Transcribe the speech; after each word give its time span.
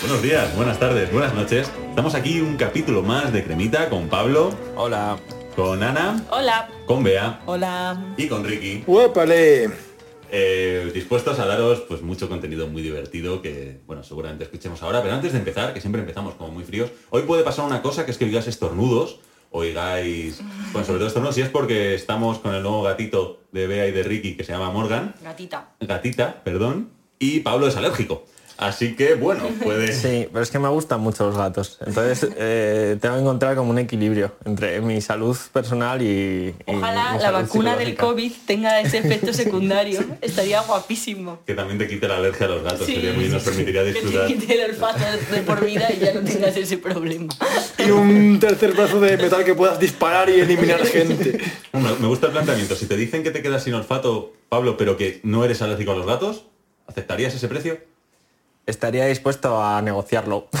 Buenos 0.00 0.22
días, 0.22 0.54
buenas 0.56 0.78
tardes, 0.78 1.12
buenas 1.12 1.34
noches. 1.34 1.70
Estamos 1.88 2.14
aquí 2.14 2.40
un 2.40 2.56
capítulo 2.56 3.02
más 3.02 3.32
de 3.32 3.42
Cremita 3.44 3.88
con 3.88 4.08
Pablo, 4.08 4.54
Hola. 4.76 5.16
con 5.56 5.82
Ana, 5.82 6.22
Hola. 6.30 6.68
con 6.86 7.02
Bea 7.02 7.40
Hola. 7.46 8.14
y 8.16 8.28
con 8.28 8.44
Ricky. 8.44 8.84
¡Uépale! 8.86 9.85
Eh, 10.38 10.90
dispuestos 10.92 11.38
a 11.38 11.46
daros 11.46 11.80
pues 11.88 12.02
mucho 12.02 12.28
contenido 12.28 12.66
muy 12.66 12.82
divertido 12.82 13.40
que, 13.40 13.80
bueno, 13.86 14.02
seguramente 14.02 14.44
escuchemos 14.44 14.82
ahora. 14.82 15.00
Pero 15.00 15.14
antes 15.14 15.32
de 15.32 15.38
empezar, 15.38 15.72
que 15.72 15.80
siempre 15.80 16.02
empezamos 16.02 16.34
como 16.34 16.50
muy 16.50 16.62
fríos, 16.62 16.90
hoy 17.08 17.22
puede 17.22 17.42
pasar 17.42 17.64
una 17.64 17.80
cosa 17.80 18.04
que 18.04 18.10
es 18.10 18.18
que 18.18 18.26
oigáis 18.26 18.46
estornudos, 18.46 19.18
oigáis, 19.50 20.42
bueno, 20.72 20.86
sobre 20.86 20.98
todo 20.98 21.08
estornudos, 21.08 21.38
y 21.38 21.40
es 21.40 21.48
porque 21.48 21.94
estamos 21.94 22.38
con 22.40 22.54
el 22.54 22.62
nuevo 22.62 22.82
gatito 22.82 23.40
de 23.50 23.66
Bea 23.66 23.88
y 23.88 23.92
de 23.92 24.02
Ricky 24.02 24.36
que 24.36 24.44
se 24.44 24.52
llama 24.52 24.70
Morgan, 24.70 25.14
Gatita. 25.22 25.70
gatita, 25.80 26.42
perdón, 26.44 26.90
y 27.18 27.40
Pablo 27.40 27.66
es 27.66 27.76
alérgico. 27.76 28.26
Así 28.58 28.96
que, 28.96 29.14
bueno, 29.14 29.44
puede... 29.62 29.92
Sí, 29.92 30.28
pero 30.32 30.42
es 30.42 30.50
que 30.50 30.58
me 30.58 30.68
gustan 30.68 31.00
mucho 31.00 31.26
los 31.26 31.36
gatos. 31.36 31.78
Entonces 31.86 32.30
eh, 32.38 32.96
tengo 33.00 33.16
que 33.16 33.20
encontrar 33.20 33.54
como 33.56 33.70
un 33.70 33.78
equilibrio 33.78 34.32
entre 34.44 34.80
mi 34.80 35.00
salud 35.00 35.36
personal 35.52 36.00
y... 36.02 36.54
y 36.66 36.74
Ojalá 36.74 37.12
mi 37.12 37.18
la 37.18 37.24
salud 37.24 37.40
vacuna 37.42 37.76
del. 37.76 37.94
COVID 37.96 38.32
tenga 38.46 38.80
ese 38.80 38.98
efecto 38.98 39.32
secundario. 39.34 40.02
Estaría 40.22 40.60
guapísimo. 40.62 41.40
Que 41.46 41.54
también 41.54 41.78
te 41.78 41.86
quite 41.86 42.08
la 42.08 42.16
alergia 42.16 42.46
a 42.46 42.48
los 42.50 42.62
gatos, 42.62 42.86
Sí. 42.86 42.94
sería 42.94 43.12
muy, 43.12 43.28
nos 43.28 43.42
permitiría 43.42 43.82
Que 43.84 43.92
disfrutar. 43.92 44.26
te 44.26 44.34
quite 44.34 44.54
el 44.64 44.70
olfato 44.70 45.04
de 45.32 45.42
por 45.42 45.64
vida 45.64 45.88
y 45.94 45.98
ya 45.98 46.14
no 46.14 46.20
tengas 46.22 46.56
ese 46.56 46.78
problema. 46.78 47.32
Y 47.78 47.90
un 47.90 48.38
tercer 48.40 48.72
brazo 48.72 49.00
de 49.00 49.16
metal 49.18 49.44
que 49.44 49.54
puedas 49.54 49.78
disparar 49.78 50.28
y 50.30 50.40
eliminar 50.40 50.84
gente. 50.86 51.38
Me 51.72 51.80
me 52.00 52.06
gusta 52.08 52.26
el 52.26 52.32
planteamiento. 52.32 52.74
Si 52.74 52.86
te 52.86 52.96
dicen 52.96 53.22
que 53.22 53.30
te 53.30 53.42
quedas 53.42 53.64
sin 53.64 53.74
olfato, 53.74 54.32
Pablo, 54.48 54.76
pero 54.76 54.96
que 54.96 55.20
no 55.22 55.44
eres 55.44 55.60
alérgico 55.62 55.92
a 55.92 55.96
los 55.96 56.06
gatos, 56.06 56.46
¿aceptarías 56.86 57.34
ese 57.34 57.48
precio? 57.48 57.78
Estaría 58.66 59.06
dispuesto 59.06 59.62
a 59.62 59.80
negociarlo. 59.82 60.48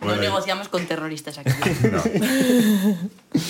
Bueno, 0.00 0.14
no 0.14 0.22
negociamos 0.22 0.68
con 0.68 0.86
terroristas 0.86 1.38
aquí. 1.38 1.50
No. 1.90 2.02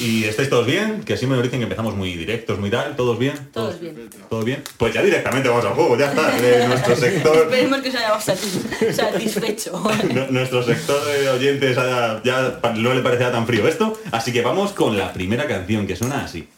¿Y 0.01 0.25
estáis 0.25 0.49
todos 0.49 0.67
bien? 0.67 1.03
Que 1.05 1.13
así 1.13 1.27
me 1.27 1.37
lo 1.37 1.43
dicen 1.43 1.61
que 1.61 1.65
empezamos 1.65 1.95
muy 1.95 2.17
directos, 2.17 2.59
muy 2.59 2.71
tal. 2.71 2.97
¿Todos 2.97 3.19
bien? 3.19 3.35
Todos 3.53 3.79
bien. 3.79 4.09
¿Todo 4.31 4.43
bien? 4.43 4.65
Pues 4.79 4.95
ya 4.95 5.03
directamente 5.03 5.49
vamos 5.51 5.65
al 5.67 5.75
juego, 5.75 5.97
ya 5.99 6.07
está. 6.07 6.31
De 6.41 6.67
nuestro 6.69 6.97
sector, 6.97 7.37
Esperemos 7.37 7.81
que 7.83 7.89
os 7.91 7.95
hayamos 7.95 8.25
satis- 8.27 8.93
satisfecho. 8.95 9.83
nu- 10.13 10.27
nuestro 10.31 10.63
sector 10.65 11.05
de 11.05 11.29
oyentes 11.29 11.77
haya- 11.77 12.23
ya 12.25 12.59
no 12.77 12.95
le 12.95 13.03
parecerá 13.03 13.31
tan 13.31 13.47
frío 13.47 13.69
esto. 13.69 14.01
Así 14.11 14.33
que 14.33 14.41
vamos 14.41 14.73
con 14.73 14.97
la 14.97 15.13
primera 15.13 15.47
canción 15.47 15.87
que 15.87 15.97
suena 15.97 16.25
así. 16.25 16.49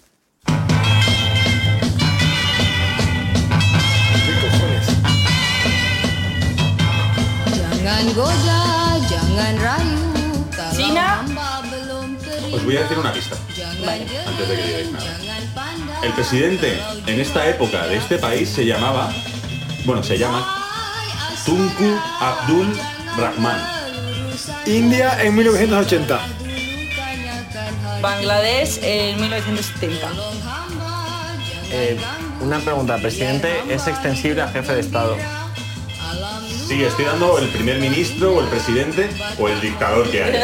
Jangan 7.81 8.12
goyah, 8.12 9.00
jangan 9.09 9.55
rayu 9.56 10.05
Kalau 10.53 10.77
China. 10.77 11.25
Os 12.53 12.61
voy 12.61 12.77
a 12.77 12.84
decir 12.84 13.00
una 13.00 13.09
pista. 13.09 13.41
Antes 13.41 14.45
de 14.45 14.53
que 14.53 14.64
digáis 14.69 14.92
nada. 14.92 15.17
El 16.05 16.12
presidente 16.12 16.77
en 17.06 17.20
esta 17.20 17.48
época 17.48 17.89
de 17.89 17.97
este 17.97 18.19
país 18.19 18.51
se 18.53 18.67
llamaba, 18.67 19.08
bueno, 19.86 20.03
se 20.03 20.19
llama 20.19 20.45
Tunku 21.47 21.97
Abdul 22.20 22.69
Rahman. 23.17 23.61
India 24.67 25.17
en 25.25 25.36
1980. 25.36 26.20
Bangladesh 28.03 28.77
en 28.83 29.20
1970. 29.23 30.06
Eh, 31.73 31.97
una 32.42 32.58
pregunta, 32.58 32.98
presidente, 32.98 33.48
¿es 33.70 33.86
extensible 33.86 34.42
a 34.42 34.48
jefe 34.48 34.74
de 34.74 34.80
Estado? 34.80 35.17
Sí, 36.70 36.85
estoy 36.85 37.05
dando 37.05 37.36
el 37.39 37.48
primer 37.48 37.81
ministro 37.81 38.36
o 38.36 38.41
el 38.41 38.47
presidente 38.47 39.11
o 39.41 39.48
el 39.48 39.61
dictador 39.61 40.08
que 40.08 40.23
hay. 40.23 40.36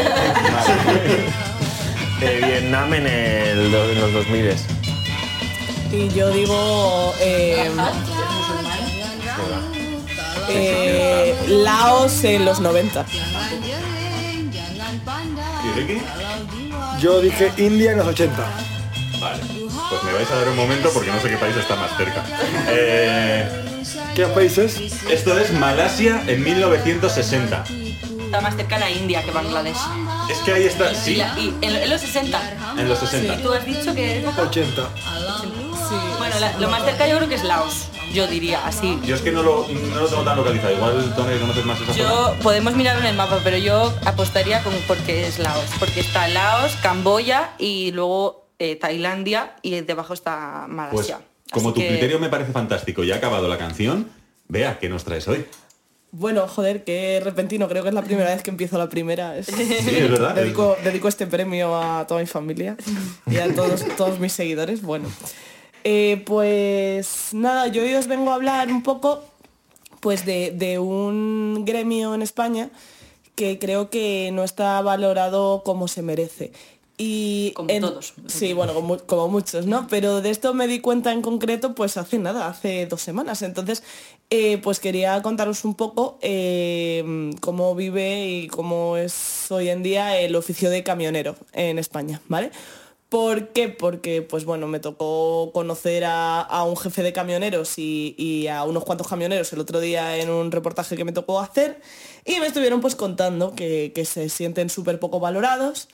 Eh, 2.20 2.40
Vietnam 2.44 2.92
en, 2.94 3.06
el, 3.06 3.72
en 3.72 4.00
los 4.00 4.12
2000 4.12 4.56
Y 5.92 6.08
yo 6.08 6.28
digo 6.30 7.14
eh, 7.20 7.70
eh, 10.48 11.36
Laos 11.46 12.24
en 12.24 12.44
los 12.44 12.58
90. 12.58 13.06
¿Y 15.64 15.78
Ricky? 15.78 16.02
Yo 17.00 17.20
dije 17.20 17.52
India 17.56 17.92
en 17.92 17.98
los 17.98 18.08
80. 18.08 18.34
Vale. 19.20 19.65
Pues 19.90 20.02
me 20.04 20.12
vais 20.12 20.30
a 20.30 20.36
dar 20.36 20.48
un 20.48 20.56
momento 20.56 20.90
porque 20.92 21.10
no 21.10 21.20
sé 21.20 21.28
qué 21.28 21.36
país 21.36 21.56
está 21.56 21.76
más 21.76 21.96
cerca. 21.96 22.24
Eh, 22.68 23.48
¿Qué 24.14 24.26
países? 24.26 24.78
esto 25.10 25.38
es 25.38 25.52
Malasia 25.52 26.22
en 26.26 26.42
1960. 26.42 27.64
Está 28.24 28.40
más 28.40 28.56
cercana 28.56 28.86
a 28.86 28.90
India 28.90 29.22
que 29.22 29.30
Bangladesh. 29.30 29.76
Es 30.30 30.38
que 30.38 30.52
ahí 30.52 30.64
está, 30.64 30.90
Y, 30.92 30.96
sí, 30.96 31.14
la- 31.16 31.38
y 31.38 31.54
en, 31.62 31.76
en 31.76 31.90
los 31.90 32.00
60. 32.00 32.40
en 32.78 32.88
los 32.88 32.98
60. 32.98 33.36
Tú 33.42 33.52
has 33.52 33.64
dicho 33.64 33.94
que... 33.94 34.26
80. 34.36 34.88
Bueno, 36.18 36.40
la- 36.40 36.58
lo 36.58 36.68
más 36.68 36.82
cerca 36.84 37.06
yo 37.06 37.16
creo 37.18 37.28
que 37.28 37.36
es 37.36 37.44
Laos. 37.44 37.86
Yo 38.12 38.26
diría, 38.26 38.66
así. 38.66 38.98
Yo 39.04 39.14
es 39.14 39.20
que 39.20 39.30
no 39.30 39.42
lo, 39.42 39.66
no 39.68 40.00
lo 40.00 40.06
tengo 40.08 40.22
tan 40.22 40.36
localizado. 40.36 40.72
Igual, 40.72 41.14
Tony, 41.14 41.38
conoces 41.38 41.64
más 41.64 41.76
esa 41.80 41.92
zona. 41.92 41.98
Yo 42.08 42.34
podemos 42.42 42.74
mirarlo 42.74 43.02
en 43.02 43.08
el 43.08 43.16
mapa, 43.16 43.40
pero 43.44 43.56
yo 43.58 43.92
apostaría 44.04 44.62
con 44.62 44.72
porque 44.88 45.26
es 45.26 45.38
Laos, 45.38 45.66
porque 45.78 46.00
está 46.00 46.26
Laos, 46.28 46.72
Camboya 46.82 47.50
y 47.58 47.92
luego 47.92 48.45
eh, 48.58 48.76
Tailandia 48.76 49.56
y 49.62 49.80
debajo 49.82 50.14
está 50.14 50.62
Pues, 50.66 50.74
Malasia. 50.76 51.20
como 51.52 51.68
Así 51.70 51.74
tu 51.74 51.80
que- 51.82 51.88
criterio 51.88 52.18
me 52.18 52.28
parece 52.28 52.52
fantástico 52.52 53.04
y 53.04 53.12
ha 53.12 53.16
acabado 53.16 53.48
la 53.48 53.58
canción, 53.58 54.08
vea, 54.48 54.78
¿qué 54.78 54.88
nos 54.88 55.04
traes 55.04 55.26
hoy? 55.28 55.44
Bueno, 56.12 56.46
joder, 56.48 56.84
qué 56.84 57.20
repentino. 57.22 57.68
Creo 57.68 57.82
que 57.82 57.90
es 57.90 57.94
la 57.94 58.02
primera 58.02 58.30
vez 58.30 58.42
que 58.42 58.48
empiezo 58.50 58.78
la 58.78 58.88
primera. 58.88 59.36
Es- 59.36 59.46
Sí, 59.46 59.62
es 59.70 60.10
verdad. 60.10 60.34
dedico, 60.34 60.76
dedico 60.82 61.08
este 61.08 61.26
premio 61.26 61.76
a 61.76 62.06
toda 62.06 62.20
mi 62.20 62.26
familia 62.26 62.76
y 63.30 63.36
a 63.36 63.52
todos, 63.54 63.84
todos 63.96 64.18
mis 64.18 64.32
seguidores. 64.32 64.82
Bueno, 64.82 65.08
Eh, 65.88 66.22
pues 66.26 67.28
nada, 67.32 67.68
yo 67.68 67.82
hoy 67.82 67.94
os 67.94 68.08
vengo 68.08 68.32
a 68.32 68.34
hablar 68.34 68.68
un 68.72 68.82
poco 68.82 69.22
pues 70.00 70.24
de, 70.26 70.50
de 70.50 70.78
un 70.80 71.64
gremio 71.64 72.12
en 72.14 72.22
España 72.22 72.70
que 73.36 73.58
creo 73.60 73.88
que 73.90 74.30
no 74.32 74.42
está 74.42 74.80
valorado 74.82 75.62
como 75.64 75.86
se 75.86 76.02
merece. 76.02 76.50
Y 76.98 77.52
Como 77.52 77.68
todos. 77.80 78.14
Sí, 78.26 78.54
bueno, 78.54 78.72
como, 78.72 78.98
como 78.98 79.28
muchos, 79.28 79.66
¿no? 79.66 79.86
Pero 79.88 80.22
de 80.22 80.30
esto 80.30 80.54
me 80.54 80.66
di 80.66 80.80
cuenta 80.80 81.12
en 81.12 81.20
concreto 81.20 81.74
pues 81.74 81.98
hace 81.98 82.18
nada, 82.18 82.48
hace 82.48 82.86
dos 82.86 83.02
semanas. 83.02 83.42
Entonces, 83.42 83.82
eh, 84.30 84.58
pues 84.58 84.80
quería 84.80 85.20
contaros 85.20 85.64
un 85.64 85.74
poco 85.74 86.18
eh, 86.22 87.30
cómo 87.40 87.74
vive 87.74 88.26
y 88.26 88.48
cómo 88.48 88.96
es 88.96 89.50
hoy 89.50 89.68
en 89.68 89.82
día 89.82 90.18
el 90.18 90.34
oficio 90.36 90.70
de 90.70 90.82
camionero 90.82 91.36
en 91.52 91.78
España, 91.78 92.22
¿vale? 92.28 92.50
¿Por 93.08 93.48
qué? 93.48 93.68
Porque, 93.68 94.22
pues 94.22 94.44
bueno, 94.44 94.66
me 94.66 94.80
tocó 94.80 95.52
conocer 95.52 96.04
a, 96.04 96.40
a 96.40 96.64
un 96.64 96.76
jefe 96.76 97.04
de 97.04 97.12
camioneros 97.12 97.78
y, 97.78 98.16
y 98.18 98.48
a 98.48 98.64
unos 98.64 98.84
cuantos 98.84 99.06
camioneros 99.06 99.52
el 99.52 99.60
otro 99.60 99.78
día 99.78 100.16
en 100.16 100.28
un 100.28 100.50
reportaje 100.50 100.96
que 100.96 101.04
me 101.04 101.12
tocó 101.12 101.38
hacer 101.38 101.80
y 102.24 102.40
me 102.40 102.46
estuvieron 102.46 102.80
pues 102.80 102.96
contando 102.96 103.54
que, 103.54 103.92
que 103.94 104.04
se 104.04 104.28
sienten 104.28 104.70
súper 104.70 104.98
poco 104.98 105.20
valorados 105.20 105.88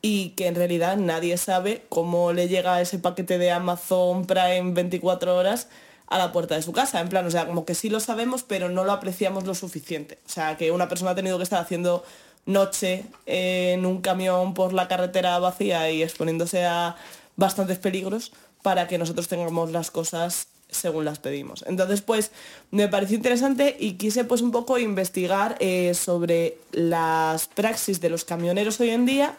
y 0.00 0.30
que 0.30 0.46
en 0.46 0.54
realidad 0.54 0.96
nadie 0.96 1.36
sabe 1.38 1.84
cómo 1.88 2.32
le 2.32 2.48
llega 2.48 2.80
ese 2.80 2.98
paquete 2.98 3.38
de 3.38 3.50
Amazon 3.50 4.26
Prime 4.26 4.72
24 4.72 5.36
horas 5.36 5.68
a 6.06 6.18
la 6.18 6.32
puerta 6.32 6.54
de 6.54 6.62
su 6.62 6.72
casa. 6.72 7.00
En 7.00 7.08
plan, 7.08 7.26
o 7.26 7.30
sea, 7.30 7.46
como 7.46 7.64
que 7.64 7.74
sí 7.74 7.90
lo 7.90 8.00
sabemos, 8.00 8.42
pero 8.42 8.68
no 8.68 8.84
lo 8.84 8.92
apreciamos 8.92 9.44
lo 9.44 9.54
suficiente. 9.54 10.18
O 10.26 10.30
sea, 10.30 10.56
que 10.56 10.70
una 10.70 10.88
persona 10.88 11.12
ha 11.12 11.14
tenido 11.14 11.36
que 11.36 11.44
estar 11.44 11.60
haciendo 11.60 12.04
noche 12.46 13.04
en 13.26 13.84
un 13.84 14.00
camión 14.00 14.54
por 14.54 14.72
la 14.72 14.88
carretera 14.88 15.38
vacía 15.38 15.90
y 15.90 16.02
exponiéndose 16.02 16.64
a 16.64 16.96
bastantes 17.36 17.78
peligros 17.78 18.32
para 18.62 18.88
que 18.88 18.98
nosotros 18.98 19.28
tengamos 19.28 19.70
las 19.70 19.90
cosas 19.90 20.48
según 20.70 21.04
las 21.04 21.18
pedimos. 21.18 21.64
Entonces, 21.66 22.02
pues 22.02 22.30
me 22.70 22.88
pareció 22.88 23.16
interesante 23.16 23.76
y 23.78 23.94
quise 23.94 24.24
pues 24.24 24.42
un 24.42 24.50
poco 24.50 24.78
investigar 24.78 25.56
eh, 25.60 25.94
sobre 25.94 26.58
las 26.72 27.48
praxis 27.48 28.00
de 28.00 28.10
los 28.10 28.24
camioneros 28.24 28.80
hoy 28.80 28.90
en 28.90 29.06
día 29.06 29.36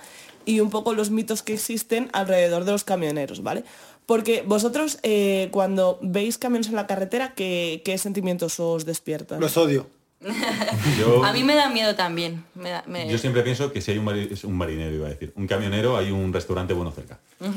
y 0.49 0.59
un 0.61 0.69
poco 0.69 0.93
los 0.93 1.09
mitos 1.11 1.43
que 1.43 1.53
existen 1.53 2.09
alrededor 2.13 2.65
de 2.65 2.71
los 2.71 2.83
camioneros, 2.83 3.43
¿vale? 3.43 3.63
Porque 4.05 4.41
vosotros 4.45 4.97
eh, 5.03 5.49
cuando 5.51 5.99
veis 6.01 6.37
camiones 6.39 6.67
en 6.69 6.75
la 6.75 6.87
carretera, 6.87 7.33
¿qué, 7.35 7.81
qué 7.85 7.97
sentimientos 7.97 8.59
os 8.59 8.85
despiertan? 8.85 9.39
Los 9.39 9.55
odio. 9.57 9.85
Yo, 10.99 11.23
A 11.23 11.31
mí 11.31 11.43
me 11.43 11.55
da 11.55 11.69
miedo 11.69 11.95
también. 11.95 12.43
me 12.55 12.71
da- 12.71 12.83
me- 12.87 13.07
yo 13.09 13.17
siempre 13.17 13.41
pienso 13.41 13.71
que 13.71 13.79
si 13.79 13.91
hay 13.91 13.99
un, 13.99 14.05
mari- 14.05 14.27
es 14.31 14.43
un 14.43 14.53
marinero, 14.57 14.93
iba 14.93 15.05
a 15.07 15.11
decir, 15.11 15.31
un 15.37 15.47
camionero, 15.47 15.95
hay 15.95 16.11
un 16.11 16.33
restaurante 16.33 16.73
bueno 16.73 16.91
cerca. 16.91 17.19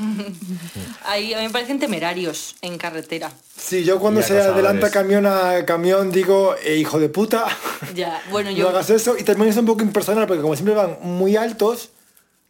Ahí 1.05 1.33
a 1.33 1.39
mí 1.39 1.43
me 1.47 1.49
parecen 1.49 1.79
temerarios 1.79 2.55
en 2.61 2.77
carretera. 2.77 3.31
Sí, 3.57 3.83
yo 3.83 3.99
cuando 3.99 4.21
se 4.21 4.39
adelanta 4.39 4.89
camión 4.91 5.25
a 5.25 5.65
camión 5.65 6.11
digo, 6.11 6.55
"Eh, 6.63 6.77
hijo 6.77 6.99
de 6.99 7.09
puta, 7.09 7.45
Ya, 7.95 8.21
bueno, 8.31 8.49
no 8.51 8.55
yo... 8.57 8.69
hagas 8.69 8.89
eso. 8.89 9.15
Y 9.17 9.23
también 9.23 9.49
es 9.49 9.57
un 9.57 9.65
poco 9.65 9.81
impersonal 9.83 10.25
porque 10.27 10.41
como 10.41 10.55
siempre 10.55 10.75
van 10.75 10.97
muy 11.01 11.35
altos, 11.35 11.89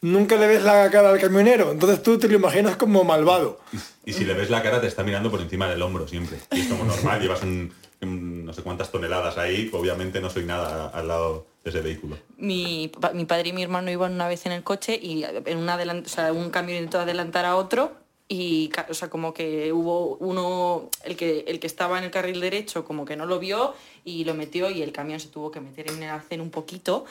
nunca 0.03 0.35
le 0.35 0.47
ves 0.47 0.63
la 0.63 0.89
cara 0.91 1.09
al 1.09 1.19
camionero, 1.19 1.71
entonces 1.71 2.03
tú 2.03 2.17
te 2.19 2.27
lo 2.27 2.35
imaginas 2.35 2.75
como 2.75 3.03
malvado. 3.03 3.59
Y, 4.05 4.13
si 4.13 4.25
le 4.25 4.33
ves 4.33 4.49
la 4.49 4.61
cara 4.61 4.79
te 4.81 4.87
está 4.87 5.03
mirando 5.03 5.31
por 5.31 5.41
encima 5.41 5.67
del 5.69 5.81
hombro 5.81 6.07
siempre. 6.07 6.37
Y 6.51 6.59
es 6.61 6.67
como 6.67 6.83
normal, 6.83 7.19
llevas 7.21 7.41
un, 7.41 7.73
un 8.01 8.45
no 8.45 8.53
sé 8.53 8.61
cuántas 8.63 8.91
toneladas 8.91 9.37
ahí, 9.37 9.69
obviamente 9.73 10.19
no 10.21 10.29
soy 10.29 10.43
nada 10.45 10.89
al 10.89 11.07
lado 11.07 11.45
de 11.63 11.69
ese 11.69 11.79
vehículo. 11.81 12.17
Mi, 12.37 12.89
pa- 12.89 13.13
mi 13.13 13.25
padre 13.25 13.49
y 13.49 13.53
mi 13.53 13.63
hermano 13.63 13.89
iban 13.89 14.13
una 14.13 14.27
vez 14.27 14.45
en 14.45 14.51
el 14.51 14.63
coche 14.63 14.99
y 15.01 15.23
en 15.23 15.57
una 15.57 15.75
o 15.77 16.07
sea, 16.09 16.33
un 16.33 16.49
camión 16.49 16.77
intentó 16.77 16.99
adelantar 16.99 17.45
a 17.45 17.55
otro 17.55 17.93
y 18.27 18.71
o 18.89 18.93
sea, 18.93 19.09
como 19.09 19.33
que 19.33 19.71
hubo 19.71 20.15
uno, 20.17 20.89
el 21.05 21.15
que, 21.15 21.45
el 21.47 21.59
que 21.59 21.67
estaba 21.67 21.97
en 21.97 22.05
el 22.05 22.11
carril 22.11 22.41
derecho 22.41 22.83
como 22.83 23.05
que 23.05 23.15
no 23.15 23.25
lo 23.25 23.39
vio 23.39 23.73
y 24.05 24.23
lo 24.25 24.33
metió 24.33 24.69
y 24.69 24.81
el 24.81 24.91
camión 24.91 25.19
se 25.19 25.27
tuvo 25.27 25.51
que 25.51 25.61
meter 25.61 25.89
en 25.89 26.01
el 26.03 26.09
arcén 26.09 26.41
un 26.41 26.49
poquito 26.49 27.05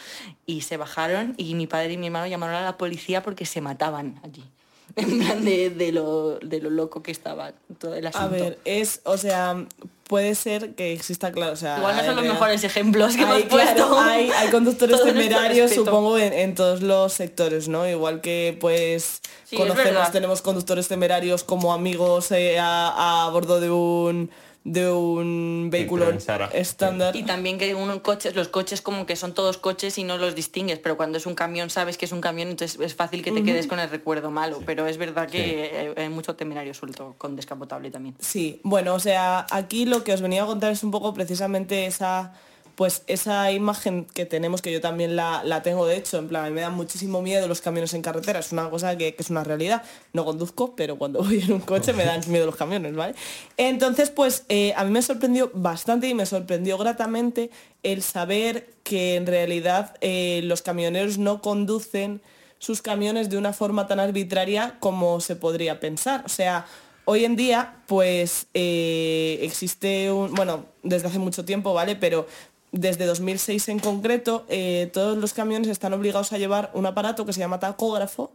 y 0.46 0.62
se 0.62 0.76
bajaron 0.76 1.34
y 1.36 1.54
mi 1.54 1.66
padre 1.66 1.94
y 1.94 1.96
mi 1.96 2.06
hermano 2.06 2.26
llamaron 2.26 2.56
a 2.56 2.62
la 2.62 2.78
policía 2.78 3.22
porque 3.22 3.46
se 3.46 3.60
mataban 3.60 4.20
allí. 4.22 4.44
En 4.96 5.20
plan 5.20 5.42
de, 5.42 5.70
de 5.70 5.90
lo, 5.90 6.38
de 6.40 6.60
lo 6.60 6.68
loco 6.68 7.02
que 7.02 7.12
estaba 7.12 7.52
todo 7.78 7.94
el 7.94 8.06
asunto. 8.06 8.26
A 8.26 8.28
ver, 8.28 8.58
es, 8.66 9.00
o 9.04 9.16
sea, 9.16 9.64
puede 10.04 10.34
ser 10.34 10.74
que 10.74 10.92
exista, 10.92 11.32
claro, 11.32 11.52
o 11.52 11.56
sea... 11.56 11.78
Igual 11.78 11.96
no 11.96 12.04
son 12.04 12.16
los 12.16 12.24
mejores 12.26 12.62
ejemplos 12.62 13.16
que 13.16 13.24
hay, 13.24 13.40
hemos 13.40 13.50
puesto. 13.50 13.98
hay, 13.98 14.30
hay 14.30 14.50
conductores 14.50 15.02
temerarios, 15.02 15.70
supongo, 15.72 16.18
en, 16.18 16.34
en 16.34 16.54
todos 16.54 16.82
los 16.82 17.14
sectores, 17.14 17.68
¿no? 17.68 17.88
Igual 17.88 18.20
que, 18.20 18.58
pues, 18.60 19.22
Sí, 19.44 19.56
conocemos, 19.56 20.10
tenemos 20.12 20.42
conductores 20.42 20.88
temerarios 20.88 21.42
como 21.42 21.72
amigos 21.72 22.30
eh, 22.32 22.58
a, 22.58 23.24
a 23.26 23.30
bordo 23.30 23.60
de 23.60 23.70
un 23.70 24.30
de 24.64 24.91
un 24.91 25.69
vehículo 25.70 26.11
estándar. 26.53 27.17
Y 27.17 27.25
también 27.25 27.59
que 27.59 27.75
uno 27.75 28.03
coches, 28.03 28.35
los 28.35 28.49
coches 28.49 28.81
como 28.81 29.06
que 29.06 29.17
son 29.17 29.35
todos 29.35 29.59
coches 29.59 29.99
y 29.99 30.05
no 30.05 30.19
los 30.19 30.35
distingues, 30.35 30.79
pero 30.79 30.97
cuando 30.97 31.19
es 31.19 31.26
un 31.26 31.35
camión 31.35 31.70
sabes 31.70 31.99
que 31.99 32.05
es 32.05 32.12
un 32.12 32.20
camión, 32.20 32.49
entonces 32.49 32.81
es 32.81 32.94
fácil 32.94 33.23
que 33.23 33.32
te 33.32 33.43
quedes 33.43 33.67
con 33.67 33.81
el 33.81 33.91
recuerdo 33.91 34.31
malo. 34.31 34.61
Pero 34.64 34.87
es 34.87 34.99
verdad 34.99 35.29
que 35.29 35.93
hay, 35.97 36.05
hay 36.05 36.09
mucho 36.09 36.37
temerario 36.37 36.75
suelto 36.75 37.14
con 37.19 37.35
descapotable 37.37 37.91
también. 37.91 38.14
Sí, 38.20 38.61
bueno, 38.62 38.94
o 38.94 39.00
sea, 39.00 39.47
aquí 39.50 39.85
lo 39.85 40.05
que 40.05 40.12
os 40.12 40.20
venía 40.20 40.44
a 40.44 40.47
contar 40.47 40.73
es 40.73 40.85
un 40.85 40.91
poco 40.91 41.12
precisamente 41.12 41.87
esa 41.87 42.35
pues 42.82 43.05
esa 43.06 43.52
imagen 43.52 44.06
que 44.12 44.26
tenemos, 44.26 44.61
que 44.61 44.73
yo 44.73 44.81
también 44.81 45.14
la, 45.14 45.44
la 45.44 45.62
tengo 45.62 45.87
de 45.87 45.96
hecho, 45.96 46.19
en 46.19 46.26
plan, 46.26 46.46
a 46.46 46.49
mí 46.49 46.55
me 46.56 46.62
da 46.62 46.70
muchísimo 46.70 47.23
miedo 47.23 47.46
los 47.46 47.61
camiones 47.61 47.94
en 47.94 48.02
carretera, 48.02 48.40
es 48.40 48.50
una 48.50 48.69
cosa 48.70 48.99
que, 48.99 49.14
que 49.14 49.23
es 49.23 49.31
una 49.31 49.44
realidad. 49.44 49.84
No 50.12 50.25
conduzco, 50.25 50.75
pero 50.75 50.99
cuando 50.99 51.20
voy 51.23 51.43
en 51.43 51.52
un 51.52 51.61
coche 51.61 51.93
me 51.93 52.05
dan 52.05 52.23
miedo 52.26 52.44
los 52.44 52.56
camiones, 52.56 52.96
¿vale? 52.96 53.14
Entonces, 53.56 54.11
pues 54.11 54.46
eh, 54.49 54.75
a 54.76 54.82
mí 54.82 54.90
me 54.90 55.00
sorprendió 55.00 55.52
bastante 55.55 56.08
y 56.08 56.14
me 56.14 56.26
sorprendió 56.26 56.76
gratamente 56.76 57.50
el 57.84 58.02
saber 58.02 58.75
que 58.82 59.14
en 59.14 59.28
realidad 59.28 59.94
eh, 60.00 60.40
los 60.43 60.62
camioneros 60.62 61.19
no 61.19 61.40
conducen 61.40 62.20
sus 62.58 62.82
camiones 62.82 63.31
de 63.31 63.38
una 63.38 63.52
forma 63.52 63.87
tan 63.87 64.00
arbitraria 64.00 64.75
como 64.81 65.20
se 65.20 65.37
podría 65.37 65.78
pensar. 65.78 66.25
O 66.26 66.28
sea, 66.28 66.67
hoy 67.05 67.25
en 67.25 67.37
día, 67.37 67.76
pues 67.87 68.46
eh, 68.55 69.38
existe 69.43 70.11
un, 70.11 70.35
bueno, 70.35 70.67
desde 70.82 71.08
hace 71.08 71.19
mucho 71.19 71.44
tiempo, 71.44 71.75
¿vale? 71.75 71.96
Pero 71.96 72.26
desde 72.72 73.04
2006 73.04 73.69
en 73.69 73.78
concreto, 73.78 74.44
eh, 74.48 74.90
todos 74.92 75.19
los 75.19 75.34
camiones 75.34 75.69
están 75.69 75.92
obligados 75.92 76.32
a 76.32 76.38
llevar 76.38 76.70
un 76.74 76.86
aparato 76.86 77.24
que 77.26 77.34
se 77.34 77.40
llama 77.40 77.60
tacógrafo, 77.60 78.32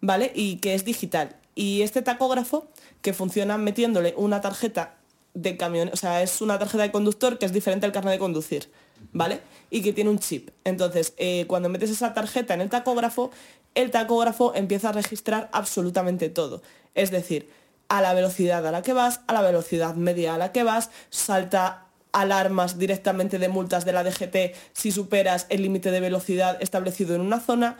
¿vale? 0.00 0.30
Y 0.34 0.56
que 0.56 0.74
es 0.74 0.84
digital. 0.84 1.36
Y 1.54 1.82
este 1.82 2.02
tacógrafo, 2.02 2.68
que 3.00 3.14
funciona 3.14 3.56
metiéndole 3.58 4.14
una 4.16 4.40
tarjeta 4.42 4.96
de 5.34 5.56
camión, 5.56 5.90
o 5.92 5.96
sea, 5.96 6.22
es 6.22 6.42
una 6.42 6.58
tarjeta 6.58 6.82
de 6.82 6.92
conductor 6.92 7.38
que 7.38 7.46
es 7.46 7.52
diferente 7.52 7.86
al 7.86 7.92
carnet 7.92 8.12
de 8.12 8.18
conducir, 8.18 8.70
¿vale? 9.12 9.40
Y 9.70 9.80
que 9.82 9.94
tiene 9.94 10.10
un 10.10 10.18
chip. 10.18 10.50
Entonces, 10.64 11.14
eh, 11.16 11.46
cuando 11.48 11.70
metes 11.70 11.90
esa 11.90 12.12
tarjeta 12.12 12.52
en 12.52 12.60
el 12.60 12.68
tacógrafo, 12.68 13.30
el 13.74 13.90
tacógrafo 13.90 14.54
empieza 14.54 14.90
a 14.90 14.92
registrar 14.92 15.48
absolutamente 15.52 16.28
todo. 16.28 16.62
Es 16.94 17.10
decir, 17.10 17.48
a 17.88 18.02
la 18.02 18.12
velocidad 18.12 18.66
a 18.66 18.70
la 18.70 18.82
que 18.82 18.92
vas, 18.92 19.20
a 19.26 19.32
la 19.32 19.40
velocidad 19.40 19.94
media 19.94 20.34
a 20.34 20.38
la 20.38 20.52
que 20.52 20.62
vas, 20.62 20.90
salta 21.08 21.86
alarmas 22.12 22.78
directamente 22.78 23.38
de 23.38 23.48
multas 23.48 23.84
de 23.84 23.92
la 23.92 24.04
DGT 24.04 24.54
si 24.72 24.92
superas 24.92 25.46
el 25.48 25.62
límite 25.62 25.90
de 25.90 26.00
velocidad 26.00 26.58
establecido 26.60 27.14
en 27.14 27.20
una 27.22 27.40
zona, 27.40 27.76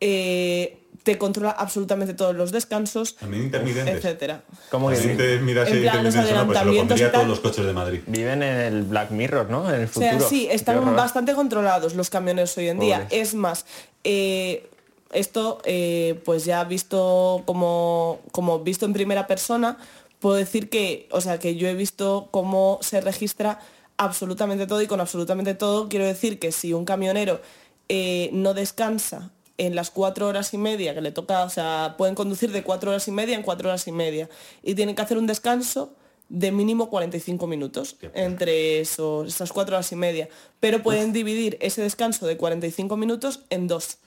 eh, 0.00 0.78
te 1.04 1.18
controla 1.18 1.50
absolutamente 1.50 2.14
todos 2.14 2.34
los 2.34 2.52
descansos, 2.52 3.16
También 3.16 3.44
intermitentes. 3.44 3.96
etcétera. 3.96 4.42
¿Cómo 4.70 4.88
que 4.88 4.96
También 4.96 5.16
sí? 5.16 5.22
te 5.24 5.38
miras 5.40 5.68
En 5.68 5.82
plan, 5.82 6.04
los 6.04 6.14
no, 6.14 6.20
pues 6.20 6.28
se 6.28 6.34
lo 6.34 6.46
pondría 6.46 7.08
y 7.08 7.10
todos 7.12 7.26
los 7.28 7.40
coches 7.40 7.66
de 7.66 7.72
Madrid. 7.72 8.00
Viven 8.06 8.42
en 8.42 8.56
el 8.60 8.82
Black 8.84 9.10
Mirror, 9.10 9.50
¿no? 9.50 9.68
En 9.68 9.80
el 9.80 9.84
O 9.84 9.88
futuro. 9.88 10.10
sea, 10.20 10.28
sí, 10.28 10.46
Qué 10.48 10.54
están 10.54 10.78
horror. 10.78 10.94
bastante 10.94 11.34
controlados 11.34 11.94
los 11.94 12.08
camiones 12.10 12.56
hoy 12.56 12.68
en 12.68 12.78
día. 12.78 13.00
Pobres. 13.04 13.20
Es 13.28 13.34
más, 13.34 13.64
eh, 14.04 14.68
esto 15.12 15.60
eh, 15.64 16.20
pues 16.24 16.44
ya 16.44 16.62
visto 16.64 17.42
como, 17.44 18.20
como 18.30 18.60
visto 18.60 18.86
en 18.86 18.92
primera 18.92 19.26
persona, 19.26 19.76
puedo 20.22 20.36
decir 20.36 20.70
que, 20.70 21.08
o 21.10 21.20
sea, 21.20 21.38
que 21.38 21.56
yo 21.56 21.68
he 21.68 21.74
visto 21.74 22.28
cómo 22.30 22.78
se 22.80 23.00
registra 23.00 23.58
absolutamente 23.96 24.66
todo 24.68 24.80
y 24.80 24.86
con 24.86 25.00
absolutamente 25.00 25.54
todo 25.54 25.88
quiero 25.88 26.06
decir 26.06 26.38
que 26.38 26.52
si 26.52 26.72
un 26.72 26.84
camionero 26.84 27.40
eh, 27.88 28.30
no 28.32 28.54
descansa 28.54 29.32
en 29.58 29.74
las 29.74 29.90
cuatro 29.90 30.28
horas 30.28 30.54
y 30.54 30.58
media 30.58 30.94
que 30.94 31.00
le 31.00 31.10
toca, 31.10 31.42
o 31.42 31.50
sea, 31.50 31.96
pueden 31.98 32.14
conducir 32.14 32.52
de 32.52 32.62
cuatro 32.62 32.90
horas 32.90 33.06
y 33.08 33.10
media 33.10 33.34
en 33.34 33.42
cuatro 33.42 33.68
horas 33.68 33.86
y 33.88 33.92
media 33.92 34.30
y 34.62 34.76
tienen 34.76 34.94
que 34.94 35.02
hacer 35.02 35.18
un 35.18 35.26
descanso 35.26 35.92
de 36.28 36.52
mínimo 36.52 36.88
45 36.88 37.46
minutos 37.48 37.96
entre 38.14 38.80
esos, 38.80 39.26
esas 39.26 39.52
cuatro 39.52 39.74
horas 39.74 39.90
y 39.90 39.96
media. 39.96 40.28
Pero 40.60 40.84
pueden 40.84 41.12
dividir 41.12 41.58
ese 41.60 41.82
descanso 41.82 42.26
de 42.26 42.36
45 42.36 42.96
minutos 42.96 43.40
en 43.50 43.66
dos. 43.66 43.98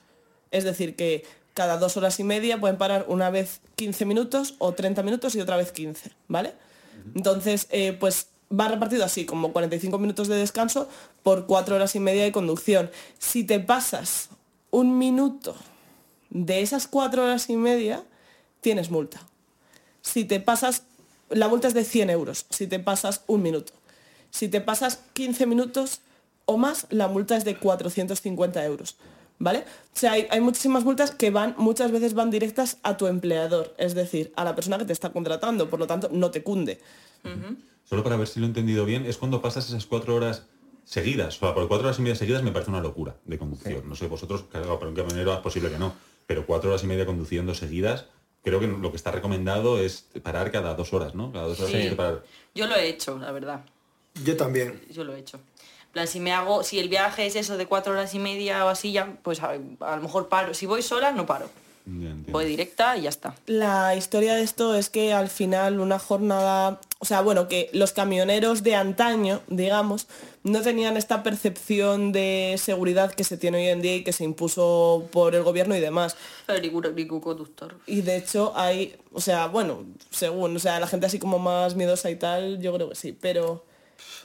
Es 0.50 0.64
decir, 0.64 0.96
que 0.96 1.26
cada 1.56 1.78
dos 1.78 1.98
horas 1.98 2.20
y 2.20 2.24
media 2.24 2.60
pueden 2.60 2.78
parar 2.78 3.06
una 3.08 3.32
vez 3.32 3.62
15 3.78 4.06
minutos 4.06 4.56
o 4.60 4.74
30 4.74 5.02
minutos 5.02 5.34
y 5.36 5.42
otra 5.42 5.58
vez 5.58 5.72
15, 5.72 6.12
¿vale? 6.28 6.54
Entonces, 7.16 7.68
eh, 7.72 7.96
pues 8.00 8.28
va 8.52 8.68
repartido 8.68 9.06
así, 9.06 9.26
como 9.26 9.54
45 9.54 9.98
minutos 9.98 10.28
de 10.28 10.36
descanso 10.36 10.88
por 11.24 11.48
cuatro 11.48 11.76
horas 11.76 11.96
y 11.96 12.00
media 12.02 12.24
de 12.24 12.34
conducción. 12.34 12.92
Si 13.18 13.46
te 13.46 13.60
pasas 13.60 14.30
un 14.70 14.98
minuto 14.98 15.56
de 16.30 16.62
esas 16.62 16.88
cuatro 16.88 17.24
horas 17.24 17.50
y 17.50 17.56
media, 17.56 18.04
tienes 18.60 18.92
multa. 18.92 19.22
Si 20.02 20.26
te 20.26 20.42
pasas, 20.42 20.84
la 21.30 21.48
multa 21.48 21.70
es 21.70 21.74
de 21.74 21.86
100 21.86 22.10
euros, 22.10 22.46
si 22.50 22.68
te 22.68 22.80
pasas 22.80 23.22
un 23.28 23.42
minuto. 23.42 23.72
Si 24.30 24.50
te 24.50 24.60
pasas 24.60 25.00
15 25.14 25.46
minutos 25.46 26.02
o 26.44 26.58
más, 26.58 26.86
la 26.90 27.08
multa 27.08 27.38
es 27.38 27.46
de 27.46 27.58
450 27.58 28.66
euros. 28.66 28.98
¿Vale? 29.38 29.60
O 29.60 29.98
sea, 29.98 30.14
hay, 30.14 30.28
hay 30.32 30.40
muchísimas 30.40 30.84
multas 30.86 31.12
que 31.12 31.30
van, 31.30 31.56
muchas 31.58 31.92
veces 31.92 32.14
van 32.14 32.32
directas 32.32 32.78
a 32.84 32.96
tu 32.96 33.08
empleador, 33.08 33.74
es 33.78 33.94
decir, 33.94 34.32
a 34.38 34.44
la 34.46 34.56
persona 34.56 34.78
que 34.78 34.86
te 34.86 34.94
está 34.94 35.12
contratando, 35.12 35.70
por 35.70 35.80
lo 35.80 35.88
tanto, 35.88 36.10
no 36.12 36.32
te 36.32 36.42
cunde. 36.42 36.80
Solo 37.84 38.04
para 38.04 38.16
ver 38.18 38.28
si 38.28 38.40
lo 38.40 38.46
he 38.46 38.50
entendido 38.50 38.86
bien, 38.86 39.06
es 39.06 39.18
cuando 39.18 39.42
pasas 39.42 39.68
esas 39.68 39.86
cuatro 39.86 40.16
horas 40.16 40.44
seguidas. 40.86 41.38
O 41.38 41.40
sea, 41.40 41.54
por 41.54 41.68
cuatro 41.68 41.88
horas 41.88 42.00
y 42.00 42.02
media 42.02 42.16
seguidas 42.16 42.44
me 42.44 42.52
parece 42.52 42.72
una 42.72 42.82
locura 42.82 43.16
de 43.26 43.38
conducción. 43.38 43.88
No 43.88 43.96
sé 43.96 44.08
vosotros, 44.08 44.46
claro, 44.52 44.80
para 44.80 44.90
un 44.90 44.96
camionero 44.96 45.34
es 45.34 45.40
posible 45.40 45.70
que 45.70 45.78
no, 45.80 45.94
pero 46.28 46.46
cuatro 46.46 46.70
horas 46.70 46.84
y 46.84 46.88
media 46.88 47.06
conduciendo 47.06 47.54
seguidas, 47.54 48.06
creo 48.44 48.60
que 48.60 48.68
lo 48.68 48.90
que 48.92 48.98
está 48.98 49.12
recomendado 49.12 49.80
es 49.80 50.08
parar 50.24 50.52
cada 50.52 50.76
dos 50.76 50.94
horas, 50.94 51.14
¿no? 51.16 51.32
Cada 51.32 51.48
dos 51.48 51.60
horas 51.60 51.72
Sí. 51.72 51.90
que 51.90 51.96
parar. 51.96 52.24
Yo 52.54 52.68
lo 52.68 52.76
he 52.76 52.88
hecho, 52.88 53.18
la 53.18 53.32
verdad. 53.32 53.66
Yo 54.24 54.38
también. 54.38 54.82
Yo 54.92 55.04
lo 55.04 55.14
he 55.16 55.20
hecho. 55.20 55.40
Plan, 55.96 56.08
si 56.10 56.20
me 56.20 56.34
hago, 56.34 56.62
si 56.62 56.78
el 56.78 56.90
viaje 56.90 57.26
es 57.26 57.38
eso 57.38 57.56
de 57.56 57.68
cuatro 57.68 57.94
horas 57.94 58.14
y 58.14 58.20
media 58.20 58.66
o 58.66 58.68
así, 58.68 58.92
ya, 58.92 59.18
pues 59.24 59.42
a, 59.42 59.52
a 59.52 59.96
lo 59.96 60.02
mejor 60.02 60.28
paro. 60.28 60.54
Si 60.54 60.66
voy 60.66 60.82
sola, 60.82 61.14
no 61.14 61.26
paro. 61.26 61.50
Voy 61.86 62.44
directa 62.44 62.98
y 62.98 63.04
ya 63.04 63.10
está. 63.10 63.34
La 63.46 63.96
historia 63.96 64.36
de 64.36 64.42
esto 64.42 64.76
es 64.76 64.90
que 64.90 65.14
al 65.14 65.30
final 65.30 65.80
una 65.80 65.98
jornada, 65.98 66.82
o 67.00 67.06
sea, 67.06 67.22
bueno, 67.22 67.48
que 67.48 67.70
los 67.72 67.94
camioneros 67.94 68.62
de 68.62 68.76
antaño, 68.76 69.40
digamos, 69.48 70.08
no 70.44 70.62
tenían 70.62 70.98
esta 70.98 71.24
percepción 71.24 72.12
de 72.12 72.56
seguridad 72.58 73.14
que 73.14 73.24
se 73.24 73.38
tiene 73.38 73.60
hoy 73.60 73.68
en 73.70 73.82
día 73.82 73.96
y 73.96 74.04
que 74.04 74.12
se 74.12 74.26
impuso 74.26 75.08
por 75.14 75.34
el 75.34 75.44
gobierno 75.44 75.78
y 75.78 75.80
demás. 75.80 76.18
Pero 76.46 76.60
ningún, 76.60 76.94
ningún 76.94 77.22
conductor. 77.22 77.76
Y 77.86 78.02
de 78.02 78.18
hecho 78.18 78.52
hay, 78.54 78.98
o 79.14 79.22
sea, 79.22 79.48
bueno, 79.48 79.86
según, 80.10 80.58
o 80.58 80.60
sea, 80.60 80.78
la 80.82 80.88
gente 80.88 81.06
así 81.06 81.20
como 81.20 81.40
más 81.40 81.76
miedosa 81.76 82.10
y 82.10 82.18
tal, 82.18 82.60
yo 82.60 82.74
creo 82.74 82.90
que 82.90 82.96
sí, 82.96 83.14
pero 83.14 83.64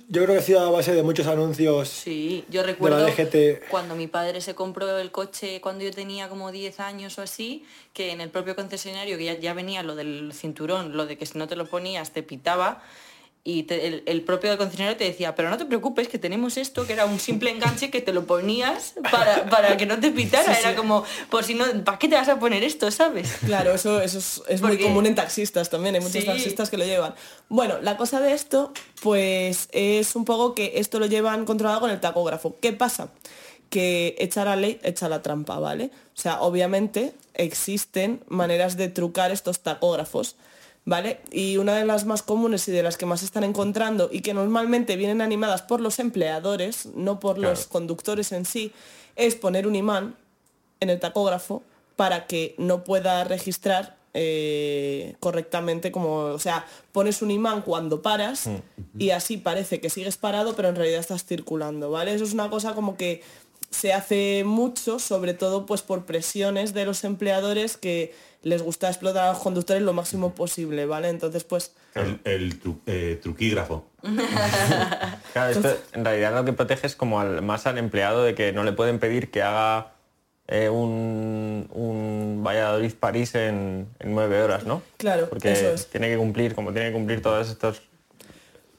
Yo 0.08 0.24
creo 0.24 0.34
que 0.34 0.40
ha 0.40 0.44
sido 0.44 0.60
a 0.60 0.70
base 0.70 0.94
de 0.94 1.02
muchos 1.02 1.26
anuncios. 1.26 1.88
Sí, 1.88 2.44
yo 2.48 2.62
recuerdo 2.62 3.06
cuando 3.70 3.94
mi 3.94 4.06
padre 4.06 4.40
se 4.40 4.54
compró 4.54 4.98
el 4.98 5.10
coche 5.10 5.60
cuando 5.60 5.84
yo 5.84 5.92
tenía 5.92 6.28
como 6.28 6.50
10 6.50 6.80
años 6.80 7.18
o 7.18 7.22
así, 7.22 7.64
que 7.92 8.10
en 8.10 8.20
el 8.20 8.30
propio 8.30 8.56
concesionario, 8.56 9.16
que 9.18 9.24
ya, 9.24 9.38
ya 9.38 9.54
venía 9.54 9.82
lo 9.82 9.94
del 9.94 10.32
cinturón, 10.32 10.96
lo 10.96 11.06
de 11.06 11.16
que 11.16 11.26
si 11.26 11.38
no 11.38 11.46
te 11.46 11.56
lo 11.56 11.66
ponías 11.66 12.12
te 12.12 12.22
pitaba, 12.22 12.82
y 13.42 13.62
te- 13.62 13.86
el, 13.86 14.02
el 14.06 14.20
propio 14.22 14.56
concesionario 14.58 14.96
te 14.98 15.04
decía, 15.04 15.34
pero 15.34 15.48
no 15.48 15.56
te 15.56 15.64
preocupes, 15.64 16.08
que 16.08 16.18
tenemos 16.18 16.56
esto, 16.58 16.86
que 16.86 16.92
era 16.92 17.06
un 17.06 17.18
simple 17.18 17.50
enganche 17.50 17.90
que 17.90 18.00
te 18.02 18.12
lo 18.12 18.26
ponías 18.26 18.94
para, 19.10 19.48
para 19.48 19.76
que 19.78 19.86
no 19.86 19.98
te 19.98 20.10
pitara. 20.10 20.58
Era 20.58 20.74
como, 20.76 21.04
por 21.30 21.44
si 21.44 21.54
no, 21.54 21.64
¿para 21.84 21.98
qué 21.98 22.08
te 22.08 22.16
vas 22.16 22.28
a 22.28 22.38
poner 22.38 22.62
esto, 22.62 22.90
sabes? 22.90 23.32
Claro, 23.46 23.72
eso, 23.74 24.00
eso 24.02 24.18
es, 24.18 24.42
es 24.48 24.60
muy 24.60 24.78
común 24.78 25.06
en 25.06 25.14
taxistas 25.14 25.70
también, 25.70 25.94
hay 25.94 26.00
muchos 26.02 26.20
Sí. 26.22 26.26
taxistas 26.26 26.68
que 26.68 26.76
lo 26.76 26.84
llevan. 26.84 27.14
Bueno, 27.48 27.80
la 27.80 27.96
cosa 27.96 28.20
de 28.20 28.32
esto, 28.34 28.72
pues 29.02 29.68
es 29.72 30.14
un 30.16 30.24
poco 30.26 30.54
que 30.54 30.72
esto 30.76 30.98
lo 30.98 31.06
llevan 31.06 31.44
controlado 31.46 31.80
con 31.80 31.90
el 31.90 32.00
tacógrafo. 32.00 32.56
¿Qué 32.60 32.72
pasa? 32.72 33.08
que 33.70 34.16
echa 34.18 34.44
la 34.44 34.56
ley, 34.56 34.80
echa 34.82 35.08
la 35.08 35.22
trampa, 35.22 35.60
¿vale? 35.60 35.92
O 36.16 36.20
sea, 36.20 36.40
obviamente 36.40 37.12
existen 37.34 38.20
maneras 38.26 38.76
de 38.76 38.88
trucar 38.88 39.30
estos 39.30 39.60
tacógrafos, 39.60 40.34
¿vale? 40.90 41.20
Y 41.30 41.56
una 41.56 41.76
de 41.76 41.84
las 41.84 42.04
más 42.04 42.24
comunes 42.24 42.66
y 42.66 42.72
de 42.72 42.82
las 42.82 42.96
que 42.96 43.06
más 43.06 43.20
se 43.20 43.26
están 43.26 43.44
encontrando 43.44 44.08
y 44.10 44.22
que 44.22 44.34
normalmente 44.34 44.96
vienen 44.96 45.20
animadas 45.20 45.62
por 45.62 45.80
los 45.80 46.00
empleadores, 46.00 46.86
no 46.96 47.20
por 47.20 47.38
los 47.38 47.68
conductores 47.68 48.32
en 48.32 48.44
sí, 48.44 48.72
es 49.14 49.36
poner 49.36 49.68
un 49.68 49.76
imán 49.76 50.16
en 50.80 50.90
el 50.90 50.98
tacógrafo 50.98 51.62
para 51.94 52.26
que 52.26 52.56
no 52.58 52.82
pueda 52.82 53.22
registrar 53.22 53.98
eh, 54.14 55.14
correctamente 55.20 55.92
como, 55.92 56.22
o 56.22 56.40
sea, 56.40 56.66
pones 56.90 57.22
un 57.22 57.30
imán 57.30 57.62
cuando 57.62 58.02
paras 58.02 58.50
y 58.98 59.10
así 59.10 59.36
parece 59.36 59.80
que 59.80 59.90
sigues 59.90 60.16
parado, 60.16 60.56
pero 60.56 60.70
en 60.70 60.74
realidad 60.74 60.98
estás 60.98 61.24
circulando, 61.24 61.92
¿vale? 61.92 62.14
Eso 62.14 62.24
es 62.24 62.32
una 62.32 62.50
cosa 62.50 62.74
como 62.74 62.96
que 62.96 63.22
se 63.70 63.92
hace 63.92 64.42
mucho, 64.44 64.98
sobre 64.98 65.32
todo 65.34 65.64
pues 65.66 65.82
por 65.82 66.04
presiones 66.04 66.74
de 66.74 66.84
los 66.84 67.04
empleadores 67.04 67.76
que 67.76 68.14
les 68.42 68.62
gusta 68.62 68.88
explotar 68.88 69.24
a 69.28 69.32
los 69.32 69.38
conductores 69.42 69.82
lo 69.82 69.92
máximo 69.92 70.34
posible, 70.34 70.86
¿vale? 70.86 71.08
Entonces 71.08 71.44
pues 71.44 71.72
El, 71.94 72.20
el 72.24 72.60
tru- 72.62 72.80
eh, 72.86 73.18
truquígrafo. 73.22 73.84
Claro, 75.32 75.50
esto 75.52 75.76
en 75.92 76.04
realidad 76.04 76.34
lo 76.34 76.44
que 76.44 76.52
protege 76.52 76.86
es 76.88 76.96
como 76.96 77.20
al, 77.20 77.42
más 77.42 77.66
al 77.66 77.78
empleado 77.78 78.24
de 78.24 78.34
que 78.34 78.52
no 78.52 78.64
le 78.64 78.72
pueden 78.72 78.98
pedir 78.98 79.30
que 79.30 79.42
haga 79.42 79.92
eh, 80.48 80.68
un, 80.68 81.68
un 81.72 82.42
Valladolid-París 82.44 83.36
en, 83.36 83.86
en 84.00 84.12
nueve 84.14 84.42
horas, 84.42 84.64
¿no? 84.64 84.82
Claro, 84.96 85.28
Porque 85.28 85.52
eso 85.52 85.72
es. 85.74 85.86
tiene 85.88 86.08
que 86.08 86.16
cumplir, 86.16 86.54
como 86.56 86.72
tiene 86.72 86.88
que 86.88 86.94
cumplir 86.94 87.22
todas 87.22 87.48
estas 87.48 87.80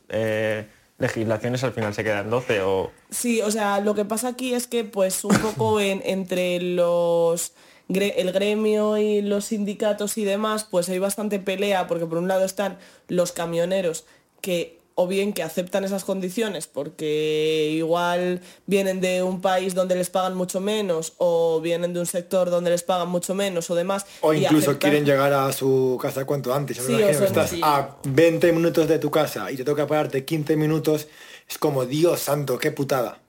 eh, 0.09 0.67
legislaciones, 1.01 1.63
al 1.65 1.73
final 1.73 1.93
se 1.93 2.03
quedan 2.03 2.29
12 2.29 2.61
o... 2.61 2.91
Sí, 3.09 3.41
o 3.41 3.51
sea, 3.51 3.79
lo 3.81 3.93
que 3.95 4.05
pasa 4.05 4.29
aquí 4.29 4.53
es 4.53 4.67
que 4.67 4.83
pues 4.85 5.23
un 5.25 5.35
poco 5.37 5.79
en- 5.81 6.01
entre 6.05 6.61
los 6.61 7.53
el 7.89 8.31
gremio 8.31 8.97
y 8.97 9.21
los 9.21 9.43
sindicatos 9.45 10.17
y 10.17 10.23
demás, 10.23 10.63
pues 10.63 10.87
hay 10.87 10.99
bastante 10.99 11.39
pelea, 11.39 11.87
porque 11.87 12.05
por 12.05 12.19
un 12.19 12.29
lado 12.29 12.45
están 12.45 12.77
los 13.09 13.33
camioneros 13.33 14.05
que 14.39 14.79
o 15.01 15.07
bien 15.07 15.33
que 15.33 15.41
aceptan 15.43 15.83
esas 15.83 16.03
condiciones 16.03 16.67
porque 16.67 17.71
igual 17.73 18.41
vienen 18.67 19.01
de 19.01 19.23
un 19.23 19.41
país 19.41 19.73
donde 19.73 19.95
les 19.95 20.09
pagan 20.09 20.35
mucho 20.35 20.59
menos 20.61 21.13
o 21.17 21.59
vienen 21.61 21.93
de 21.93 21.99
un 21.99 22.05
sector 22.05 22.49
donde 22.49 22.69
les 22.69 22.83
pagan 22.83 23.09
mucho 23.09 23.33
menos 23.33 23.69
o 23.69 23.75
demás. 23.75 24.05
O 24.21 24.33
y 24.33 24.43
incluso 24.45 24.71
aceptan- 24.71 24.79
quieren 24.79 25.05
llegar 25.05 25.33
a 25.33 25.51
su 25.53 25.97
casa 26.01 26.25
cuanto 26.25 26.53
antes. 26.53 26.77
Yo 26.77 26.83
me 26.83 26.87
Sí, 26.89 26.93
imagino 26.93 27.07
o 27.07 27.11
que 27.11 27.17
sea, 27.17 27.27
estás 27.27 27.49
sí. 27.49 27.61
a 27.63 27.97
20 28.03 28.51
minutos 28.51 28.87
de 28.87 28.99
tu 28.99 29.09
casa 29.11 29.51
y 29.51 29.55
te 29.57 29.63
toca 29.63 29.87
pararte 29.87 30.23
15 30.25 30.55
minutos. 30.55 31.07
Es 31.49 31.57
como, 31.57 31.85
Dios 31.85 32.19
santo, 32.21 32.57
qué 32.57 32.71
putada. 32.71 33.19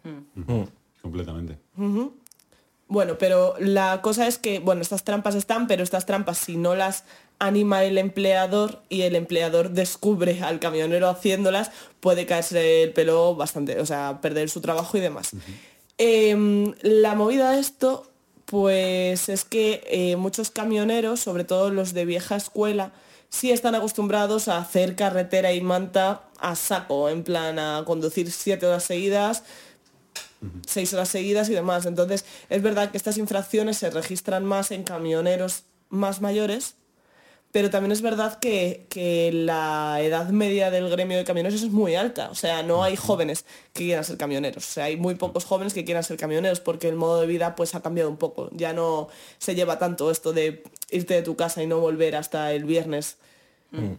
Completamente. 1.00 1.58
Bueno, 2.88 3.16
pero 3.18 3.54
la 3.58 4.02
cosa 4.02 4.26
es 4.28 4.38
que, 4.38 4.58
bueno, 4.58 4.82
estas 4.82 5.02
trampas 5.04 5.34
están, 5.34 5.66
pero 5.66 5.82
estas 5.82 6.04
trampas 6.06 6.36
si 6.38 6.56
no 6.56 6.74
las 6.74 7.04
anima 7.42 7.82
el 7.82 7.98
empleador 7.98 8.82
y 8.88 9.02
el 9.02 9.16
empleador 9.16 9.70
descubre 9.70 10.40
al 10.42 10.60
camionero 10.60 11.08
haciéndolas, 11.08 11.72
puede 11.98 12.24
caerse 12.24 12.84
el 12.84 12.92
pelo 12.92 13.34
bastante, 13.34 13.80
o 13.80 13.86
sea, 13.86 14.20
perder 14.22 14.48
su 14.48 14.60
trabajo 14.60 14.96
y 14.96 15.00
demás. 15.00 15.32
Em, 15.98 16.72
la 16.82 17.16
movida 17.16 17.50
de 17.50 17.58
esto, 17.58 18.06
pues 18.46 19.28
es 19.28 19.44
que 19.44 19.82
eh, 19.88 20.14
muchos 20.14 20.50
camioneros, 20.50 21.18
sobre 21.18 21.42
todo 21.42 21.70
los 21.70 21.92
de 21.94 22.04
vieja 22.04 22.36
escuela, 22.36 22.92
sí 23.28 23.50
están 23.50 23.74
acostumbrados 23.74 24.46
a 24.46 24.58
hacer 24.58 24.94
carretera 24.94 25.52
y 25.52 25.60
manta 25.60 26.22
a 26.38 26.54
saco, 26.54 27.08
en 27.08 27.24
plan 27.24 27.58
a 27.58 27.82
conducir 27.84 28.30
siete 28.30 28.66
horas 28.66 28.84
seguidas, 28.84 29.42
seis 30.64 30.94
horas 30.94 31.08
seguidas 31.08 31.48
y 31.48 31.54
demás. 31.54 31.86
Entonces, 31.86 32.24
es 32.50 32.62
verdad 32.62 32.92
que 32.92 32.98
estas 32.98 33.18
infracciones 33.18 33.78
se 33.78 33.90
registran 33.90 34.44
más 34.44 34.70
en 34.70 34.84
camioneros 34.84 35.64
más 35.88 36.20
mayores, 36.20 36.76
pero 37.52 37.68
también 37.68 37.92
es 37.92 38.00
verdad 38.00 38.38
que, 38.38 38.86
que 38.88 39.30
la 39.30 40.00
edad 40.00 40.30
media 40.30 40.70
del 40.70 40.88
gremio 40.88 41.18
de 41.18 41.24
camioneros 41.24 41.62
es 41.62 41.70
muy 41.70 41.94
alta. 41.94 42.30
O 42.30 42.34
sea, 42.34 42.62
no 42.62 42.82
hay 42.82 42.96
jóvenes 42.96 43.44
que 43.74 43.84
quieran 43.84 44.04
ser 44.04 44.16
camioneros. 44.16 44.66
O 44.66 44.70
sea, 44.70 44.84
hay 44.84 44.96
muy 44.96 45.16
pocos 45.16 45.44
jóvenes 45.44 45.74
que 45.74 45.84
quieran 45.84 46.02
ser 46.02 46.16
camioneros 46.16 46.60
porque 46.60 46.88
el 46.88 46.96
modo 46.96 47.20
de 47.20 47.26
vida 47.26 47.54
pues 47.54 47.74
ha 47.74 47.82
cambiado 47.82 48.08
un 48.08 48.16
poco. 48.16 48.48
Ya 48.52 48.72
no 48.72 49.08
se 49.36 49.54
lleva 49.54 49.78
tanto 49.78 50.10
esto 50.10 50.32
de 50.32 50.64
irte 50.90 51.12
de 51.12 51.22
tu 51.22 51.36
casa 51.36 51.62
y 51.62 51.66
no 51.66 51.78
volver 51.78 52.16
hasta 52.16 52.52
el 52.52 52.64
viernes 52.64 53.18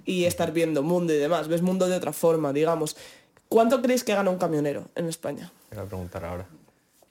y 0.05 0.25
estar 0.25 0.51
viendo 0.51 0.81
mundo 0.81 1.13
y 1.13 1.17
demás. 1.17 1.47
Ves 1.47 1.61
mundo 1.61 1.87
de 1.87 1.95
otra 1.95 2.11
forma, 2.11 2.53
digamos. 2.53 2.97
¿Cuánto 3.49 3.83
creéis 3.83 4.03
que 4.03 4.15
gana 4.15 4.31
un 4.31 4.39
camionero 4.39 4.89
en 4.95 5.07
España? 5.07 5.51
Te 5.69 5.75
voy 5.75 5.85
a 5.85 5.87
preguntar 5.87 6.25
ahora. 6.25 6.47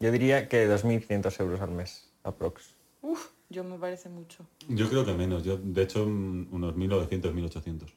Yo 0.00 0.10
diría 0.10 0.48
que 0.48 0.68
2.500 0.68 1.40
euros 1.40 1.60
al 1.60 1.70
mes, 1.70 2.08
aprox. 2.24 2.74
Uf, 3.02 3.28
yo 3.52 3.62
me 3.64 3.78
parece 3.78 4.08
mucho. 4.08 4.44
Yo 4.68 4.88
creo 4.88 5.04
que 5.04 5.12
menos. 5.12 5.44
Yo, 5.44 5.56
de 5.56 5.82
hecho, 5.82 6.04
mm, 6.06 6.48
unos 6.52 6.74
1900, 6.74 7.32
1800. 7.34 7.94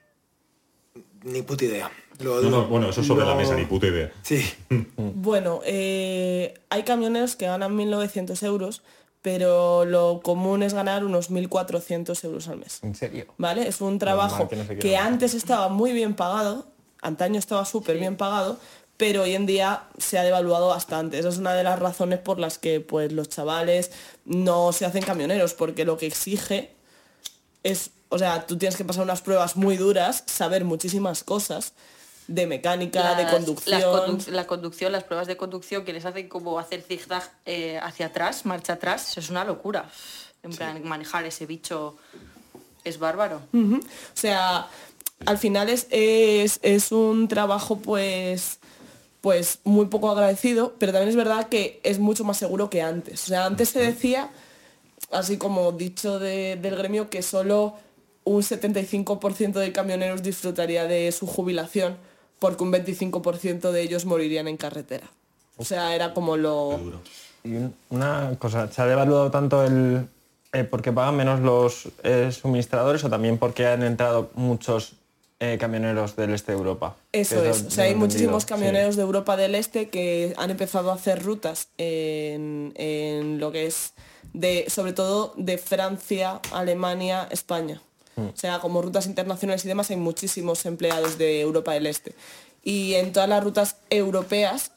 Ni 1.24 1.42
puta 1.42 1.66
idea. 1.66 1.90
Lo- 2.20 2.40
No, 2.42 2.50
no, 2.50 2.66
bueno, 2.68 2.90
eso 2.90 3.04
sobre 3.04 3.26
la 3.26 3.34
mesa, 3.36 3.56
ni 3.56 3.66
puta 3.66 3.88
idea. 3.88 4.12
Sí. 4.22 4.44
Bueno, 4.98 5.62
eh, 5.66 6.54
hay 6.70 6.84
camioneros 6.84 7.36
que 7.36 7.48
ganan 7.48 7.76
1.900 7.76 8.44
euros, 8.44 8.84
pero 9.24 9.86
lo 9.86 10.22
común 10.24 10.62
es 10.62 10.74
ganar 10.76 11.04
unos 11.04 11.32
1.400 11.32 12.24
euros 12.26 12.48
al 12.48 12.60
mes. 12.60 12.80
¿En 12.84 12.94
serio? 12.94 13.26
¿Vale? 13.40 13.68
Es 13.68 13.82
un 13.82 13.98
trabajo 13.98 14.48
mal 14.56 14.78
que 14.80 14.92
no 14.96 15.02
antes 15.02 15.34
estaba 15.34 15.68
muy 15.70 15.94
bien 15.94 16.14
pagado, 16.16 16.68
antaño 17.02 17.40
estaba 17.40 17.66
súper 17.66 17.98
bien 17.98 18.18
pagado, 18.18 18.60
pero 18.98 19.24
hoy 19.24 19.34
en 19.34 19.46
día 19.48 19.84
se 19.98 20.18
ha 20.20 20.24
devaluado 20.24 20.68
bastante. 20.68 21.18
Esa 21.18 21.30
es 21.30 21.38
una 21.40 21.54
de 21.56 21.64
las 21.64 21.80
razones 21.80 22.20
por 22.20 22.40
las 22.40 22.60
que 22.60 22.82
pues, 22.82 23.12
los 23.12 23.28
chavales 23.30 23.92
no 24.26 24.72
se 24.72 24.86
hacen 24.86 25.04
camioneros, 25.04 25.54
porque 25.54 25.86
lo 25.86 25.98
que 25.98 26.08
exige 26.08 26.72
es, 27.64 27.92
o 28.10 28.18
sea, 28.18 28.46
tú 28.46 28.58
tienes 28.58 28.76
que 28.76 28.84
pasar 28.84 29.04
unas 29.04 29.22
pruebas 29.22 29.56
muy 29.56 29.78
duras, 29.78 30.24
saber 30.26 30.66
muchísimas 30.66 31.24
cosas 31.24 31.74
de 32.28 32.48
mecánica, 32.48 33.16
de 33.16 33.28
conducción. 33.30 33.82
las 33.82 34.28
la 34.28 34.48
conducción, 34.48 34.92
las 34.92 35.04
pruebas 35.04 35.28
de 35.28 35.38
conducción 35.38 35.86
que 35.86 35.94
les 35.94 36.06
hacen 36.06 36.28
como 36.28 36.58
hacer 36.58 36.82
zigzag 36.82 37.32
eh, 37.46 37.80
hacia 37.82 38.08
atrás, 38.08 38.46
marcha 38.46 38.74
atrás, 38.74 39.10
eso 39.10 39.20
es 39.20 39.30
una 39.30 39.46
locura. 39.46 39.90
En 40.42 40.52
plan, 40.52 40.84
manejar 40.84 41.26
ese 41.26 41.46
bicho 41.48 41.98
es 42.84 43.00
bárbaro. 43.00 43.42
O 43.52 43.80
sea, 44.14 44.68
al 45.26 45.38
final 45.38 45.70
es, 45.70 45.88
es, 45.90 46.60
es 46.62 46.92
un 46.92 47.28
trabajo 47.28 47.78
pues 47.78 48.60
pues 49.26 49.58
muy 49.64 49.88
poco 49.88 50.12
agradecido, 50.12 50.76
pero 50.78 50.92
también 50.92 51.10
es 51.10 51.16
verdad 51.16 51.50
que 51.50 51.80
es 51.82 51.98
mucho 51.98 52.24
más 52.24 52.38
seguro 52.38 52.70
que 52.70 52.84
antes. 52.84 53.24
O 53.24 53.28
sea, 53.30 53.48
antes 53.48 53.70
se 53.70 53.80
decía, 53.80 54.30
así 55.12 55.38
como 55.38 55.72
dicho 55.72 56.20
de- 56.20 56.58
del 56.62 56.76
gremio, 56.76 57.10
que 57.10 57.24
solo 57.24 57.74
un 58.24 58.44
75% 58.44 59.54
de 59.54 59.72
camioneros 59.72 60.22
disfrutaría 60.22 60.86
de 60.86 61.12
su 61.12 61.26
jubilación, 61.26 61.98
porque 62.38 62.64
un 62.64 62.72
25% 62.72 63.72
de 63.72 63.82
ellos 63.82 64.06
morirían 64.06 64.48
en 64.48 64.58
carretera. 64.58 65.08
O 65.58 65.66
sea, 65.66 65.96
era 65.96 66.14
como 66.14 66.38
lo... 66.38 66.80
Y 67.44 67.56
un- 67.56 67.74
una 67.90 68.36
cosa, 68.38 68.72
¿se 68.72 68.80
ha 68.84 68.86
devaluado 68.86 69.32
tanto 69.32 69.64
el... 69.66 70.08
eh, 70.54 70.66
porque 70.66 70.92
pagan 70.92 71.16
menos 71.16 71.40
los 71.40 71.90
eh, 72.04 72.32
suministradores 72.32 73.04
o 73.04 73.10
también 73.10 73.40
porque 73.40 73.66
han 73.66 73.82
entrado 73.82 74.30
muchos 74.36 74.94
eh, 75.40 75.58
camioneros 75.60 76.16
del 76.16 76.34
este 76.34 76.54
de 76.54 76.58
Europa? 76.58 76.96
Eso 77.12 77.44
es, 77.44 77.64
lo 77.64 77.68
o 77.68 77.72
sea, 77.72 77.84
hay 77.86 77.96
muchísimos 77.96 78.46
camioneros 78.46 78.96
de 78.96 79.02
Europa 79.02 79.36
del 79.36 79.56
Este 79.56 79.90
que 79.90 80.34
han 80.38 80.50
empezado 80.50 80.92
a 80.92 80.96
hacer 80.96 81.24
rutas 81.24 81.70
en, 81.78 82.74
en 82.76 83.40
lo 83.40 83.52
que 83.52 83.66
es 83.66 83.94
de, 84.34 84.66
sobre 84.70 84.94
todo 84.94 85.34
de 85.38 85.58
Francia, 85.58 86.40
Alemania, 86.52 87.28
España. 87.32 87.82
Hmm. 88.16 88.28
O 88.28 88.38
sea, 88.38 88.60
como 88.60 88.82
rutas 88.82 89.08
internacionales 89.08 89.66
y 89.66 89.68
demás 89.68 89.90
hay 89.90 89.98
muchísimos 89.98 90.66
empleados 90.66 91.18
de 91.18 91.42
Europa 91.42 91.74
del 91.74 91.88
Este. 91.88 92.16
Y 92.64 92.94
en 92.96 93.14
todas 93.14 93.30
las 93.30 93.44
rutas 93.44 93.78
europeas, 93.90 94.72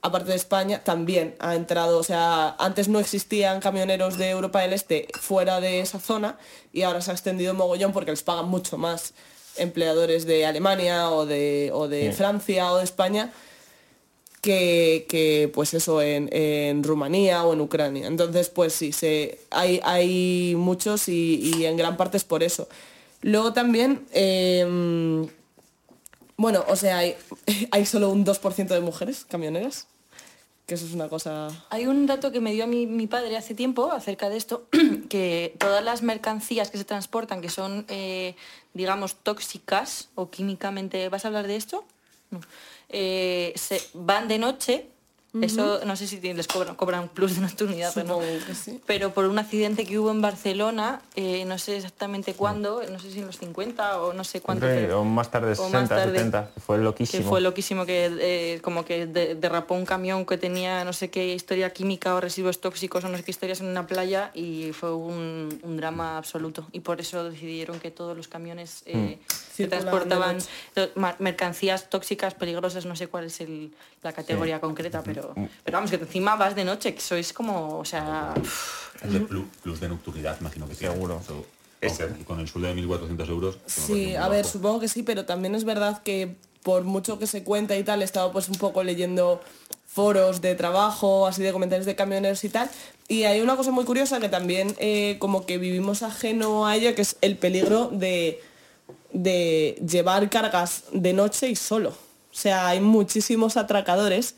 aparte 0.00 0.30
de 0.30 0.36
España, 0.36 0.82
también 0.84 1.34
ha 1.40 1.54
entrado, 1.54 1.98
o 1.98 2.02
sea, 2.02 2.54
antes 2.58 2.88
no 2.88 3.00
existían 3.00 3.60
camioneros 3.60 4.16
de 4.16 4.30
Europa 4.30 4.60
del 4.60 4.72
Este 4.72 5.08
fuera 5.20 5.60
de 5.60 5.80
esa 5.80 5.98
zona 5.98 6.38
y 6.72 6.82
ahora 6.82 7.00
se 7.00 7.10
ha 7.10 7.14
extendido 7.14 7.52
mogollón 7.54 7.92
porque 7.92 8.10
les 8.12 8.22
pagan 8.22 8.48
mucho 8.48 8.78
más 8.78 9.12
empleadores 9.56 10.24
de 10.26 10.46
Alemania 10.46 11.10
o 11.10 11.26
de, 11.26 11.70
o 11.72 11.88
de 11.88 12.10
Sí. 12.10 12.16
Francia 12.16 12.72
o 12.72 12.78
de 12.78 12.84
España 12.84 13.32
que, 14.40 15.06
que, 15.08 15.50
pues 15.54 15.72
eso 15.72 16.02
en, 16.02 16.28
en 16.32 16.82
Rumanía 16.84 17.44
o 17.44 17.54
en 17.54 17.60
Ucrania. 17.62 18.06
Entonces, 18.06 18.50
pues 18.50 18.74
sí, 18.74 18.92
se, 18.92 19.38
hay, 19.50 19.80
hay 19.84 20.54
muchos 20.56 21.08
y, 21.08 21.36
y 21.56 21.64
en 21.64 21.76
gran 21.78 21.96
parte 21.96 22.18
es 22.18 22.24
por 22.24 22.42
eso. 22.42 22.68
Luego 23.22 23.54
también, 23.54 24.04
em, 24.12 25.26
bueno, 26.36 26.62
o 26.68 26.76
sea, 26.76 26.98
hay, 26.98 27.16
hay 27.70 27.86
solo 27.86 28.10
un 28.10 28.26
2% 28.26 28.66
de 28.68 28.80
mujeres 28.80 29.24
camioneras, 29.24 29.86
que 30.66 30.74
eso 30.74 30.86
es 30.86 30.94
una 30.94 31.08
cosa... 31.08 31.48
Hay 31.70 31.86
un 31.86 32.06
dato 32.06 32.32
que 32.32 32.40
me 32.40 32.52
dio 32.52 32.66
mí 32.66 32.86
mi 32.86 33.06
padre 33.06 33.36
hace 33.36 33.54
tiempo 33.54 33.92
acerca 33.92 34.30
de 34.30 34.36
esto, 34.36 34.66
que 35.08 35.54
todas 35.58 35.84
las 35.84 36.02
mercancías 36.02 36.70
que 36.70 36.78
se 36.78 36.84
transportan, 36.84 37.42
que 37.42 37.50
son, 37.50 37.84
eh, 37.88 38.34
digamos, 38.72 39.16
tóxicas 39.16 40.08
o 40.14 40.30
químicamente... 40.30 41.08
¿Vas 41.08 41.24
a 41.24 41.28
hablar 41.28 41.46
de 41.46 41.56
esto? 41.56 41.84
No. 42.30 42.40
Eh, 42.88 43.52
se, 43.56 43.80
van 43.92 44.28
de 44.28 44.38
noche 44.38 44.88
Eso 45.42 45.80
no 45.84 45.96
sé 45.96 46.06
si 46.06 46.20
les 46.20 46.46
cobran, 46.46 46.76
cobran 46.76 47.08
plus 47.08 47.34
de 47.34 47.40
nocturnidad 47.40 47.96
o 47.98 48.04
no. 48.04 48.20
Que 48.20 48.54
sí. 48.54 48.80
Pero 48.86 49.12
por 49.12 49.24
un 49.24 49.38
accidente 49.38 49.84
que 49.84 49.98
hubo 49.98 50.10
en 50.12 50.20
Barcelona, 50.20 51.00
eh, 51.16 51.44
no 51.44 51.58
sé 51.58 51.76
exactamente 51.76 52.34
cuándo, 52.34 52.82
no 52.90 52.98
sé 53.00 53.10
si 53.10 53.18
en 53.18 53.26
los 53.26 53.38
50 53.38 54.00
o 54.02 54.12
no 54.12 54.22
sé 54.24 54.40
cuánto. 54.40 54.64
Pero- 54.66 55.00
o 55.00 55.04
más 55.04 55.30
tarde, 55.30 55.52
o 55.52 55.56
60, 55.56 55.80
más 55.80 55.88
tarde, 55.88 56.12
70. 56.18 56.50
Fue 56.64 56.76
Que 56.76 56.82
loquísimo. 56.84 57.28
fue 57.28 57.40
loquísimo 57.40 57.84
que 57.84 58.10
eh, 58.20 58.60
como 58.62 58.84
que 58.84 59.06
de- 59.06 59.34
derrapó 59.34 59.74
un 59.74 59.84
camión 59.86 60.24
que 60.24 60.38
tenía 60.38 60.84
no 60.84 60.92
sé 60.92 61.10
qué 61.10 61.34
historia 61.34 61.70
química 61.72 62.14
o 62.14 62.20
residuos 62.20 62.60
tóxicos 62.60 63.02
o 63.04 63.08
no 63.08 63.16
sé 63.16 63.24
qué 63.24 63.30
historias 63.32 63.60
en 63.60 63.66
una 63.66 63.86
playa 63.86 64.30
y 64.34 64.70
fue 64.72 64.94
un, 64.94 65.58
un 65.62 65.76
drama 65.76 66.16
absoluto. 66.16 66.66
Y 66.72 66.80
por 66.80 67.00
eso 67.00 67.28
decidieron 67.28 67.80
que 67.80 67.90
todos 67.90 68.16
los 68.16 68.28
camiones 68.28 68.82
eh, 68.86 69.18
que 69.56 69.64
de 69.64 69.68
transportaban 69.68 70.38
mercancías 71.18 71.90
tóxicas, 71.90 72.34
peligrosas, 72.34 72.86
no 72.86 72.96
sé 72.96 73.06
cuál 73.08 73.24
es 73.24 73.40
el- 73.40 73.72
la 74.02 74.12
categoría 74.12 74.60
concreta, 74.60 75.02
pero, 75.02 75.23
pero 75.64 75.78
vamos, 75.78 75.90
que 75.90 75.96
encima 75.96 76.36
vas 76.36 76.54
de 76.54 76.64
noche, 76.64 76.94
que 76.94 77.00
sois 77.00 77.32
como, 77.32 77.78
o 77.78 77.84
sea, 77.84 78.34
Es 79.02 79.12
de 79.12 79.20
plus, 79.20 79.80
de 79.80 79.88
nocturnidad, 79.88 80.36
imagino 80.40 80.68
que. 80.68 80.74
Seguro. 80.74 81.20
Eso, 81.80 82.08
con 82.26 82.40
el 82.40 82.48
sueldo 82.48 82.68
de 82.68 82.82
1.400 82.82 83.28
euros. 83.28 83.58
Sí, 83.66 84.16
a 84.16 84.28
ver, 84.28 84.42
bajo. 84.42 84.52
supongo 84.54 84.80
que 84.80 84.88
sí, 84.88 85.02
pero 85.02 85.26
también 85.26 85.54
es 85.54 85.64
verdad 85.64 86.02
que 86.02 86.34
por 86.62 86.84
mucho 86.84 87.18
que 87.18 87.26
se 87.26 87.44
cuenta 87.44 87.76
y 87.76 87.84
tal, 87.84 88.00
he 88.00 88.04
estado 88.04 88.32
pues 88.32 88.48
un 88.48 88.54
poco 88.56 88.82
leyendo 88.82 89.42
foros 89.86 90.40
de 90.40 90.54
trabajo, 90.54 91.26
así 91.26 91.42
de 91.42 91.52
comentarios 91.52 91.86
de 91.86 91.94
camioneros 91.94 92.42
y 92.42 92.48
tal, 92.48 92.68
y 93.06 93.24
hay 93.24 93.42
una 93.42 93.54
cosa 93.54 93.70
muy 93.70 93.84
curiosa 93.84 94.18
que 94.18 94.28
también 94.28 94.74
eh, 94.78 95.16
como 95.18 95.44
que 95.46 95.58
vivimos 95.58 96.02
ajeno 96.02 96.66
a 96.66 96.74
ello, 96.74 96.94
que 96.94 97.02
es 97.02 97.16
el 97.20 97.36
peligro 97.36 97.90
de, 97.92 98.40
de 99.12 99.78
llevar 99.86 100.30
cargas 100.30 100.84
de 100.92 101.12
noche 101.12 101.48
y 101.48 101.54
solo. 101.54 101.90
O 101.90 102.36
sea, 102.36 102.68
hay 102.68 102.80
muchísimos 102.80 103.56
atracadores 103.56 104.34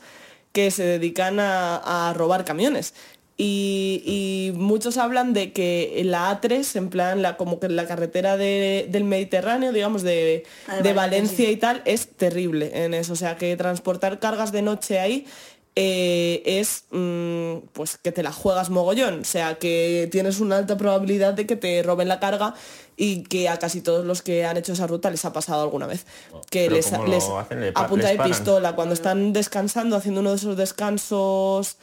que 0.57 0.71
se 0.71 0.83
dedican 0.83 1.39
a, 1.39 2.09
a 2.09 2.13
robar 2.13 2.43
camiones. 2.43 2.95
Y, 3.39 4.01
y 4.03 4.57
muchos 4.57 4.97
hablan 4.97 5.31
de 5.33 5.51
que 5.53 6.01
la 6.03 6.31
A3, 6.31 6.75
en 6.77 6.89
plan, 6.89 7.21
la, 7.21 7.37
como 7.37 7.59
que 7.59 7.69
la 7.69 7.85
carretera 7.85 8.35
de- 8.37 8.87
del 8.89 9.03
Mediterráneo, 9.03 9.71
digamos, 9.71 10.01
de, 10.01 10.43
Ah, 10.67 10.77
de 10.81 10.93
Valencia, 10.93 11.45
sí. 11.45 11.51
y 11.51 11.57
tal, 11.57 11.83
es 11.85 12.07
terrible 12.07 12.71
en 12.73 12.95
eso. 12.95 13.13
O 13.13 13.15
sea, 13.15 13.35
que 13.37 13.55
transportar 13.55 14.17
cargas 14.17 14.51
de 14.51 14.63
noche 14.63 14.99
ahí 14.99 15.27
eh, 15.75 16.41
es 16.45 16.85
mm, 16.89 17.67
pues 17.73 17.97
que 17.97 18.11
te 18.11 18.23
la 18.23 18.31
juegas 18.31 18.71
mogollón. 18.71 19.19
O 19.19 19.23
sea, 19.25 19.59
que 19.59 20.09
tienes 20.11 20.39
una 20.39 20.57
alta 20.57 20.75
probabilidad 20.75 21.35
de 21.35 21.45
que 21.45 21.55
te 21.55 21.83
roben 21.83 22.07
la 22.07 22.19
carga 22.19 22.55
y 22.99 23.21
que 23.23 23.47
a 23.47 23.57
casi 23.59 23.81
todos 23.81 24.03
los 24.05 24.21
que 24.23 24.43
han 24.45 24.57
hecho 24.57 24.73
esa 24.73 24.87
ruta 24.87 25.09
les 25.11 25.23
ha 25.23 25.31
pasado 25.31 25.61
alguna 25.61 25.85
vez. 25.87 26.05
Que 26.49 26.63
Pero 26.63 26.75
les, 26.77 26.87
¿cómo 26.87 27.03
lo 27.05 27.09
les 27.11 27.23
hacen? 27.23 27.61
¿Le 27.61 27.71
pa- 27.71 27.81
a 27.81 27.87
punta 27.87 28.09
les 28.09 28.17
de 28.17 28.23
pistola, 28.23 28.73
cuando 28.75 28.93
están 28.95 29.33
descansando, 29.33 29.95
haciendo 29.95 30.21
uno 30.21 30.31
de 30.31 30.35
esos 30.37 30.57
descansos 30.57 31.77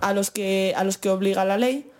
a 0.00 0.12
los 0.12 0.30
que 0.30 0.74
a 0.76 0.82
los 0.84 0.98
que 0.98 1.08
obliga 1.10 1.44
la 1.44 1.56
ley, 1.56 1.90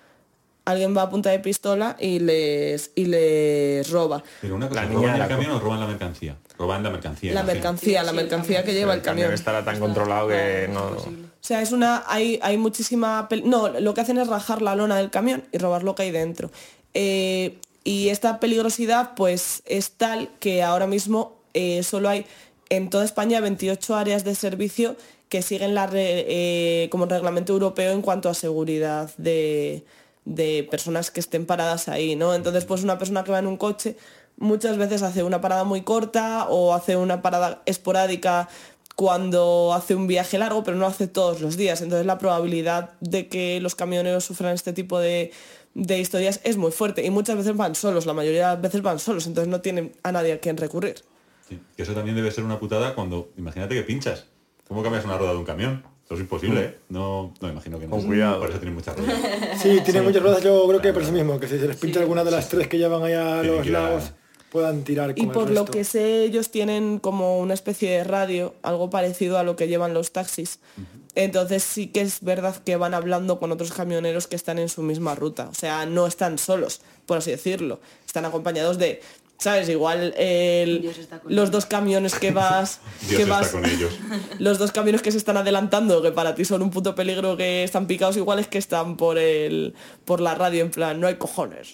alguien 0.65 0.97
va 0.97 1.03
a 1.03 1.11
punta 1.11 1.31
de 1.31 1.39
pistola 1.39 1.97
y 2.01 2.19
les 2.19 2.91
y 2.97 3.05
les 3.07 3.89
roba. 3.91 4.23
Pero 4.41 4.57
una 4.57 4.69
cosa, 4.69 4.83
La 4.83 4.89
niña 4.89 4.99
¿roban 5.01 5.15
el 5.15 5.19
la 5.21 5.29
camión 5.29 5.51
o 5.53 5.61
roban 5.61 5.81
la 5.81 5.87
mercancía? 5.87 6.37
Roban 6.59 6.83
la 6.83 6.91
mercancía. 6.91 7.35
La 7.35 7.43
mercancía, 7.45 8.01
Sí, 8.01 8.05
la 8.07 8.11
sí, 8.11 8.17
mercancía 8.17 8.65
que 8.65 8.73
lleva 8.73 8.95
el 8.95 8.99
el 9.01 9.05
camión 9.05 9.27
camión. 9.27 9.35
estará 9.39 9.65
tan 9.65 9.79
controlado 9.79 10.27
que 10.29 10.69
no... 10.73 10.87
O 10.87 11.49
sea, 11.49 11.63
es 11.63 11.71
una. 11.71 12.03
Hay, 12.09 12.41
hay 12.43 12.57
muchísima. 12.57 13.29
pel- 13.29 13.45
No, 13.45 13.69
lo 13.69 13.95
que 13.95 14.01
hacen 14.01 14.19
es 14.19 14.27
rajar 14.27 14.63
la 14.63 14.75
lona 14.75 14.97
del 14.97 15.11
camión 15.11 15.45
y 15.53 15.59
robar 15.59 15.85
lo 15.85 15.95
que 15.95 16.03
hay 16.05 16.11
dentro. 16.11 16.51
Eh, 16.95 17.59
y 17.87 18.09
esta 18.09 18.41
peligrosidad, 18.41 19.15
pues, 19.15 19.63
es 19.65 19.93
tal 19.93 20.29
que 20.41 20.65
ahora 20.65 20.89
mismo 20.89 21.37
eh, 21.55 21.85
solo 21.85 22.09
hay 22.09 22.27
en 22.69 22.91
toda 22.91 23.05
España 23.05 23.39
28 23.39 23.95
áreas 23.95 24.25
de 24.25 24.35
servicio 24.35 24.97
que 25.29 25.41
siguen 25.41 25.77
la 25.77 25.89
eh, 25.93 26.89
como 26.91 27.07
reglamento 27.07 27.53
europeo 27.53 27.93
en 27.93 28.03
cuanto 28.03 28.29
a 28.29 28.35
seguridad 28.35 29.13
de, 29.19 29.85
de 30.25 30.67
personas 30.69 31.13
que 31.13 31.21
estén 31.21 31.47
paradas 31.47 31.87
ahí, 31.87 32.17
¿no? 32.17 32.35
Entonces, 32.35 32.65
pues 32.65 32.83
una 32.83 32.99
persona 32.99 33.23
que 33.23 33.31
va 33.31 33.39
en 33.39 33.47
un 33.47 33.57
coche 33.57 33.97
muchas 34.37 34.79
veces 34.79 35.03
hace 35.03 35.23
una 35.23 35.41
parada 35.41 35.63
muy 35.63 35.83
corta 35.83 36.49
o 36.49 36.75
hace 36.75 36.97
una 36.97 37.23
parada 37.23 37.63
esporádica 37.67 38.49
cuando 38.97 39.73
hace 39.75 39.95
un 39.95 40.09
viaje 40.09 40.39
largo, 40.39 40.65
pero 40.65 40.77
no 40.77 40.87
hace 40.87 41.07
todos 41.07 41.41
los 41.41 41.57
días. 41.57 41.83
Entonces 41.83 42.05
la 42.05 42.19
probabilidad 42.19 42.91
de 43.01 43.29
que 43.29 43.61
los 43.61 43.77
camioneros 43.77 44.25
sufran 44.25 44.55
este 44.55 44.73
tipo 44.73 44.99
de, 44.99 45.31
de 45.79 45.99
historias 46.01 46.41
es 46.43 46.57
muy 46.57 46.73
fuerte. 46.73 47.05
Y 47.05 47.11
muchas 47.11 47.37
veces 47.37 47.55
van 47.57 47.75
solos, 47.75 48.07
la 48.07 48.15
mayoría 48.15 48.49
de 48.49 48.53
las 48.55 48.63
veces 48.63 48.83
van 48.83 48.99
solos, 48.99 49.27
entonces 49.27 49.49
no 49.51 49.61
tienen 49.61 49.93
a 50.03 50.11
nadie 50.13 50.33
a 50.33 50.41
quien 50.41 50.57
recurrir. 50.57 50.97
Sí, 51.49 51.61
Que 51.77 51.83
eso 51.83 51.93
también 51.93 52.17
debe 52.17 52.31
ser 52.31 52.45
una 52.45 52.59
putada 52.59 52.95
cuando, 52.95 53.29
imagínate 53.37 53.75
que 53.75 53.83
pinchas. 53.83 54.27
¿Cómo 54.67 54.83
cambias 54.83 55.05
una 55.05 55.17
rueda 55.19 55.33
de 55.33 55.39
un 55.39 55.45
camión? 55.45 55.85
Eso 56.07 56.15
es 56.15 56.21
imposible, 56.21 56.61
¿eh? 56.61 56.79
No, 56.89 57.35
no 57.41 57.49
imagino 57.51 57.79
que 57.79 57.87
no. 57.87 57.91
Con 57.97 58.07
cuidado. 58.07 58.41
Por 58.41 58.49
eso 58.51 58.59
tienen 58.59 58.75
muchas 58.75 58.97
ruedas. 58.97 59.17
Sí, 59.63 59.81
tiene 59.85 60.03
muchas 60.03 60.23
ruedas, 60.23 60.43
yo 60.43 60.67
creo 60.69 60.81
que 60.81 60.93
por 60.93 61.03
eso 61.03 61.13
mismo, 61.13 61.39
que 61.39 61.47
si 61.49 61.59
se 61.59 61.67
les 61.69 61.77
pincha 61.77 62.01
alguna 62.01 62.25
de 62.25 62.31
las 62.31 62.49
tres 62.49 62.69
que 62.69 62.79
llevan 62.79 63.03
ahí 63.03 63.13
a 63.13 63.43
los 63.43 63.67
a- 63.67 63.71
lados, 63.71 64.13
puedan 64.51 64.83
tirar 64.83 65.15
con 65.15 65.19
Y 65.25 65.27
el 65.27 65.33
por 65.33 65.51
lo 65.51 65.65
que 65.67 65.85
sé, 65.85 66.23
ellos 66.25 66.51
tienen 66.51 66.99
como 67.01 67.39
una 67.39 67.55
especie 67.55 67.91
de 67.91 68.05
radio, 68.05 68.55
algo 68.63 68.89
parecido 68.91 69.39
a 69.39 69.43
lo 69.43 69.57
que 69.57 69.69
llevan 69.69 69.95
los 69.95 70.13
taxis. 70.13 70.59
Entonces 71.17 71.63
sí 71.65 71.89
que 71.89 72.03
es 72.03 72.21
verdad 72.23 72.55
que 72.63 72.77
van 72.77 72.95
hablando 72.95 73.41
con 73.41 73.51
otros 73.51 73.73
camioneros 73.73 74.27
que 74.29 74.37
están 74.37 74.59
en 74.59 74.69
su 74.69 74.83
misma 74.83 75.15
ruta. 75.17 75.49
O 75.51 75.55
sea, 75.55 75.85
no 75.87 76.07
están 76.07 76.39
solos, 76.39 76.83
por 77.07 77.19
así 77.19 77.31
decirlo. 77.31 77.81
Están 78.07 78.27
acompañados 78.27 78.77
de, 78.77 79.01
¿sabes? 79.39 79.69
Igual 79.71 80.13
el- 80.19 80.93
los 81.27 81.51
dos 81.51 81.65
camiones 81.65 82.15
que 82.17 82.33
vas... 82.33 82.81
Dios 83.09 83.17
que 83.17 83.23
está 83.23 83.35
vas 83.41 83.49
con 83.49 83.65
ellos. 83.65 83.99
los 84.39 84.59
dos 84.59 84.73
camiones 84.73 85.01
que 85.01 85.11
se 85.11 85.17
están 85.17 85.39
adelantando, 85.39 86.03
que 86.03 86.13
para 86.13 86.35
ti 86.35 86.45
son 86.45 86.61
un 86.61 86.71
puto 86.71 86.95
peligro 86.95 87.35
que 87.39 87.65
están 87.65 87.87
picados 87.87 88.17
iguales 88.19 88.47
que 88.47 88.59
están 88.59 88.99
por 88.99 89.17
el 89.17 89.75
por 90.05 90.21
la 90.21 90.35
radio, 90.35 90.61
en 90.63 90.71
plan, 90.71 91.01
no 91.01 91.07
hay 91.07 91.15
cojones. 91.17 91.73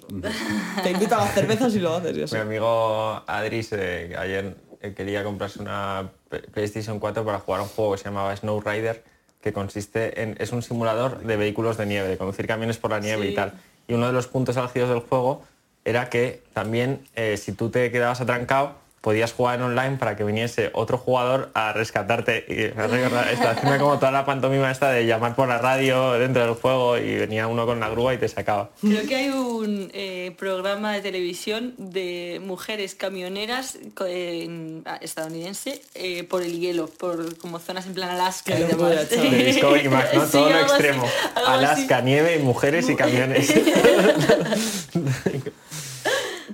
Te 0.85 0.90
invitan 0.92 1.18
a 1.20 1.24
las 1.24 1.35
cervezas 1.35 1.74
y 1.74 1.81
lo 1.81 1.96
haces 1.96 2.16
y 2.16 2.22
así. 2.22 2.35
Mi 2.37 2.40
amigo 2.42 3.22
Adris 3.26 3.70
eh, 3.72 4.14
ayer 4.16 4.57
eh, 4.81 4.94
quería 4.94 5.24
comprarse 5.24 5.61
una 5.61 6.11
PlayStation 6.52 7.00
4 7.00 7.24
para 7.24 7.40
jugar 7.40 7.61
a 7.61 7.64
un 7.64 7.68
juego 7.70 7.92
que 7.92 7.98
se 7.98 8.05
llamaba 8.05 8.35
Snow 8.37 8.61
Rider, 8.61 9.05
que 9.42 9.52
consiste 9.52 10.22
en... 10.22 10.37
es 10.38 10.52
un 10.52 10.62
simulador 10.62 11.18
de 11.18 11.37
vehículos 11.37 11.76
de 11.76 11.87
nieve, 11.87 12.09
de 12.09 12.16
conducir 12.16 12.46
camiones 12.46 12.78
por 12.78 12.90
la 12.90 13.00
nieve 13.00 13.26
y 13.26 13.35
tal. 13.35 13.55
Y 13.88 13.94
uno 13.94 14.07
de 14.07 14.12
los 14.12 14.28
puntos 14.28 14.57
álgidos 14.57 14.88
del 14.88 15.00
juego 15.00 15.42
era 15.85 16.09
que 16.09 16.42
también 16.52 17.00
eh, 17.16 17.37
si 17.37 17.52
tú 17.52 17.68
te 17.68 17.90
quedabas 17.90 18.20
atrancado, 18.20 18.76
podías 19.03 19.33
jugar 19.33 19.57
en 19.59 19.62
online 19.62 19.97
para 19.99 20.17
que 20.17 20.25
viniese 20.25 20.71
otro 20.75 20.97
jugador 20.97 21.51
a 21.55 21.73
rescatarte. 21.73 22.47
Y 22.49 22.81
hacerme 22.81 23.79
como 23.79 23.99
toda 23.99 24.12
la 24.12 24.25
pantomima 24.25 24.71
esta 24.71 24.91
de 24.91 25.05
llamar 25.05 25.35
por 25.35 25.49
la 25.49 25.59
radio 25.59 26.12
dentro 26.12 26.47
del 26.47 26.55
juego 26.55 26.97
y 26.97 27.17
venía 27.17 27.49
uno 27.49 27.67
con 27.67 27.81
la 27.81 27.91
grúa 27.91 28.15
y 28.15 28.19
te 28.19 28.29
sacaba. 28.29 28.71
Creo 28.81 29.07
que 29.07 29.17
hay 29.17 29.29
un 29.29 29.91
eh, 29.93 30.35
programa 30.38 30.93
de 30.93 31.01
televisión 31.01 31.75
de 31.77 32.41
mujeres 32.45 32.95
camioneras 32.95 33.77
ah, 33.99 34.99
estadounidense 35.01 35.83
eh, 35.95 36.23
por 36.23 36.43
el 36.43 36.61
hielo, 36.61 36.87
por 36.87 37.37
como 37.38 37.59
zonas 37.59 37.87
en 37.87 37.95
plan 37.95 38.11
Alaska 38.11 38.57
y 38.57 38.62
demás. 38.62 39.09
chaval. 39.11 39.31
De 39.31 39.45
Discovery 39.45 39.88
Max, 39.88 40.15
¿no? 40.15 40.27
Sí, 40.27 40.33
Todo 40.33 40.49
lo 40.49 40.57
así, 40.57 40.65
extremo. 40.65 41.03
algo 41.35 41.49
así. 41.49 41.65
Alaska, 41.65 42.01
nieve, 42.03 42.38
mujeres 42.38 42.88
y 42.88 42.95
camiones. 42.95 43.53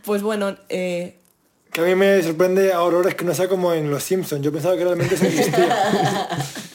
Pues 0.04 0.22
bueno, 0.22 0.56
eh, 0.70 1.18
Que 1.72 1.80
a 1.80 1.84
mí 1.84 1.94
me 1.94 2.22
sorprende 2.22 2.72
a 2.72 2.82
horrores 2.82 3.14
que 3.14 3.24
no 3.24 3.34
sea 3.34 3.48
como 3.48 3.72
en 3.72 3.90
Los 3.90 4.02
Simpsons. 4.02 4.42
Yo 4.42 4.52
pensaba 4.52 4.76
que 4.76 4.84
realmente 4.84 5.14
eso 5.14 5.26
existía. 5.26 6.28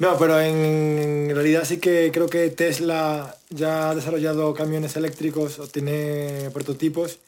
No, 0.00 0.16
pero 0.16 0.40
en 0.40 1.28
realidad 1.34 1.64
sí 1.64 1.78
que 1.78 2.12
creo 2.12 2.28
que 2.28 2.50
Tesla 2.50 3.36
ya 3.50 3.90
ha 3.90 3.94
desarrollado 3.96 4.54
camiones 4.54 4.94
eléctricos 4.94 5.58
o 5.58 5.66
tiene 5.66 6.50
prototipos 6.52 7.18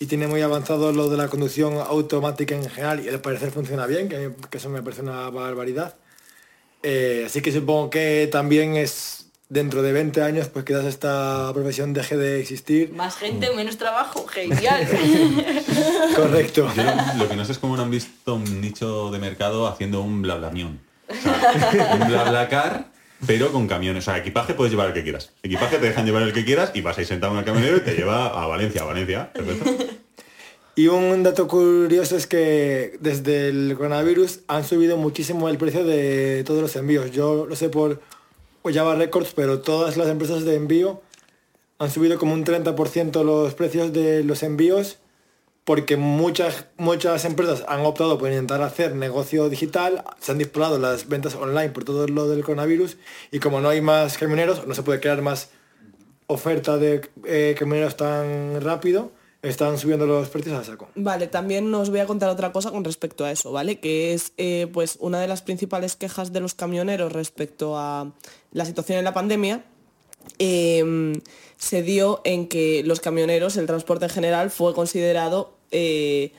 y 0.00 0.06
tiene 0.06 0.26
muy 0.26 0.42
avanzado 0.42 0.90
lo 0.90 1.08
de 1.08 1.16
la 1.16 1.28
conducción 1.28 1.74
automática 1.74 2.56
en 2.56 2.68
general 2.68 3.04
y 3.04 3.08
al 3.08 3.20
parecer 3.20 3.52
funciona 3.52 3.86
bien, 3.86 4.08
que, 4.08 4.32
que 4.50 4.58
eso 4.58 4.68
me 4.68 4.82
parece 4.82 5.02
una 5.02 5.30
barbaridad. 5.30 5.94
Eh, 6.82 7.24
así 7.26 7.40
que 7.42 7.52
supongo 7.52 7.90
que 7.90 8.28
también 8.30 8.76
es 8.76 9.25
dentro 9.48 9.82
de 9.82 9.92
20 9.92 10.22
años 10.22 10.48
pues 10.48 10.64
quizás 10.64 10.84
esta 10.84 11.50
profesión 11.54 11.92
deje 11.92 12.16
de 12.16 12.40
existir. 12.40 12.92
Más 12.92 13.16
gente, 13.16 13.50
menos 13.54 13.78
trabajo, 13.78 14.26
genial. 14.26 14.86
Correcto. 16.16 16.72
Yo 16.74 16.82
lo, 16.82 17.24
lo 17.24 17.28
que 17.28 17.36
no 17.36 17.44
sé 17.44 17.52
es 17.52 17.58
cómo 17.58 17.76
no 17.76 17.82
han 17.82 17.90
visto 17.90 18.34
un 18.34 18.60
nicho 18.60 19.10
de 19.10 19.18
mercado 19.18 19.66
haciendo 19.66 20.00
un 20.00 20.22
blablamión. 20.22 20.80
O 21.08 21.14
sea, 21.14 21.98
un 22.00 22.08
blablacar, 22.08 22.90
pero 23.26 23.52
con 23.52 23.68
camiones. 23.68 24.04
O 24.04 24.10
sea, 24.10 24.18
equipaje 24.18 24.54
puedes 24.54 24.72
llevar 24.72 24.88
el 24.88 24.94
que 24.94 25.02
quieras. 25.02 25.32
Equipaje 25.42 25.78
te 25.78 25.86
dejan 25.86 26.04
llevar 26.06 26.22
el 26.22 26.32
que 26.32 26.44
quieras 26.44 26.72
y 26.74 26.80
vas 26.80 26.98
ahí 26.98 27.04
sentado 27.04 27.32
en 27.32 27.38
el 27.40 27.44
camionero 27.44 27.76
y 27.76 27.80
te 27.80 27.94
lleva 27.94 28.26
a 28.26 28.46
Valencia, 28.46 28.82
a 28.82 28.86
Valencia. 28.86 29.32
Perfecto. 29.32 29.94
Y 30.78 30.88
un 30.88 31.22
dato 31.22 31.48
curioso 31.48 32.18
es 32.18 32.26
que 32.26 32.98
desde 33.00 33.48
el 33.48 33.74
coronavirus 33.78 34.40
han 34.46 34.62
subido 34.62 34.98
muchísimo 34.98 35.48
el 35.48 35.56
precio 35.56 35.84
de 35.86 36.44
todos 36.44 36.60
los 36.60 36.76
envíos. 36.76 37.10
Yo 37.12 37.46
lo 37.46 37.56
sé 37.56 37.70
por 37.70 38.02
Java 38.72 38.94
Records, 38.94 39.32
pero 39.34 39.60
todas 39.60 39.96
las 39.96 40.08
empresas 40.08 40.44
de 40.44 40.54
envío 40.54 41.02
han 41.78 41.90
subido 41.90 42.18
como 42.18 42.34
un 42.34 42.44
30% 42.44 43.22
los 43.24 43.54
precios 43.54 43.92
de 43.92 44.24
los 44.24 44.42
envíos 44.42 44.98
porque 45.66 45.96
muchas, 45.96 46.66
muchas 46.76 47.24
empresas 47.24 47.64
han 47.66 47.80
optado 47.80 48.18
por 48.18 48.30
intentar 48.30 48.62
hacer 48.62 48.94
negocio 48.94 49.48
digital, 49.48 50.04
se 50.20 50.30
han 50.30 50.38
disparado 50.38 50.78
las 50.78 51.08
ventas 51.08 51.34
online 51.34 51.70
por 51.70 51.82
todo 51.82 52.06
lo 52.06 52.28
del 52.28 52.44
coronavirus 52.44 52.96
y 53.32 53.40
como 53.40 53.60
no 53.60 53.68
hay 53.68 53.80
más 53.80 54.16
camioneros, 54.16 54.64
no 54.68 54.74
se 54.74 54.84
puede 54.84 55.00
crear 55.00 55.22
más 55.22 55.50
oferta 56.28 56.78
de 56.78 57.10
eh, 57.24 57.56
camioneros 57.58 57.96
tan 57.96 58.60
rápido, 58.60 59.10
están 59.42 59.78
subiendo 59.78 60.06
los 60.06 60.28
precios 60.28 60.58
a 60.58 60.64
saco. 60.64 60.88
Vale, 60.94 61.26
también 61.26 61.72
os 61.74 61.90
voy 61.90 62.00
a 62.00 62.06
contar 62.06 62.28
otra 62.30 62.52
cosa 62.52 62.70
con 62.70 62.84
respecto 62.84 63.24
a 63.24 63.30
eso, 63.30 63.52
¿vale? 63.52 63.78
Que 63.78 64.12
es 64.12 64.32
eh, 64.38 64.68
pues 64.72 64.96
una 65.00 65.20
de 65.20 65.28
las 65.28 65.42
principales 65.42 65.94
quejas 65.96 66.32
de 66.32 66.40
los 66.40 66.54
camioneros 66.54 67.12
respecto 67.12 67.78
a 67.78 68.12
la 68.52 68.64
situación 68.64 68.98
en 68.98 69.04
la 69.04 69.14
pandemia. 69.14 69.64
eh, 70.38 71.12
se 71.58 71.82
dio 71.82 72.20
en 72.24 72.48
que 72.48 72.82
los 72.84 73.00
camioneros, 73.00 73.56
el 73.56 73.66
transporte 73.66 74.04
en 74.06 74.10
general, 74.10 74.50
fue 74.50 74.74
considerado 74.74 75.56
eh, 75.70 76.32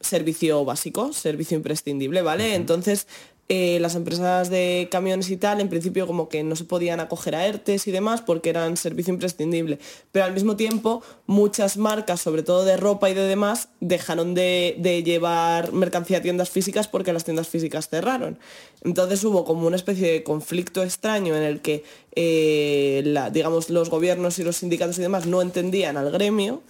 servicio 0.00 0.64
básico, 0.64 1.12
servicio 1.12 1.56
imprescindible, 1.56 2.22
¿vale? 2.22 2.54
Entonces, 2.54 3.06
eh, 3.48 3.78
las 3.80 3.94
empresas 3.94 4.48
de 4.48 4.88
camiones 4.90 5.28
y 5.28 5.36
tal, 5.36 5.60
en 5.60 5.68
principio 5.68 6.06
como 6.06 6.30
que 6.30 6.42
no 6.42 6.56
se 6.56 6.64
podían 6.64 7.00
acoger 7.00 7.34
a 7.34 7.46
ERTES 7.46 7.86
y 7.88 7.90
demás 7.90 8.22
porque 8.22 8.48
eran 8.48 8.76
servicio 8.78 9.12
imprescindible. 9.12 9.78
Pero 10.12 10.24
al 10.24 10.32
mismo 10.32 10.56
tiempo, 10.56 11.02
muchas 11.26 11.76
marcas, 11.76 12.22
sobre 12.22 12.42
todo 12.42 12.64
de 12.64 12.78
ropa 12.78 13.10
y 13.10 13.14
de 13.14 13.22
demás, 13.22 13.68
dejaron 13.80 14.34
de, 14.34 14.76
de 14.78 15.02
llevar 15.02 15.72
mercancía 15.72 16.18
a 16.18 16.22
tiendas 16.22 16.48
físicas 16.48 16.88
porque 16.88 17.12
las 17.12 17.24
tiendas 17.24 17.48
físicas 17.48 17.88
cerraron. 17.90 18.38
Entonces 18.82 19.22
hubo 19.24 19.44
como 19.44 19.66
una 19.66 19.76
especie 19.76 20.10
de 20.10 20.22
conflicto 20.22 20.82
extraño 20.82 21.36
en 21.36 21.42
el 21.42 21.60
que, 21.60 21.84
eh, 22.14 23.02
digamos, 23.32 23.68
los 23.68 23.90
gobiernos 23.90 24.38
y 24.38 24.44
los 24.44 24.56
sindicatos 24.56 24.98
y 24.98 25.02
demás 25.02 25.26
no 25.26 25.42
entendían 25.42 25.96
al 25.96 26.10
gremio 26.10 26.62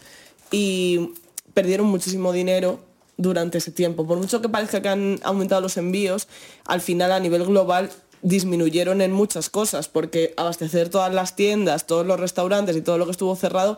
y 0.51 1.11
perdieron 1.55 1.87
muchísimo 1.87 2.33
dinero 2.33 2.81
durante 3.17 3.59
ese 3.59 3.71
tiempo. 3.71 4.07
Por 4.07 4.19
mucho 4.19 4.41
que 4.41 4.49
parezca 4.49 4.83
que 4.83 4.89
han 4.89 5.21
aumentado 5.23 5.61
los 5.61 5.77
envíos, 5.77 6.29
al 6.67 6.81
final 6.81 7.13
a 7.13 7.21
nivel 7.21 7.45
global 7.45 7.91
disminuyeron 8.23 9.03
en 9.03 9.13
muchas 9.13 9.51
cosas, 9.51 9.89
porque 9.89 10.33
abastecer 10.37 10.89
todas 10.89 11.13
las 11.13 11.37
tiendas, 11.37 11.87
todos 11.87 12.07
los 12.07 12.19
restaurantes 12.19 12.75
y 12.75 12.81
todo 12.81 12.97
lo 12.97 13.05
que 13.05 13.11
estuvo 13.13 13.37
cerrado 13.37 13.77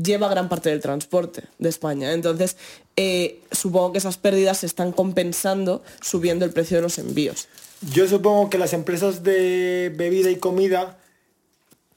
lleva 0.00 0.28
gran 0.28 0.48
parte 0.48 0.70
del 0.70 0.80
transporte 0.80 1.44
de 1.58 1.68
España. 1.68 2.12
Entonces, 2.12 2.56
eh, 2.96 3.40
supongo 3.50 3.92
que 3.92 3.98
esas 3.98 4.16
pérdidas 4.16 4.58
se 4.58 4.66
están 4.66 4.92
compensando 4.92 5.82
subiendo 6.00 6.44
el 6.44 6.52
precio 6.52 6.76
de 6.76 6.82
los 6.82 6.98
envíos. 6.98 7.48
Yo 7.92 8.06
supongo 8.08 8.48
que 8.48 8.58
las 8.58 8.72
empresas 8.72 9.22
de 9.22 9.92
bebida 9.94 10.30
y 10.30 10.36
comida 10.36 10.98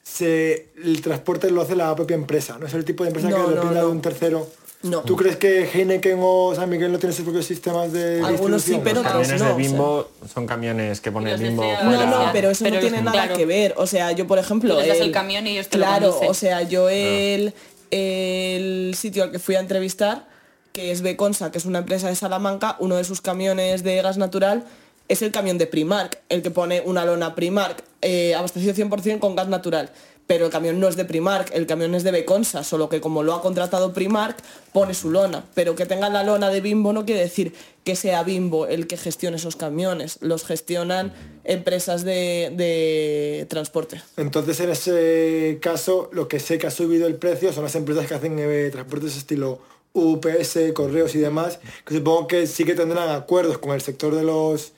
se, 0.03 0.69
el 0.83 1.01
transporte 1.01 1.51
lo 1.51 1.61
hace 1.61 1.75
la 1.75 1.95
propia 1.95 2.15
empresa, 2.15 2.57
no 2.59 2.65
es 2.65 2.73
el 2.73 2.85
tipo 2.85 3.03
de 3.03 3.09
empresa 3.09 3.29
No, 3.29 3.35
que 3.35 3.41
no, 3.41 3.49
depende 3.49 3.79
de 3.79 3.85
un 3.85 4.01
tercero. 4.01 4.47
No. 4.83 5.01
¿Tú 5.01 5.15
crees 5.15 5.35
que 5.37 5.67
Heineken 5.67 6.19
o 6.21 6.53
San 6.55 6.69
Miguel 6.69 6.91
no 6.91 6.99
tienen 6.99 7.15
sus 7.15 7.23
propios 7.25 7.45
sistemas 7.45 7.91
de 7.91 8.21
Algunos 8.23 8.61
sí, 8.61 8.79
pero 8.83 9.01
Los 9.01 9.07
otros 9.11 9.27
camiones 9.27 9.41
no, 9.41 9.47
de 9.47 9.51
o 9.53 9.55
sea. 9.57 9.67
Bimbo 9.67 10.11
son 10.33 10.45
camiones 10.47 11.01
que 11.01 11.11
pone 11.11 11.31
los 11.31 11.39
de 11.39 11.47
Bimbo 11.47 11.63
Cea- 11.63 11.83
No, 11.83 11.89
fuera. 11.89 12.05
no, 12.05 12.29
pero 12.31 12.49
eso 12.51 12.63
Pero 12.63 12.75
no 12.75 12.81
tiene 12.81 12.97
nada 13.01 13.11
claro. 13.23 13.35
que 13.35 13.45
ver. 13.47 13.73
O 13.77 13.87
sea, 13.87 14.11
yo, 14.11 14.27
por 14.27 14.37
ejemplo... 14.37 14.79
El- 14.79 14.89
el 14.91 15.11
camión 15.11 15.47
y 15.47 15.51
ellos 15.51 15.67
te 15.67 15.77
Claro, 15.77 16.17
o 16.27 16.33
sea, 16.35 16.61
yo 16.61 16.89
el, 16.89 17.53
el 17.91 18.93
sitio 18.95 19.23
al 19.23 19.31
que 19.31 19.39
fui 19.39 19.55
a 19.55 19.59
entrevistar, 19.59 20.27
que 20.73 20.91
es 20.91 21.01
Beconsa, 21.01 21.51
que 21.51 21.57
es 21.57 21.65
una 21.65 21.79
empresa 21.79 22.07
de 22.07 22.15
Salamanca, 22.15 22.75
uno 22.79 22.95
de 22.97 23.03
sus 23.03 23.21
camiones 23.21 23.83
de 23.83 24.01
gas 24.01 24.17
natural 24.17 24.65
es 25.07 25.21
el 25.21 25.31
camión 25.31 25.57
de 25.57 25.67
Primark, 25.67 26.19
el 26.29 26.41
que 26.41 26.51
pone 26.51 26.81
una 26.85 27.05
lona 27.05 27.33
Primark, 27.33 27.83
eh, 28.01 28.35
abastecido 28.35 28.73
100% 28.73 29.19
con 29.19 29.35
gas 29.35 29.47
natural. 29.47 29.89
Pero 30.27 30.45
el 30.45 30.51
camión 30.51 30.79
no 30.79 30.87
es 30.87 30.97
de 30.97 31.05
Primark, 31.05 31.51
el 31.53 31.65
camión 31.65 31.95
es 31.95 32.03
de 32.03 32.11
Beconsa, 32.11 32.63
solo 32.63 32.89
que 32.89 32.99
como 32.99 33.23
lo 33.23 33.33
ha 33.33 33.41
contratado 33.41 33.93
Primark, 33.93 34.37
pone 34.73 34.93
su 34.93 35.09
lona. 35.09 35.45
Pero 35.55 35.75
que 35.75 35.85
tenga 35.85 36.09
la 36.09 36.23
lona 36.23 36.49
de 36.49 36.59
Bimbo 36.59 36.91
no 36.91 37.05
quiere 37.05 37.21
decir 37.21 37.53
que 37.85 37.95
sea 37.95 38.23
Bimbo 38.23 38.67
el 38.67 38.87
que 38.87 38.97
gestione 38.97 39.37
esos 39.37 39.55
camiones. 39.55 40.17
Los 40.21 40.43
gestionan 40.43 41.13
empresas 41.45 42.03
de, 42.03 42.51
de 42.55 43.47
transporte. 43.49 44.01
Entonces, 44.17 44.59
en 44.59 44.71
ese 44.71 45.59
caso, 45.61 46.09
lo 46.11 46.27
que 46.27 46.39
sé 46.39 46.57
que 46.57 46.67
ha 46.67 46.71
subido 46.71 47.07
el 47.07 47.15
precio 47.15 47.53
son 47.53 47.63
las 47.63 47.75
empresas 47.75 48.05
que 48.05 48.13
hacen 48.13 48.37
eh, 48.37 48.69
transportes 48.71 49.15
estilo 49.15 49.59
UPS, 49.93 50.59
correos 50.73 51.15
y 51.15 51.19
demás, 51.19 51.59
que 51.85 51.95
supongo 51.95 52.27
que 52.27 52.47
sí 52.47 52.65
que 52.65 52.75
tendrán 52.75 53.09
acuerdos 53.09 53.57
con 53.57 53.71
el 53.71 53.81
sector 53.81 54.13
de 54.13 54.23
los 54.23 54.73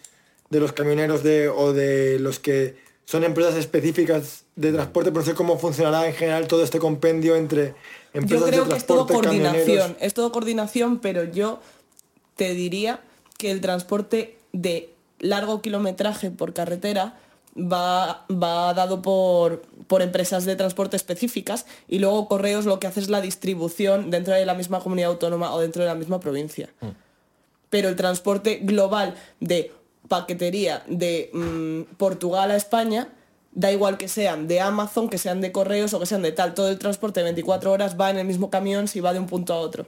de 0.50 0.60
los 0.60 0.74
camioneros 0.74 1.24
de, 1.24 1.48
o 1.48 1.74
de 1.74 2.20
los 2.20 2.40
que 2.40 2.76
son 3.10 3.24
empresas 3.24 3.56
específicas 3.56 4.44
de 4.56 4.72
transporte, 4.72 5.10
pero 5.10 5.22
no 5.22 5.26
sé 5.26 5.34
cómo 5.34 5.58
funcionará 5.58 6.06
en 6.06 6.14
general 6.14 6.48
todo 6.48 6.64
este 6.64 6.78
compendio 6.78 7.36
entre 7.36 7.74
empresas 8.14 8.46
Yo 8.46 8.52
creo 8.52 8.66
de 8.66 8.70
que 8.70 8.78
es 8.78 8.86
todo 8.86 9.08
transporte, 9.08 9.30
coordinación, 9.30 9.66
camioneros. 9.66 9.98
es 10.00 10.14
todo 10.14 10.32
coordinación, 10.32 11.00
pero 11.00 11.24
yo 11.24 11.60
te 12.36 12.54
diría 12.54 13.00
que 13.40 13.50
el 13.50 13.62
transporte 13.62 14.38
de 14.54 14.94
largo 15.18 15.60
kilometraje 15.60 16.30
por 16.30 16.54
carretera 16.54 17.18
va, 17.58 18.28
va 18.32 18.76
dado 18.76 19.02
por, 19.02 19.64
por 19.88 20.04
empresas 20.04 20.46
de 20.46 20.56
transporte 20.56 20.96
específicas 20.96 21.66
y 21.88 21.98
luego 21.98 22.28
Correos 22.28 22.66
lo 22.66 22.80
que 22.80 22.86
hace 22.86 23.00
es 23.00 23.10
la 23.10 23.22
distribución 23.22 24.12
dentro 24.12 24.36
de 24.36 24.46
la 24.46 24.54
misma 24.54 24.82
comunidad 24.82 25.10
autónoma 25.10 25.52
o 25.52 25.60
dentro 25.60 25.82
de 25.82 25.90
la 25.90 25.96
misma 25.96 26.20
provincia. 26.20 26.70
Pero 27.72 27.90
el 27.90 27.96
transporte 27.96 28.60
global 28.62 29.16
de 29.40 29.72
paquetería 30.10 30.84
de 30.88 31.30
mm, 31.34 31.96
Portugal 31.96 32.52
a 32.52 32.58
España, 32.58 33.08
da 33.52 33.72
igual 33.72 33.98
que 33.98 34.08
sean 34.08 34.48
de 34.48 34.60
Amazon, 34.60 35.10
que 35.10 35.18
sean 35.18 35.40
de 35.40 35.52
correos 35.52 35.94
o 35.94 36.00
que 36.00 36.06
sean 36.06 36.22
de 36.22 36.32
tal, 36.34 36.54
todo 36.54 36.70
el 36.70 36.78
transporte 36.78 37.22
de 37.22 37.26
24 37.26 37.72
horas 37.72 37.96
va 38.00 38.10
en 38.10 38.18
el 38.18 38.26
mismo 38.26 38.50
camión 38.50 38.88
si 38.88 39.00
va 39.00 39.14
de 39.14 39.20
un 39.20 39.28
punto 39.28 39.54
a 39.54 39.58
otro. 39.58 39.88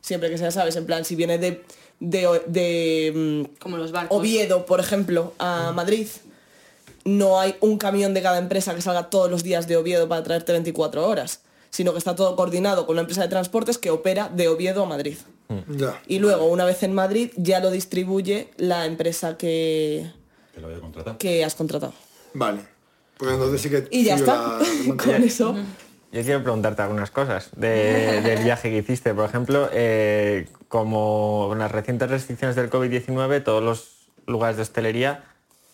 Siempre 0.00 0.30
que 0.30 0.38
sea, 0.38 0.50
sabes, 0.52 0.76
en 0.76 0.86
plan, 0.86 1.04
si 1.04 1.16
viene 1.16 1.38
de, 1.38 1.64
de, 1.98 2.42
de, 2.46 3.12
mm, 3.14 3.58
Como 3.58 3.76
los 3.76 3.90
barcos. 3.90 4.16
Oviedo, 4.16 4.64
por 4.66 4.78
ejemplo, 4.78 5.32
a 5.38 5.72
Madrid, 5.72 6.06
no 7.04 7.40
hay 7.40 7.56
un 7.60 7.78
camión 7.78 8.14
de 8.14 8.22
cada 8.22 8.38
empresa 8.38 8.74
que 8.74 8.82
salga 8.82 9.10
todos 9.10 9.30
los 9.30 9.42
días 9.42 9.66
de 9.66 9.76
Oviedo 9.76 10.08
para 10.08 10.22
traerte 10.22 10.52
24 10.52 11.08
horas, 11.08 11.40
sino 11.70 11.92
que 11.92 11.98
está 11.98 12.14
todo 12.14 12.36
coordinado 12.36 12.86
con 12.86 12.94
una 12.94 13.00
empresa 13.02 13.22
de 13.22 13.28
transportes 13.28 13.78
que 13.78 13.90
opera 13.90 14.28
de 14.28 14.48
Oviedo 14.48 14.82
a 14.84 14.86
Madrid. 14.86 15.16
Ya. 15.68 16.00
Y 16.06 16.18
luego, 16.18 16.46
una 16.46 16.64
vez 16.64 16.82
en 16.82 16.94
Madrid, 16.94 17.30
ya 17.36 17.60
lo 17.60 17.70
distribuye 17.70 18.50
la 18.56 18.86
empresa 18.86 19.36
que, 19.36 20.10
Que 20.54 20.60
lo 20.60 20.66
había 20.68 20.80
contratado. 20.80 21.18
que 21.18 21.44
has 21.44 21.54
contratado. 21.54 21.92
Vale. 22.34 22.60
Pues 23.18 23.32
entonces 23.32 23.60
sí 23.60 23.70
que 23.70 23.86
Y 23.90 24.04
ya 24.04 24.16
está. 24.16 24.58
la 24.86 24.96
Con 24.96 25.22
eso. 25.22 25.54
Yo 26.12 26.22
quiero 26.22 26.42
preguntarte 26.42 26.82
algunas 26.82 27.10
cosas 27.10 27.50
de- 27.56 28.20
del 28.22 28.42
viaje 28.44 28.68
que 28.70 28.78
hiciste. 28.78 29.14
Por 29.14 29.24
ejemplo, 29.26 29.68
eh, 29.72 30.46
como 30.68 31.46
con 31.48 31.58
las 31.58 31.70
recientes 31.72 32.10
restricciones 32.10 32.54
del 32.56 32.68
COVID-19, 32.68 33.42
todos 33.42 33.62
los 33.62 34.08
lugares 34.26 34.56
de 34.56 34.62
hostelería 34.62 35.24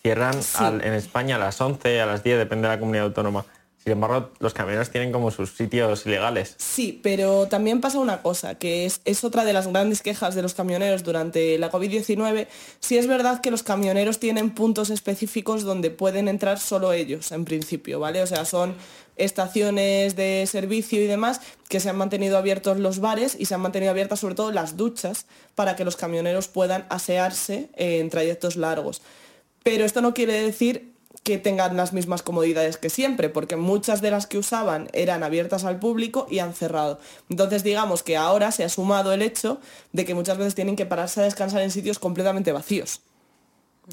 cierran 0.01 0.35
al- 0.55 0.81
en 0.83 0.93
España 0.93 1.35
a 1.35 1.39
las 1.39 1.59
11, 1.59 1.99
a 1.99 2.05
las 2.05 2.23
10, 2.23 2.37
depende 2.37 2.67
de 2.69 2.75
la 2.75 2.79
comunidad 2.79 3.05
autónoma. 3.05 3.45
Sin 3.83 3.93
embargo, 3.93 4.31
los 4.39 4.53
camioneros 4.53 4.89
tienen 4.89 5.11
como 5.11 5.31
sus 5.31 5.51
sitios 5.51 6.05
ilegales. 6.05 6.55
Sí, 6.57 6.99
pero 7.01 7.47
también 7.47 7.79
pasa 7.79 7.99
una 7.99 8.21
cosa, 8.21 8.55
que 8.55 8.85
es, 8.85 8.99
es 9.05 9.23
otra 9.23 9.45
de 9.45 9.53
las 9.53 9.67
grandes 9.67 10.01
quejas 10.01 10.35
de 10.35 10.41
los 10.41 10.53
camioneros 10.53 11.03
durante 11.03 11.57
la 11.57 11.71
COVID-19. 11.71 12.47
Sí 12.81 12.97
es 12.97 13.07
verdad 13.07 13.39
que 13.39 13.51
los 13.51 13.63
camioneros 13.63 14.19
tienen 14.19 14.51
puntos 14.51 14.89
específicos 14.89 15.63
donde 15.63 15.91
pueden 15.91 16.27
entrar 16.27 16.59
solo 16.59 16.91
ellos, 16.91 17.31
en 17.31 17.45
principio, 17.45 17.99
¿vale? 17.99 18.21
O 18.21 18.27
sea, 18.27 18.43
son 18.43 18.75
estaciones 19.15 20.15
de 20.15 20.45
servicio 20.47 21.01
y 21.01 21.07
demás 21.07 21.41
que 21.67 21.79
se 21.79 21.89
han 21.89 21.97
mantenido 21.97 22.37
abiertos 22.37 22.79
los 22.79 22.99
bares 22.99 23.35
y 23.37 23.45
se 23.45 23.53
han 23.53 23.61
mantenido 23.61 23.91
abiertas 23.91 24.19
sobre 24.19 24.35
todo 24.35 24.51
las 24.51 24.77
duchas 24.77 25.25
para 25.55 25.75
que 25.75 25.85
los 25.85 25.95
camioneros 25.95 26.47
puedan 26.47 26.85
asearse 26.89 27.69
en 27.75 28.09
trayectos 28.09 28.55
largos. 28.55 29.01
Pero 29.63 29.85
esto 29.85 30.01
no 30.01 30.13
quiere 30.13 30.33
decir 30.33 30.93
que 31.23 31.37
tengan 31.37 31.77
las 31.77 31.93
mismas 31.93 32.21
comodidades 32.21 32.77
que 32.77 32.89
siempre, 32.89 33.29
porque 33.29 33.55
muchas 33.55 34.01
de 34.01 34.11
las 34.11 34.27
que 34.27 34.37
usaban 34.37 34.89
eran 34.93 35.23
abiertas 35.23 35.63
al 35.63 35.79
público 35.79 36.27
y 36.29 36.39
han 36.39 36.53
cerrado. 36.53 36.99
Entonces 37.29 37.63
digamos 37.63 38.03
que 38.03 38.17
ahora 38.17 38.51
se 38.51 38.63
ha 38.63 38.69
sumado 38.69 39.13
el 39.13 39.21
hecho 39.21 39.59
de 39.91 40.05
que 40.05 40.15
muchas 40.15 40.37
veces 40.37 40.55
tienen 40.55 40.75
que 40.75 40.85
pararse 40.85 41.21
a 41.21 41.23
descansar 41.23 41.61
en 41.61 41.71
sitios 41.71 41.99
completamente 41.99 42.51
vacíos 42.51 43.01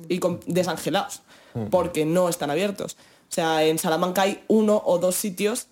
y 0.09 0.21
desangelados, 0.47 1.23
porque 1.71 2.05
no 2.05 2.29
están 2.29 2.51
abiertos. 2.51 2.97
O 3.29 3.33
sea, 3.33 3.65
en 3.65 3.79
Salamanca 3.79 4.23
hay 4.23 4.45
uno 4.49 4.83
o 4.85 4.99
dos 4.99 5.17
sitios 5.17 5.69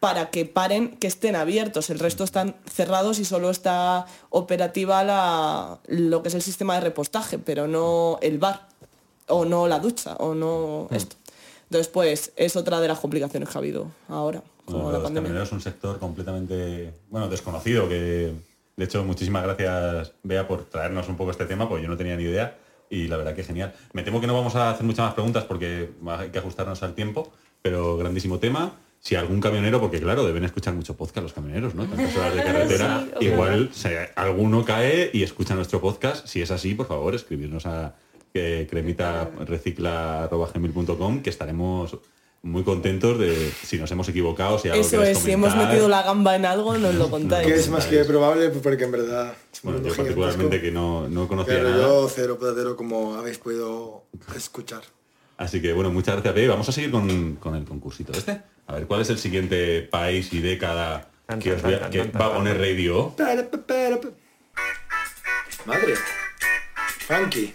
para 0.00 0.30
que 0.30 0.44
paren, 0.44 0.96
que 0.96 1.06
estén 1.06 1.34
abiertos. 1.34 1.90
El 1.90 1.98
resto 1.98 2.24
están 2.24 2.56
cerrados 2.70 3.18
y 3.18 3.24
solo 3.24 3.50
está 3.50 4.06
operativa 4.30 5.02
la, 5.02 5.80
lo 5.86 6.22
que 6.22 6.28
es 6.28 6.34
el 6.34 6.42
sistema 6.42 6.74
de 6.74 6.80
repostaje, 6.80 7.38
pero 7.38 7.66
no 7.66 8.18
el 8.22 8.38
bar, 8.38 8.68
o 9.28 9.44
no 9.44 9.66
la 9.68 9.78
ducha, 9.78 10.14
o 10.16 10.34
no 10.34 10.88
esto. 10.90 11.16
Entonces, 11.64 11.88
pues, 11.88 12.32
es 12.36 12.56
otra 12.56 12.80
de 12.80 12.88
las 12.88 12.98
complicaciones 12.98 13.48
que 13.48 13.54
ha 13.56 13.60
habido 13.60 13.88
ahora, 14.08 14.42
con 14.64 14.74
Bueno, 14.76 14.88
la 14.90 14.94
los 14.98 15.02
pandemia. 15.04 15.22
camioneros 15.28 15.48
es 15.48 15.52
un 15.52 15.60
sector 15.60 15.98
completamente, 15.98 16.92
bueno, 17.10 17.28
desconocido, 17.28 17.88
que 17.88 18.32
de 18.76 18.84
hecho 18.84 19.04
muchísimas 19.04 19.42
gracias, 19.42 20.12
Bea, 20.22 20.48
por 20.48 20.64
traernos 20.64 21.08
un 21.08 21.16
poco 21.16 21.30
este 21.30 21.44
tema, 21.46 21.68
porque 21.68 21.82
yo 21.84 21.88
no 21.90 21.96
tenía 21.96 22.16
ni 22.16 22.22
idea 22.24 22.56
y 22.90 23.06
la 23.08 23.18
verdad 23.18 23.34
que 23.34 23.44
genial. 23.44 23.74
Me 23.92 24.02
temo 24.02 24.20
que 24.20 24.26
no 24.26 24.34
vamos 24.34 24.54
a 24.56 24.70
hacer 24.70 24.86
muchas 24.86 25.04
más 25.04 25.14
preguntas 25.14 25.44
porque 25.44 25.90
hay 26.06 26.30
que 26.30 26.38
ajustarnos 26.38 26.82
al 26.82 26.94
tiempo, 26.94 27.30
pero 27.60 27.98
grandísimo 27.98 28.38
tema. 28.38 28.72
si 29.00 29.14
algún 29.14 29.40
camionero, 29.40 29.78
porque 29.80 30.00
claro, 30.00 30.24
deben 30.26 30.44
escuchar 30.44 30.74
mucho 30.74 30.96
podcast 30.96 31.22
los 31.22 31.32
camioneros, 31.34 31.74
¿no? 31.74 31.86
Tantas 31.86 32.16
horas 32.16 32.34
de 32.34 32.42
carretera, 32.48 33.06
Sí, 33.20 33.26
igual 33.26 33.70
alguno 34.16 34.64
cae 34.64 35.10
y 35.12 35.22
escucha 35.22 35.54
nuestro 35.54 35.80
podcast. 35.82 36.26
Si 36.26 36.40
es 36.42 36.50
así, 36.50 36.74
por 36.74 36.86
favor, 36.88 37.14
escribirnos 37.14 37.66
a 37.66 37.94
eh, 38.34 38.66
cremitarecicla.gmail.com 38.68 41.22
que 41.22 41.30
estaremos 41.30 41.96
muy 42.42 42.62
contentos 42.62 43.18
de 43.18 43.50
si 43.64 43.78
nos 43.78 43.90
hemos 43.90 44.08
equivocado, 44.08 44.58
si 44.58 44.68
algo 44.68 44.80
Eso 44.80 45.02
es, 45.02 45.18
si 45.18 45.32
hemos 45.32 45.56
metido 45.56 45.88
la 45.88 46.02
gamba 46.02 46.36
en 46.36 46.46
algo, 46.46 46.76
nos 46.78 46.94
lo 46.94 47.10
contáis. 47.16 47.46
Que 47.46 47.54
es 47.54 47.68
más 47.68 47.86
que 47.86 48.04
probable 48.04 48.50
porque 48.50 48.84
en 48.84 48.92
verdad 48.92 49.34
Bueno, 49.62 49.82
yo 49.82 49.94
particularmente 49.94 50.60
que 50.60 50.70
no, 50.70 51.08
no 51.08 51.26
conocía 51.26 51.54
Pero 51.54 51.70
nada. 51.70 51.82
yo 51.82 52.08
cero 52.08 52.38
platero 52.38 52.76
como 52.76 53.16
habéis 53.16 53.38
podido 53.38 54.04
escuchar. 54.36 54.82
Así 55.36 55.60
que 55.60 55.72
bueno, 55.72 55.90
muchas 55.90 56.14
gracias, 56.14 56.34
Pepe. 56.34 56.48
Vamos 56.48 56.68
a 56.68 56.72
seguir 56.72 56.90
con, 56.90 57.36
con 57.36 57.54
el 57.54 57.64
concursito 57.64 58.12
este. 58.12 58.40
A 58.66 58.74
ver, 58.74 58.86
¿cuál 58.86 59.02
es 59.02 59.10
el 59.10 59.18
siguiente 59.18 59.82
país 59.82 60.32
y 60.32 60.40
década 60.40 61.10
que, 61.40 61.52
os 61.52 61.62
que 61.62 62.10
va 62.10 62.26
a 62.26 62.34
poner. 62.34 62.58
Radio? 62.58 63.14
Madre. 65.66 65.94
Funky. 67.06 67.52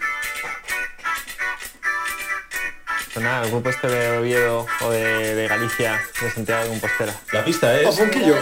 Suena 3.13 3.43
el 3.43 3.51
grupo 3.51 3.69
este 3.69 3.87
de 3.87 4.17
Oviedo 4.17 4.65
o 4.81 4.89
de, 4.89 5.35
de 5.35 5.47
Galicia, 5.47 6.01
de 6.21 6.31
Santiago 6.31 6.63
de 6.63 6.69
Compostela. 6.69 7.13
La 7.31 7.45
pista 7.45 7.67
O 7.67 7.89
es... 7.89 7.95
Funquillo. 7.95 8.35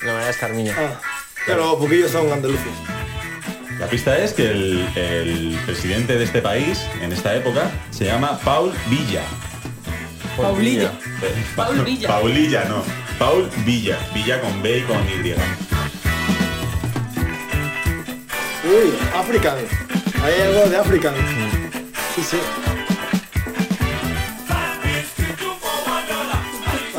La 0.00 0.12
verdad 0.14 0.30
es 0.30 0.36
Carmiño. 0.38 0.74
Ah, 0.76 1.00
claro, 1.44 1.76
Funquillo 1.78 2.08
son 2.08 2.32
andaluces. 2.32 2.66
La 3.78 3.86
pista 3.86 4.18
es 4.18 4.32
que 4.32 4.50
el, 4.50 4.88
el 4.96 5.58
presidente 5.64 6.16
de 6.18 6.24
este 6.24 6.42
país, 6.42 6.80
en 7.00 7.12
esta 7.12 7.34
época, 7.34 7.70
se 7.90 8.04
llama 8.06 8.38
Paul 8.40 8.72
Villa. 8.88 9.22
Paulilla. 10.36 10.92
Eh, 11.22 11.44
Pa- 11.54 11.66
Paul 11.66 11.84
Villa. 11.84 12.08
Paulilla, 12.08 12.64
no. 12.64 12.82
Paul 13.18 13.48
Villa. 13.64 13.98
Villa 14.14 14.40
con 14.40 14.62
B 14.62 14.78
y 14.78 14.82
con 14.82 14.96
Y. 15.08 15.34
Uy, 18.64 18.94
African. 19.14 19.56
Hay 20.24 20.40
algo 20.42 20.70
de 20.70 20.76
African. 20.76 21.14
Sí, 22.16 22.22
sí. 22.22 22.38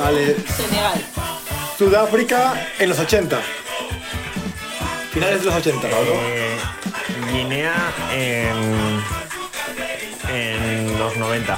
Vale, 0.04 0.36
Senegal. 0.58 1.02
Sudáfrica 1.78 2.68
en 2.78 2.89
los 2.89 3.00
80. 3.00 3.39
Finales 5.13 5.39
de 5.39 5.46
los 5.46 5.56
80. 5.56 5.88
Eh, 5.88 6.58
Guinea 7.32 7.74
en, 8.13 9.02
en 10.36 11.00
los 11.00 11.16
90. 11.16 11.58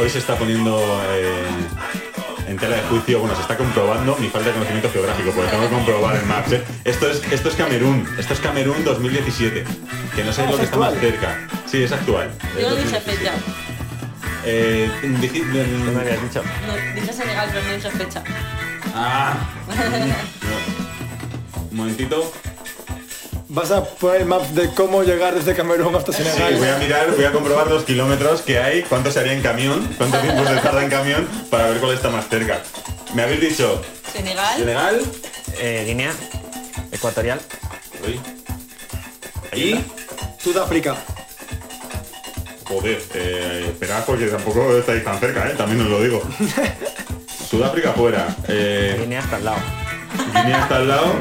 Hoy 0.00 0.08
se 0.08 0.18
está 0.18 0.36
poniendo 0.36 0.80
eh, 1.10 1.44
en 2.46 2.56
tela 2.56 2.76
de 2.76 2.82
juicio, 2.84 3.18
bueno, 3.18 3.34
se 3.34 3.42
está 3.42 3.58
comprobando 3.58 4.16
mi 4.16 4.28
falta 4.28 4.48
de 4.48 4.54
conocimiento 4.54 4.90
geográfico, 4.90 5.30
porque 5.32 5.50
tengo 5.50 5.64
que 5.68 5.74
comprobar 5.74 6.16
el 6.16 6.24
Maps. 6.24 6.52
¿eh? 6.52 6.64
Esto, 6.84 7.10
es, 7.10 7.20
esto 7.30 7.50
es 7.50 7.54
Camerún, 7.54 8.08
esto 8.18 8.32
es 8.32 8.40
Camerún 8.40 8.82
2017, 8.82 9.64
que 10.16 10.24
no 10.24 10.32
sé 10.32 10.42
Ah, 10.42 10.46
lo 10.46 10.52
es 10.52 10.56
que 10.60 10.64
está 10.64 10.76
más 10.78 10.94
actual. 10.94 11.10
cerca. 11.12 11.38
Sí, 11.70 11.82
es 11.82 11.92
actual. 11.92 12.30
es 12.56 12.62
Yo 12.62 12.70
no 12.70 12.76
dije 12.76 12.92
2017. 12.92 13.10
fecha. 13.18 13.32
Eh, 14.50 14.90
dije- 15.20 15.42
¿Qué 15.42 15.64
me 15.92 16.00
habías 16.00 16.22
dicho? 16.22 16.42
No, 16.66 16.74
dije 17.00 17.12
Senegal, 17.12 17.48
pero 17.52 17.64
no 17.66 17.74
dije 17.74 17.90
fecha. 17.90 18.22
Ah. 18.94 19.36
No. 19.68 21.60
Un 21.70 21.76
momentito. 21.76 22.32
Vas 23.50 23.70
a 23.70 23.84
poner 23.84 24.24
maps 24.24 24.54
de 24.54 24.68
cómo 24.74 25.02
llegar 25.02 25.34
desde 25.34 25.54
Camerún 25.54 25.94
hasta 25.94 26.12
Sí, 26.12 26.22
Senegal. 26.22 26.56
voy 26.56 26.68
a 26.68 26.76
mirar, 26.78 27.10
voy 27.14 27.24
a 27.24 27.32
comprobar 27.32 27.66
los 27.68 27.84
kilómetros 27.84 28.42
que 28.42 28.58
hay, 28.58 28.82
cuánto 28.82 29.10
se 29.10 29.20
haría 29.20 29.32
en 29.34 29.42
camión, 29.42 29.86
cuánto 29.98 30.18
tiempo 30.18 30.44
se 30.46 30.56
tarda 30.56 30.82
en 30.82 30.90
camión 30.90 31.28
para 31.50 31.68
ver 31.68 31.78
cuál 31.78 31.92
está 31.94 32.08
más 32.10 32.28
cerca. 32.28 32.60
Me 33.14 33.22
habéis 33.22 33.40
dicho 33.40 33.82
Senegal. 34.12 34.56
Senegal 34.58 35.00
Eh, 35.60 35.84
Guinea 35.86 36.12
Ecuatorial. 36.92 37.40
Uy. 38.06 38.20
y 39.58 39.80
Sudáfrica. 40.42 40.96
Joder, 42.68 43.02
eh, 43.14 43.64
esperad 43.68 44.04
porque 44.04 44.26
tampoco 44.26 44.76
estáis 44.76 45.02
tan 45.02 45.18
cerca, 45.18 45.48
¿eh? 45.48 45.54
también 45.56 45.80
os 45.80 45.88
lo 45.88 46.02
digo. 46.02 46.22
Sudáfrica 47.50 47.92
fuera, 47.92 48.28
eh, 48.46 48.98
Guinea 49.00 49.20
está 49.20 49.36
al 49.36 49.44
lado. 49.46 49.58
Guinea 50.34 50.60
está 50.60 50.76
al 50.76 50.88
lado 50.88 51.14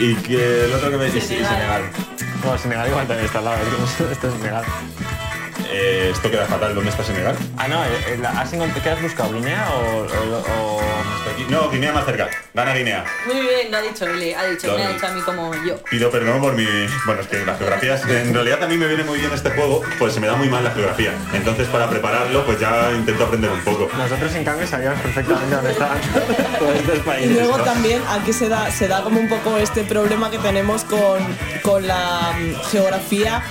y 0.00 0.14
que 0.16 0.64
el 0.64 0.72
otro 0.74 0.90
que 0.90 0.96
me 0.96 1.10
sí, 1.12 1.20
Senegal. 1.20 1.48
Senegal. 1.48 1.82
No, 2.44 2.58
Senegal 2.58 2.88
igual 2.88 3.06
también 3.06 3.26
está 3.26 3.38
al 3.38 3.44
lado. 3.44 3.58
que 3.58 4.04
Esto 4.12 4.28
es 4.28 4.34
Senegal. 4.34 4.64
Eh, 5.72 6.10
esto 6.12 6.30
queda 6.30 6.46
fatal, 6.46 6.74
¿dónde 6.74 6.90
está 6.90 7.04
Senegal? 7.04 7.36
Ah, 7.56 7.68
no, 7.68 7.84
eh, 7.84 7.88
eh, 8.08 8.18
la- 8.20 8.30
¿has 8.30 8.52
encont- 8.52 8.74
¿qué 8.82 8.90
has 8.90 9.00
buscado? 9.00 9.32
¿Guinea 9.32 9.68
o...? 9.72 10.80
No, 11.48 11.68
Guinea 11.70 11.92
más 11.92 12.04
cerca, 12.04 12.28
gana 12.54 12.74
Guinea. 12.74 13.04
Muy 13.26 13.40
bien, 13.40 13.70
lo 13.70 13.76
ha 13.78 13.80
dicho 13.82 14.04
Eli, 14.06 14.32
ha 14.32 14.44
dicho, 14.44 14.76
me 14.76 14.84
ha 14.84 14.88
dicho 14.90 15.06
a 15.06 15.10
mí 15.12 15.20
como 15.22 15.52
yo. 15.64 15.76
Pido 15.90 16.10
perdón 16.10 16.40
por 16.40 16.54
mi... 16.54 16.64
Bueno, 17.06 17.20
es 17.22 17.26
que 17.28 17.44
las 17.44 17.58
geografías... 17.58 18.02
En 18.08 18.32
realidad 18.34 18.62
a 18.62 18.66
mí 18.66 18.76
me 18.76 18.86
viene 18.86 19.04
muy 19.04 19.18
bien 19.18 19.32
este 19.32 19.50
juego, 19.50 19.82
pues 19.98 20.12
se 20.14 20.20
me 20.20 20.26
da 20.26 20.34
muy 20.36 20.48
mal 20.48 20.62
la 20.64 20.70
geografía. 20.70 21.12
Entonces 21.32 21.66
para 21.68 21.88
prepararlo, 21.88 22.44
pues 22.44 22.58
ya 22.60 22.90
intento 22.92 23.24
aprender 23.24 23.50
un 23.50 23.60
poco. 23.60 23.88
Nosotros, 23.96 24.34
en 24.34 24.44
cambio, 24.44 24.66
sabíamos 24.66 25.00
perfectamente 25.00 25.54
dónde 25.54 25.70
estaban 25.72 25.98
todos 26.58 26.74
estos 26.76 26.98
Y 27.22 27.26
luego 27.28 27.58
¿no? 27.58 27.64
también 27.64 28.02
aquí 28.08 28.32
se 28.32 28.48
da, 28.48 28.70
se 28.70 28.86
da 28.88 29.02
como 29.02 29.18
un 29.20 29.28
poco 29.28 29.58
este 29.58 29.82
problema 29.84 30.30
que 30.30 30.38
tenemos 30.38 30.84
con, 30.84 31.18
con 31.62 31.86
la 31.86 32.32
mm, 32.38 32.54
geografía 32.70 33.42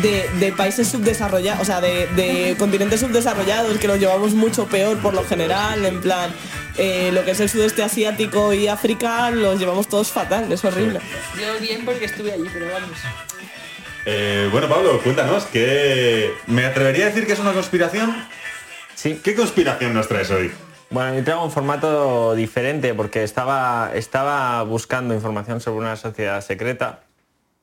de, 0.00 0.28
de 0.38 0.52
países 0.52 0.88
subdesarrollados, 0.88 1.62
o 1.62 1.64
sea, 1.64 1.80
de, 1.80 2.06
de 2.08 2.56
continentes 2.58 3.00
subdesarrollados, 3.00 3.76
que 3.78 3.88
los 3.88 3.98
llevamos 3.98 4.32
mucho 4.32 4.66
peor 4.66 4.98
por 4.98 5.14
lo 5.14 5.24
general, 5.24 5.84
en 5.84 6.00
plan, 6.00 6.32
eh, 6.78 7.10
lo 7.12 7.24
que 7.24 7.32
es 7.32 7.40
el 7.40 7.48
sudeste 7.48 7.82
asiático 7.82 8.52
y 8.52 8.68
África 8.68 9.30
los 9.30 9.58
llevamos 9.58 9.88
todos 9.88 10.10
fatal, 10.10 10.50
es 10.50 10.64
horrible. 10.64 11.00
Yo 11.38 11.60
bien 11.60 11.84
porque 11.84 12.06
estuve 12.06 12.32
allí, 12.32 12.46
pero 12.52 12.66
vamos. 12.72 12.98
Eh, 14.06 14.48
bueno, 14.50 14.68
Pablo, 14.68 15.00
cuéntanos, 15.00 15.44
que 15.44 16.32
¿me 16.46 16.64
atrevería 16.64 17.06
a 17.06 17.08
decir 17.08 17.26
que 17.26 17.34
es 17.34 17.38
una 17.38 17.52
conspiración? 17.52 18.26
Sí. 18.94 19.20
¿Qué 19.22 19.34
conspiración 19.34 19.94
nos 19.94 20.08
traes 20.08 20.30
hoy? 20.30 20.52
Bueno, 20.90 21.16
yo 21.16 21.24
traigo 21.24 21.44
un 21.44 21.50
formato 21.50 22.34
diferente 22.34 22.92
porque 22.94 23.22
estaba, 23.22 23.92
estaba 23.94 24.62
buscando 24.64 25.14
información 25.14 25.60
sobre 25.60 25.78
una 25.78 25.96
sociedad 25.96 26.40
secreta, 26.42 27.00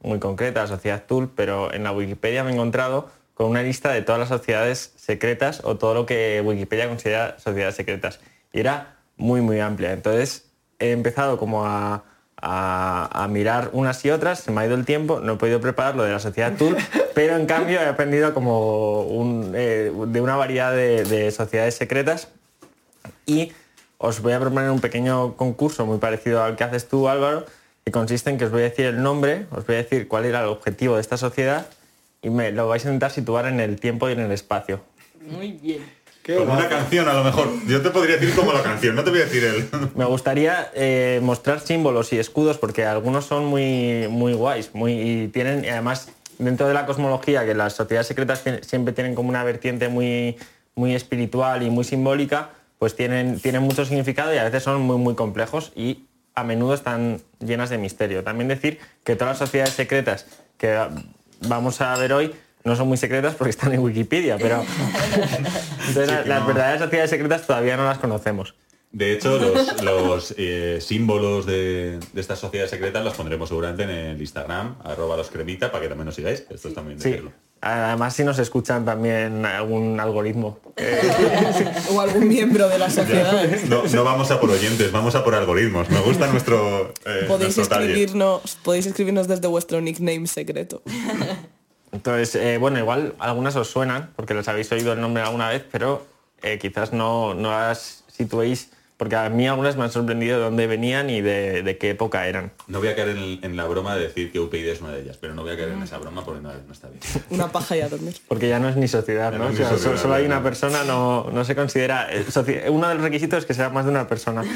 muy 0.01 0.19
concreta, 0.19 0.61
la 0.61 0.67
sociedad 0.67 1.03
Tul, 1.07 1.29
pero 1.35 1.73
en 1.73 1.83
la 1.83 1.91
Wikipedia 1.91 2.43
me 2.43 2.51
he 2.51 2.53
encontrado 2.53 3.09
con 3.33 3.47
una 3.47 3.63
lista 3.63 3.91
de 3.91 4.01
todas 4.01 4.19
las 4.19 4.29
sociedades 4.29 4.93
secretas 4.97 5.61
o 5.63 5.77
todo 5.77 5.93
lo 5.93 6.05
que 6.05 6.41
Wikipedia 6.45 6.87
considera 6.87 7.37
sociedades 7.39 7.75
secretas. 7.75 8.19
Y 8.53 8.59
era 8.59 8.95
muy, 9.17 9.41
muy 9.41 9.59
amplia. 9.59 9.93
Entonces 9.93 10.45
he 10.79 10.91
empezado 10.91 11.37
como 11.37 11.65
a, 11.65 12.03
a- 12.41 13.09
a 13.23 13.27
mirar 13.27 13.69
unas 13.73 14.03
y 14.05 14.09
otras, 14.11 14.39
se 14.39 14.51
me 14.51 14.61
ha 14.61 14.65
ido 14.65 14.75
el 14.75 14.85
tiempo, 14.85 15.19
no 15.19 15.33
he 15.33 15.35
podido 15.37 15.59
preparar 15.61 15.95
lo 15.95 16.03
de 16.03 16.11
la 16.11 16.19
sociedad 16.19 16.53
Tul, 16.57 16.75
pero 17.15 17.35
en 17.35 17.45
cambio 17.45 17.79
he 17.81 17.85
aprendido 17.85 18.33
como 18.33 19.01
un, 19.03 19.53
eh, 19.55 19.91
de 20.07 20.21
una 20.21 20.35
variedad 20.35 20.71
de- 20.73 21.03
de 21.03 21.31
sociedades 21.31 21.75
secretas 21.75 22.29
y 23.25 23.51
os 23.97 24.21
voy 24.21 24.33
a 24.33 24.39
proponer 24.39 24.69
un 24.71 24.79
pequeño 24.79 25.35
concurso 25.35 25.85
muy 25.85 25.97
parecido 25.97 26.43
al 26.43 26.55
que 26.55 26.63
haces 26.63 26.87
tú, 26.87 27.09
Álvaro, 27.09 27.45
que 27.85 27.91
consiste 27.91 28.29
en 28.29 28.37
que 28.37 28.45
os 28.45 28.51
voy 28.51 28.61
a 28.61 28.65
decir 28.65 28.85
el 28.85 29.01
nombre, 29.01 29.45
os 29.51 29.65
voy 29.65 29.75
a 29.75 29.79
decir 29.79 30.07
cuál 30.07 30.25
era 30.25 30.41
el 30.41 30.47
objetivo 30.47 30.95
de 30.95 31.01
esta 31.01 31.17
sociedad 31.17 31.67
y 32.21 32.29
me 32.29 32.51
lo 32.51 32.67
vais 32.67 32.85
a 32.85 32.89
intentar 32.89 33.11
situar 33.11 33.45
en 33.45 33.59
el 33.59 33.79
tiempo 33.79 34.09
y 34.09 34.13
en 34.13 34.19
el 34.19 34.31
espacio. 34.31 34.81
Muy 35.21 35.53
bien. 35.53 35.99
Guapo. 36.37 36.53
una 36.53 36.69
canción 36.69 37.07
a 37.07 37.13
lo 37.13 37.23
mejor. 37.23 37.49
Yo 37.67 37.81
te 37.81 37.89
podría 37.89 38.17
decir 38.17 38.35
como 38.35 38.53
la 38.53 38.61
canción, 38.61 38.95
no 38.95 39.03
te 39.03 39.09
voy 39.09 39.21
a 39.21 39.25
decir 39.25 39.43
el... 39.43 39.67
Me 39.95 40.05
gustaría 40.05 40.69
eh, 40.75 41.19
mostrar 41.23 41.59
símbolos 41.59 42.13
y 42.13 42.19
escudos 42.19 42.57
porque 42.57 42.85
algunos 42.85 43.25
son 43.25 43.45
muy, 43.45 44.07
muy 44.09 44.33
guays 44.33 44.71
muy, 44.73 44.93
y 44.93 45.27
tienen, 45.29 45.65
y 45.65 45.69
además, 45.69 46.09
dentro 46.37 46.67
de 46.67 46.73
la 46.73 46.85
cosmología, 46.85 47.45
que 47.45 47.55
las 47.55 47.73
sociedades 47.73 48.07
secretas 48.07 48.43
siempre 48.61 48.93
tienen 48.93 49.15
como 49.15 49.29
una 49.29 49.43
vertiente 49.43 49.89
muy, 49.89 50.37
muy 50.75 50.93
espiritual 50.93 51.63
y 51.63 51.69
muy 51.69 51.83
simbólica, 51.83 52.49
pues 52.77 52.95
tienen, 52.95 53.39
tienen 53.39 53.63
mucho 53.63 53.85
significado 53.85 54.33
y 54.33 54.37
a 54.37 54.43
veces 54.43 54.63
son 54.63 54.81
muy, 54.81 54.97
muy 54.97 55.15
complejos 55.15 55.71
y 55.75 56.05
a 56.39 56.43
menudo 56.43 56.73
están 56.73 57.21
llenas 57.39 57.69
de 57.69 57.77
misterio. 57.77 58.23
También 58.23 58.47
decir 58.47 58.79
que 59.03 59.15
todas 59.15 59.39
las 59.39 59.47
sociedades 59.47 59.73
secretas 59.73 60.25
que 60.57 60.77
vamos 61.47 61.81
a 61.81 61.95
ver 61.97 62.13
hoy 62.13 62.33
no 62.63 62.75
son 62.75 62.87
muy 62.87 62.97
secretas 62.97 63.35
porque 63.35 63.49
están 63.51 63.73
en 63.73 63.79
Wikipedia, 63.79 64.37
pero 64.37 64.63
entonces, 65.87 66.09
Sí, 66.09 66.27
las 66.29 66.41
no. 66.41 66.47
verdaderas 66.47 66.81
sociedades 66.81 67.09
secretas 67.09 67.47
todavía 67.47 67.77
no 67.77 67.85
las 67.85 67.97
conocemos. 67.99 68.55
De 68.91 69.13
hecho, 69.13 69.37
los, 69.37 69.83
los, 69.83 70.33
eh, 70.37 70.79
símbolos 70.81 71.45
de, 71.45 71.99
de 72.11 72.21
estas 72.21 72.39
sociedades 72.39 72.71
secretas 72.71 73.03
los 73.05 73.13
pondremos 73.13 73.47
seguramente 73.49 73.83
en 73.83 73.89
el 73.91 74.19
Instagram, 74.19 74.77
arroba 74.83 75.15
los 75.15 75.29
cremita, 75.29 75.71
para 75.71 75.83
que 75.83 75.89
también 75.89 76.07
nos 76.07 76.15
sigáis. 76.15 76.43
Esto 76.49 76.69
es 76.69 76.73
también 76.73 76.99
Sí. 76.99 77.15
Además, 77.61 78.15
si 78.15 78.23
nos 78.23 78.39
escuchan 78.39 78.85
también 78.85 79.45
algún 79.45 79.99
algoritmo. 79.99 80.59
O 81.91 81.99
algún 81.99 82.27
miembro 82.27 82.69
de 82.69 82.77
la 82.77 82.89
sociedad. 82.89 83.45
No, 83.67 83.83
no 83.83 84.03
vamos 84.03 84.31
a 84.31 84.39
por 84.39 84.49
oyentes, 84.49 84.91
vamos 84.91 85.15
a 85.15 85.23
por 85.23 85.35
algoritmos. 85.35 85.89
Me 85.89 85.99
gusta 85.99 86.27
nuestro, 86.27 86.93
eh, 87.05 87.25
Podéis 87.27 87.57
nuestro 87.57 87.79
escribirnos, 87.79 88.57
podéis 88.63 88.85
escribirnos 88.85 89.27
desde 89.27 89.47
vuestro 89.47 89.81
nickname 89.81 90.27
secreto. 90.27 90.81
Entonces, 91.91 92.35
eh, 92.35 92.57
bueno, 92.59 92.79
igual 92.79 93.15
algunas 93.19 93.55
os 93.55 93.67
suenan, 93.69 94.11
porque 94.15 94.33
les 94.33 94.47
habéis 94.47 94.71
oído 94.71 94.93
el 94.93 95.01
nombre 95.01 95.23
alguna 95.23 95.49
vez, 95.49 95.65
pero 95.69 96.05
eh, 96.43 96.59
quizás 96.59 96.93
no, 96.93 97.33
no 97.33 97.49
las 97.49 98.03
situéis 98.07 98.69
porque 98.99 99.15
a 99.15 99.29
mí 99.29 99.47
algunas 99.47 99.77
me 99.77 99.85
han 99.85 99.91
sorprendido 99.91 100.37
de 100.37 100.43
dónde 100.43 100.67
venían 100.67 101.09
y 101.09 101.21
de, 101.21 101.63
de 101.63 101.77
qué 101.77 101.91
época 101.91 102.27
eran. 102.27 102.51
No 102.67 102.79
voy 102.79 102.89
a 102.89 102.95
caer 102.97 103.09
en, 103.11 103.39
en 103.41 103.55
la 103.55 103.63
broma 103.63 103.95
de 103.95 104.01
decir 104.01 104.29
que 104.29 104.41
UPyD 104.41 104.67
es 104.67 104.81
una 104.81 104.91
de 104.91 105.03
ellas, 105.03 105.17
pero 105.21 105.33
no 105.33 105.41
voy 105.43 105.53
a 105.53 105.55
caer 105.55 105.69
en 105.69 105.81
esa 105.81 105.97
broma 105.99 106.25
porque 106.25 106.41
no, 106.41 106.49
no 106.53 106.73
está 106.73 106.89
bien. 106.89 106.99
Una 107.29 107.49
paja 107.49 107.77
y 107.77 107.81
a 107.81 107.87
dormir. 107.87 108.17
Porque 108.27 108.49
ya 108.49 108.59
no 108.59 108.67
es 108.67 108.75
ni 108.75 108.89
sociedad, 108.89 109.31
Ya 109.31 109.37
¿no? 109.37 109.45
no 109.45 109.51
O 109.51 109.55
sea, 109.55 109.69
sociedad, 109.69 109.95
solo 109.95 110.15
hay 110.15 110.25
una 110.25 110.43
persona, 110.43 110.83
no, 110.83 111.29
no 111.31 111.45
se 111.45 111.55
considera... 111.55 112.09
eh, 112.11 112.25
Uno 112.69 112.89
de 112.89 112.95
los 112.95 113.03
requisitos 113.03 113.39
es 113.39 113.45
que 113.45 113.53
sea 113.53 113.69
más 113.69 113.85
de 113.85 113.91
una 113.91 114.05
persona. 114.09 114.43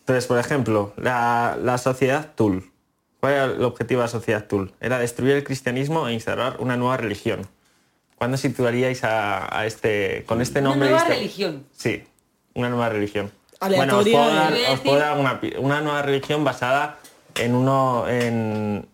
Entonces, 0.00 0.26
por 0.26 0.38
ejemplo, 0.38 0.92
la, 0.96 1.58
la 1.62 1.78
sociedad 1.78 2.32
Tul. 2.34 2.70
¿Cuál 3.20 3.32
era 3.34 3.44
el 3.44 3.62
objetivo 3.62 4.00
de 4.00 4.06
la 4.06 4.10
sociedad 4.10 4.46
Tul? 4.46 4.72
Era 4.80 4.98
destruir 4.98 5.32
el 5.36 5.44
cristianismo 5.44 6.08
e 6.08 6.14
instaurar 6.14 6.56
una 6.58 6.76
nueva 6.76 6.96
religión. 6.96 7.46
¿Cuándo 8.16 8.36
situaríais 8.36 9.04
a, 9.04 9.56
a 9.58 9.66
este, 9.66 10.24
con 10.26 10.40
este 10.40 10.60
Una 10.60 10.70
nombre? 10.70 10.88
y 10.88 10.90
nueva 10.92 11.04
este- 11.04 11.14
religión. 11.16 11.64
Sí, 11.76 12.02
una 12.60 12.68
nueva 12.68 12.88
religión. 12.88 13.32
Bueno, 13.60 13.98
os 13.98 14.08
puedo 14.08 14.26
dar, 14.34 14.54
os 14.70 14.80
puedo 14.80 15.60
una, 15.60 15.80
nueva 15.82 16.02
religión 16.02 16.44
basada 16.44 16.98
en 17.34 17.54
uno 17.54 18.08
en, 18.08 18.86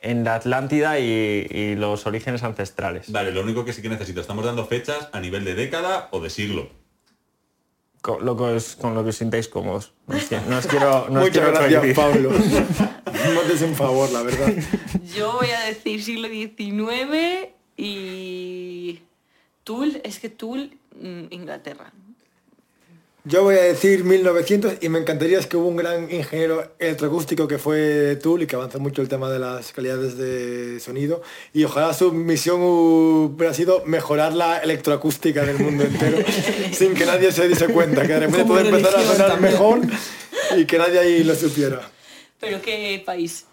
en 0.00 0.24
la 0.24 0.36
Atlántida 0.36 0.98
y, 0.98 1.46
y 1.50 1.74
los 1.74 2.06
orígenes 2.06 2.42
ancestrales. 2.42 3.10
Vale, 3.12 3.32
lo 3.32 3.42
único 3.42 3.64
que 3.64 3.72
sí 3.72 3.82
que 3.82 3.88
necesito, 3.90 4.20
estamos 4.20 4.44
dando 4.44 4.64
fechas 4.66 5.08
a 5.12 5.20
nivel 5.20 5.44
de 5.44 5.54
década 5.54 6.08
o 6.12 6.20
de 6.20 6.30
siglo. 6.30 6.70
Con 8.00 8.24
lo 8.24 8.34
que 8.36 8.44
os, 8.44 8.76
con 8.76 8.94
lo 8.94 9.02
que 9.02 9.10
os 9.10 9.16
sintáis 9.16 9.48
cómodos. 9.48 9.92
No 10.06 10.16
os, 10.16 10.30
qui- 10.30 10.40
no 10.46 10.56
os 10.56 10.66
quiero, 10.72 11.06
no 11.10 11.20
Muchas 11.20 11.30
quiero 11.32 11.52
gracias. 11.52 11.96
Pablo. 11.96 12.30
no 13.34 13.40
te 13.42 13.64
un 13.64 13.74
favor, 13.74 14.10
la 14.10 14.22
verdad. 14.22 14.48
Yo 15.14 15.32
voy 15.34 15.50
a 15.50 15.60
decir 15.66 16.02
siglo 16.02 16.28
XIX 16.28 17.50
y... 17.76 19.02
Tool, 19.64 20.00
es 20.02 20.18
que 20.18 20.30
Tool, 20.30 20.72
mm, 20.98 21.24
Inglaterra. 21.30 21.92
Yo 23.24 23.42
voy 23.42 23.56
a 23.56 23.62
decir 23.62 24.02
1900 24.02 24.78
y 24.80 24.88
me 24.88 24.98
encantaría 24.98 25.38
es 25.38 25.46
que 25.46 25.58
hubo 25.58 25.68
un 25.68 25.76
gran 25.76 26.10
ingeniero 26.10 26.72
electroacústico 26.78 27.46
que 27.46 27.58
fue 27.58 28.16
Tool 28.16 28.42
y 28.42 28.46
que 28.46 28.56
avanzó 28.56 28.80
mucho 28.80 29.02
el 29.02 29.10
tema 29.10 29.30
de 29.30 29.38
las 29.38 29.72
calidades 29.72 30.16
de 30.16 30.80
sonido 30.80 31.20
y 31.52 31.64
ojalá 31.64 31.92
su 31.92 32.12
misión 32.12 32.60
hubiera 32.62 33.52
sido 33.52 33.84
mejorar 33.84 34.32
la 34.32 34.60
electroacústica 34.60 35.44
del 35.44 35.58
mundo 35.58 35.84
entero 35.84 36.16
sin 36.72 36.94
que 36.94 37.04
nadie 37.04 37.30
se 37.30 37.46
diese 37.46 37.68
cuenta, 37.68 38.06
que 38.06 38.14
de 38.14 38.20
repente 38.20 38.46
puede 38.46 38.70
empezar 38.70 38.98
a 38.98 39.02
sonar 39.02 39.28
también. 39.32 39.52
mejor 39.52 39.80
y 40.56 40.64
que 40.64 40.78
nadie 40.78 40.98
ahí 40.98 41.22
lo 41.22 41.34
supiera. 41.34 41.90
¿Pero 42.40 42.62
qué 42.62 43.02
país? 43.04 43.44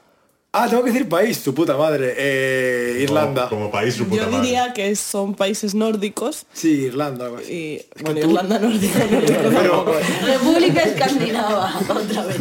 Ah, 0.60 0.68
tengo 0.70 0.84
que 0.84 0.92
decir 0.92 1.08
país, 1.08 1.38
su 1.38 1.54
puta 1.54 1.78
madre. 1.78 2.14
Eh, 2.18 3.00
Irlanda. 3.04 3.48
Como, 3.50 3.62
como 3.64 3.72
país, 3.72 3.94
su 3.96 4.06
puta 4.06 4.24
Yo 4.24 4.32
madre. 4.32 4.42
diría 4.46 4.74
que 4.74 4.96
son 4.96 5.36
países 5.36 5.76
nórdicos 5.76 6.46
Sí, 6.54 6.86
Irlanda, 6.86 7.26
algo 7.26 7.38
así. 7.38 7.54
y 7.54 8.04
bueno, 8.04 8.20
Irlanda 8.22 8.58
nórdico 8.60 8.98
tampoco. 9.00 9.94
República 10.26 10.82
Escandinava, 10.82 11.80
otra 11.90 12.26
vez. 12.26 12.38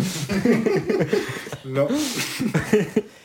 No. 1.64 1.88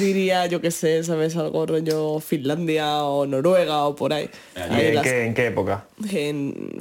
Diría, 0.00 0.46
yo 0.46 0.60
qué 0.60 0.70
sé, 0.70 1.04
¿sabes? 1.04 1.36
Algo 1.36 1.66
rollo 1.66 2.18
Finlandia 2.20 3.04
o 3.04 3.26
Noruega 3.26 3.84
o 3.84 3.94
por 3.94 4.12
ahí. 4.12 4.28
Ah, 4.56 4.66
¿Y 4.70 4.74
Ahí 4.74 4.86
en, 4.86 4.94
las- 4.96 5.04
qué, 5.04 5.24
en 5.26 5.34
qué 5.34 5.46
época? 5.46 5.84
en, 6.10 6.78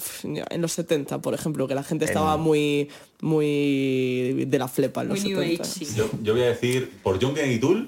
en 0.49 0.61
los 0.61 0.71
70, 0.71 1.19
por 1.19 1.33
ejemplo, 1.33 1.67
que 1.67 1.75
la 1.75 1.83
gente 1.83 2.05
estaba 2.05 2.37
muy 2.37 2.89
muy 3.21 4.45
de 4.47 4.57
la 4.59 4.67
flepa 4.67 5.01
en 5.01 5.09
los 5.09 5.19
Muy 5.21 5.29
New 5.33 5.41
70. 5.41 5.63
Age, 5.63 5.71
sí. 5.85 5.95
Yo, 5.95 6.09
yo 6.23 6.33
voy 6.33 6.43
a 6.43 6.47
decir, 6.47 6.89
por 7.03 7.21
John 7.21 7.33
Kennedy 7.35 7.59
Toole, 7.59 7.87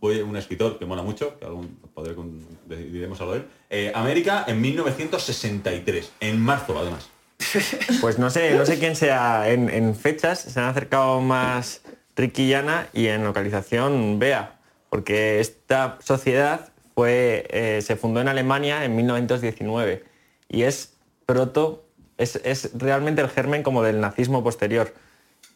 voy 0.00 0.20
un 0.20 0.36
escritor 0.36 0.78
que 0.78 0.86
mola 0.86 1.02
mucho, 1.02 1.38
que 1.38 1.44
algún 1.44 1.76
podré 1.94 2.14
con- 2.14 2.40
de- 2.66 2.84
diremos 2.90 3.20
algo 3.20 3.32
de 3.34 3.38
él. 3.40 3.44
eh, 3.68 3.92
América 3.94 4.44
en 4.48 4.60
1963, 4.60 6.10
en 6.20 6.40
marzo 6.40 6.78
además. 6.78 7.08
Pues 8.00 8.18
no 8.18 8.30
sé, 8.30 8.54
no 8.54 8.64
sé 8.66 8.78
quién 8.78 8.96
sea. 8.96 9.50
En, 9.50 9.68
en 9.68 9.94
fechas 9.94 10.40
se 10.40 10.58
han 10.60 10.66
acercado 10.66 11.20
más 11.20 11.82
Ricky 12.16 12.44
y 12.44 12.54
Ana 12.54 12.88
y 12.92 13.06
en 13.06 13.24
localización 13.24 14.18
Bea, 14.18 14.58
porque 14.90 15.40
esta 15.40 15.96
sociedad 16.00 16.68
fue, 16.94 17.46
eh, 17.50 17.80
se 17.82 17.96
fundó 17.96 18.20
en 18.20 18.28
Alemania 18.28 18.84
en 18.84 18.94
1919 18.96 20.04
y 20.48 20.62
es 20.62 20.92
proto, 21.24 21.84
es, 22.18 22.36
es 22.44 22.72
realmente 22.74 23.22
el 23.22 23.28
germen 23.30 23.62
como 23.62 23.82
del 23.82 24.00
nazismo 24.00 24.42
posterior. 24.42 24.92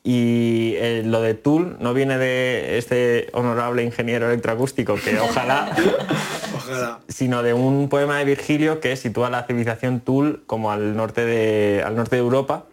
Y 0.06 0.74
eh, 0.76 1.02
lo 1.04 1.22
de 1.22 1.32
Tool 1.32 1.78
no 1.80 1.94
viene 1.94 2.18
de 2.18 2.76
este 2.76 3.30
honorable 3.32 3.82
ingeniero 3.82 4.26
electroacústico 4.26 4.96
que 4.96 5.18
ojalá 5.20 5.74
Ojalá. 6.54 7.00
sino 7.08 7.42
de 7.42 7.54
un 7.54 7.88
poema 7.88 8.18
de 8.18 8.26
Virgilio 8.26 8.80
que 8.80 8.96
sitúa 8.96 9.30
la 9.30 9.44
civilización 9.44 10.00
Tul 10.00 10.44
como 10.46 10.70
al 10.70 10.94
norte 10.94 11.24
de, 11.24 11.82
al 11.84 11.96
norte 11.96 12.16
de 12.16 12.22
Europa 12.22 12.66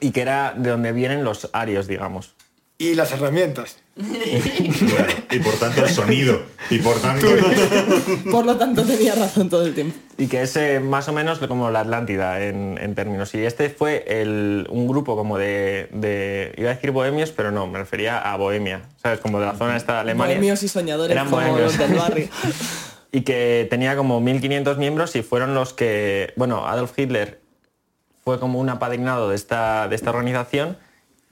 y 0.00 0.12
que 0.12 0.20
era 0.20 0.52
de 0.54 0.70
donde 0.70 0.92
vienen 0.92 1.24
los 1.24 1.48
arios, 1.52 1.86
digamos. 1.86 2.34
Y 2.80 2.94
las 2.94 3.12
herramientas. 3.12 3.76
Claro, 3.94 5.12
y 5.30 5.38
por 5.40 5.52
tanto 5.56 5.84
el 5.84 5.90
sonido. 5.90 6.40
Y 6.70 6.78
por 6.78 6.98
tanto... 6.98 7.26
Por 8.30 8.46
lo 8.46 8.56
tanto 8.56 8.82
tenía 8.84 9.14
razón 9.14 9.50
todo 9.50 9.66
el 9.66 9.74
tiempo. 9.74 9.94
Y 10.16 10.28
que 10.28 10.40
es 10.40 10.56
eh, 10.56 10.80
más 10.80 11.06
o 11.08 11.12
menos 11.12 11.40
como 11.40 11.70
la 11.70 11.80
Atlántida 11.80 12.40
en, 12.42 12.78
en 12.80 12.94
términos. 12.94 13.34
Y 13.34 13.44
este 13.44 13.68
fue 13.68 14.04
el- 14.08 14.66
un 14.70 14.88
grupo 14.88 15.14
como 15.14 15.36
de, 15.36 15.88
de- 15.92 16.54
Iba 16.56 16.70
a 16.70 16.74
decir 16.74 16.90
bohemios, 16.92 17.32
pero 17.32 17.50
no, 17.52 17.66
me 17.66 17.78
refería 17.78 18.18
a 18.18 18.36
Bohemia. 18.38 18.80
¿Sabes? 19.02 19.20
Como 19.20 19.40
de 19.40 19.44
la 19.46 19.54
zona 19.56 19.76
esta 19.76 19.92
de 19.94 19.98
Alemania. 20.00 20.36
Bohemios 20.36 20.62
y 20.62 20.68
soñadores 20.68 21.10
Eran 21.14 21.28
como 21.28 21.36
bohemios. 21.42 21.76
los 21.76 21.78
del 21.78 21.98
barrio. 21.98 22.28
y 23.12 23.20
que 23.20 23.66
tenía 23.68 23.94
como 23.94 24.22
1.500 24.22 24.78
miembros 24.78 25.14
y 25.16 25.22
fueron 25.22 25.52
los 25.54 25.74
que, 25.74 26.32
bueno, 26.36 26.66
Adolf 26.66 26.98
Hitler 26.98 27.40
fue 28.24 28.40
como 28.40 28.58
un 28.58 28.70
apadrinado 28.70 29.28
de 29.28 29.36
esta, 29.36 29.86
de 29.88 29.96
esta 29.96 30.08
organización 30.08 30.78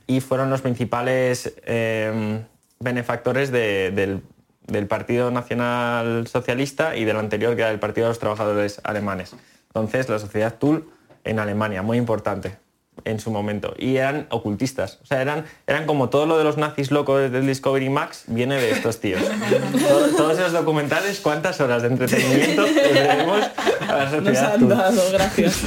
y 0.09 0.21
fueron 0.21 0.51
los 0.51 0.61
principales 0.63 1.53
eh, 1.65 2.41
benefactores 2.81 3.53
de- 3.53 3.93
del, 3.95 4.23
del 4.67 4.87
Partido 4.89 5.31
Nacional 5.31 6.27
Socialista 6.27 6.97
y 6.97 7.05
del 7.05 7.17
anterior 7.19 7.55
que 7.55 7.63
era 7.63 7.71
el 7.71 7.79
Partido 7.79 8.07
de 8.07 8.11
los 8.11 8.19
Trabajadores 8.19 8.81
Alemanes. 8.83 9.33
Entonces, 9.69 10.09
la 10.09 10.19
sociedad 10.19 10.55
Tul 10.59 10.91
en 11.25 11.39
Alemania, 11.39 11.83
muy 11.83 11.99
importante 11.99 12.57
en 13.05 13.21
su 13.21 13.31
momento. 13.31 13.75
Y 13.79 13.97
eran 13.97 14.27
ocultistas. 14.31 14.99
O 15.03 15.07
sea, 15.07 15.23
eran, 15.23 15.45
eran 15.69 15.87
como 15.87 16.09
todo 16.09 16.27
lo 16.27 16.37
de 16.37 16.43
los 16.43 16.57
nazis 16.57 16.91
locos 16.91 17.31
del 17.31 17.47
Discovery 17.47 17.89
Max, 17.91 18.25
viene 18.27 18.57
de 18.61 18.73
estos 18.73 18.99
tíos. 19.01 19.23
Todo- 19.89 20.09
todos 20.17 20.39
esos 20.39 20.53
documentales, 20.53 21.21
¿cuántas 21.21 21.61
horas 21.61 21.83
de 21.83 21.89
entretenimiento 21.89 22.63
le 22.67 22.93
debemos 22.93 23.45
a 23.89 23.95
la 23.95 24.05
Nos 24.07 24.11
sociedad 24.25 24.53
han 24.55 24.59
Tul? 24.61 24.69
dado, 24.71 25.03
gracias. 25.13 25.63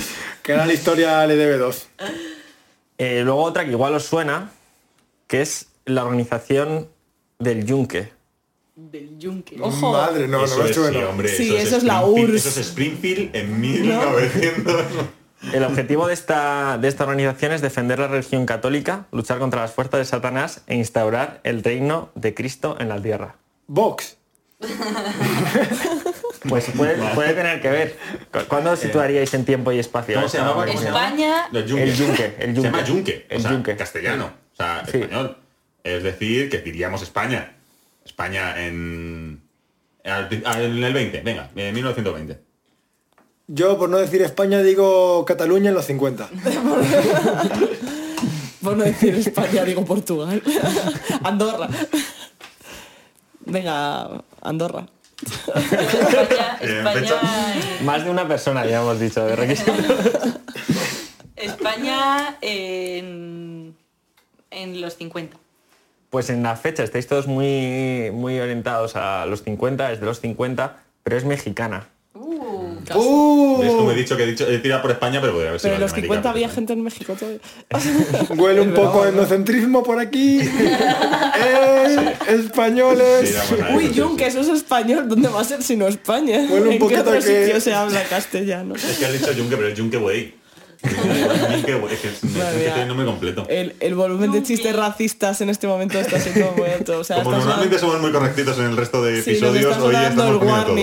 La 0.48 0.74
historia 0.74 1.26
le 1.28 1.36
debe 1.38 1.58
dos. 1.58 1.88
Eh, 3.04 3.22
luego 3.24 3.42
otra 3.42 3.66
que 3.66 3.72
igual 3.72 3.96
os 3.96 4.04
suena, 4.06 4.52
que 5.26 5.42
es 5.42 5.70
la 5.86 6.04
organización 6.04 6.88
del 7.40 7.66
Yunque. 7.66 8.12
Del 8.76 9.18
yunque. 9.20 9.58
Ojo. 9.60 9.92
Madre, 9.92 10.28
no, 10.28 10.44
eso 10.46 10.58
no 10.58 10.64
me 10.64 10.70
es, 10.70 10.76
suena. 10.76 11.00
sí, 11.00 11.06
hombre, 11.06 11.28
Sí, 11.30 11.56
eso 11.56 11.78
es 11.78 11.84
la 11.84 12.02
Springfield- 12.04 12.30
URSS. 12.30 12.46
Eso 12.46 12.50
es 12.62 12.68
Springfield 12.68 13.36
en 13.36 13.60
1900. 13.62 14.86
El 15.54 15.64
objetivo 15.64 16.08
de 16.08 16.14
esta, 16.14 16.78
de 16.80 16.88
esta 16.88 17.04
organización 17.04 17.52
es 17.54 17.62
defender 17.62 17.98
la 18.00 18.08
religión 18.08 18.46
católica, 18.46 19.08
luchar 19.12 19.40
contra 19.40 19.62
las 19.62 19.72
fuerzas 19.74 20.00
de 20.00 20.06
Satanás 20.06 20.62
e 20.68 20.76
instaurar 20.76 21.42
el 21.44 21.64
reino 21.64 22.10
de 22.16 22.34
Cristo 22.36 22.76
en 22.80 22.90
la 22.90 23.02
tierra. 23.02 23.36
Vox. 23.68 24.18
Pues 26.48 26.66
puede, 26.78 26.96
puede 27.14 27.34
tener 27.34 27.62
que 27.62 27.70
ver. 27.70 27.98
¿Cu- 28.32 28.40
¿Cuándo 28.48 28.76
situaríais 28.76 29.34
en 29.34 29.46
tiempo 29.46 29.72
y 29.72 29.80
espacio? 29.80 30.16
¿Cómo 30.16 30.28
se 30.30 30.38
llamaba? 30.40 30.68
España, 30.70 31.48
El 31.54 31.66
yunque. 31.66 31.84
El 31.84 31.96
yunque, 31.96 32.36
el 32.40 32.56
Se 32.56 32.62
llama 32.62 32.84
yunque. 32.84 33.26
El 33.30 33.38
o 33.38 33.42
sea, 33.42 33.52
yunque. 33.52 33.76
castellano. 33.76 34.32
O 34.54 34.56
sea, 34.56 34.84
Sí. 34.90 34.98
español. 34.98 35.38
Es 35.84 36.04
decir, 36.04 36.50
que 36.50 36.60
diríamos 36.60 37.02
España. 37.02 37.56
España 38.06 38.60
en... 38.66 39.42
En 40.04 40.84
el 40.84 40.94
20, 40.94 41.22
venga, 41.22 41.50
en 41.56 41.74
1920. 41.76 42.40
Yo, 43.48 43.78
por 43.78 43.90
no 43.90 43.98
decir 43.98 44.22
España, 44.24 44.64
digo 44.64 45.24
Cataluña 45.26 45.70
en 45.70 45.76
los 45.76 45.86
50. 45.86 46.28
Por 48.64 48.78
no 48.78 48.84
decir 48.84 49.16
España, 49.16 49.64
digo 49.64 49.84
Portugal. 49.86 50.42
Andorra. 51.24 51.68
Venga, 53.46 54.24
Andorra. 54.42 54.86
España, 55.56 56.58
España. 56.62 57.16
Más 57.84 58.04
de 58.04 58.10
una 58.10 58.28
persona, 58.28 58.66
ya 58.66 58.82
hemos 58.82 59.00
dicho, 59.00 59.26
de 59.26 59.36
requisitos. 59.36 59.76
España 61.36 62.38
en, 62.42 63.76
en 64.52 64.82
los 64.82 64.96
50. 64.98 65.38
Pues 66.10 66.30
en 66.30 66.44
la 66.44 66.56
fecha 66.56 66.84
estáis 66.84 67.08
todos 67.08 67.28
muy, 67.28 68.12
muy 68.14 68.40
orientados 68.40 68.96
a 68.96 69.26
los 69.26 69.44
50, 69.44 69.94
es 69.94 70.00
de 70.00 70.06
los 70.06 70.20
50, 70.20 70.78
pero 71.04 71.18
es 71.18 71.26
mexicana. 71.26 71.88
Uh, 72.96 73.56
¡Uh! 73.58 73.62
¿Ves 73.62 73.72
como 73.72 73.92
he 73.92 73.96
dicho 73.96 74.18
que 74.18 74.24
he 74.24 74.28
dicho 74.28 74.48
he 74.50 74.58
tirado 74.60 74.82
por 74.82 74.92
España, 74.92 75.20
pero 75.22 75.34
podría 75.34 75.50
haber 75.50 75.60
sido 75.60 75.70
Pero 75.70 75.76
en 75.76 75.82
los 75.82 75.92
Latinoamérica, 75.92 76.30
50 76.30 76.30
había 76.30 76.48
pero- 76.48 76.56
gente 76.56 76.74
en 76.74 76.84
México 76.84 77.14
todavía. 77.20 77.40
Huele 78.42 78.62
un 78.62 78.70
Es 78.70 78.76
poco 78.76 79.04
a 79.04 79.10
etnocentrismo 79.10 79.84
por 79.84 80.00
aquí. 80.00 80.40
¡Eh! 81.46 82.14
¡Españoles! 82.30 83.36
Sí. 83.48 83.56
Uy. 83.76 83.92
Jun, 83.96 84.18
que 84.18 84.28
eso 84.28 84.40
es 84.42 84.50
español. 84.50 85.08
¿Dónde 85.08 85.30
va 85.30 85.42
a 85.42 85.44
ser 85.44 85.62
sino 85.64 85.88
España? 85.88 86.46
Bueno, 86.50 86.66
un 86.66 86.72
¿En 86.74 86.74
qué 86.74 86.80
poquito 86.80 87.02
otro 87.02 87.14
que- 87.14 87.22
sitio 87.22 87.60
se 87.62 87.74
habla 87.74 88.04
castellano? 88.04 88.76
Es 88.76 88.98
que 88.98 89.06
has 89.06 89.14
dicho 89.14 89.32
yunque, 89.34 89.56
pero 89.58 89.70
es 89.70 89.76
yunque 89.78 89.98
güey. 89.98 90.41
Que, 91.66 91.80
completo. 93.06 93.46
El, 93.50 93.76
el 93.80 93.96
volumen 93.96 94.32
de 94.32 94.44
chistes 94.44 94.76
racistas 94.76 95.42
en 95.42 95.50
este 95.50 95.68
momento 95.68 96.00
está 96.00 96.20
siendo 96.20 96.52
muy 96.54 96.70
alto. 96.70 97.00
O 97.00 97.04
sea, 97.04 97.24
Como 97.24 97.38
normalmente 97.38 97.78
somos 97.78 98.02
muy 98.02 98.12
correctitos 98.12 98.58
en 98.58 98.66
el 98.66 98.78
resto 98.78 99.04
de 99.04 99.20
episodios, 99.20 99.78
hoy 99.78 99.96
estamos 99.96 100.40
todo. 100.40 100.76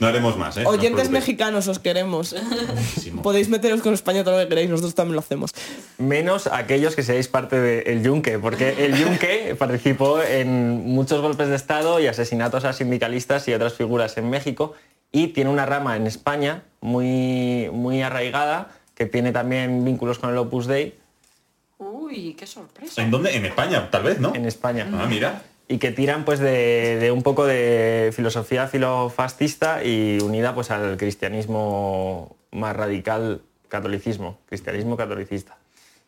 No 0.00 0.06
haremos 0.06 0.36
más, 0.36 0.56
¿eh? 0.56 0.64
Oyentes 0.66 1.10
mexicanos, 1.10 1.66
os 1.68 1.78
queremos. 1.78 2.34
Podéis 3.22 3.48
meteros 3.48 3.80
con 3.80 3.94
España 3.94 4.22
todo 4.22 4.36
lo 4.36 4.42
que 4.42 4.48
queréis, 4.48 4.70
nosotros 4.70 4.94
también 4.94 5.14
lo 5.14 5.20
hacemos. 5.20 5.52
Menos 5.98 6.46
aquellos 6.46 6.94
que 6.94 7.02
seáis 7.02 7.28
parte 7.28 7.58
del 7.58 8.02
Yunque, 8.02 8.38
porque 8.38 8.86
el 8.86 8.96
Yunque 8.96 9.54
participó 9.58 10.22
en 10.22 10.84
muchos 10.86 11.20
golpes 11.20 11.48
de 11.48 11.56
Estado 11.56 12.00
y 12.00 12.06
asesinatos 12.06 12.64
a 12.64 12.72
sindicalistas 12.72 13.48
y 13.48 13.54
otras 13.54 13.74
figuras 13.74 14.16
en 14.18 14.30
México 14.30 14.74
y 15.10 15.28
tiene 15.28 15.50
una 15.50 15.66
rama 15.66 15.96
en 15.96 16.06
España 16.06 16.62
muy, 16.80 17.70
muy 17.72 18.02
arraigada 18.02 18.77
que 18.98 19.06
tiene 19.06 19.30
también 19.30 19.84
vínculos 19.84 20.18
con 20.18 20.30
el 20.30 20.36
Opus 20.36 20.66
Dei 20.66 20.98
Uy, 21.78 22.34
qué 22.34 22.48
sorpresa. 22.48 23.00
¿En 23.00 23.12
dónde? 23.12 23.36
En 23.36 23.44
España, 23.44 23.88
tal 23.92 24.02
vez, 24.02 24.18
¿no? 24.18 24.34
en 24.34 24.44
España. 24.44 24.90
Ah, 24.92 25.06
mira. 25.08 25.42
y 25.68 25.78
que 25.78 25.92
tiran 25.92 26.24
pues 26.24 26.40
de, 26.40 26.98
de 26.98 27.12
un 27.12 27.22
poco 27.22 27.46
de 27.46 28.10
filosofía 28.12 28.66
filofascista 28.66 29.84
y 29.84 30.18
unida 30.20 30.52
pues 30.52 30.72
al 30.72 30.96
cristianismo 30.96 32.36
más 32.50 32.74
radical 32.74 33.42
catolicismo, 33.68 34.40
cristianismo 34.46 34.96
catolicista. 34.96 35.56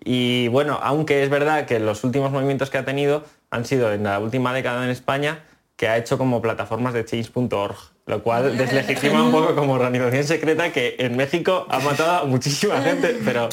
Y 0.03 0.49
bueno, 0.49 0.81
aunque 0.83 1.23
es 1.23 1.31
verdad 1.31 1.67
que 1.67 1.79
los 1.79 2.03
últimos 2.03 2.33
movimientos 2.33 2.71
que 2.71 2.79
ha 2.79 2.85
tenido 2.85 3.23
han 3.51 3.65
sido 3.67 3.93
en 3.93 4.03
la 4.03 4.19
última 4.19 4.53
década 4.53 4.83
en 4.83 4.91
España, 4.91 5.45
que 5.77 5.87
ha 5.87 5.97
hecho 5.97 6.19
como 6.19 6.43
plataformas 6.43 6.95
de 6.95 7.05
change.org, 7.05 7.77
lo 8.07 8.23
cual 8.23 8.57
deslegitima 8.57 9.23
un 9.23 9.33
poco 9.33 9.55
como 9.55 9.75
organización 9.75 10.25
secreta 10.25 10.73
que 10.73 10.97
en 10.99 11.17
México 11.17 11.67
ha 11.69 11.79
matado 11.81 12.23
a 12.23 12.25
muchísima 12.25 12.81
gente, 12.83 13.19
pero 13.25 13.49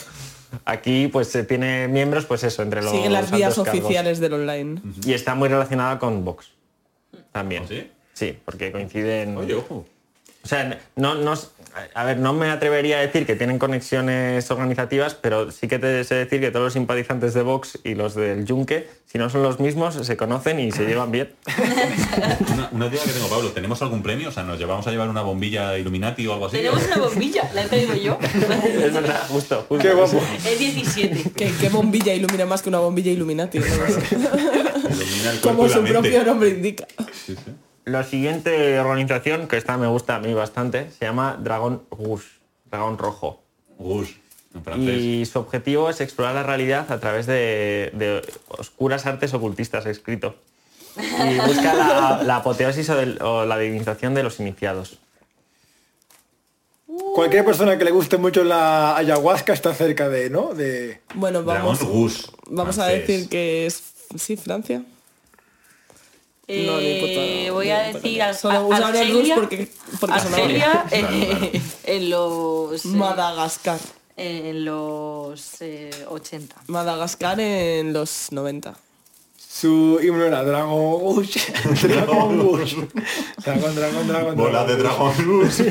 aquí 0.65 1.07
pues 1.07 1.27
se 1.27 1.43
tiene 1.43 1.87
miembros 1.87 2.25
pues 2.25 2.43
eso, 2.43 2.63
entre 2.63 2.81
los 2.81 2.91
Siguen 2.91 3.13
las 3.13 3.31
vías 3.31 3.55
cargos. 3.55 3.67
oficiales 3.67 4.19
del 4.19 4.33
online. 4.33 4.81
Y 5.05 5.13
está 5.13 5.35
muy 5.35 5.49
relacionada 5.49 5.99
con 5.99 6.23
Vox. 6.25 6.51
También. 7.31 7.63
¿Ah, 7.63 7.67
sí? 7.69 7.91
Sí, 8.13 8.37
porque 8.43 8.71
coinciden. 8.71 9.37
Oye, 9.37 9.53
ojo. 9.53 9.85
O 10.43 10.47
sea, 10.47 10.79
no, 10.95 11.15
no, 11.15 11.33
a 11.93 12.03
ver, 12.03 12.17
no 12.17 12.33
me 12.33 12.49
atrevería 12.49 12.97
a 12.97 13.01
decir 13.01 13.25
que 13.25 13.35
tienen 13.35 13.59
conexiones 13.59 14.49
organizativas, 14.51 15.15
pero 15.15 15.51
sí 15.51 15.67
que 15.67 15.79
te 15.79 16.03
sé 16.03 16.15
decir 16.15 16.39
que 16.39 16.51
todos 16.51 16.65
los 16.65 16.73
simpatizantes 16.73 17.33
de 17.33 17.41
Vox 17.41 17.79
y 17.83 17.95
los 17.95 18.15
del 18.15 18.45
Yunque, 18.45 18.87
si 19.05 19.17
no 19.17 19.29
son 19.29 19.43
los 19.43 19.59
mismos, 19.59 19.95
se 19.95 20.17
conocen 20.17 20.59
y 20.59 20.71
se 20.71 20.85
llevan 20.87 21.11
bien. 21.11 21.33
Una, 22.53 22.69
una 22.71 22.89
duda 22.89 23.01
que 23.05 23.11
tengo, 23.11 23.27
Pablo. 23.27 23.51
¿Tenemos 23.51 23.81
algún 23.81 24.03
premio? 24.03 24.29
O 24.29 24.31
sea, 24.31 24.43
¿nos 24.43 24.59
llevamos 24.59 24.85
a 24.87 24.91
llevar 24.91 25.09
una 25.09 25.21
bombilla 25.21 25.77
Illuminati 25.77 26.27
o 26.27 26.33
algo 26.33 26.47
así? 26.47 26.57
Tenemos 26.57 26.83
una 26.85 26.97
bombilla, 26.97 27.49
la 27.53 27.63
he 27.63 27.67
traído 27.67 27.95
yo. 27.95 28.17
es 28.21 28.93
verdad, 28.93 29.23
justo, 29.29 29.65
justo. 29.67 29.81
Qué 29.81 29.93
guapo. 29.93 30.21
Es 30.45 30.59
17. 30.59 31.31
¿Qué, 31.35 31.51
qué 31.59 31.69
bombilla 31.69 32.13
ilumina 32.13 32.45
más 32.45 32.61
que 32.61 32.69
una 32.69 32.79
bombilla 32.79 33.11
Illuminati? 33.11 33.59
No. 34.17 34.89
Ilumina 34.89 35.31
el 35.31 35.41
Como 35.41 35.67
su 35.67 35.83
propio 35.83 36.23
nombre 36.23 36.49
indica. 36.49 36.87
Sí, 37.11 37.35
sí. 37.35 37.51
La 37.87 38.03
siguiente 38.03 38.79
organización, 38.79 39.47
que 39.47 39.55
esta 39.57 39.77
me 39.77 39.87
gusta 39.87 40.15
a 40.15 40.19
mí 40.19 40.33
bastante, 40.33 40.91
se 40.91 41.05
llama 41.05 41.37
Dragón 41.41 41.83
Rouge, 41.91 42.27
Dragón 42.69 42.97
Rojo. 42.97 43.41
Gus, 43.79 44.15
en 44.53 44.63
francés. 44.63 44.97
Y 45.01 45.25
su 45.25 45.39
objetivo 45.39 45.89
es 45.89 46.01
explorar 46.01 46.35
la 46.35 46.43
realidad 46.43 46.91
a 46.91 46.99
través 46.99 47.27
de, 47.27 47.91
de 47.93 48.21
oscuras 48.49 49.05
artes 49.05 49.33
ocultistas, 49.33 49.85
escrito. 49.85 50.35
Y 50.97 51.37
busca 51.47 51.73
la, 51.73 52.23
la 52.23 52.35
apoteosis 52.37 52.89
o, 52.89 52.95
del- 52.95 53.21
o 53.21 53.45
la 53.45 53.57
divinización 53.57 54.13
de 54.15 54.23
los 54.23 54.39
iniciados. 54.39 54.97
Cualquier 57.13 57.45
persona 57.45 57.77
que 57.77 57.83
le 57.85 57.91
guste 57.91 58.17
mucho 58.17 58.43
la 58.43 58.97
ayahuasca 58.97 59.53
está 59.53 59.73
cerca 59.73 60.09
de, 60.09 60.29
¿no? 60.29 60.53
De... 60.53 61.01
Bueno, 61.15 61.43
vamos, 61.43 61.79
vamos 62.49 62.79
a 62.79 62.83
francés. 62.85 63.07
decir 63.07 63.29
que 63.29 63.65
es... 63.65 63.81
Sí, 64.15 64.35
Francia. 64.37 64.83
No, 66.49 66.79
Eh, 66.79 67.45
puta- 67.47 67.53
voy 67.53 67.69
a 67.71 67.79
decir. 67.79 68.21
Ar- 68.21 68.33
Solo 68.35 68.63
Rus 68.71 68.79
Argelia, 68.79 69.35
porque, 69.35 69.67
porque. 69.99 70.15
Argelia 70.15 70.85
eh, 70.91 71.01
claro. 71.01 71.49
en 71.83 72.09
los 72.09 72.85
eh, 72.85 72.87
Madagascar. 72.89 73.79
en 74.15 74.63
los 74.65 75.61
eh, 75.61 75.89
80. 76.07 76.55
Madagascar 76.67 77.39
en 77.41 77.91
los 77.91 78.31
90. 78.31 78.75
Su 79.37 79.99
himno 80.01 80.23
era 80.23 80.43
Dragon 80.43 80.99
Gush. 80.99 81.37
Dragon 81.83 82.37
Gush. 82.47 82.75
Dragón, 83.43 83.75
dragón, 83.75 84.07
dragón. 84.07 84.35
Bola 84.37 84.63
de 84.65 84.75
dragón. 84.77 85.13
dragón 85.17 85.39
Gus. 85.41 85.61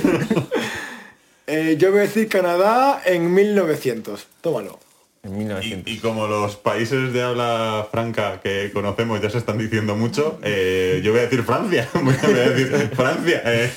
Eh, 1.46 1.76
yo 1.78 1.90
voy 1.90 2.00
a 2.00 2.02
decir 2.02 2.28
Canadá 2.28 3.00
en 3.04 3.32
1900. 3.32 4.26
Tómalo. 4.40 4.78
En 5.26 5.34
Y, 5.34 5.38
1900. 5.38 5.92
y 5.92 5.98
como 5.98 6.26
los 6.26 6.56
países 6.56 7.12
de 7.12 7.22
habla 7.22 7.88
franca 7.90 8.40
que 8.40 8.70
conocemos 8.72 9.20
ya 9.20 9.28
se 9.28 9.38
están 9.38 9.58
diciendo 9.58 9.96
mucho, 9.96 10.38
eh, 10.42 11.00
yo 11.02 11.10
voy 11.10 11.20
a 11.20 11.24
decir 11.24 11.42
Francia. 11.42 11.88
Voy 11.94 12.14
a, 12.14 12.50
decir 12.50 12.90
Francia. 12.94 13.42
eh. 13.44 13.70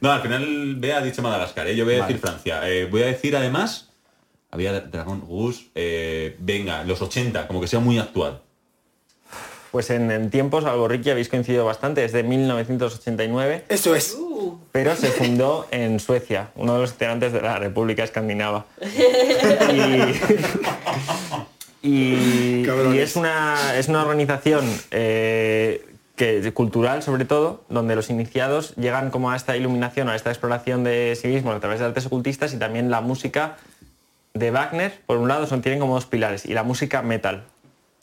no, 0.00 0.12
al 0.12 0.22
final 0.22 0.76
Bea 0.76 0.98
ha 0.98 1.02
dicho 1.02 1.22
Madagascar, 1.22 1.66
eh, 1.66 1.76
yo 1.76 1.84
voy 1.84 1.94
a 1.94 2.02
decir 2.02 2.18
Francia. 2.18 2.60
Eh, 2.68 2.86
voy 2.86 3.02
a 3.02 3.06
decir 3.06 3.36
además, 3.36 3.90
había 4.50 4.80
Dragón 4.80 5.20
Gus, 5.20 5.66
venga, 6.38 6.84
los 6.84 7.02
80, 7.02 7.46
como 7.48 7.60
que 7.60 7.66
sea 7.66 7.80
muy 7.80 7.98
actual. 7.98 8.42
Pues 9.72 9.90
en, 9.90 10.10
en 10.10 10.30
tiempos, 10.30 10.64
Alborriqui 10.64 11.10
habéis 11.10 11.28
coincidido 11.28 11.64
bastante, 11.64 12.04
es 12.04 12.12
de 12.12 12.22
1989, 12.22 13.64
Eso 13.68 13.94
es. 13.94 14.16
pero 14.72 14.96
se 14.96 15.08
fundó 15.08 15.66
en 15.70 16.00
Suecia, 16.00 16.48
uno 16.56 16.74
de 16.74 16.80
los 16.80 16.92
integrantes 16.92 17.32
de 17.32 17.42
la 17.42 17.58
República 17.58 18.04
Escandinava. 18.04 18.66
Y, 21.82 21.86
y 22.62 22.98
es, 22.98 23.16
una, 23.16 23.76
es 23.76 23.88
una 23.88 24.02
organización 24.02 24.64
eh, 24.90 25.84
que, 26.16 26.52
cultural, 26.52 27.02
sobre 27.02 27.24
todo, 27.24 27.62
donde 27.68 27.94
los 27.94 28.10
iniciados 28.10 28.74
llegan 28.76 29.10
como 29.10 29.30
a 29.30 29.36
esta 29.36 29.56
iluminación, 29.56 30.08
a 30.08 30.16
esta 30.16 30.30
exploración 30.30 30.82
de 30.82 31.16
sí 31.20 31.28
mismos 31.28 31.54
a 31.54 31.60
través 31.60 31.78
de 31.78 31.86
artes 31.86 32.06
ocultistas 32.06 32.52
y 32.54 32.58
también 32.58 32.90
la 32.90 33.00
música 33.02 33.56
de 34.34 34.50
Wagner, 34.50 34.98
por 35.06 35.18
un 35.18 35.28
lado, 35.28 35.46
son, 35.46 35.62
tienen 35.62 35.80
como 35.80 35.94
dos 35.94 36.06
pilares, 36.06 36.44
y 36.44 36.52
la 36.54 36.62
música 36.62 37.02
metal. 37.02 37.44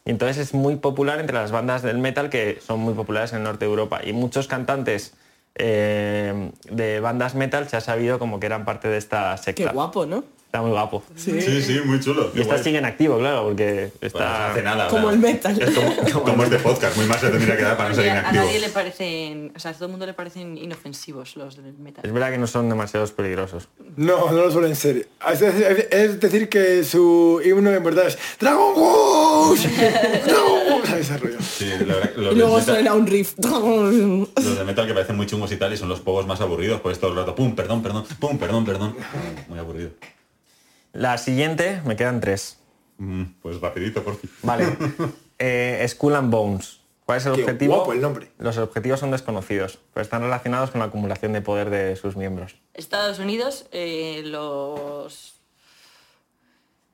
Entonces 0.05 0.37
es 0.37 0.53
muy 0.53 0.75
popular 0.75 1.19
entre 1.19 1.35
las 1.35 1.51
bandas 1.51 1.81
del 1.81 1.97
metal 1.97 2.29
que 2.29 2.59
son 2.65 2.79
muy 2.81 2.93
populares 2.93 3.31
en 3.31 3.37
el 3.39 3.43
norte 3.43 3.65
de 3.65 3.71
Europa. 3.71 4.01
Y 4.03 4.11
muchos 4.13 4.47
cantantes 4.47 5.13
eh, 5.55 6.51
de 6.69 6.99
bandas 6.99 7.35
metal 7.35 7.69
se 7.69 7.77
ha 7.77 7.81
sabido 7.81 8.19
como 8.19 8.39
que 8.39 8.47
eran 8.47 8.65
parte 8.65 8.87
de 8.89 8.97
esta 8.97 9.35
Qué 9.37 9.43
secta. 9.43 9.71
guapo, 9.71 10.05
¿no? 10.05 10.23
Está 10.53 10.61
muy 10.61 10.69
guapo. 10.69 11.01
Sí, 11.15 11.41
sí, 11.63 11.81
muy 11.83 11.99
chulo. 11.99 12.29
Y 12.35 12.41
esta 12.41 12.59
sigue 12.59 12.77
en 12.77 12.85
activo, 12.85 13.17
claro, 13.17 13.45
porque 13.45 13.89
Bueno, 13.99 14.03
está... 14.03 14.19
no 14.19 14.45
hace 14.51 14.61
nada. 14.61 14.87
Como 14.87 15.09
claro. 15.09 15.15
el 15.15 15.19
metal. 15.19 15.59
Es 15.59 16.11
como, 16.11 16.23
como 16.25 16.43
este 16.43 16.59
podcast, 16.59 16.95
muy 16.95 17.07
mal 17.07 17.17
se 17.17 17.29
tendría 17.29 17.57
que 17.57 17.63
dar 17.63 17.75
para 17.75 17.89
no 17.89 17.95
nadie, 17.95 18.11
en 18.11 18.17
a 18.17 18.31
nadie 18.31 18.59
le 18.59 18.69
parecen, 18.69 19.51
o 19.55 19.59
sea, 19.59 19.71
a 19.71 19.73
todo 19.73 19.85
el 19.85 19.89
mundo 19.89 20.05
le 20.05 20.13
parecen 20.13 20.55
inofensivos 20.59 21.37
los 21.37 21.55
del 21.55 21.73
metal. 21.79 22.05
Es 22.05 22.13
verdad 22.13 22.29
que 22.29 22.37
no 22.37 22.45
son 22.45 22.69
demasiados 22.69 23.11
peligrosos. 23.13 23.67
No, 23.95 24.29
no 24.29 24.43
lo 24.43 24.51
suelen 24.51 24.75
ser. 24.75 25.07
Es 25.27 25.39
decir, 25.39 25.87
es 25.89 26.19
decir 26.19 26.49
que 26.49 26.83
su 26.83 27.41
himno 27.43 27.71
en 27.71 27.83
verdad 27.83 28.09
es 28.09 28.19
Dragon. 28.39 28.75
Dragon 28.75 29.49
Gush. 30.83 30.93
Ese 30.99 31.17
rollo. 31.17 31.41
Sí, 31.41 31.65
la 31.79 31.95
verdad, 31.95 32.11
los, 32.15 32.33
Y 32.33 32.35
luego 32.35 32.57
metal, 32.59 32.75
suena 32.75 32.93
un 32.93 33.07
riff. 33.07 33.33
los 33.39 34.57
de 34.59 34.63
metal 34.65 34.85
que 34.85 34.93
parecen 34.93 35.15
muy 35.15 35.25
chungos 35.25 35.51
y 35.51 35.57
tal 35.57 35.73
y 35.73 35.77
son 35.77 35.89
los 35.89 36.01
pogos 36.01 36.27
más 36.27 36.41
aburridos, 36.41 36.79
pues 36.81 36.99
todo 36.99 37.09
el 37.09 37.17
rato, 37.17 37.33
pum, 37.33 37.55
perdón, 37.55 37.81
perdón, 37.81 38.05
pum, 38.19 38.37
perdón, 38.37 38.65
perdón. 38.65 38.95
Muy 39.49 39.57
aburrido. 39.57 39.89
La 40.93 41.17
siguiente, 41.17 41.81
me 41.85 41.95
quedan 41.95 42.21
tres. 42.21 42.57
Mm, 42.97 43.23
Pues 43.41 43.59
rapidito, 43.59 44.03
por 44.03 44.15
fin. 44.17 44.29
Vale. 44.43 44.65
Eh, 45.39 45.83
Skull 45.89 46.15
and 46.15 46.31
Bones. 46.31 46.79
¿Cuál 47.05 47.17
es 47.17 47.25
el 47.25 47.33
Qué 47.33 47.41
objetivo? 47.41 47.75
guapo 47.75 47.91
el 47.91 47.99
nombre. 47.99 48.29
Los 48.37 48.57
objetivos 48.59 48.99
son 49.01 49.11
desconocidos, 49.11 49.79
pero 49.93 50.01
están 50.03 50.21
relacionados 50.21 50.69
con 50.71 50.79
la 50.79 50.85
acumulación 50.85 51.33
de 51.33 51.41
poder 51.41 51.69
de 51.69 51.95
sus 51.97 52.15
miembros. 52.15 52.55
Estados 52.73 53.19
Unidos, 53.19 53.65
eh, 53.73 54.21
los 54.23 55.33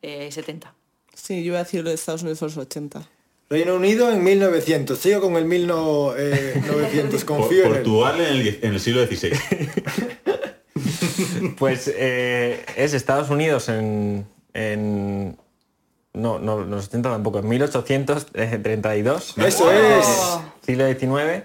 eh, 0.02 0.32
70. 0.32 0.74
Sí, 1.14 1.44
yo 1.44 1.50
iba 1.50 1.60
a 1.60 1.64
decir 1.64 1.84
lo 1.84 1.90
de 1.90 1.96
Estados 1.96 2.22
Unidos 2.24 2.42
los 2.42 2.58
80. 2.58 3.08
Reino 3.52 3.76
Unido 3.76 4.10
en 4.12 4.24
1900. 4.24 4.98
Sigo 4.98 5.22
con 5.22 5.36
el 5.36 5.46
1900. 5.46 7.24
Por- 7.26 7.38
Confío 7.38 7.66
en 7.66 7.68
él. 7.68 7.74
Portugal 7.76 8.22
en 8.22 8.28
el, 8.28 8.60
en 8.64 8.74
el 8.74 8.80
siglo 8.80 9.06
XVI. 9.06 9.32
Pues 11.60 11.92
eh, 11.94 12.66
es 12.76 12.94
Estados 12.94 13.30
Unidos 13.30 13.70
en... 13.70 14.26
en- 14.54 15.38
no, 16.14 16.40
no, 16.40 16.62
los 16.62 16.88
80 16.88 17.08
tampoco, 17.12 17.40
en 17.40 17.48
1832. 17.48 19.36
Eso 19.46 19.72
es. 19.72 20.40
siglo 20.66 20.88
XIX 20.88 21.44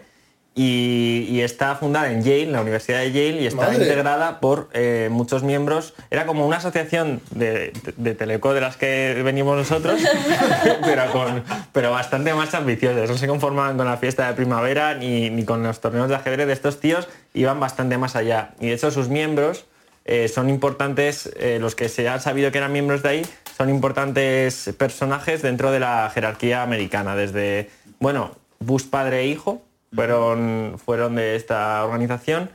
y, 0.56 1.26
y 1.28 1.40
está 1.40 1.74
fundada 1.74 2.10
en 2.12 2.22
Yale, 2.22 2.46
la 2.46 2.62
Universidad 2.62 3.00
de 3.00 3.10
Yale, 3.12 3.42
y 3.42 3.46
está 3.46 3.62
Madre. 3.62 3.82
integrada 3.82 4.38
por 4.40 4.70
eh, 4.72 5.08
muchos 5.10 5.42
miembros. 5.42 5.94
Era 6.10 6.26
como 6.26 6.46
una 6.46 6.58
asociación 6.58 7.20
de, 7.32 7.72
de, 7.72 7.94
de 7.96 8.14
teleco 8.14 8.54
de 8.54 8.60
las 8.60 8.76
que 8.76 9.20
venimos 9.24 9.56
nosotros, 9.56 10.00
pero, 10.84 11.10
con, 11.12 11.42
pero 11.72 11.90
bastante 11.90 12.32
más 12.34 12.54
ambiciosas. 12.54 13.10
No 13.10 13.18
se 13.18 13.26
conformaban 13.26 13.76
con 13.76 13.86
la 13.86 13.96
fiesta 13.96 14.28
de 14.28 14.34
primavera 14.34 14.94
ni, 14.94 15.28
ni 15.28 15.44
con 15.44 15.62
los 15.64 15.80
torneos 15.80 16.08
de 16.08 16.14
ajedrez 16.14 16.46
de 16.46 16.52
estos 16.52 16.78
tíos, 16.80 17.08
iban 17.34 17.58
bastante 17.58 17.98
más 17.98 18.14
allá. 18.14 18.54
Y 18.60 18.68
de 18.68 18.74
hecho 18.74 18.90
sus 18.92 19.08
miembros 19.08 19.66
eh, 20.04 20.28
son 20.28 20.50
importantes, 20.50 21.30
eh, 21.36 21.58
los 21.60 21.74
que 21.74 21.88
se 21.88 22.08
ha 22.08 22.20
sabido 22.20 22.50
que 22.52 22.58
eran 22.58 22.72
miembros 22.72 23.02
de 23.02 23.08
ahí, 23.08 23.26
son 23.56 23.70
importantes 23.70 24.70
personajes 24.76 25.42
dentro 25.42 25.70
de 25.70 25.80
la 25.80 26.10
jerarquía 26.12 26.62
americana, 26.62 27.14
desde, 27.16 27.70
bueno, 28.00 28.36
Bush 28.60 28.84
padre 28.84 29.20
e 29.20 29.26
hijo 29.28 29.62
fueron, 29.94 30.76
fueron 30.84 31.14
de 31.16 31.36
esta 31.36 31.84
organización, 31.84 32.50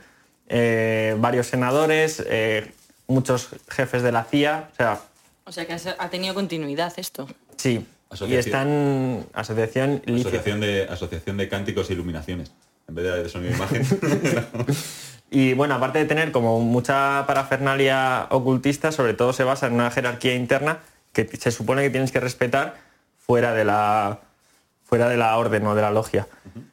eh, 0.48 1.14
varios 1.18 1.46
senadores, 1.46 2.22
eh, 2.26 2.70
muchos 3.06 3.48
jefes 3.68 4.02
de 4.02 4.12
la 4.12 4.24
CIA, 4.24 4.68
o 4.72 4.76
sea, 4.76 5.00
O 5.44 5.52
sea 5.52 5.66
que 5.66 5.72
has- 5.72 5.96
ha 5.98 6.08
tenido 6.10 6.34
continuidad 6.34 6.92
esto. 6.96 7.28
sí, 7.56 7.84
y 8.28 8.34
están 8.34 9.24
asociación. 9.32 10.02
Asociación 10.06 10.60
de, 10.60 10.82
Asociación 10.90 11.36
de 11.36 11.48
Cánticos 11.48 11.90
e 11.90 11.92
Iluminaciones. 11.92 12.50
En 12.88 12.94
vez 12.96 13.04
de 13.04 13.28
sonido 13.28 13.52
e 13.52 13.56
imagen. 13.56 13.82
Y 15.30 15.54
bueno, 15.54 15.74
aparte 15.76 16.00
de 16.00 16.04
tener 16.06 16.32
como 16.32 16.58
mucha 16.60 17.24
parafernalia 17.26 18.26
ocultista, 18.30 18.90
sobre 18.90 19.14
todo 19.14 19.32
se 19.32 19.44
basa 19.44 19.68
en 19.68 19.74
una 19.74 19.90
jerarquía 19.90 20.34
interna 20.34 20.78
que 21.12 21.26
se 21.26 21.52
supone 21.52 21.82
que 21.82 21.90
tienes 21.90 22.10
que 22.10 22.18
respetar 22.18 22.76
fuera 23.18 23.52
de 23.52 23.64
la, 23.64 24.18
fuera 24.84 25.08
de 25.08 25.16
la 25.16 25.36
orden 25.36 25.64
o 25.66 25.74
de 25.76 25.82
la 25.82 25.92
logia. 25.92 26.26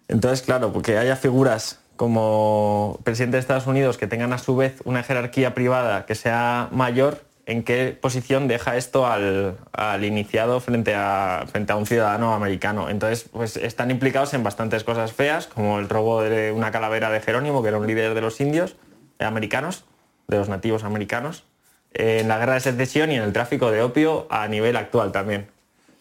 Entonces, 0.08 0.42
claro, 0.44 0.74
porque 0.74 0.98
haya 0.98 1.16
figuras 1.16 1.80
como 1.98 3.00
presidente 3.04 3.38
de 3.38 3.42
Estados 3.42 3.68
Unidos 3.68 3.98
que 3.98 4.08
tengan 4.08 4.34
a 4.34 4.40
su 4.40 4.56
vez 4.56 4.82
una 4.86 5.04
jerarquía 5.04 5.54
privada 5.54 6.06
que 6.06 6.16
sea 6.16 6.70
mayor, 6.72 7.22
¿en 7.48 7.64
qué 7.64 7.98
posición 8.00 8.48
deja 8.48 8.76
esto 8.76 9.08
al, 9.08 9.58
al 9.72 10.04
iniciado 10.04 10.60
frente 10.60 10.94
a, 10.94 11.46
frente 11.50 11.72
a 11.72 11.78
un 11.78 11.86
ciudadano 11.86 12.34
americano? 12.34 12.90
Entonces, 12.90 13.28
pues 13.32 13.56
están 13.56 13.90
implicados 13.90 14.34
en 14.34 14.44
bastantes 14.44 14.84
cosas 14.84 15.14
feas, 15.14 15.48
como 15.48 15.80
el 15.80 15.90
robo 15.90 16.22
de 16.22 16.52
una 16.52 16.72
calavera 16.72 17.10
de 17.10 17.22
Jerónimo, 17.22 17.64
que 17.64 17.70
era 17.70 17.78
un 17.78 17.88
líder 17.88 18.14
de 18.14 18.22
los 18.22 18.40
indios 18.42 18.76
eh, 19.18 19.24
americanos, 19.24 19.86
de 20.28 20.38
los 20.38 20.50
nativos 20.50 20.84
americanos, 20.84 21.46
eh, 21.94 22.20
en 22.22 22.28
la 22.28 22.38
guerra 22.38 22.56
de 22.56 22.60
secesión 22.60 23.12
y 23.12 23.16
en 23.16 23.24
el 23.24 23.32
tráfico 23.32 23.72
de 23.72 23.82
opio 23.82 24.28
a 24.30 24.48
nivel 24.50 24.76
actual 24.76 25.14
también. 25.14 25.48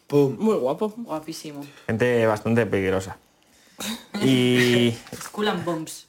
Pum. 0.09 0.37
Muy 0.39 0.57
guapo. 0.57 0.93
Guapísimo. 0.97 1.65
Gente 1.87 2.27
bastante 2.27 2.67
peligrosa. 2.67 3.19
Y 4.21 4.97
Skull 5.15 5.49
and 5.49 5.65
Bombs. 5.65 6.07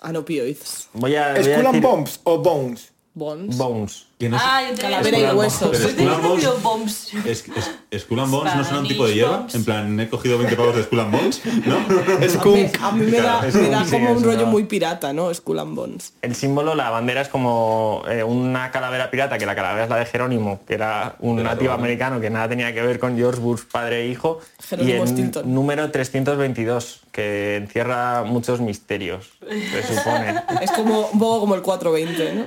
Anopioids. 0.00 0.88
voy 0.94 1.16
a, 1.16 1.32
voy 1.32 1.40
a 1.40 1.42
¿Skull 1.42 1.66
and 1.66 1.74
decir 1.74 1.82
Bombs 1.82 2.20
o 2.24 2.38
Bones? 2.38 2.92
Bones. 3.14 3.56
Bones. 3.56 4.05
Que 4.18 4.30
no 4.30 4.38
Ah, 4.40 4.62
tenía 4.74 4.80
Calavera 4.80 5.18
y 5.18 5.36
huesos. 5.36 5.70
Bones. 5.70 5.92
Skull 5.92 6.08
and 6.08 6.62
Bombs. 6.62 7.14
Es, 7.26 7.44
es, 7.90 8.00
Skull 8.02 8.20
and 8.20 8.30
Bones 8.32 8.56
no 8.56 8.64
son 8.64 8.78
un 8.78 8.88
tipo 8.88 9.06
de 9.06 9.12
hierba. 9.14 9.36
bombs. 9.38 9.54
En 9.54 9.64
plan, 9.66 10.00
he 10.00 10.08
cogido 10.08 10.38
20 10.38 10.56
pavos 10.56 10.74
de 10.74 10.84
Skull 10.84 11.00
and 11.00 11.12
Bones, 11.12 11.42
¿no? 11.66 11.76
Es 12.24 12.36
A 12.80 12.92
mí, 12.92 13.04
me 13.10 13.20
da, 13.20 13.46
Es 13.46 13.54
me 13.54 13.68
como 13.90 14.10
es 14.12 14.16
un 14.16 14.24
rollo 14.24 14.46
muy 14.46 14.64
pirata, 14.64 15.12
¿no? 15.12 15.32
Skull 15.34 15.58
and 15.58 15.74
Bones. 15.76 16.14
El 16.22 16.34
símbolo, 16.34 16.74
la 16.74 16.88
bandera 16.88 17.20
es 17.20 17.28
como 17.28 18.04
eh, 18.08 18.22
una 18.24 18.70
calavera 18.70 19.10
pirata, 19.10 19.36
que 19.36 19.44
la 19.44 19.54
calavera 19.54 19.84
es 19.84 19.90
la 19.90 19.96
de 19.96 20.06
Jerónimo, 20.06 20.60
que 20.66 20.72
era 20.74 21.16
un 21.20 21.42
nativo 21.42 21.72
americano 21.74 22.18
que 22.18 22.30
nada 22.30 22.48
tenía 22.48 22.72
que 22.72 22.80
ver 22.80 22.98
con 22.98 23.18
George 23.18 23.40
Bush 23.40 23.64
padre 23.70 24.04
e 24.04 24.08
hijo. 24.08 24.40
Jerónimo 24.66 24.96
y 24.96 25.00
en 25.02 25.08
Stilton. 25.08 25.54
número 25.54 25.90
322, 25.90 27.00
que 27.12 27.56
encierra 27.56 28.22
muchos 28.24 28.60
misterios, 28.60 29.32
se 29.46 29.94
supone. 29.94 30.42
Es 30.62 30.70
como 30.72 31.08
un 31.08 31.18
poco 31.18 31.40
como 31.40 31.54
el 31.54 31.60
420, 31.60 32.32
¿no? 32.34 32.46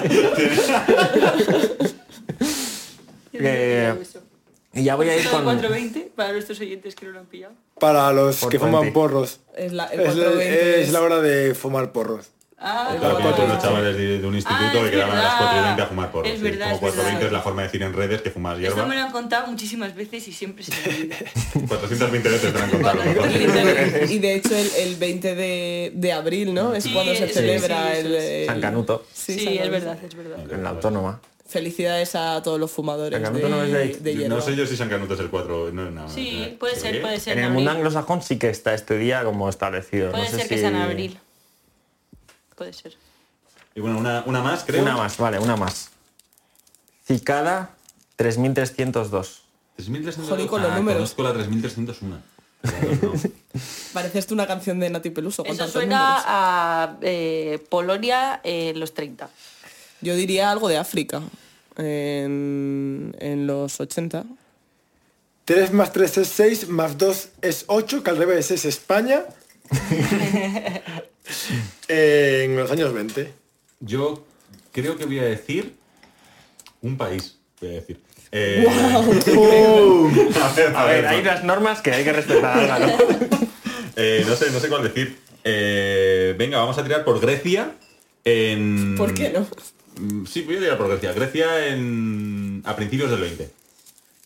Eh, 3.33 3.95
y 4.73 4.83
ya 4.83 4.95
voy 4.95 5.09
a 5.09 5.17
ir 5.17 5.23
con... 5.29 5.43
420 5.43 6.11
para 6.15 6.31
nuestros 6.33 6.59
oyentes 6.59 6.95
que 6.95 7.05
no 7.05 7.11
lo 7.13 7.19
han 7.19 7.25
pillado. 7.25 7.53
Para 7.79 8.11
los 8.13 8.37
Por 8.37 8.49
que 8.51 8.59
fuman 8.59 8.81
20. 8.81 8.91
porros. 8.93 9.39
Es 9.55 9.73
la, 9.73 9.85
el 9.87 9.99
Es, 10.01 10.15
la- 10.15 10.25
420 10.25 10.81
es 10.81 10.91
la 10.91 11.01
hora 11.01 11.21
de 11.21 11.55
fumar 11.55 11.91
porros. 11.91 12.27
Ah, 12.63 12.95
cuatro- 12.99 13.33
todos 13.33 13.49
los 13.49 13.59
chavales 13.63 13.97
de, 13.97 14.19
de 14.19 14.27
un 14.27 14.35
instituto 14.35 14.61
Ah, 14.63 14.77
es 14.77 14.83
que 14.85 14.91
quedaban 14.91 15.17
a 15.17 15.21
las 15.23 15.31
verdad. 15.33 15.37
4 15.39 15.57
y 15.59 15.63
20 15.65 15.81
a 15.81 15.85
fumar 15.87 16.11
porros. 16.11 16.29
Es 16.31 16.37
sí. 16.37 16.43
verdad, 16.43 16.65
Como 16.65 16.75
es 16.75 16.79
4 16.81 17.01
y 17.01 17.05
20 17.05 17.13
verdad. 17.13 17.25
es 17.27 17.31
la 17.33 17.41
forma 17.41 17.61
de 17.63 17.67
decir 17.67 17.81
en 17.83 17.93
redes 17.93 18.21
que 18.21 18.29
fumas 18.31 18.53
Esto 18.59 18.61
hierba. 18.75 18.85
me 18.85 18.95
lo 18.95 19.01
han 19.01 19.11
contado 19.11 19.47
muchísimas 19.47 19.95
veces 19.95 20.27
y 20.27 20.31
siempre 20.31 20.63
se 20.63 20.71
me 20.71 20.95
olvida. 20.95 21.15
420 21.67 22.29
veces 22.29 22.53
te 22.53 22.57
lo 22.59 22.63
han 22.63 22.69
contado. 22.69 23.01
a. 23.01 24.05
Y 24.11 24.19
de 24.19 24.35
hecho 24.35 24.55
el, 24.55 24.69
el 24.77 24.95
20 24.97 25.35
de, 25.35 25.91
de 25.95 26.11
abril, 26.13 26.53
¿no? 26.53 26.75
Es 26.75 26.83
Sí, 26.83 26.93
cuando 26.93 27.15
se 27.15 27.27
sí, 27.27 27.33
celebra 27.33 27.91
sí, 27.93 27.97
el, 27.99 28.05
eso 28.07 28.15
es. 28.17 28.23
el- 28.23 28.45
San 28.47 28.61
Canuto, 28.61 29.05
Sí, 29.11 29.39
San 29.43 29.53
es 29.53 29.69
verdad, 29.71 29.97
es 30.03 30.15
verdad. 30.15 30.51
en 30.51 30.63
la 30.63 30.69
autónoma. 30.69 31.19
Felicidades 31.47 32.15
a 32.15 32.41
todos 32.43 32.59
los 32.59 32.71
fumadores 32.71 33.19
San 33.21 33.33
de, 33.33 33.41
Canuto 33.41 33.57
no 33.57 33.63
es 33.65 33.71
de 33.73 33.77
ahí. 33.81 33.97
de 33.99 34.15
hierba. 34.15 34.35
No 34.35 34.41
sé 34.41 34.55
yo 34.55 34.65
si 34.65 34.77
San 34.77 34.87
Canuto 34.87 35.15
es 35.15 35.19
el 35.19 35.29
4. 35.29 35.71
No, 35.73 35.91
no, 35.91 36.07
Sí, 36.07 36.55
puede 36.59 36.75
ser, 36.75 37.01
puede 37.01 37.19
ser. 37.19 37.37
En 37.39 37.45
el 37.45 37.49
mundo 37.51 37.71
anglosajón 37.71 38.21
sí 38.21 38.37
que 38.37 38.49
está 38.49 38.73
este 38.73 38.97
día 38.97 39.23
como 39.23 39.49
establecido. 39.49 40.11
Puede 40.11 40.23
no 40.25 40.29
sé 40.29 40.35
ser 40.37 40.47
que 40.47 40.55
si- 40.55 40.59
sea 40.61 40.69
en 40.69 40.75
abril. 40.75 41.19
Puede 42.61 42.73
ser. 42.73 42.93
Y 43.73 43.79
bueno, 43.79 43.97
una, 43.97 44.21
una 44.27 44.43
más, 44.43 44.63
creo. 44.63 44.83
Una 44.83 44.95
más, 44.95 45.17
vale, 45.17 45.39
una 45.39 45.55
más. 45.55 45.89
Cicada 47.07 47.71
3302. 48.17 49.41
3300. 49.77 50.29
Joder, 50.29 50.47
con 50.47 50.61
los 50.61 50.71
Ah, 50.71 50.75
números. 50.75 51.13
Conozco 51.15 51.23
la 51.23 51.33
3301. 51.33 52.21
Pero 52.61 53.13
no. 53.13 53.13
Parece 53.93 54.19
esto 54.19 54.35
una 54.35 54.45
canción 54.45 54.79
de 54.79 54.91
Nati 54.91 55.09
Peluso 55.09 55.43
con 55.43 55.53
Eso 55.55 55.67
suena 55.67 55.97
números. 56.09 56.23
a 56.27 56.97
eh, 57.01 57.65
Polonia 57.69 58.39
en 58.43 58.79
los 58.79 58.93
30. 58.93 59.27
Yo 60.01 60.15
diría 60.15 60.51
algo 60.51 60.67
de 60.67 60.77
África. 60.77 61.23
En, 61.77 63.15
en 63.19 63.47
los 63.47 63.79
80. 63.79 64.23
3 65.45 65.73
más 65.73 65.91
3 65.91 66.17
es 66.19 66.27
6, 66.27 66.67
más 66.69 66.95
2 66.99 67.29
es 67.41 67.63
8, 67.65 68.03
que 68.03 68.09
al 68.11 68.17
revés 68.17 68.51
es 68.51 68.65
España. 68.65 69.23
en 71.87 72.55
los 72.55 72.71
años 72.71 72.93
20. 72.93 73.33
Yo 73.79 74.25
creo 74.71 74.97
que 74.97 75.05
voy 75.05 75.19
a 75.19 75.23
decir 75.23 75.75
un 76.81 76.97
país. 76.97 77.37
Voy 77.59 77.69
a 77.71 77.73
decir. 77.73 77.99
Eh, 78.31 78.65
a 80.41 80.53
ver, 80.53 80.75
A 80.75 80.85
ver, 80.85 81.07
hay 81.07 81.19
unas 81.21 81.43
normas 81.43 81.81
que 81.81 81.91
hay 81.91 82.03
que 82.03 82.13
respetar. 82.13 82.79
¿no? 82.79 82.87
Eh, 83.97 84.23
no 84.25 84.35
sé, 84.37 84.49
no 84.51 84.59
sé 84.61 84.69
cuál 84.69 84.83
decir. 84.83 85.19
Eh, 85.43 86.33
venga, 86.37 86.57
vamos 86.59 86.77
a 86.77 86.83
tirar 86.83 87.03
por 87.03 87.19
Grecia. 87.19 87.75
En... 88.23 88.95
¿Por 88.97 89.13
qué 89.13 89.29
no? 89.29 89.45
Mm, 89.99 90.25
Sí, 90.25 90.43
voy 90.43 90.55
a 90.55 90.59
tirar 90.59 90.77
por 90.77 90.87
Grecia. 90.87 91.11
Grecia 91.11 91.67
en... 91.67 92.63
a 92.65 92.75
principios 92.75 93.11
del 93.11 93.19
20. 93.19 93.51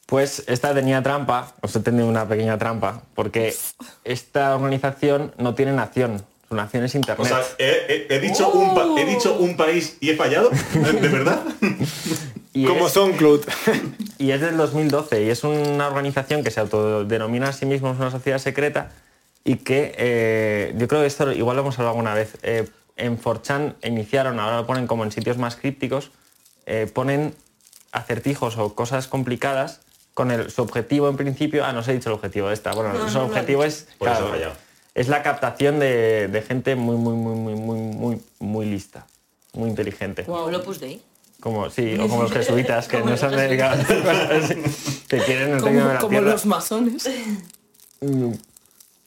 Pues 0.05 0.43
esta 0.45 0.73
tenía 0.75 1.01
trampa, 1.01 1.55
os 1.61 1.75
he 1.75 1.79
tenido 1.79 2.07
una 2.07 2.27
pequeña 2.27 2.59
trampa, 2.59 3.01
porque 3.15 3.55
esta 4.03 4.55
organización 4.55 5.33
no 5.39 5.55
tiene 5.55 5.73
nación, 5.73 6.23
su 6.47 6.55
nación 6.55 6.83
es 6.83 6.93
O 6.95 6.97
internet. 6.97 7.27
sea, 7.27 7.41
he, 7.57 8.07
he- 8.09 8.15
he 8.15 8.19
dicho 8.19 8.49
un 8.51 8.75
pa- 8.75 9.01
he 9.01 9.05
dicho 9.05 9.33
un 9.37 9.57
país 9.57 9.97
y 9.99 10.09
he 10.11 10.15
fallado. 10.15 10.49
¿De 10.73 11.07
verdad? 11.09 11.41
y, 12.53 12.65
Como 12.65 12.87
es, 12.87 12.93
SoundCloud. 12.93 13.41
y 14.17 14.31
es 14.31 14.41
del 14.41 14.57
2012 14.57 15.23
y 15.23 15.29
es 15.29 15.43
una 15.43 15.87
organización 15.87 16.43
que 16.43 16.51
se 16.51 16.59
autodenomina 16.59 17.49
a 17.49 17.53
sí 17.53 17.65
misma 17.65 17.91
una 17.91 18.11
sociedad 18.11 18.37
secreta 18.39 18.91
y 19.43 19.57
que 19.57 19.93
eh, 19.97 20.73
yo 20.77 20.87
creo 20.87 21.01
que 21.01 21.07
esto 21.07 21.31
igual 21.31 21.55
lo 21.57 21.61
hemos 21.63 21.75
hablado 21.79 21.91
alguna 21.91 22.13
vez. 22.13 22.37
eh, 22.43 22.67
en 22.97 23.19
4chan 23.21 23.73
iniciaron, 23.83 24.39
ahora 24.39 24.55
lo 24.57 24.65
ponen 24.65 24.87
como 24.87 25.03
en 25.03 25.11
sitios 25.11 25.37
más 25.37 25.57
crípticos, 25.57 26.11
eh, 26.65 26.89
ponen 26.93 27.35
acertijos 27.91 28.57
o 28.57 28.73
cosas 28.73 29.07
complicadas 29.07 29.81
con 30.13 30.31
el, 30.31 30.49
su 30.49 30.61
objetivo 30.61 31.09
en 31.09 31.17
principio, 31.17 31.65
ah, 31.65 31.73
no 31.73 31.79
os 31.81 31.87
he 31.89 31.93
dicho 31.93 32.07
el 32.09 32.15
objetivo 32.15 32.47
de 32.47 32.53
esta, 32.53 32.71
bueno, 32.73 32.93
No, 32.93 33.09
su 33.09 33.17
no 33.17 33.25
objetivo 33.25 33.65
es, 33.65 33.89
Por 33.97 34.07
eso 34.07 34.17
claro, 34.17 34.27
he 34.27 34.37
fallado. 34.37 34.64
Es 34.95 35.09
la 35.09 35.21
captación 35.21 35.79
de, 35.79 36.29
de 36.29 36.41
gente 36.41 36.75
muy, 36.75 36.95
muy, 36.95 37.13
muy, 37.13 37.35
muy, 37.35 37.53
muy, 37.55 37.79
muy, 37.79 38.21
muy 38.39 38.65
lista, 38.65 39.05
muy 39.53 39.69
inteligente. 39.69 40.23
Wow. 40.23 40.49
Lo 40.49 40.59
Opus 40.59 40.79
Dei. 40.79 41.01
Como, 41.41 41.69
sí, 41.69 41.95
o 41.99 42.07
como 42.07 42.23
los 42.23 42.31
jesuitas 42.31 42.87
que 42.87 42.99
Como 43.01 43.11
no 43.11 43.17
se 43.17 43.25
han 43.25 43.35
dedicado 43.35 43.83
que 45.09 45.17
quieren 45.19 45.51
el 45.51 45.61
reino 45.61 45.87
de 45.87 45.93
la 45.93 45.99
como 45.99 46.11
tierra. 46.11 46.31
los 46.31 46.45
masones. 46.45 47.07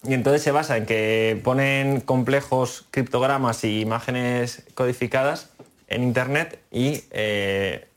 Y 0.04 0.14
entonces 0.14 0.42
se 0.42 0.52
basa 0.52 0.76
en 0.76 0.86
que 0.86 1.40
ponen 1.42 2.00
complejos 2.00 2.84
criptogramas 2.90 3.64
y 3.64 3.80
imágenes 3.80 4.62
codificadas 4.74 5.48
en 5.88 6.02
internet 6.02 6.60
y 6.70 7.02
eh, 7.10 7.88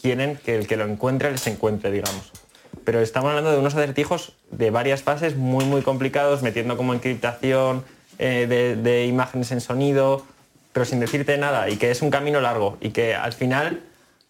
quieren 0.00 0.36
que 0.36 0.56
el 0.56 0.66
que 0.66 0.76
lo 0.76 0.84
encuentre 0.84 1.32
les 1.32 1.46
encuentre, 1.46 1.90
digamos. 1.90 2.30
Pero 2.84 3.00
estamos 3.00 3.30
hablando 3.30 3.50
de 3.52 3.58
unos 3.58 3.74
acertijos 3.74 4.34
de 4.52 4.70
varias 4.70 5.02
fases 5.02 5.36
muy 5.36 5.64
muy 5.64 5.82
complicados, 5.82 6.42
metiendo 6.42 6.76
como 6.76 6.94
encriptación 6.94 7.84
eh, 8.18 8.46
de, 8.48 8.76
de 8.76 9.06
imágenes 9.06 9.50
en 9.50 9.60
sonido, 9.60 10.24
pero 10.72 10.86
sin 10.86 11.00
decirte 11.00 11.36
nada, 11.38 11.68
y 11.68 11.76
que 11.76 11.90
es 11.90 12.02
un 12.02 12.10
camino 12.10 12.40
largo 12.40 12.78
y 12.80 12.90
que 12.90 13.14
al 13.14 13.32
final 13.32 13.82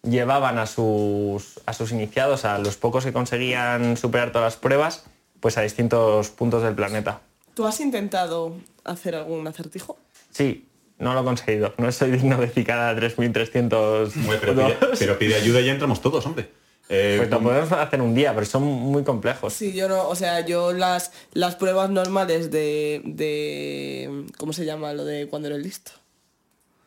llevaban 0.03 0.57
a 0.57 0.65
sus, 0.65 1.59
a 1.65 1.73
sus 1.73 1.91
iniciados, 1.91 2.45
a 2.45 2.57
los 2.57 2.77
pocos 2.77 3.05
que 3.05 3.13
conseguían 3.13 3.97
superar 3.97 4.31
todas 4.31 4.45
las 4.53 4.57
pruebas, 4.57 5.05
pues 5.39 5.57
a 5.57 5.61
distintos 5.61 6.29
puntos 6.29 6.63
del 6.63 6.75
planeta. 6.75 7.21
¿Tú 7.53 7.65
has 7.65 7.79
intentado 7.79 8.55
hacer 8.83 9.15
algún 9.15 9.47
acertijo? 9.47 9.97
Sí, 10.31 10.67
no 10.99 11.13
lo 11.13 11.21
he 11.21 11.23
conseguido. 11.23 11.73
No 11.77 11.91
soy 11.91 12.11
digno 12.11 12.37
de 12.37 12.47
cicada 12.47 12.95
3300. 12.95 14.15
Hombre, 14.15 14.37
pero, 14.39 14.55
pide, 14.55 14.77
pero 14.99 15.19
pide 15.19 15.35
ayuda 15.35 15.61
y 15.61 15.65
ya 15.65 15.71
entramos 15.71 16.01
todos, 16.01 16.25
hombre. 16.25 16.49
Eh, 16.89 17.15
Pues 17.17 17.29
lo 17.29 17.37
con- 17.37 17.45
podemos 17.45 17.71
hacer 17.71 18.01
un 18.01 18.13
día, 18.13 18.33
pero 18.33 18.45
son 18.45 18.63
muy 18.63 19.03
complejos. 19.03 19.53
Sí, 19.53 19.73
yo 19.73 19.87
no, 19.87 20.07
o 20.09 20.15
sea, 20.15 20.45
yo 20.45 20.73
las, 20.73 21.11
las 21.33 21.55
pruebas 21.55 21.89
normales 21.89 22.51
de, 22.51 23.01
de... 23.05 24.25
¿Cómo 24.37 24.53
se 24.53 24.65
llama 24.65 24.93
lo 24.93 25.05
de 25.05 25.27
cuando 25.27 25.47
eres 25.47 25.63
listo? 25.63 25.91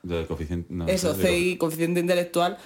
De 0.02 0.26
coeficiente, 0.26 0.72
no, 0.72 0.86
Eso, 0.86 1.14
de- 1.14 1.26
CI, 1.26 1.56
coeficiente 1.56 2.00
intelectual. 2.00 2.58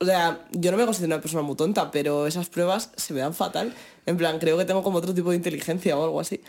O 0.00 0.04
sea, 0.04 0.46
yo 0.52 0.70
no 0.70 0.76
me 0.76 0.84
considero 0.84 1.14
una 1.14 1.20
persona 1.20 1.42
muy 1.42 1.56
tonta, 1.56 1.90
pero 1.90 2.26
esas 2.28 2.48
pruebas 2.48 2.90
se 2.96 3.14
me 3.14 3.20
dan 3.20 3.34
fatal. 3.34 3.74
En 4.06 4.16
plan, 4.16 4.38
creo 4.38 4.56
que 4.56 4.64
tengo 4.64 4.82
como 4.84 4.98
otro 4.98 5.12
tipo 5.12 5.30
de 5.30 5.36
inteligencia 5.36 5.96
o 5.98 6.04
algo 6.04 6.20
así. 6.20 6.40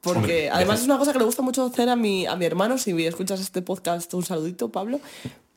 Porque 0.00 0.18
Hombre, 0.18 0.50
además 0.50 0.80
es 0.80 0.86
una 0.86 0.98
cosa 0.98 1.12
que 1.12 1.18
le 1.18 1.24
gusta 1.26 1.42
mucho 1.42 1.66
hacer 1.66 1.88
a 1.90 1.94
mi, 1.94 2.26
a 2.26 2.34
mi 2.34 2.46
hermano, 2.46 2.78
si 2.78 2.90
escuchas 3.06 3.38
este 3.40 3.62
podcast, 3.62 4.12
un 4.14 4.24
saludito, 4.24 4.70
Pablo. 4.70 4.98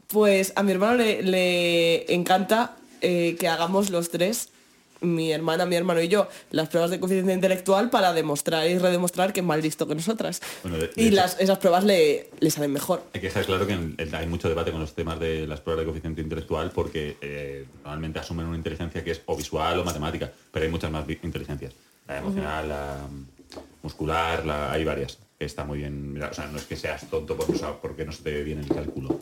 Pues 0.08 0.54
a 0.56 0.62
mi 0.62 0.74
hermano 0.74 0.96
le, 0.96 1.24
le 1.24 2.14
encanta 2.14 2.76
eh, 3.04 3.36
que 3.40 3.48
hagamos 3.48 3.92
los 3.92 4.10
tres, 4.10 4.50
mi 5.02 5.34
hermana, 5.34 5.66
mi 5.66 5.76
hermano 5.76 6.02
y 6.02 6.08
yo, 6.08 6.30
las 6.52 6.70
pruebas 6.70 6.90
de 6.90 6.98
coeficiente 7.00 7.34
intelectual 7.34 7.90
para 7.90 8.14
demostrar 8.14 8.66
y 8.70 8.78
redemostrar 8.78 9.34
que 9.34 9.42
es 9.42 9.46
más 9.46 9.62
listo 9.62 9.86
que 9.86 9.96
nosotras. 9.96 10.42
Bueno, 10.64 10.78
de- 10.78 10.88
de 10.88 10.94
y 10.96 11.08
hecho- 11.08 11.16
las, 11.18 11.38
esas 11.42 11.58
pruebas 11.58 11.84
le, 11.84 12.30
le 12.40 12.50
salen 12.50 12.72
mejor. 12.72 13.04
Hay 13.14 13.20
que 13.20 13.28
dejar 13.28 13.46
claro 13.46 13.68
que 13.68 13.74
en- 13.74 13.96
en- 13.98 14.16
hay 14.16 14.26
mucho 14.28 14.48
debate 14.48 14.72
con 14.72 14.80
los 14.80 14.94
temas 14.96 15.20
de 15.20 15.46
las 15.46 15.60
pruebas 15.60 15.82
de 15.82 15.86
coeficiente 15.88 16.22
intelectual 16.22 16.72
porque 16.72 17.18
eh, 17.22 17.66
normalmente 17.84 18.20
asumen 18.20 18.46
una 18.46 18.56
inteligencia 18.56 19.04
que 19.04 19.12
es 19.12 19.22
o 19.26 19.36
visual 19.36 19.78
o 19.80 19.84
matemática, 19.84 20.32
pero 20.52 20.64
hay 20.66 20.72
muchas 20.72 20.90
más 20.90 21.06
inteligencias. 21.22 21.74
La 22.08 22.18
emocional, 22.20 22.70
la 22.70 22.98
mm, 23.12 23.26
muscular, 23.84 24.46
la- 24.46 24.72
hay 24.72 24.84
varias. 24.86 25.18
que 25.38 25.46
Está 25.46 25.66
muy 25.66 25.80
bien. 25.80 26.14
mirar. 26.14 26.32
O 26.32 26.34
sea, 26.34 26.48
no 26.48 26.58
es 26.58 26.64
que 26.64 26.78
seas 26.78 27.10
tonto 27.10 27.36
porque, 27.36 27.60
porque 27.82 28.06
no 28.06 28.14
se 28.14 28.24
te 28.24 28.32
ve 28.32 28.44
bien 28.44 28.60
el 28.60 28.70
cálculo. 28.70 29.20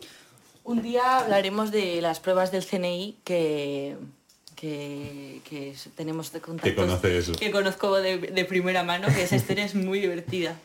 Un 0.72 0.82
día 0.82 1.20
hablaremos 1.20 1.70
de 1.72 2.00
las 2.02 2.22
pruebas 2.22 2.50
del 2.52 2.66
CNI 2.66 3.18
que, 3.26 3.98
que, 4.56 5.42
que 5.50 5.76
tenemos 5.98 6.32
de 6.32 6.40
contactos. 6.40 6.74
conoces. 6.86 7.30
Que 7.32 7.52
conozco 7.52 7.98
de, 8.00 8.18
de 8.18 8.46
primera 8.46 8.82
mano, 8.84 9.08
que 9.14 9.24
esa 9.24 9.36
historia 9.36 9.66
es 9.66 9.76
muy 9.76 10.00
divertida. 10.00 10.56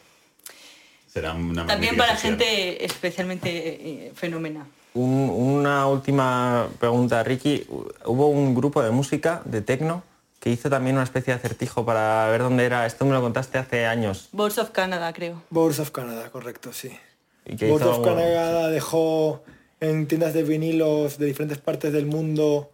Será 1.13 1.33
una 1.33 1.67
También 1.67 1.97
para 1.97 2.15
gente 2.17 2.85
especialmente 2.85 3.49
eh, 3.51 4.13
fenómena. 4.15 4.67
Un- 4.95 5.29
una 5.31 5.87
última 5.89 6.69
pregunta, 6.79 7.23
Ricky. 7.25 7.67
Hubo 8.05 8.29
un 8.29 8.55
grupo 8.55 8.83
de 8.85 8.91
música, 8.93 9.43
de 9.45 9.61
tecno, 9.61 10.05
que 10.39 10.51
hizo 10.51 10.71
también 10.71 10.95
una 10.95 11.05
especie 11.05 11.33
de 11.35 11.39
acertijo 11.41 11.85
para 11.85 12.29
ver 12.29 12.43
dónde 12.43 12.65
era. 12.65 12.87
Esto 12.87 13.05
me 13.07 13.13
lo 13.13 13.21
contaste 13.23 13.59
hace 13.59 13.87
años. 13.87 14.29
Boards 14.31 14.59
of 14.59 14.71
Canada, 14.71 15.13
creo. 15.13 15.43
Boards 15.51 15.81
of 15.81 15.91
Canada, 15.91 16.31
correcto, 16.31 16.73
sí. 16.73 16.97
Y 17.45 17.57
que 17.57 17.69
Boards 17.71 17.87
of 17.87 18.05
Canada 18.05 18.69
dejó 18.69 19.43
en 19.81 20.07
tiendas 20.07 20.35
de 20.35 20.43
vinilos 20.43 21.19
de 21.19 21.27
diferentes 21.27 21.59
partes 21.59 21.93
del 21.93 22.07
mundo. 22.07 22.71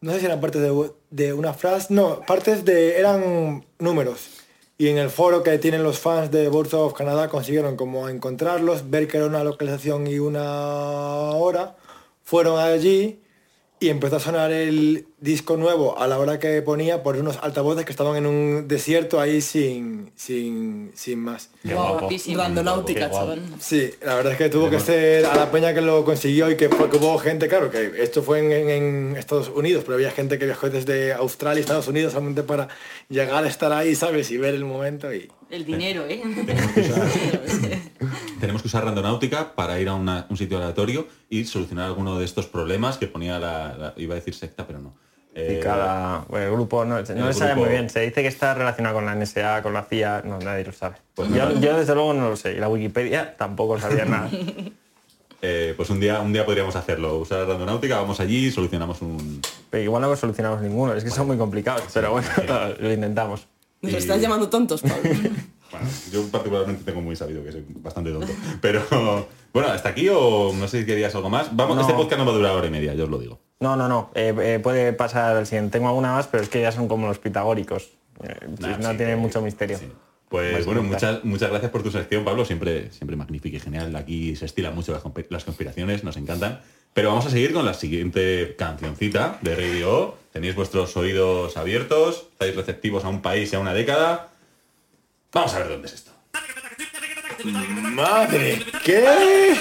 No 0.00 0.12
sé 0.12 0.20
si 0.20 0.26
eran 0.26 0.40
partes 0.40 0.62
de, 0.62 0.90
de 1.10 1.32
una 1.32 1.52
frase. 1.54 1.92
No, 1.92 2.20
partes 2.26 2.64
de. 2.64 2.98
eran 2.98 3.64
números. 3.78 4.40
Y 4.78 4.88
en 4.88 4.96
el 4.96 5.10
foro 5.10 5.42
que 5.42 5.58
tienen 5.58 5.82
los 5.82 5.98
fans 5.98 6.30
de 6.30 6.48
Boards 6.48 6.72
of 6.72 6.94
Canada 6.94 7.28
consiguieron 7.28 7.76
como 7.76 8.08
encontrarlos, 8.08 8.88
ver 8.88 9.08
que 9.08 9.18
era 9.18 9.26
una 9.26 9.44
localización 9.44 10.06
y 10.06 10.18
una 10.18 11.32
hora. 11.32 11.76
Fueron 12.24 12.58
allí 12.58 13.20
y 13.78 13.88
empezó 13.90 14.16
a 14.16 14.20
sonar 14.20 14.52
el 14.52 15.06
disco 15.20 15.56
nuevo 15.58 15.98
a 15.98 16.06
la 16.06 16.18
hora 16.18 16.38
que 16.38 16.62
ponía 16.62 17.02
por 17.02 17.16
unos 17.16 17.38
altavoces 17.42 17.84
que 17.84 17.92
estaban 17.92 18.16
en 18.16 18.26
un 18.26 18.68
desierto 18.68 19.20
ahí 19.20 19.42
sin, 19.42 20.10
sin, 20.16 20.92
sin 20.94 21.18
más. 21.20 21.50
Qué 21.62 21.74
guapo. 21.74 21.90
guapo. 21.92 22.08
chaval. 23.10 23.42
Sí, 23.60 23.90
la 24.02 24.14
verdad 24.14 24.32
es 24.32 24.38
que 24.38 24.48
tuvo 24.48 24.70
que 24.70 24.80
ser 24.80 25.26
a 25.26 25.36
la 25.36 25.50
peña 25.50 25.74
que 25.74 25.82
lo 25.82 26.04
consiguió 26.04 26.50
y 26.50 26.56
que, 26.56 26.70
fue- 26.70 26.88
que 26.88 26.96
hubo 26.96 27.18
gente, 27.18 27.48
claro, 27.48 27.70
que 27.70 27.92
esto 28.02 28.22
fue 28.22 28.38
en, 28.38 28.50
en- 28.50 28.70
en 29.10 29.16
Estados 29.16 29.50
Unidos, 29.54 29.82
pero 29.84 29.96
había 29.96 30.10
gente 30.10 30.38
que 30.38 30.46
viajó 30.46 30.70
desde 30.70 31.12
Australia 31.12 31.58
y 31.58 31.62
Estados 31.62 31.88
Unidos 31.88 32.12
solamente 32.12 32.42
para 32.42 32.68
llegar 33.10 33.44
a 33.44 33.48
estar 33.48 33.72
ahí, 33.72 33.94
¿sabes? 33.94 34.30
Y 34.30 34.38
ver 34.38 34.54
el 34.54 34.64
momento 34.64 35.12
y... 35.12 35.30
El 35.50 35.64
dinero, 35.66 36.04
¿eh? 36.08 36.22
Tenemos 38.40 38.62
que 38.62 38.68
usar 38.68 38.84
randonáutica 38.84 39.54
para 39.54 39.78
ir 39.80 39.88
a 39.88 39.94
una- 39.94 40.26
un 40.30 40.36
sitio 40.36 40.58
aleatorio 40.58 41.06
y 41.28 41.44
solucionar 41.44 41.86
alguno 41.86 42.18
de 42.18 42.24
estos 42.24 42.46
problemas 42.46 42.98
que 42.98 43.06
ponía 43.06 43.38
la, 43.38 43.76
la- 43.76 43.94
iba 43.96 44.14
a 44.14 44.16
decir 44.16 44.34
secta, 44.34 44.66
pero 44.66 44.80
no. 44.80 44.94
Y 45.34 45.38
Eh, 45.40 45.60
cada 45.62 46.24
bueno, 46.28 46.46
el 46.46 46.52
grupo 46.52 46.84
no, 46.84 46.98
no 47.00 47.06
se 47.32 47.32
sabe 47.38 47.54
muy 47.54 47.68
bien. 47.68 47.88
Se 47.88 48.00
dice 48.00 48.20
que 48.22 48.28
está 48.28 48.52
relacionado 48.54 48.96
con 48.96 49.06
la 49.06 49.14
NSA, 49.14 49.62
con 49.62 49.72
la 49.72 49.84
CIA, 49.84 50.22
no, 50.24 50.38
nadie 50.40 50.64
lo 50.64 50.72
sabe. 50.72 50.96
Pues 51.14 51.28
yo, 51.32 51.48
desde 51.76 51.94
luego 51.94 52.14
no 52.14 52.30
lo 52.30 52.36
sé. 52.36 52.52
Y 52.54 52.56
la 52.56 52.68
Wikipedia 52.68 53.36
tampoco 53.36 53.78
sabía 53.78 54.04
nada. 54.06 54.28
eh, 55.42 55.74
pues 55.76 55.88
un 55.90 56.00
día, 56.00 56.20
un 56.20 56.32
día 56.32 56.44
podríamos 56.44 56.74
hacerlo, 56.76 57.16
usar 57.18 57.46
randonáutica, 57.46 57.96
vamos 58.00 58.20
allí 58.20 58.46
y 58.46 58.50
solucionamos 58.50 59.00
un... 59.02 59.40
Pero 59.70 59.84
igual 59.84 60.02
no 60.02 60.14
solucionamos 60.16 60.60
ninguno, 60.62 60.94
es 60.94 61.04
que 61.04 61.10
son 61.10 61.26
muy 61.28 61.36
complicados. 61.38 61.84
Pero 61.94 62.10
bueno, 62.12 62.28
lo 62.80 62.92
intentamos. 62.92 63.46
Nos 63.82 63.92
Y- 63.92 63.96
estás 63.96 64.20
llamando 64.20 64.48
tontos, 64.48 64.82
Pablo. 64.82 64.96
Bueno, 65.70 65.86
yo 66.10 66.26
particularmente 66.32 66.82
tengo 66.82 67.00
muy 67.00 67.14
sabido 67.14 67.44
que 67.44 67.52
soy 67.52 67.64
bastante 67.76 68.10
tonto. 68.10 68.26
Pero 68.60 68.82
bueno, 69.52 69.68
hasta 69.68 69.90
aquí 69.90 70.08
o 70.08 70.52
no 70.52 70.66
sé 70.66 70.80
si 70.80 70.84
querías 70.86 71.14
algo 71.14 71.30
más. 71.30 71.54
Vamos, 71.54 71.76
No. 71.76 71.82
este 71.82 71.94
podcast 71.94 72.18
no 72.18 72.26
va 72.26 72.32
a 72.32 72.34
durar 72.34 72.56
hora 72.56 72.66
y 72.66 72.70
media, 72.70 72.92
yo 72.94 73.04
os 73.04 73.10
lo 73.10 73.18
digo. 73.20 73.38
No, 73.60 73.76
no, 73.76 73.88
no. 73.88 74.10
eh, 74.14 74.34
eh, 74.42 74.58
puede 74.62 74.92
pasar 74.94 75.36
al 75.36 75.46
siguiente. 75.46 75.72
Tengo 75.72 75.88
alguna 75.88 76.12
más, 76.12 76.26
pero 76.26 76.42
es 76.42 76.48
que 76.48 76.62
ya 76.62 76.72
son 76.72 76.88
como 76.88 77.06
los 77.06 77.18
pitagóricos. 77.18 77.90
Eh, 78.22 78.34
Nah, 78.58 78.78
no 78.78 78.90
sí, 78.92 78.96
tienen 78.96 79.16
que- 79.16 79.20
mucho 79.22 79.42
misterio. 79.42 79.78
sí. 79.78 79.88
Pues 80.30 80.52
Más 80.52 80.64
bueno, 80.66 80.82
muchas, 80.84 81.24
muchas 81.24 81.50
gracias 81.50 81.70
por 81.72 81.82
tu 81.82 81.90
sección, 81.90 82.24
Pablo. 82.24 82.44
Siempre, 82.44 82.90
siempre 82.92 83.16
magnífica 83.16 83.56
y 83.56 83.60
genial. 83.60 83.94
Aquí 83.96 84.36
se 84.36 84.46
estilan 84.46 84.74
mucho 84.74 84.92
las, 84.92 85.02
conspi- 85.02 85.26
las 85.28 85.44
conspiraciones, 85.44 86.04
nos 86.04 86.16
encantan. 86.16 86.60
Pero 86.94 87.08
vamos 87.08 87.26
a 87.26 87.30
seguir 87.30 87.52
con 87.52 87.66
la 87.66 87.74
siguiente 87.74 88.54
cancioncita 88.56 89.38
de 89.42 89.54
Radio. 89.56 89.92
O. 89.98 90.18
Tenéis 90.32 90.54
vuestros 90.54 90.96
oídos 90.96 91.56
abiertos, 91.56 92.28
estáis 92.32 92.54
receptivos 92.54 93.04
a 93.04 93.08
un 93.08 93.20
país 93.22 93.52
y 93.52 93.56
a 93.56 93.58
una 93.58 93.74
década. 93.74 94.28
Vamos 95.32 95.52
a 95.54 95.58
ver 95.58 95.68
dónde 95.68 95.88
es 95.88 95.94
esto. 95.94 96.12
¡Madre! 97.44 98.64
¿Qué? 98.84 99.56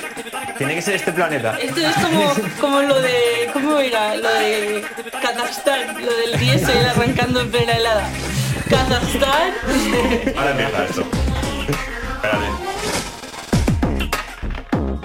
Tiene 0.57 0.75
que 0.75 0.81
ser 0.81 0.95
este 0.95 1.11
planeta. 1.11 1.57
Esto 1.59 1.79
es 1.79 1.95
como, 1.95 2.33
como 2.59 2.81
lo 2.81 3.01
de. 3.01 3.49
¿Cómo 3.53 3.77
era? 3.79 4.15
Lo 4.15 4.33
de 4.33 4.83
Kazajstán, 5.21 6.05
lo 6.05 6.13
del 6.13 6.39
diésel 6.39 6.85
arrancando 6.85 7.41
en 7.41 7.51
plena 7.51 7.73
helada. 7.73 8.09
Kazajstán. 8.69 9.53
Ahora 10.37 10.51
empieza 10.51 10.85
esto. 10.85 11.05
Espérate. 12.15 12.47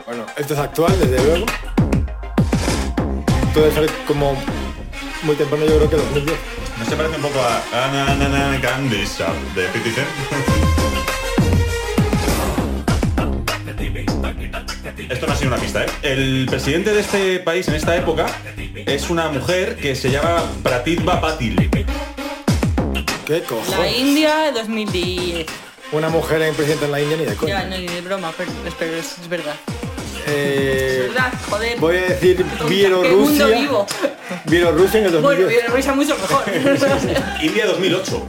Bueno, 0.06 0.26
esto 0.36 0.54
es 0.54 0.60
actual, 0.60 0.98
desde 0.98 1.24
luego. 1.24 1.46
Todo 3.52 3.64
debe 3.64 3.74
ser 3.74 3.90
como 4.06 4.36
muy 5.22 5.36
temprano, 5.36 5.64
yo 5.66 5.76
creo 5.76 5.90
que 5.90 5.96
2010. 5.96 6.38
¿No 6.78 6.84
se 6.84 6.96
parece 6.96 7.16
un 7.16 7.22
poco 7.22 7.38
a 7.40 7.62
Na, 7.92 8.14
na, 8.16 8.28
na, 8.28 8.60
Candy 8.60 9.04
Shop 9.04 9.32
de 9.54 9.70
50 9.70 11.13
Esto 15.08 15.26
no 15.26 15.32
ha 15.32 15.36
sido 15.36 15.48
una 15.52 15.60
pista, 15.60 15.84
¿eh? 15.84 15.86
El 16.02 16.46
presidente 16.48 16.92
de 16.92 17.00
este 17.00 17.38
país 17.40 17.68
en 17.68 17.74
esta 17.74 17.96
época 17.96 18.26
es 18.86 19.10
una 19.10 19.28
mujer 19.28 19.76
que 19.76 19.94
se 19.94 20.10
llama 20.10 20.42
Pratibha 20.62 21.20
Patil. 21.20 21.70
¿Qué 23.26 23.38
La 23.38 23.40
cojones? 23.46 23.96
India 23.98 24.50
2010. 24.52 25.46
Una 25.92 26.08
mujer 26.08 26.42
en 26.42 26.54
presidente 26.54 26.86
en 26.86 26.92
la 26.92 27.00
India 27.00 27.16
ni 27.16 27.24
de 27.24 27.30
Ya, 27.32 27.36
coña. 27.36 27.64
no, 27.64 27.76
ni 27.78 27.86
de 27.86 28.00
broma, 28.00 28.32
pero, 28.36 28.50
pero 28.78 28.96
es, 28.96 29.18
es 29.20 29.28
verdad. 29.28 29.54
Eh, 30.26 31.02
Es 31.06 31.14
verdad, 31.14 31.32
joder. 31.50 31.78
voy 31.78 31.96
a 31.98 32.00
decir 32.02 32.36
¿Qué 32.36 32.44
mundo 32.44 32.64
Bielorrusia. 32.66 33.46
Bielorrusia 34.46 35.00
en 35.00 35.06
el 35.06 35.12
Bueno, 35.12 35.28
2010. 35.42 35.48
Bielorrusia 35.48 35.92
mucho 35.94 36.16
mejor. 36.18 36.44
India 37.42 37.66
2008. 37.66 38.26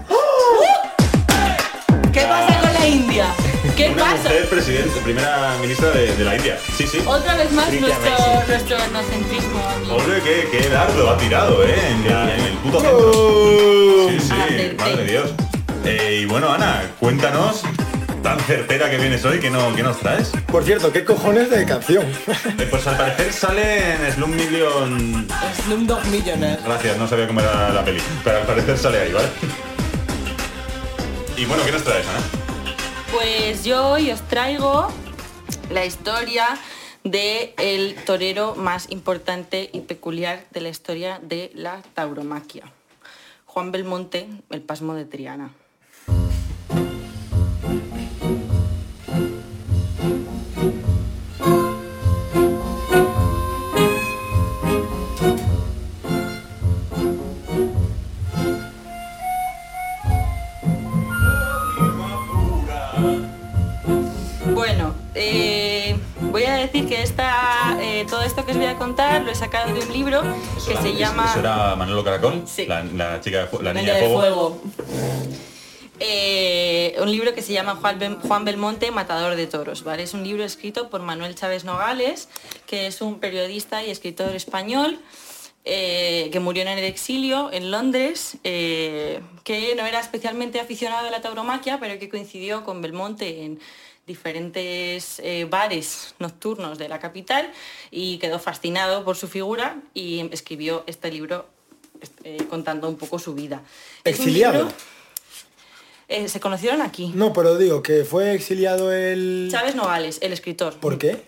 ¿Qué 2.14 2.22
pasa 2.22 2.60
con 2.62 2.74
la 2.74 2.88
India? 2.88 3.28
¿Qué 3.76 3.90
Una 3.90 4.04
pasa? 4.04 4.24
mujer 4.24 4.50
presidente, 4.50 5.00
primera 5.02 5.58
ministra 5.62 5.90
de, 5.92 6.16
de 6.16 6.24
la 6.24 6.36
India. 6.36 6.58
Sí, 6.78 6.88
sí. 6.88 7.00
Otra 7.06 7.36
vez 7.36 7.52
más 7.52 7.72
nuestro, 7.74 8.44
nuestro 8.48 8.78
etnocentrismo. 8.78 9.62
Hombre, 9.92 10.22
qué, 10.24 10.48
qué 10.52 10.70
dardo 10.70 11.10
ha 11.10 11.18
tirado, 11.18 11.64
¿eh? 11.66 11.76
En, 11.90 12.10
la- 12.10 12.34
en 12.36 12.42
el 12.42 12.54
puto 12.58 12.80
centro. 12.80 13.12
¡Oh! 13.14 14.08
Sí, 14.10 14.20
sí, 14.20 14.76
madre 14.78 14.96
de 14.98 15.06
Dios. 15.06 15.32
Eh, 15.84 16.20
y 16.22 16.26
bueno, 16.26 16.52
Ana, 16.52 16.84
cuéntanos, 17.00 17.62
tan 18.24 18.40
certera 18.42 18.90
que 18.90 18.98
vienes 18.98 19.24
hoy, 19.26 19.40
que 19.40 19.50
no, 19.50 19.76
¿qué 19.76 19.84
nos 19.84 20.00
traes? 20.00 20.32
Por 20.52 20.64
cierto, 20.64 20.92
¿qué 20.94 21.04
cojones 21.04 21.50
de 21.50 21.66
canción? 21.66 22.06
Eh, 22.58 22.68
pues 22.70 22.88
al 22.88 22.98
parecer 22.98 23.34
sale 23.34 23.94
en 23.94 24.12
Slum 24.14 24.32
Million... 24.36 25.28
Slumdog 25.66 26.06
Millionaire. 26.06 26.60
Gracias, 26.66 26.98
no 26.98 27.08
sabía 27.08 27.28
cómo 27.28 27.42
era 27.42 27.70
la 27.72 27.84
peli, 27.84 28.02
pero 28.24 28.38
al 28.38 28.46
parecer 28.48 28.78
sale 28.78 29.00
ahí, 29.02 29.12
¿vale? 29.14 29.28
Y 31.38 31.46
bueno, 31.46 31.64
¿qué 31.66 31.72
nos 31.74 31.84
traes, 31.84 32.06
Ana? 32.08 32.45
Pues 33.16 33.64
yo 33.64 33.92
hoy 33.92 34.12
os 34.12 34.22
traigo 34.28 34.90
la 35.72 35.86
historia 35.86 36.48
de 37.06 37.54
el 37.58 37.96
torero 38.04 38.56
más 38.56 38.92
importante 38.92 39.70
y 39.72 39.80
peculiar 39.82 40.46
de 40.52 40.60
la 40.60 40.68
historia 40.68 41.22
de 41.24 41.50
la 41.56 41.82
tauromaquia. 41.94 42.66
Juan 43.46 43.72
Belmonte, 43.72 44.28
el 44.50 44.62
pasmo 44.62 44.96
de 44.96 45.06
Triana. 45.06 45.54
Eh, 65.16 65.96
voy 66.22 66.44
a 66.44 66.56
decir 66.56 66.88
que 66.88 67.02
esta 67.02 67.78
todo 68.10 68.22
esto 68.24 68.46
que 68.46 68.52
os 68.52 68.58
voy 68.58 68.68
a 68.68 68.78
contar 68.78 69.22
lo 69.24 69.32
he 69.32 69.36
sacado 69.36 69.74
de 69.74 69.80
un 69.80 69.94
libro 69.94 70.22
que 70.68 70.76
se 70.78 70.94
llama... 70.96 71.26
Eso 71.32 71.40
era 71.40 71.76
Manolo 71.76 72.04
Caracol, 72.04 72.44
Sí. 72.46 72.66
la, 72.66 72.84
la 72.84 73.22
chica 73.22 73.50
la 73.62 73.74
niña 73.74 73.94
de 73.96 74.10
fuego. 74.14 74.62
Eh, 76.00 76.96
un 77.00 77.10
libro 77.10 77.34
que 77.34 77.42
se 77.42 77.54
llama 77.54 77.76
Juan, 77.76 77.98
Bel- 78.00 78.20
Juan 78.22 78.44
Belmonte, 78.44 78.92
Matador 78.92 79.36
de 79.36 79.48
Toros. 79.48 79.84
¿vale? 79.84 80.04
Es 80.04 80.14
un 80.14 80.24
libro 80.24 80.44
escrito 80.44 80.90
por 80.90 81.02
Manuel 81.02 81.36
Chávez 81.36 81.64
Nogales, 81.64 82.28
que 82.68 82.88
es 82.88 83.02
un 83.02 83.20
periodista 83.20 83.82
y 83.84 83.92
escritor 83.92 84.36
español 84.36 85.00
eh, 85.64 86.30
que 86.34 86.40
murió 86.42 86.64
en 86.64 86.68
el 86.68 86.84
exilio 86.84 87.50
en 87.52 87.72
Londres, 87.72 88.38
eh, 88.44 89.22
que 89.46 89.74
no 89.76 89.86
era 89.86 90.02
especialmente 90.02 90.60
aficionado 90.60 91.08
a 91.08 91.12
la 91.12 91.22
tauromaquia, 91.22 91.80
pero 91.80 91.98
que 91.98 92.10
coincidió 92.10 92.64
con 92.66 92.82
Belmonte 92.82 93.44
en 93.46 93.60
diferentes 94.08 95.20
eh, 95.20 95.46
bares 95.50 96.14
nocturnos 96.20 96.78
de 96.78 96.88
la 96.90 97.00
capital 97.00 97.52
y 97.92 98.18
quedó 98.20 98.40
fascinado 98.40 99.04
por 99.04 99.16
su 99.16 99.28
figura 99.28 99.78
y 99.94 100.28
escribió 100.32 100.84
este 100.88 101.12
libro 101.12 101.48
eh, 102.24 102.38
contando 102.50 102.88
un 102.90 102.98
poco 102.98 103.18
su 103.20 103.34
vida. 103.34 103.62
Exiliado. 104.04 104.68
eh, 106.08 106.28
se 106.30 106.40
conocieron 106.40 106.82
aquí. 106.82 107.12
No, 107.16 107.34
pero 107.34 107.58
digo 107.58 107.82
que 107.82 108.04
fue 108.06 108.34
exiliado 108.34 108.92
el... 108.94 109.48
Chávez 109.52 109.76
Nogales, 109.76 110.20
el 110.22 110.34
escritor. 110.34 110.76
¿Por 110.76 110.98
qué? 110.98 111.24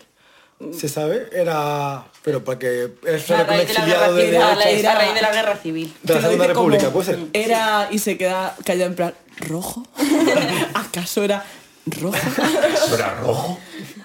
¿Se 0.76 0.88
sabe? 0.88 1.28
Era... 1.32 2.04
Pero 2.22 2.44
porque 2.44 2.90
es 3.06 3.30
A 3.30 3.44
raíz 3.44 3.68
de 3.68 3.74
la 3.74 4.10
de, 4.12 4.22
civil, 4.22 4.36
a 4.42 4.54
la- 4.56 4.70
Era- 4.70 4.92
a 4.92 4.94
raíz 4.96 5.14
de 5.14 5.22
la 5.22 5.32
guerra 5.32 5.56
civil. 5.56 5.94
de 6.02 6.14
la 6.14 6.20
Segunda 6.20 6.46
República, 6.46 6.90
¿puede 6.90 7.06
ser? 7.06 7.18
Era 7.32 7.88
y 7.90 7.98
se 7.98 8.18
queda 8.18 8.54
callado 8.64 8.90
en 8.90 8.96
plan, 8.96 9.14
¿rojo? 9.38 9.84
¿Acaso 10.74 11.22
era 11.24 11.44
rojo? 11.90 12.16
Eso 12.16 12.94
era 12.94 13.14
rojo. 13.20 13.58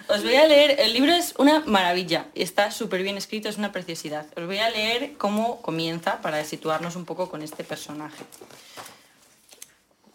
Os 0.10 0.22
voy 0.24 0.36
a 0.36 0.48
leer, 0.48 0.80
el 0.80 0.94
libro 0.94 1.12
es 1.14 1.34
una 1.38 1.62
maravilla, 1.62 2.28
está 2.36 2.72
súper 2.72 3.04
bien 3.04 3.18
escrito, 3.18 3.50
es 3.50 3.58
una 3.58 3.72
preciosidad. 3.72 4.26
Os 4.36 4.46
voy 4.46 4.58
a 4.58 4.70
leer 4.70 5.14
cómo 5.18 5.62
comienza 5.62 6.22
para 6.22 6.44
situarnos 6.44 6.96
un 6.96 7.06
poco 7.06 7.30
con 7.30 7.42
este 7.42 7.64
personaje. 7.64 8.24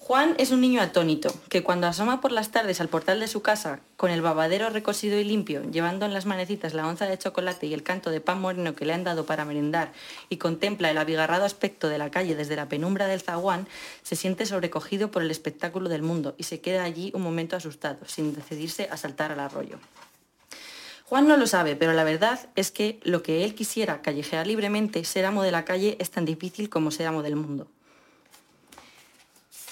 Juan 0.08 0.36
es 0.38 0.52
un 0.52 0.62
niño 0.62 0.80
atónito, 0.80 1.30
que 1.50 1.62
cuando 1.62 1.86
asoma 1.86 2.22
por 2.22 2.32
las 2.32 2.50
tardes 2.50 2.80
al 2.80 2.88
portal 2.88 3.20
de 3.20 3.28
su 3.28 3.42
casa, 3.42 3.80
con 3.98 4.10
el 4.10 4.22
babadero 4.22 4.70
recosido 4.70 5.18
y 5.18 5.24
limpio, 5.24 5.62
llevando 5.70 6.06
en 6.06 6.14
las 6.14 6.24
manecitas 6.24 6.72
la 6.72 6.88
onza 6.88 7.04
de 7.04 7.18
chocolate 7.18 7.66
y 7.66 7.74
el 7.74 7.82
canto 7.82 8.08
de 8.08 8.22
pan 8.22 8.40
moreno 8.40 8.74
que 8.74 8.86
le 8.86 8.94
han 8.94 9.04
dado 9.04 9.26
para 9.26 9.44
merendar, 9.44 9.92
y 10.30 10.38
contempla 10.38 10.90
el 10.90 10.96
abigarrado 10.96 11.44
aspecto 11.44 11.90
de 11.90 11.98
la 11.98 12.10
calle 12.10 12.36
desde 12.36 12.56
la 12.56 12.70
penumbra 12.70 13.06
del 13.06 13.20
zaguán, 13.20 13.68
se 14.02 14.16
siente 14.16 14.46
sobrecogido 14.46 15.10
por 15.10 15.20
el 15.20 15.30
espectáculo 15.30 15.90
del 15.90 16.00
mundo 16.00 16.34
y 16.38 16.44
se 16.44 16.62
queda 16.62 16.84
allí 16.84 17.12
un 17.14 17.20
momento 17.20 17.54
asustado, 17.54 17.98
sin 18.06 18.34
decidirse 18.34 18.88
a 18.90 18.96
saltar 18.96 19.30
al 19.30 19.40
arroyo. 19.40 19.78
Juan 21.04 21.28
no 21.28 21.36
lo 21.36 21.46
sabe, 21.46 21.76
pero 21.76 21.92
la 21.92 22.04
verdad 22.04 22.48
es 22.56 22.70
que 22.70 22.98
lo 23.02 23.22
que 23.22 23.44
él 23.44 23.54
quisiera 23.54 24.00
callejear 24.00 24.46
libremente, 24.46 25.04
ser 25.04 25.26
amo 25.26 25.42
de 25.42 25.52
la 25.52 25.66
calle, 25.66 25.98
es 26.00 26.10
tan 26.10 26.24
difícil 26.24 26.70
como 26.70 26.92
ser 26.92 27.08
amo 27.08 27.22
del 27.22 27.36
mundo. 27.36 27.68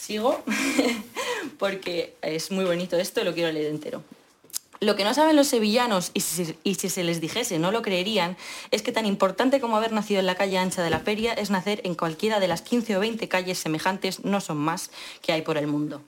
Sigo, 0.07 0.41
porque 1.59 2.15
es 2.23 2.53
muy 2.53 2.65
bonito 2.65 2.97
esto 2.97 3.21
y 3.21 3.25
lo 3.25 3.35
quiero 3.35 3.51
leer 3.51 3.67
entero. 3.73 4.05
Lo 4.79 4.95
que 4.95 5.03
no 5.03 5.13
saben 5.15 5.35
los 5.35 5.49
sevillanos, 5.49 6.13
y 6.15 6.21
si, 6.21 6.57
y 6.63 6.77
si 6.77 6.91
se 6.91 7.03
les 7.03 7.21
dijese 7.21 7.59
no 7.59 7.73
lo 7.73 7.83
creerían, 7.83 8.37
es 8.71 8.83
que 8.83 8.93
tan 8.93 9.05
importante 9.05 9.61
como 9.61 9.77
haber 9.77 9.91
nacido 9.91 10.21
en 10.21 10.27
la 10.27 10.37
calle 10.37 10.59
ancha 10.59 10.85
de 10.85 10.91
la 10.91 11.01
feria 11.01 11.33
es 11.33 11.51
nacer 11.51 11.81
en 11.83 11.97
cualquiera 11.97 12.39
de 12.39 12.47
las 12.47 12.63
15 12.63 12.97
o 12.97 13.01
20 13.01 13.27
calles 13.27 13.59
semejantes, 13.59 14.25
no 14.25 14.41
son 14.41 14.59
más, 14.59 14.93
que 15.23 15.33
hay 15.33 15.43
por 15.43 15.59
el 15.59 15.67
mundo. 15.67 16.01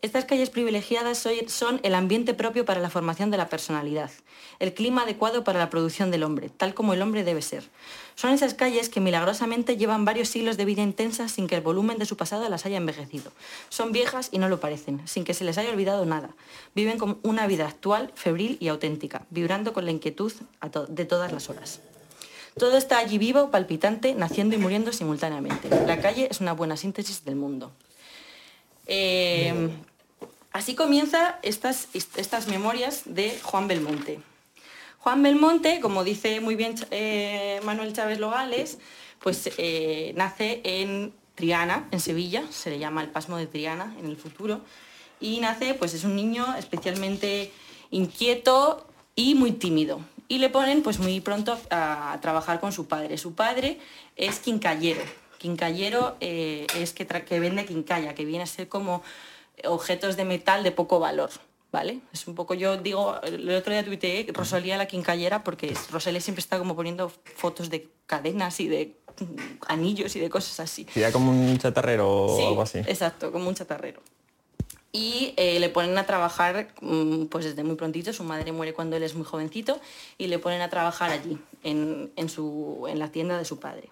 Estas 0.00 0.26
calles 0.26 0.48
privilegiadas 0.48 1.26
son 1.48 1.80
el 1.82 1.92
ambiente 1.96 2.32
propio 2.32 2.64
para 2.64 2.80
la 2.80 2.88
formación 2.88 3.32
de 3.32 3.36
la 3.36 3.48
personalidad, 3.48 4.12
el 4.60 4.72
clima 4.72 5.02
adecuado 5.02 5.42
para 5.42 5.58
la 5.58 5.70
producción 5.70 6.12
del 6.12 6.22
hombre, 6.22 6.50
tal 6.50 6.72
como 6.72 6.94
el 6.94 7.02
hombre 7.02 7.24
debe 7.24 7.42
ser. 7.42 7.64
Son 8.14 8.30
esas 8.30 8.54
calles 8.54 8.90
que 8.90 9.00
milagrosamente 9.00 9.76
llevan 9.76 10.04
varios 10.04 10.28
siglos 10.28 10.56
de 10.56 10.66
vida 10.66 10.82
intensa 10.82 11.28
sin 11.28 11.48
que 11.48 11.56
el 11.56 11.62
volumen 11.62 11.98
de 11.98 12.06
su 12.06 12.16
pasado 12.16 12.48
las 12.48 12.64
haya 12.64 12.76
envejecido. 12.76 13.32
Son 13.70 13.90
viejas 13.90 14.28
y 14.30 14.38
no 14.38 14.48
lo 14.48 14.60
parecen, 14.60 15.00
sin 15.08 15.24
que 15.24 15.34
se 15.34 15.42
les 15.42 15.58
haya 15.58 15.70
olvidado 15.70 16.06
nada. 16.06 16.30
Viven 16.76 16.98
con 16.98 17.18
una 17.24 17.48
vida 17.48 17.66
actual, 17.66 18.12
febril 18.14 18.56
y 18.60 18.68
auténtica, 18.68 19.26
vibrando 19.30 19.72
con 19.72 19.84
la 19.84 19.90
inquietud 19.90 20.32
de 20.88 21.04
todas 21.06 21.32
las 21.32 21.50
horas. 21.50 21.80
Todo 22.56 22.76
está 22.76 22.98
allí 22.98 23.18
vivo, 23.18 23.50
palpitante, 23.50 24.14
naciendo 24.14 24.54
y 24.54 24.58
muriendo 24.58 24.92
simultáneamente. 24.92 25.68
La 25.86 26.00
calle 26.00 26.28
es 26.30 26.40
una 26.40 26.52
buena 26.52 26.76
síntesis 26.76 27.24
del 27.24 27.34
mundo. 27.34 27.72
Eh, 28.86 29.70
así 30.58 30.74
comienza 30.74 31.38
estas, 31.42 31.88
estas 31.94 32.48
memorias 32.48 33.02
de 33.04 33.38
Juan 33.42 33.68
Belmonte. 33.68 34.20
Juan 34.98 35.22
Belmonte, 35.22 35.78
como 35.80 36.02
dice 36.02 36.40
muy 36.40 36.56
bien 36.56 36.74
eh, 36.90 37.60
Manuel 37.62 37.92
Chávez 37.92 38.18
Logales, 38.18 38.78
pues 39.20 39.50
eh, 39.56 40.12
nace 40.16 40.60
en 40.64 41.12
Triana, 41.36 41.86
en 41.92 42.00
Sevilla, 42.00 42.42
se 42.50 42.70
le 42.70 42.80
llama 42.80 43.02
el 43.02 43.08
pasmo 43.08 43.36
de 43.36 43.46
Triana 43.46 43.94
en 44.00 44.06
el 44.06 44.16
futuro, 44.16 44.60
y 45.20 45.38
nace, 45.38 45.74
pues 45.74 45.94
es 45.94 46.02
un 46.02 46.16
niño 46.16 46.44
especialmente 46.56 47.52
inquieto 47.90 48.84
y 49.14 49.36
muy 49.36 49.52
tímido. 49.52 50.00
Y 50.26 50.38
le 50.38 50.50
ponen 50.50 50.82
pues 50.82 50.98
muy 50.98 51.20
pronto 51.20 51.56
a, 51.70 52.18
trabajar 52.20 52.58
con 52.60 52.72
su 52.72 52.86
padre. 52.86 53.16
Su 53.16 53.34
padre 53.34 53.78
es 54.16 54.40
quincallero. 54.40 55.00
Quincallero 55.38 56.16
eh, 56.20 56.66
es 56.76 56.92
que, 56.92 57.06
que 57.06 57.40
vende 57.40 57.64
quincalla, 57.64 58.14
que 58.14 58.24
viene 58.24 58.42
a 58.42 58.46
ser 58.46 58.68
como 58.68 59.02
objetos 59.64 60.16
de 60.16 60.24
metal 60.24 60.62
de 60.62 60.72
poco 60.72 60.98
valor. 61.00 61.30
¿Vale? 61.70 62.00
Es 62.14 62.26
un 62.26 62.34
poco, 62.34 62.54
yo 62.54 62.78
digo, 62.78 63.20
el 63.22 63.50
otro 63.50 63.74
día 63.74 63.84
tuiteé 63.84 64.26
Rosalía 64.32 64.78
la 64.78 64.86
quincallera 64.86 65.44
porque 65.44 65.76
Rosalía 65.90 66.18
siempre 66.18 66.40
está 66.40 66.58
como 66.58 66.74
poniendo 66.74 67.12
fotos 67.36 67.68
de 67.68 67.88
cadenas 68.06 68.58
y 68.60 68.68
de 68.68 68.96
anillos 69.68 70.16
y 70.16 70.20
de 70.20 70.30
cosas 70.30 70.60
así. 70.60 70.86
Sería 70.90 71.12
como 71.12 71.30
un 71.30 71.58
chatarrero 71.58 72.08
o 72.08 72.48
algo 72.48 72.62
así. 72.62 72.78
Exacto, 72.78 73.30
como 73.32 73.48
un 73.48 73.54
chatarrero. 73.54 74.00
Y 74.92 75.34
eh, 75.36 75.60
le 75.60 75.68
ponen 75.68 75.98
a 75.98 76.06
trabajar 76.06 76.68
mm, 76.80 77.26
pues 77.26 77.44
desde 77.44 77.62
muy 77.62 77.76
prontito, 77.76 78.12
su 78.12 78.24
madre 78.24 78.52
muere 78.52 78.72
cuando 78.72 78.96
él 78.96 79.02
es 79.02 79.14
muy 79.14 79.24
jovencito 79.24 79.78
y 80.16 80.28
le 80.28 80.38
ponen 80.38 80.62
a 80.62 80.70
trabajar 80.70 81.10
allí, 81.10 81.38
en, 81.62 82.10
en 82.16 82.28
su, 82.30 82.86
en 82.88 82.98
la 82.98 83.12
tienda 83.12 83.36
de 83.36 83.44
su 83.44 83.60
padre. 83.60 83.90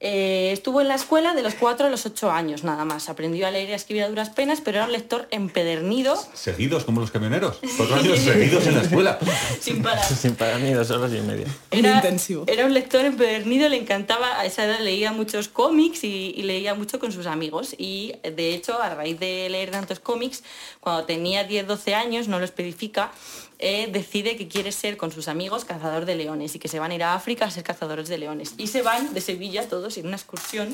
Eh, 0.00 0.50
estuvo 0.52 0.80
en 0.80 0.86
la 0.86 0.94
escuela 0.94 1.34
de 1.34 1.42
los 1.42 1.54
4 1.54 1.88
a 1.88 1.90
los 1.90 2.06
8 2.06 2.30
años 2.30 2.62
nada 2.62 2.84
más. 2.84 3.08
Aprendió 3.08 3.48
a 3.48 3.50
leer 3.50 3.68
y 3.68 3.72
a 3.72 3.76
escribir 3.76 4.04
a 4.04 4.08
duras 4.08 4.30
penas, 4.30 4.60
pero 4.60 4.78
era 4.78 4.86
un 4.86 4.92
lector 4.92 5.26
empedernido, 5.32 6.16
Seguidos 6.34 6.84
como 6.84 7.00
los 7.00 7.10
camioneros. 7.10 7.58
Cuatro 7.76 7.96
años 7.96 8.18
seguidos 8.20 8.64
en 8.66 8.76
la 8.76 8.82
escuela. 8.82 9.18
sin 9.60 9.82
parar. 9.82 10.04
Sin 10.18 10.36
parar 10.36 10.60
ni 10.60 10.72
dos 10.72 10.90
horas 10.90 11.12
y 11.12 11.20
media. 11.20 11.46
Muy 11.72 11.80
intensivo. 11.80 12.44
Era 12.46 12.66
un 12.66 12.74
lector 12.74 13.04
empedernido, 13.04 13.68
le 13.68 13.76
encantaba, 13.76 14.38
a 14.38 14.46
esa 14.46 14.64
edad 14.64 14.80
leía 14.80 15.12
muchos 15.12 15.48
cómics 15.48 16.04
y, 16.04 16.32
y 16.36 16.42
leía 16.42 16.74
mucho 16.74 17.00
con 17.00 17.10
sus 17.10 17.26
amigos. 17.26 17.74
Y 17.76 18.14
de 18.22 18.54
hecho, 18.54 18.80
a 18.80 18.94
raíz 18.94 19.18
de 19.18 19.48
leer 19.48 19.70
tantos 19.70 19.98
cómics, 19.98 20.44
cuando 20.80 21.04
tenía 21.04 21.48
10-12 21.48 21.94
años, 21.94 22.28
no 22.28 22.38
lo 22.38 22.44
especifica, 22.44 23.10
eh, 23.60 23.88
decide 23.90 24.36
que 24.36 24.46
quiere 24.46 24.70
ser 24.70 24.96
con 24.96 25.10
sus 25.10 25.26
amigos 25.26 25.64
cazador 25.64 26.04
de 26.04 26.14
leones 26.14 26.54
y 26.54 26.60
que 26.60 26.68
se 26.68 26.78
van 26.78 26.92
a 26.92 26.94
ir 26.94 27.02
a 27.02 27.14
África 27.14 27.44
a 27.44 27.50
ser 27.50 27.64
cazadores 27.64 28.08
de 28.08 28.16
leones. 28.16 28.54
Y 28.56 28.68
se 28.68 28.82
van 28.82 29.12
de 29.12 29.20
Sevilla 29.20 29.68
todos 29.68 29.98
en 29.98 30.06
una 30.06 30.16
excursión 30.16 30.72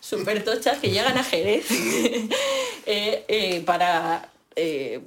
súper 0.00 0.44
tocha 0.44 0.78
que 0.78 0.90
llegan 0.90 1.16
a 1.16 1.24
Jerez 1.24 1.66
eh, 2.86 3.24
eh, 3.26 3.62
para 3.64 4.28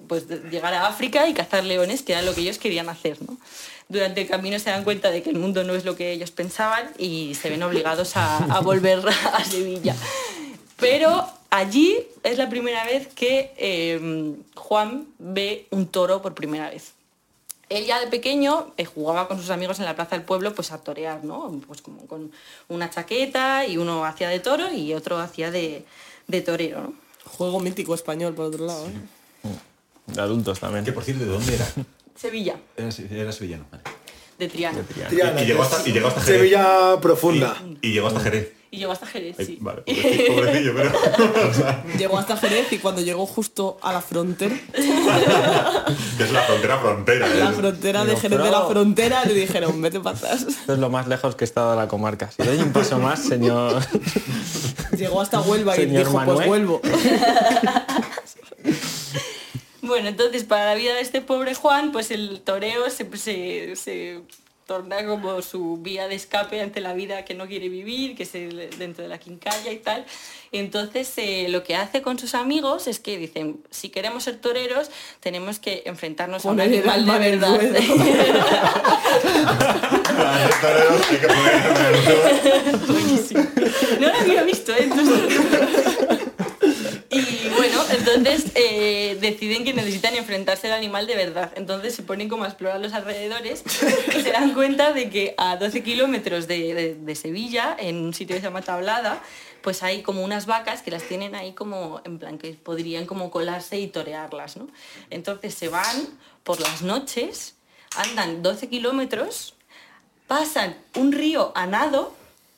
pues, 0.07 0.27
llegar 0.49 0.73
a 0.73 0.87
África 0.87 1.27
y 1.27 1.35
cazar 1.35 1.63
leones, 1.63 2.01
que 2.01 2.13
era 2.13 2.23
lo 2.23 2.33
que 2.33 2.41
ellos 2.41 2.57
querían 2.57 2.89
hacer. 2.89 3.21
¿no? 3.21 3.37
Durante 3.89 4.21
el 4.21 4.27
camino 4.27 4.57
se 4.57 4.71
dan 4.71 4.83
cuenta 4.83 5.11
de 5.11 5.21
que 5.21 5.29
el 5.29 5.37
mundo 5.37 5.63
no 5.63 5.75
es 5.75 5.85
lo 5.85 5.95
que 5.95 6.13
ellos 6.13 6.31
pensaban 6.31 6.89
y 6.97 7.35
se 7.35 7.51
ven 7.51 7.61
obligados 7.61 8.13
a, 8.15 8.59
volver 8.61 9.03
a 9.33 9.43
Sevilla. 9.43 9.95
Pero 10.77 11.29
allí 11.51 11.99
es 12.23 12.39
la 12.39 12.49
primera 12.49 12.83
vez 12.85 13.05
que 13.05 14.41
Juan 14.55 15.05
ve 15.19 15.67
un 15.69 15.85
toro 15.85 16.23
por 16.23 16.33
primera 16.33 16.71
vez. 16.71 16.93
Él 17.77 17.85
ya 17.85 17.99
de 17.99 18.07
pequeño 18.07 18.73
eh, 18.77 18.85
jugaba 18.85 19.27
con 19.27 19.37
sus 19.39 19.49
amigos 19.49 19.79
en 19.79 19.85
la 19.85 19.95
plaza 19.95 20.15
del 20.15 20.25
pueblo 20.25 20.53
pues 20.53 20.71
a 20.71 20.77
torear, 20.77 21.23
¿no? 21.23 21.59
Pues 21.67 21.81
como 21.81 22.05
con 22.07 22.31
una 22.69 22.89
chaqueta 22.89 23.65
y 23.65 23.77
uno 23.77 24.05
hacía 24.05 24.29
de 24.29 24.39
toro 24.39 24.71
y 24.71 24.93
otro 24.93 25.17
hacía 25.19 25.49
de, 25.51 25.85
de 26.27 26.41
torero, 26.41 26.81
¿no? 26.81 26.93
Juego 27.25 27.59
mítico 27.59 27.95
español, 27.95 28.33
por 28.33 28.45
otro 28.45 28.65
lado. 28.65 28.85
¿eh? 28.87 28.91
De 30.07 30.21
adultos 30.21 30.59
también. 30.59 30.83
Que 30.85 30.91
por 30.91 31.03
cierto, 31.03 31.23
¿de 31.23 31.29
dónde 31.31 31.55
era? 31.55 31.67
Sevilla, 32.15 32.55
Era, 32.77 32.91
se- 32.91 33.07
era 33.19 33.31
sevillano. 33.31 33.65
vale. 33.71 33.83
de 34.37 34.47
Triana. 34.49 34.81
Triana, 35.09 35.41
Y 35.41 35.45
llegó 35.45 35.63
hasta- 35.63 35.87
y 35.87 35.93
llegó 35.93 36.07
hasta 36.09 36.21
Jerez. 36.21 36.39
Sevilla 36.39 36.97
profunda. 37.01 37.63
Y 37.81 37.91
llegó 37.93 38.07
hasta 38.07 38.19
Jerez. 38.19 38.51
Y 38.73 38.77
llegó 38.77 38.91
hasta 38.91 39.05
Jerez, 39.05 39.35
Ay, 39.37 39.45
sí. 39.45 39.57
Vale, 39.61 39.83
pobrecillo, 39.83 40.33
pobrecillo, 40.35 40.73
pero... 40.75 41.83
Llegó 41.99 42.17
hasta 42.17 42.37
Jerez 42.37 42.73
y 42.73 42.79
cuando 42.79 43.01
llegó 43.01 43.27
justo 43.27 43.77
a 43.83 43.93
la 43.93 44.01
frontera, 44.01 44.55
que 44.73 46.23
es 46.23 46.31
la 46.31 46.41
frontera 46.41 46.79
frontera. 46.79 47.27
la 47.27 47.51
¿eh? 47.51 47.53
frontera 47.53 48.03
de 48.03 48.15
Jerez 48.17 48.39
de 48.41 48.49
la 48.49 48.63
frontera, 48.65 49.25
le 49.25 49.35
dijeron, 49.35 49.79
vete 49.79 49.99
para 49.99 50.17
atrás. 50.17 50.41
Esto 50.49 50.73
es 50.73 50.79
lo 50.79 50.89
más 50.89 51.07
lejos 51.07 51.35
que 51.35 51.43
he 51.43 51.45
estado 51.45 51.69
de 51.69 51.77
la 51.77 51.87
comarca. 51.87 52.31
Si 52.31 52.41
doy 52.41 52.57
un 52.57 52.73
paso 52.73 52.97
más, 52.97 53.23
señor. 53.23 53.79
Llegó 54.97 55.21
hasta 55.21 55.39
Huelva 55.41 55.77
y 55.77 55.85
dijo, 55.85 56.13
Manuel. 56.13 56.35
pues 56.35 56.47
vuelvo. 56.47 56.81
Bueno, 59.83 60.07
entonces 60.09 60.45
para 60.45 60.65
la 60.65 60.75
vida 60.75 60.95
de 60.95 61.01
este 61.01 61.21
pobre 61.21 61.53
Juan, 61.55 61.91
pues 61.91 62.09
el 62.09 62.41
toreo 62.41 62.89
se, 62.89 63.05
se- 63.17 63.75
se 63.75 64.21
torna 64.65 65.05
como 65.05 65.41
su 65.41 65.77
vía 65.77 66.07
de 66.07 66.15
escape 66.15 66.61
ante 66.61 66.81
la 66.81 66.93
vida 66.93 67.25
que 67.25 67.33
no 67.33 67.47
quiere 67.47 67.69
vivir, 67.69 68.15
que 68.15 68.23
es 68.23 68.35
el- 68.35 68.69
dentro 68.77 69.03
de 69.03 69.09
la 69.09 69.17
quincalla 69.19 69.71
y 69.71 69.77
tal. 69.77 70.05
Entonces 70.51 71.11
eh, 71.17 71.47
lo 71.49 71.63
que 71.63 71.75
hace 71.75 72.01
con 72.01 72.19
sus 72.19 72.35
amigos 72.35 72.87
es 72.87 72.99
que 72.99 73.17
dicen, 73.17 73.63
si 73.71 73.89
queremos 73.89 74.23
ser 74.23 74.37
toreros, 74.39 74.89
tenemos 75.19 75.59
que 75.59 75.83
enfrentarnos 75.85 76.45
a 76.45 76.51
un 76.51 76.61
animal 76.61 77.05
de 77.05 77.19
verdad. 77.19 77.59
No 83.99 84.07
lo 84.07 84.13
había 84.15 84.43
visto, 84.43 84.71
¿eh? 84.73 84.77
Entonces- 84.89 85.92
entonces 88.05 88.51
eh, 88.55 89.17
deciden 89.21 89.63
que 89.63 89.73
necesitan 89.73 90.15
enfrentarse 90.15 90.67
al 90.67 90.73
animal 90.73 91.07
de 91.07 91.15
verdad. 91.15 91.51
Entonces 91.55 91.95
se 91.95 92.03
ponen 92.03 92.27
como 92.27 92.43
a 92.43 92.47
explorar 92.47 92.81
los 92.81 92.93
alrededores 92.93 93.63
y 94.15 94.21
se 94.21 94.31
dan 94.31 94.53
cuenta 94.53 94.91
de 94.91 95.09
que 95.09 95.33
a 95.37 95.55
12 95.55 95.83
kilómetros 95.83 96.47
de, 96.47 97.15
Sevilla, 97.15 97.75
en 97.79 97.97
un 97.97 98.13
sitio 98.13 98.35
que 98.35 98.41
se 98.41 98.47
llama 98.47 98.61
Tablada, 98.61 99.21
pues 99.61 99.83
hay 99.83 100.01
como 100.01 100.23
unas 100.23 100.45
vacas 100.45 100.81
que 100.81 100.91
las 100.91 101.03
tienen 101.03 101.35
ahí 101.35 101.53
como 101.53 102.01
en 102.03 102.19
plan 102.19 102.37
que 102.37 102.53
podrían 102.53 103.05
como 103.05 103.31
colarse 103.31 103.79
y 103.79 103.87
torearlas, 103.87 104.57
¿no? 104.57 104.67
Entonces 105.09 105.53
se 105.53 105.69
van 105.69 106.07
por 106.43 106.59
las 106.59 106.81
noches, 106.81 107.55
andan 107.95 108.43
12 108.43 108.67
kilómetros, 108.67 109.55
pasan 110.27 110.75
un 110.95 111.13
río 111.13 111.53
a 111.55 111.65
nado, 111.67 112.13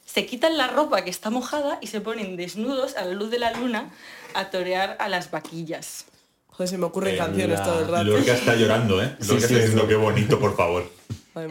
se 0.05 0.25
quitan 0.25 0.57
la 0.57 0.67
ropa 0.67 1.03
que 1.03 1.11
está 1.11 1.29
mojada 1.29 1.77
y 1.81 1.87
se 1.87 2.01
ponen 2.01 2.37
desnudos 2.37 2.95
a 2.95 3.05
la 3.05 3.13
luz 3.13 3.29
de 3.29 3.37
la 3.37 3.51
luna 3.51 3.91
a 4.35 4.49
torear 4.49 4.97
a 4.99 5.09
las 5.09 5.31
vaquillas. 5.31 6.05
Joder, 6.49 6.69
se 6.69 6.77
me 6.77 6.85
ocurren 6.85 7.17
canciones 7.17 7.59
la- 7.59 7.65
todo 7.65 7.79
el 7.81 7.87
rato. 7.87 8.03
Lorca 8.05 8.33
está 8.33 8.55
llorando, 8.55 9.01
¿eh? 9.03 9.15
Lorca 9.19 9.25
sí, 9.25 9.35
está 9.35 9.55
diciendo 9.55 9.81
sí. 9.83 9.87
qué 9.89 9.95
bonito, 9.95 10.39
por 10.39 10.55
favor. 10.55 10.89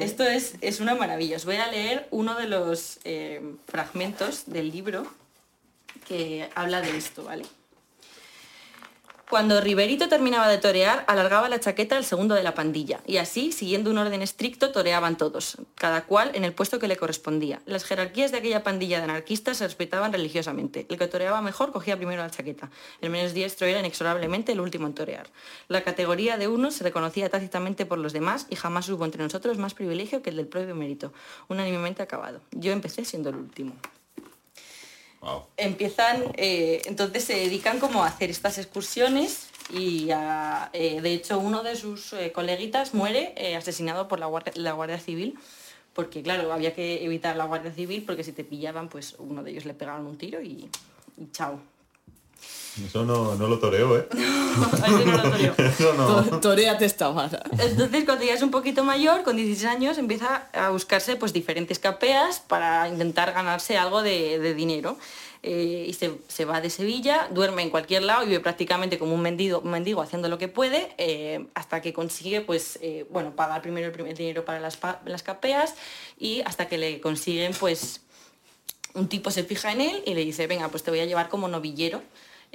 Esto 0.00 0.24
es, 0.24 0.54
es 0.62 0.80
una 0.80 0.94
maravilla. 0.94 1.36
Os 1.36 1.44
voy 1.44 1.56
a 1.56 1.66
leer 1.70 2.08
uno 2.10 2.34
de 2.36 2.46
los 2.48 3.00
eh, 3.04 3.42
fragmentos 3.66 4.44
del 4.46 4.70
libro 4.70 5.06
que 6.08 6.48
habla 6.54 6.80
de 6.80 6.96
esto, 6.96 7.24
¿vale? 7.24 7.44
Cuando 9.30 9.60
Riverito 9.62 10.08
terminaba 10.08 10.48
de 10.48 10.58
torear, 10.58 11.04
alargaba 11.08 11.48
la 11.48 11.58
chaqueta 11.58 11.96
al 11.96 12.04
segundo 12.04 12.34
de 12.34 12.42
la 12.42 12.54
pandilla, 12.54 13.00
y 13.06 13.16
así, 13.16 13.52
siguiendo 13.52 13.90
un 13.90 13.96
orden 13.96 14.20
estricto, 14.20 14.70
toreaban 14.70 15.16
todos, 15.16 15.56
cada 15.76 16.04
cual 16.04 16.30
en 16.34 16.44
el 16.44 16.52
puesto 16.52 16.78
que 16.78 16.88
le 16.88 16.98
correspondía. 16.98 17.62
Las 17.64 17.84
jerarquías 17.84 18.32
de 18.32 18.38
aquella 18.38 18.62
pandilla 18.62 18.98
de 18.98 19.04
anarquistas 19.04 19.56
se 19.56 19.64
respetaban 19.64 20.12
religiosamente. 20.12 20.86
El 20.90 20.98
que 20.98 21.08
toreaba 21.08 21.40
mejor 21.40 21.72
cogía 21.72 21.96
primero 21.96 22.22
la 22.22 22.30
chaqueta. 22.30 22.70
El 23.00 23.08
menos 23.08 23.32
diestro 23.32 23.66
era 23.66 23.80
inexorablemente 23.80 24.52
el 24.52 24.60
último 24.60 24.86
en 24.86 24.94
torear. 24.94 25.26
La 25.68 25.82
categoría 25.82 26.36
de 26.36 26.46
unos 26.46 26.74
se 26.74 26.84
reconocía 26.84 27.30
tácitamente 27.30 27.86
por 27.86 27.98
los 27.98 28.12
demás 28.12 28.46
y 28.50 28.56
jamás 28.56 28.88
hubo 28.90 29.06
entre 29.06 29.22
nosotros 29.22 29.56
más 29.56 29.72
privilegio 29.72 30.20
que 30.20 30.30
el 30.30 30.36
del 30.36 30.48
propio 30.48 30.74
mérito, 30.74 31.14
unánimemente 31.48 32.02
acabado. 32.02 32.42
Yo 32.50 32.72
empecé 32.72 33.06
siendo 33.06 33.30
el 33.30 33.36
último 33.36 33.74
Empiezan, 35.56 36.22
eh, 36.36 36.82
entonces 36.86 37.24
se 37.24 37.34
dedican 37.34 37.78
como 37.78 38.04
a 38.04 38.08
hacer 38.08 38.30
estas 38.30 38.58
excursiones 38.58 39.48
y 39.72 40.08
eh, 40.10 41.00
de 41.00 41.12
hecho 41.12 41.38
uno 41.38 41.62
de 41.62 41.76
sus 41.76 42.12
eh, 42.12 42.32
coleguitas 42.32 42.94
muere 42.94 43.56
asesinado 43.56 44.08
por 44.08 44.18
la 44.18 44.26
guardia, 44.26 44.98
Civil 44.98 45.38
porque 45.94 46.22
claro, 46.22 46.52
había 46.52 46.74
que 46.74 47.04
evitar 47.04 47.36
la 47.36 47.44
Guardia 47.44 47.72
Civil 47.72 48.02
porque 48.04 48.24
si 48.24 48.32
te 48.32 48.44
pillaban 48.44 48.88
pues 48.88 49.14
uno 49.18 49.42
de 49.42 49.52
ellos 49.52 49.64
le 49.64 49.74
pegaron 49.74 50.06
un 50.06 50.18
tiro 50.18 50.42
y 50.42 50.68
chao. 51.32 51.60
Eso 52.84 53.04
no, 53.04 53.36
no 53.36 53.46
lo 53.46 53.58
toreo, 53.60 53.96
¿eh? 53.98 54.08
No 54.14 55.04
lo 55.04 55.22
toreó. 55.30 55.54
Eso 55.58 55.94
no. 55.94 56.24
To- 56.24 56.40
Toréate 56.40 56.84
esta 56.84 57.08
vara. 57.08 57.42
Entonces, 57.58 58.04
cuando 58.04 58.24
ya 58.24 58.34
es 58.34 58.42
un 58.42 58.50
poquito 58.50 58.82
mayor, 58.82 59.22
con 59.22 59.36
16 59.36 59.64
años, 59.70 59.96
empieza 59.98 60.48
a 60.52 60.70
buscarse 60.70 61.14
pues, 61.16 61.32
diferentes 61.32 61.78
capeas 61.78 62.40
para 62.40 62.88
intentar 62.88 63.32
ganarse 63.32 63.76
algo 63.78 64.02
de, 64.02 64.38
de 64.40 64.54
dinero. 64.54 64.96
Eh, 65.44 65.84
y 65.88 65.92
se, 65.92 66.18
se 66.26 66.46
va 66.46 66.60
de 66.62 66.70
Sevilla, 66.70 67.28
duerme 67.30 67.62
en 67.62 67.68
cualquier 67.70 68.02
lado 68.02 68.22
y 68.24 68.28
vive 68.28 68.40
prácticamente 68.40 68.98
como 68.98 69.14
un 69.14 69.20
mendigo, 69.20 69.60
un 69.60 69.70
mendigo 69.70 70.00
haciendo 70.00 70.28
lo 70.30 70.38
que 70.38 70.48
puede, 70.48 70.94
eh, 70.96 71.46
hasta 71.54 71.82
que 71.82 71.92
consigue 71.92 72.40
pues, 72.40 72.78
eh, 72.80 73.06
bueno, 73.10 73.36
pagar 73.36 73.60
primero 73.60 73.86
el 73.86 73.92
primer 73.92 74.16
dinero 74.16 74.44
para 74.46 74.58
las, 74.58 74.78
las 75.04 75.22
capeas 75.22 75.74
y 76.18 76.40
hasta 76.46 76.66
que 76.66 76.78
le 76.78 76.98
consiguen 77.02 77.52
pues, 77.60 78.00
un 78.94 79.06
tipo 79.08 79.30
se 79.30 79.44
fija 79.44 79.70
en 79.72 79.82
él 79.82 80.02
y 80.06 80.14
le 80.14 80.24
dice, 80.24 80.46
venga, 80.46 80.68
pues 80.70 80.82
te 80.82 80.90
voy 80.90 81.00
a 81.00 81.04
llevar 81.04 81.28
como 81.28 81.46
novillero 81.46 82.00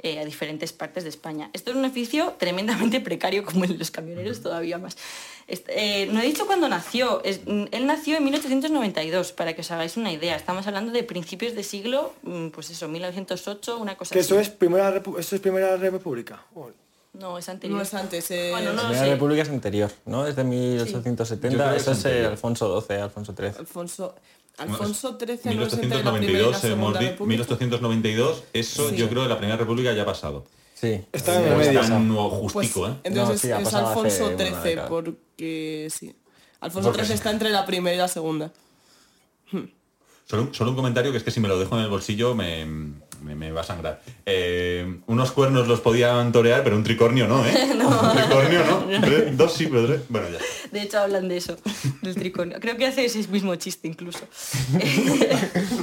eh, 0.02 0.18
a 0.18 0.24
diferentes 0.24 0.72
partes 0.72 1.04
de 1.04 1.10
España. 1.10 1.50
Esto 1.52 1.70
es 1.70 1.76
un 1.76 1.84
oficio 1.84 2.34
tremendamente 2.38 3.00
precario, 3.00 3.44
como 3.44 3.66
de 3.66 3.74
los 3.74 3.90
camioneros 3.90 4.40
todavía 4.40 4.78
más. 4.78 4.96
Eh, 5.48 6.08
no 6.12 6.20
he 6.20 6.24
dicho 6.26 6.46
cuándo 6.46 6.68
nació, 6.68 7.22
es- 7.24 7.40
mm, 7.46 7.64
él 7.72 7.86
nació 7.86 8.16
en 8.18 8.24
1892, 8.24 9.32
para 9.32 9.54
que 9.54 9.62
os 9.62 9.70
hagáis 9.70 9.96
una 9.96 10.12
idea. 10.12 10.36
Estamos 10.36 10.66
hablando 10.66 10.92
de 10.92 11.02
principios 11.02 11.54
de 11.54 11.62
siglo, 11.64 12.12
mm, 12.22 12.48
pues 12.48 12.70
eso, 12.70 12.88
1908, 12.88 13.76
una 13.78 13.96
cosa 13.96 14.12
Que 14.12 14.20
así. 14.20 14.26
eso 14.28 14.38
es 14.40 14.48
primera, 14.48 15.02
eso 15.18 15.34
es 15.36 15.40
primera 15.40 15.76
república. 15.76 16.42
Oh, 16.54 16.70
No, 17.12 17.36
es 17.38 17.48
anterior. 17.48 17.76
No 17.76 17.82
es 17.82 17.92
antes, 17.92 18.30
eh, 18.30 18.50
Bueno, 18.52 18.72
no 18.72 18.82
La 18.84 18.88
Primera. 18.90 19.12
República 19.14 19.42
es 19.42 19.48
anterior, 19.48 19.90
¿no? 20.06 20.28
Es 20.28 20.36
de 20.36 20.42
Yo 20.44 20.48
1870, 20.48 21.58
creo 21.58 21.70
que 21.72 21.76
eso 21.80 21.90
es. 21.90 22.26
Alfonso 22.26 22.80
XII, 22.80 22.96
Alfonso 22.98 23.34
XIII. 23.36 23.48
Alfonso, 23.58 24.14
Alfonso 24.60 25.18
XIII 25.18 25.54
no 25.56 25.64
es 25.66 25.72
entre 25.74 26.02
la 26.04 26.12
primera 26.12 26.32
y 26.32 26.36
1892, 26.36 26.40
la 26.40 26.46
hemos 26.48 26.60
segunda 26.60 27.00
di- 27.00 27.06
república. 27.06 27.28
1892, 27.28 28.42
eso 28.52 28.88
Sí. 28.90 28.96
yo 28.96 29.08
creo 29.08 29.22
que 29.22 29.28
la 29.28 29.38
primera 29.38 29.56
república 29.56 29.92
ya 29.92 30.02
ha 30.02 30.06
pasado. 30.06 30.46
Sí. 30.74 31.00
Está 31.12 31.32
Sí, 31.34 31.38
en 31.40 31.46
el 31.48 31.54
pues 31.54 31.66
medio. 31.68 31.80
está- 31.80 31.98
nuevo 31.98 32.40
Pues, 32.40 32.52
justico, 32.52 32.88
¿eh? 32.88 32.94
entonces 33.04 33.34
No, 33.50 33.56
sí, 33.58 33.62
es 33.68 33.74
Alfonso 33.74 34.28
XIII, 34.38 34.76
porque 34.88 35.88
sí. 35.90 36.14
Alfonso 36.60 36.92
XIII 36.94 37.14
está 37.14 37.30
entre 37.30 37.50
la 37.50 37.64
primera 37.66 37.94
y 37.94 37.98
la 37.98 38.08
segunda. 38.08 38.52
Solo, 40.28 40.42
un- 40.44 40.54
solo 40.54 40.70
un 40.70 40.76
comentario 40.76 41.10
que 41.10 41.18
es 41.18 41.24
que 41.24 41.30
si 41.32 41.40
me 41.40 41.48
lo 41.48 41.58
dejo 41.58 41.76
en 41.76 41.82
el 41.84 41.90
bolsillo 41.90 42.34
me, 42.34 42.64
me- 43.22 43.34
me 43.34 43.50
va 43.52 43.60
a 43.60 43.64
sangrar. 43.64 44.00
Eh, 44.26 44.98
unos 45.06 45.32
cuernos 45.32 45.68
los 45.68 45.80
podían 45.80 46.32
torear, 46.32 46.62
pero 46.64 46.76
un 46.76 46.84
tricornio 46.84 47.26
no, 47.28 47.44
¿eh? 47.46 47.52
Un 47.72 48.16
tricornio 48.16 48.60
no. 48.90 49.00
Tres- 49.00 49.36
Dos 49.36 49.52
sí, 49.54 49.66
pero 49.66 49.86
tres. 49.86 50.00
Bueno, 50.08 50.28
ya. 50.30 50.38
De 50.72 50.82
hecho, 50.82 50.98
hablan 51.00 51.28
de 51.28 51.36
eso, 51.36 51.56
del 52.02 52.14
tricornio. 52.14 52.58
Creo 52.60 52.76
que 52.76 52.86
hace 52.86 53.04
ese 53.04 53.26
mismo 53.28 53.54
chiste 53.56 53.88
incluso. 53.88 54.20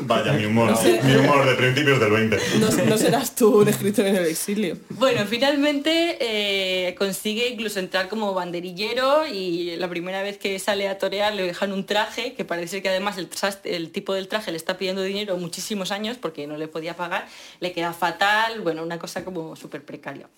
Vaya, 0.04 0.34
mi 0.34 0.46
humor. 0.46 0.74
Mi 1.04 1.16
humor 1.16 1.46
de 1.46 1.56
principios 1.56 2.00
del 2.00 2.12
20. 2.12 2.38
No, 2.60 2.70
no 2.86 2.98
serás 2.98 3.36
tú 3.36 3.62
un 3.62 3.68
escritor 3.68 4.06
en 4.06 4.16
el 4.16 4.26
exilio. 4.26 4.78
Bueno, 4.90 5.26
finalmente 5.28 6.18
eh, 6.22 6.96
consigue 6.96 7.50
incluso 7.50 7.80
entrar 7.80 8.08
como 8.08 8.34
banderillero 8.34 9.26
y 9.28 9.76
la 9.76 9.90
primera 9.90 10.22
vez 10.22 10.38
que 10.38 10.58
sale 10.60 10.88
a 10.88 10.98
torear 10.98 11.34
le 11.34 11.44
dejan 11.44 11.72
un 11.74 11.86
traje, 11.86 12.34
que 12.34 12.46
parece 12.46 12.82
que 12.82 12.90
además 12.90 13.18
el 13.64 13.92
tipo 13.92 14.14
del 14.14 14.28
traje 14.28 14.52
le 14.52 14.58
está 14.58 14.78
pidiendo 14.78 15.02
dinero 15.04 15.38
muchísimos 15.38 15.92
años 15.92 16.18
porque 16.20 16.48
no 16.48 16.58
le 16.58 16.68
podía 16.68 16.96
pagar, 16.96 17.27
le 17.60 17.72
queda 17.74 17.94
fatal, 17.94 18.62
bueno, 18.62 18.84
una 18.84 19.00
cosa 19.00 19.24
como 19.26 19.56
súper 19.56 19.84
precaria. 19.84 20.30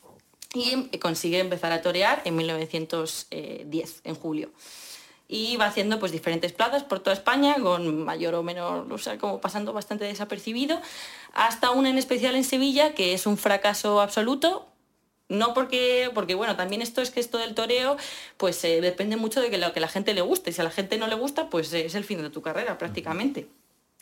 Y 0.53 0.97
consigue 0.97 1.39
empezar 1.39 1.71
a 1.71 1.81
torear 1.81 2.21
en 2.25 2.35
1910, 2.35 4.01
en 4.03 4.15
julio. 4.15 4.49
Y 5.27 5.57
va 5.57 5.67
haciendo 5.67 5.99
pues 5.99 6.11
diferentes 6.11 6.53
plazas 6.53 6.83
por 6.83 7.01
toda 7.01 7.13
España, 7.13 7.55
con 7.61 8.03
mayor 8.03 8.33
o 8.33 8.41
menor, 8.41 8.91
o 8.91 8.97
sea, 8.97 9.19
como 9.19 9.39
pasando 9.39 9.73
bastante 9.73 10.05
desapercibido, 10.05 10.81
hasta 11.33 11.69
una 11.69 11.91
en 11.91 11.99
especial 11.99 12.35
en 12.35 12.43
Sevilla, 12.43 12.95
que 12.95 13.13
es 13.13 13.27
un 13.27 13.37
fracaso 13.37 14.01
absoluto, 14.01 14.69
no 15.29 15.53
porque, 15.53 16.09
porque 16.15 16.33
bueno, 16.33 16.55
también 16.55 16.81
esto 16.81 17.01
es 17.01 17.11
que 17.11 17.19
esto 17.19 17.37
del 17.37 17.53
toreo, 17.53 17.95
pues 18.37 18.63
eh, 18.63 18.81
depende 18.81 19.15
mucho 19.15 19.39
de 19.39 19.51
que 19.51 19.59
lo 19.59 19.71
que 19.71 19.79
la 19.79 19.87
gente 19.87 20.15
le 20.15 20.21
guste. 20.21 20.51
Si 20.51 20.59
a 20.59 20.63
la 20.63 20.71
gente 20.71 20.97
no 20.97 21.05
le 21.05 21.13
gusta, 21.15 21.51
pues 21.51 21.71
eh, 21.73 21.85
es 21.85 21.93
el 21.93 22.03
fin 22.03 22.21
de 22.23 22.31
tu 22.31 22.41
carrera 22.41 22.79
prácticamente. 22.79 23.47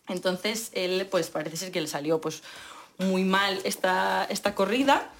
Entonces 0.07 0.71
él, 0.73 1.05
pues 1.11 1.29
parece 1.29 1.57
ser 1.57 1.71
que 1.71 1.81
le 1.81 1.87
salió 1.87 2.21
pues 2.21 2.43
muy 2.97 3.23
mal 3.23 3.59
esta, 3.63 4.25
esta 4.29 4.55
corrida 4.55 5.11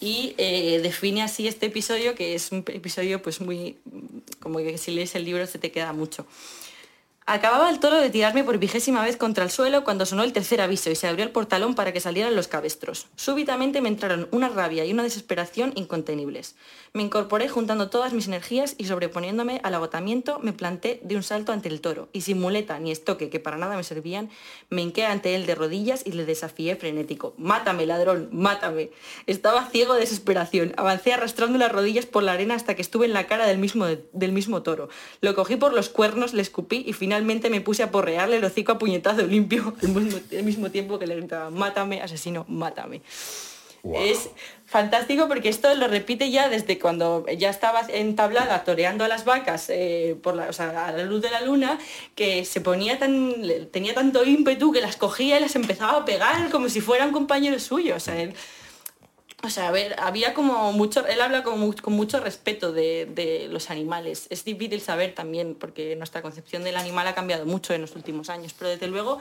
y 0.00 0.34
eh, 0.38 0.80
define 0.82 1.22
así 1.22 1.48
este 1.48 1.66
episodio, 1.66 2.14
que 2.14 2.34
es 2.34 2.52
un 2.52 2.64
episodio 2.68 3.20
pues 3.20 3.40
muy, 3.40 3.78
como 4.40 4.58
que 4.58 4.78
si 4.78 4.92
lees 4.92 5.14
el 5.14 5.24
libro 5.24 5.46
se 5.46 5.58
te 5.58 5.70
queda 5.72 5.92
mucho. 5.92 6.26
Acababa 7.30 7.68
el 7.68 7.78
toro 7.78 8.00
de 8.00 8.08
tirarme 8.08 8.42
por 8.42 8.56
vigésima 8.56 9.04
vez 9.04 9.18
contra 9.18 9.44
el 9.44 9.50
suelo 9.50 9.84
cuando 9.84 10.06
sonó 10.06 10.22
el 10.22 10.32
tercer 10.32 10.62
aviso 10.62 10.90
y 10.90 10.96
se 10.96 11.06
abrió 11.06 11.26
el 11.26 11.30
portalón 11.30 11.74
para 11.74 11.92
que 11.92 12.00
salieran 12.00 12.34
los 12.34 12.48
cabestros. 12.48 13.06
Súbitamente 13.16 13.82
me 13.82 13.90
entraron 13.90 14.28
una 14.30 14.48
rabia 14.48 14.86
y 14.86 14.94
una 14.94 15.02
desesperación 15.02 15.72
incontenibles. 15.74 16.56
Me 16.94 17.02
incorporé 17.02 17.50
juntando 17.50 17.90
todas 17.90 18.14
mis 18.14 18.28
energías 18.28 18.76
y 18.78 18.86
sobreponiéndome 18.86 19.60
al 19.62 19.74
agotamiento 19.74 20.38
me 20.38 20.54
planté 20.54 21.00
de 21.04 21.16
un 21.16 21.22
salto 21.22 21.52
ante 21.52 21.68
el 21.68 21.82
toro 21.82 22.08
y 22.14 22.22
sin 22.22 22.40
muleta 22.40 22.78
ni 22.78 22.90
estoque 22.90 23.28
que 23.28 23.40
para 23.40 23.58
nada 23.58 23.76
me 23.76 23.84
servían, 23.84 24.30
me 24.70 24.80
hinqué 24.80 25.04
ante 25.04 25.34
él 25.34 25.44
de 25.44 25.54
rodillas 25.54 26.06
y 26.06 26.12
le 26.12 26.24
desafié 26.24 26.76
frenético. 26.76 27.34
¡Mátame, 27.36 27.84
ladrón! 27.84 28.30
¡Mátame! 28.32 28.88
Estaba 29.26 29.66
ciego 29.66 29.92
de 29.92 30.00
desesperación. 30.00 30.72
Avancé 30.78 31.12
arrastrando 31.12 31.58
las 31.58 31.72
rodillas 31.72 32.06
por 32.06 32.22
la 32.22 32.32
arena 32.32 32.54
hasta 32.54 32.74
que 32.74 32.80
estuve 32.80 33.04
en 33.04 33.12
la 33.12 33.26
cara 33.26 33.46
del 33.46 33.58
mismo, 33.58 33.84
del 33.84 34.32
mismo 34.32 34.62
toro. 34.62 34.88
Lo 35.20 35.34
cogí 35.34 35.56
por 35.56 35.74
los 35.74 35.90
cuernos, 35.90 36.32
le 36.32 36.40
escupí 36.40 36.84
y 36.86 36.94
finalmente 36.94 37.17
me 37.22 37.60
puse 37.60 37.82
a 37.82 37.90
porrearle 37.90 38.36
el 38.36 38.44
hocico 38.44 38.72
a 38.72 38.78
puñetazo 38.78 39.22
limpio 39.26 39.74
al 39.82 39.88
mismo, 39.88 40.18
al 40.36 40.42
mismo 40.44 40.70
tiempo 40.70 40.98
que 40.98 41.06
le 41.06 41.16
gritaba, 41.16 41.50
mátame, 41.50 42.00
asesino, 42.02 42.44
mátame. 42.48 43.02
Es 43.94 44.28
fantástico 44.66 45.28
porque 45.28 45.48
esto 45.48 45.72
lo 45.76 45.86
repite 45.86 46.30
ya 46.30 46.48
desde 46.48 46.78
cuando 46.80 47.24
ya 47.38 47.48
estaba 47.48 47.82
entablada 47.88 48.64
toreando 48.64 49.04
a 49.04 49.08
las 49.08 49.24
vacas 49.24 49.70
eh, 49.70 50.16
por 50.20 50.34
la, 50.34 50.48
o 50.48 50.52
sea, 50.52 50.88
a 50.88 50.92
la 50.92 51.04
luz 51.04 51.22
de 51.22 51.30
la 51.30 51.40
luna, 51.42 51.78
que 52.16 52.44
se 52.44 52.60
ponía 52.60 52.98
tan, 52.98 53.34
tenía 53.70 53.94
tanto 53.94 54.24
ímpetu 54.24 54.72
que 54.72 54.80
las 54.80 54.96
cogía 54.96 55.38
y 55.38 55.40
las 55.40 55.54
empezaba 55.54 55.98
a 55.98 56.04
pegar 56.04 56.50
como 56.50 56.68
si 56.68 56.80
fueran 56.80 57.12
compañeros 57.12 57.62
suyos. 57.62 57.96
O 57.98 58.00
sea, 58.00 58.20
él- 58.20 58.34
o 59.40 59.50
sea, 59.50 59.68
a 59.68 59.70
ver, 59.70 59.94
había 59.98 60.34
como 60.34 60.72
mucho, 60.72 61.06
él 61.06 61.20
habla 61.20 61.44
con, 61.44 61.60
mu- 61.60 61.74
con 61.76 61.92
mucho 61.92 62.18
respeto 62.18 62.72
de, 62.72 63.46
los 63.50 63.70
animales. 63.70 64.26
Es 64.30 64.44
difícil 64.44 64.80
saber 64.80 65.14
también, 65.14 65.54
porque 65.54 65.94
nuestra 65.94 66.22
concepción 66.22 66.64
del 66.64 66.76
animal 66.76 67.06
ha 67.06 67.14
cambiado 67.14 67.46
mucho 67.46 67.72
en 67.72 67.82
los 67.82 67.94
últimos 67.94 68.30
años, 68.30 68.52
pero 68.58 68.70
desde 68.70 68.88
luego 68.88 69.20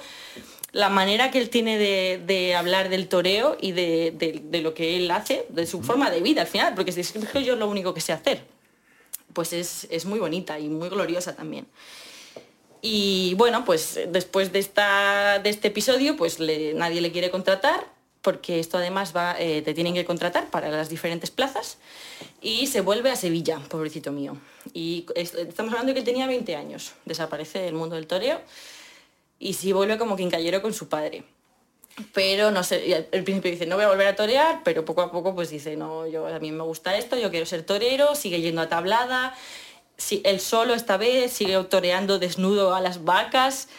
la 0.71 0.89
manera 0.89 1.29
que 1.29 1.37
él 1.37 1.49
tiene 1.49 1.77
de, 1.77 2.55
hablar 2.55 2.89
del 2.89 3.07
toreo 3.07 3.57
y 3.61 3.73
de, 3.73 4.59
lo 4.63 4.73
que 4.73 4.97
él 4.97 5.11
hace, 5.11 5.45
de 5.49 5.67
su 5.67 5.83
forma 5.83 6.09
de 6.09 6.21
vida 6.21 6.41
al 6.41 6.47
final, 6.47 6.73
porque 6.73 6.91
si 6.91 7.01
es 7.01 7.11
que 7.11 7.43
yo 7.43 7.53
es 7.53 7.59
lo 7.59 7.69
único 7.69 7.93
que 7.93 8.01
sé 8.01 8.11
hacer, 8.11 8.43
pues 9.33 9.53
es, 9.53 9.87
es 9.91 10.05
muy 10.05 10.17
bonita 10.17 10.59
y 10.59 10.67
muy 10.67 10.89
gloriosa 10.89 11.35
también. 11.35 11.67
Y 12.81 13.35
bueno, 13.35 13.65
pues 13.65 13.99
después 14.07 14.51
de, 14.51 14.59
esta, 14.59 15.39
de 15.39 15.49
este 15.49 15.67
episodio, 15.67 16.17
pues 16.17 16.39
nadie 16.39 17.01
le 17.01 17.11
quiere 17.11 17.29
contratar, 17.29 17.96
porque 18.27 18.59
esto 18.59 18.77
además 18.77 19.13
eh, 19.39 19.61
te 19.63 19.73
tienen 19.73 19.93
que 19.93 20.03
contratar 20.03 20.49
para 20.49 20.69
las 20.69 20.89
diferentes 20.89 21.31
plazas, 21.31 21.77
y 22.41 22.67
se 22.67 22.81
vuelve 22.81 23.09
a 23.09 23.15
Sevilla, 23.15 23.57
pobrecito 23.69 24.11
mío. 24.11 24.35
Y 24.73 25.05
es- 25.15 25.33
estamos 25.33 25.71
hablando 25.71 25.91
de 25.91 25.93
que 25.93 25.99
él 26.01 26.05
tenía 26.05 26.27
20 26.27 26.53
años, 26.57 26.91
desaparece 27.05 27.59
del 27.59 27.73
mundo 27.73 27.95
del 27.95 28.05
toreo, 28.05 28.41
y 29.39 29.53
sí 29.53 29.71
vuelve 29.71 29.97
como 29.97 30.17
quincallero 30.17 30.61
con 30.61 30.73
su 30.73 30.89
padre. 30.89 31.23
Pero 32.13 32.51
no 32.51 32.63
sé, 32.65 33.07
al 33.13 33.23
principio 33.23 33.49
dice, 33.49 33.65
no 33.65 33.77
voy 33.77 33.85
a 33.85 33.87
volver 33.87 34.07
a 34.07 34.15
torear, 34.17 34.59
pero 34.65 34.83
poco 34.83 35.03
a 35.03 35.09
poco 35.09 35.33
pues 35.33 35.49
dice, 35.49 35.77
no, 35.77 36.05
yo 36.05 36.27
a 36.27 36.39
mí 36.39 36.51
me 36.51 36.63
gusta 36.63 36.97
esto, 36.97 37.17
yo 37.17 37.31
quiero 37.31 37.45
ser 37.45 37.63
torero, 37.63 38.13
sigue 38.13 38.41
yendo 38.41 38.61
a 38.61 38.67
tablada, 38.67 39.33
sí, 39.95 40.21
él 40.25 40.41
solo 40.41 40.73
esta 40.73 40.97
vez 40.97 41.31
sigue 41.31 41.63
toreando 41.63 42.19
desnudo 42.19 42.75
a 42.75 42.81
las 42.81 43.05
vacas 43.05 43.69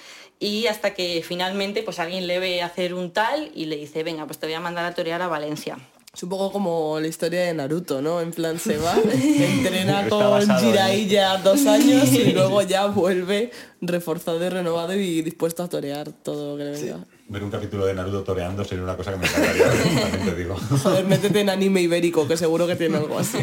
y 0.41 0.67
hasta 0.67 0.95
que 0.95 1.23
finalmente 1.27 1.83
pues 1.83 1.99
alguien 1.99 2.27
le 2.27 2.39
ve 2.39 2.63
hacer 2.63 2.95
un 2.95 3.11
tal 3.13 3.51
y 3.55 3.67
le 3.67 3.77
dice, 3.77 4.03
venga, 4.03 4.27
pues 4.27 4.39
te 4.39 4.47
voy 4.47 4.55
a 4.55 4.61
mandar 4.61 4.85
a 4.85 4.95
torear 4.95 5.21
a 5.23 5.29
Valencia. 5.29 5.79
Es 6.15 6.23
un 6.23 6.31
poco 6.31 6.51
como 6.51 6.99
la 6.99 7.07
historia 7.07 7.43
de 7.43 7.55
Naruto, 7.55 8.01
¿no? 8.01 8.21
En 8.21 8.33
plan 8.33 8.59
se 8.59 8.77
va, 8.79 8.97
entrena 9.15 10.09
con 10.09 10.19
basado 10.31 10.59
en- 10.61 10.65
Jiraiya 10.67 11.37
dos 11.39 11.67
años 11.67 12.11
y 12.13 12.33
luego 12.33 12.63
ya 12.63 12.87
vuelve 12.87 13.51
reforzado 13.81 14.43
y 14.45 14.49
renovado 14.49 14.95
y 14.95 15.23
dispuesto 15.23 15.63
a 15.63 15.69
torear 15.69 16.11
todo 16.11 16.53
lo 16.53 16.59
que 16.59 16.65
le 16.65 16.71
venga. 16.73 17.05
Ver 17.29 17.45
un 17.45 17.51
capítulo 17.51 17.85
de 17.85 17.95
Naruto 17.95 18.23
toreando 18.25 18.65
sería 18.65 18.83
una 18.85 18.97
cosa 18.97 19.13
que 19.13 19.19
me 19.19 19.27
encantaría 19.27 19.67
ver, 19.69 20.25
te 20.25 20.35
digo. 20.35 20.57
Joder, 20.83 21.05
métete 21.05 21.41
en 21.41 21.51
anime 21.51 21.83
ibérico, 21.83 22.27
que 22.27 22.37
seguro 22.37 22.67
que 22.67 22.75
tiene 22.75 22.97
algo 22.97 23.19
así. 23.19 23.39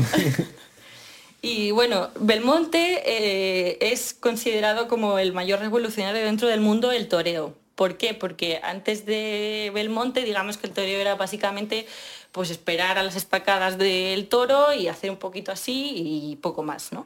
Y 1.46 1.70
bueno, 1.70 2.10
Belmonte 2.20 3.04
eh, 3.06 3.78
es 3.80 4.16
considerado 4.16 4.88
como 4.88 5.20
el 5.20 5.32
mayor 5.32 5.60
revolucionario 5.60 6.24
dentro 6.24 6.48
del 6.48 6.60
mundo 6.60 6.90
del 6.90 7.08
toreo. 7.08 7.54
¿Por 7.76 7.98
qué? 7.98 8.16
Porque 8.16 8.60
antes 8.64 9.06
de 9.06 9.70
Belmonte, 9.72 10.24
digamos 10.24 10.58
que 10.58 10.66
el 10.66 10.74
toreo 10.74 11.00
era 11.00 11.14
básicamente 11.14 11.86
pues 12.32 12.50
esperar 12.50 12.98
a 12.98 13.04
las 13.04 13.16
estacadas 13.16 13.78
del 13.78 14.28
toro 14.28 14.74
y 14.74 14.88
hacer 14.88 15.12
un 15.12 15.18
poquito 15.18 15.52
así 15.52 15.94
y 15.96 16.36
poco 16.38 16.64
más, 16.64 16.92
¿no? 16.92 17.06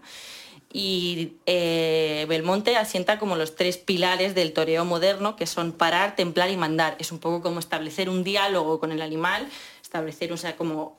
Y 0.71 1.33
eh, 1.45 2.25
Belmonte 2.29 2.77
asienta 2.77 3.19
como 3.19 3.35
los 3.35 3.57
tres 3.57 3.77
pilares 3.77 4.35
del 4.35 4.53
toreo 4.53 4.85
moderno, 4.85 5.35
que 5.35 5.47
son 5.47 5.73
parar, 5.73 6.15
templar 6.15 6.49
y 6.49 6.55
mandar. 6.55 6.95
Es 6.97 7.11
un 7.11 7.19
poco 7.19 7.41
como 7.41 7.59
establecer 7.59 8.07
un 8.07 8.23
diálogo 8.23 8.79
con 8.79 8.93
el 8.93 9.01
animal, 9.01 9.49
establecer, 9.81 10.31
o 10.31 10.37
sea, 10.37 10.55
como 10.55 10.97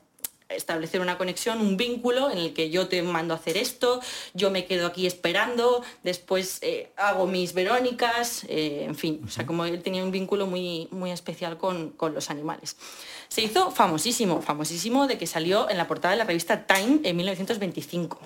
establecer 0.53 1.01
una 1.01 1.17
conexión, 1.17 1.59
un 1.59 1.77
vínculo 1.77 2.29
en 2.31 2.37
el 2.37 2.53
que 2.53 2.69
yo 2.69 2.87
te 2.87 3.01
mando 3.01 3.33
a 3.33 3.37
hacer 3.37 3.57
esto, 3.57 4.01
yo 4.33 4.51
me 4.51 4.65
quedo 4.65 4.87
aquí 4.87 5.07
esperando, 5.07 5.83
después 6.03 6.59
eh, 6.61 6.91
hago 6.97 7.27
mis 7.27 7.53
verónicas, 7.53 8.43
eh, 8.47 8.85
en 8.85 8.95
fin, 8.95 9.21
o 9.25 9.29
sea, 9.29 9.45
como 9.45 9.65
él 9.65 9.81
tenía 9.81 10.03
un 10.03 10.11
vínculo 10.11 10.47
muy, 10.47 10.87
muy 10.91 11.11
especial 11.11 11.57
con, 11.57 11.91
con 11.91 12.13
los 12.13 12.29
animales. 12.29 12.77
Se 13.27 13.41
hizo 13.41 13.71
famosísimo, 13.71 14.41
famosísimo 14.41 15.07
de 15.07 15.17
que 15.17 15.27
salió 15.27 15.69
en 15.69 15.77
la 15.77 15.87
portada 15.87 16.13
de 16.13 16.17
la 16.17 16.25
revista 16.25 16.65
Time 16.67 16.99
en 17.03 17.15
1925. 17.15 18.19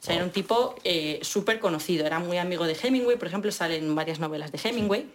O 0.00 0.02
sea, 0.02 0.14
era 0.14 0.24
un 0.24 0.30
tipo 0.30 0.76
eh, 0.82 1.18
súper 1.22 1.60
conocido, 1.60 2.06
era 2.06 2.18
muy 2.20 2.38
amigo 2.38 2.66
de 2.66 2.74
Hemingway, 2.80 3.18
por 3.18 3.28
ejemplo, 3.28 3.52
salen 3.52 3.94
varias 3.94 4.18
novelas 4.18 4.50
de 4.50 4.58
Hemingway. 4.62 5.06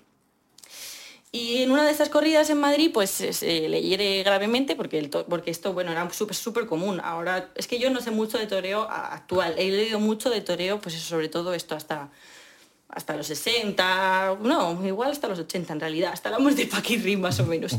Y 1.36 1.64
en 1.64 1.72
una 1.72 1.84
de 1.84 1.92
estas 1.92 2.08
corridas 2.08 2.50
en 2.50 2.60
Madrid, 2.60 2.92
pues 2.94 3.10
se 3.10 3.68
le 3.68 3.82
hiere 3.82 4.24
gravemente, 4.24 4.74
porque, 4.78 5.00
el 5.00 5.10
porque 5.10 5.52
esto, 5.52 5.74
bueno, 5.74 5.92
era 5.92 6.10
súper, 6.14 6.34
súper 6.34 6.66
común. 6.66 7.02
Ahora, 7.04 7.50
es 7.56 7.68
que 7.68 7.78
yo 7.78 7.90
no 7.90 8.00
sé 8.00 8.10
mucho 8.10 8.38
de 8.38 8.48
toreo 8.48 8.84
actual, 8.84 9.54
he 9.58 9.70
leído 9.70 10.00
mucho 10.00 10.30
de 10.30 10.40
toreo, 10.40 10.80
pues 10.80 10.96
sobre 10.96 11.28
todo 11.28 11.54
esto 11.54 11.76
hasta, 11.76 12.10
hasta 12.88 13.18
los 13.18 13.28
60, 13.28 14.38
no, 14.44 14.88
igual 14.88 15.12
hasta 15.12 15.28
los 15.28 15.38
80 15.40 15.74
en 15.74 15.80
realidad, 15.82 16.14
hasta 16.14 16.30
la 16.30 16.40
muerte 16.40 16.64
de 16.64 16.72
Paquirri 16.72 17.18
más 17.18 17.38
o 17.42 17.46
menos. 17.46 17.74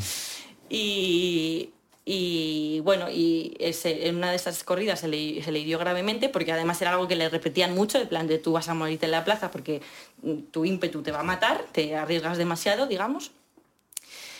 Y, 0.68 1.70
y, 2.04 2.80
bueno, 2.80 3.10
y 3.10 3.56
en 3.58 4.16
una 4.16 4.32
de 4.32 4.36
esas 4.36 4.64
corridas 4.64 5.00
se 5.00 5.08
le, 5.08 5.42
se 5.42 5.50
le 5.50 5.60
hirió 5.60 5.78
gravemente 5.78 6.28
porque 6.28 6.52
además 6.52 6.82
era 6.82 6.92
algo 6.92 7.08
que 7.08 7.16
le 7.16 7.30
repetían 7.30 7.74
mucho, 7.74 7.96
el 7.96 8.06
plan 8.06 8.26
de 8.26 8.36
tú 8.36 8.52
vas 8.52 8.68
a 8.68 8.74
morirte 8.74 9.06
en 9.06 9.12
la 9.12 9.24
plaza 9.24 9.50
porque 9.50 9.80
tu 10.50 10.66
ímpetu 10.66 11.00
te 11.00 11.10
va 11.10 11.20
a 11.20 11.24
matar, 11.24 11.64
te 11.72 11.96
arriesgas 11.96 12.36
demasiado, 12.36 12.86
digamos. 12.86 13.30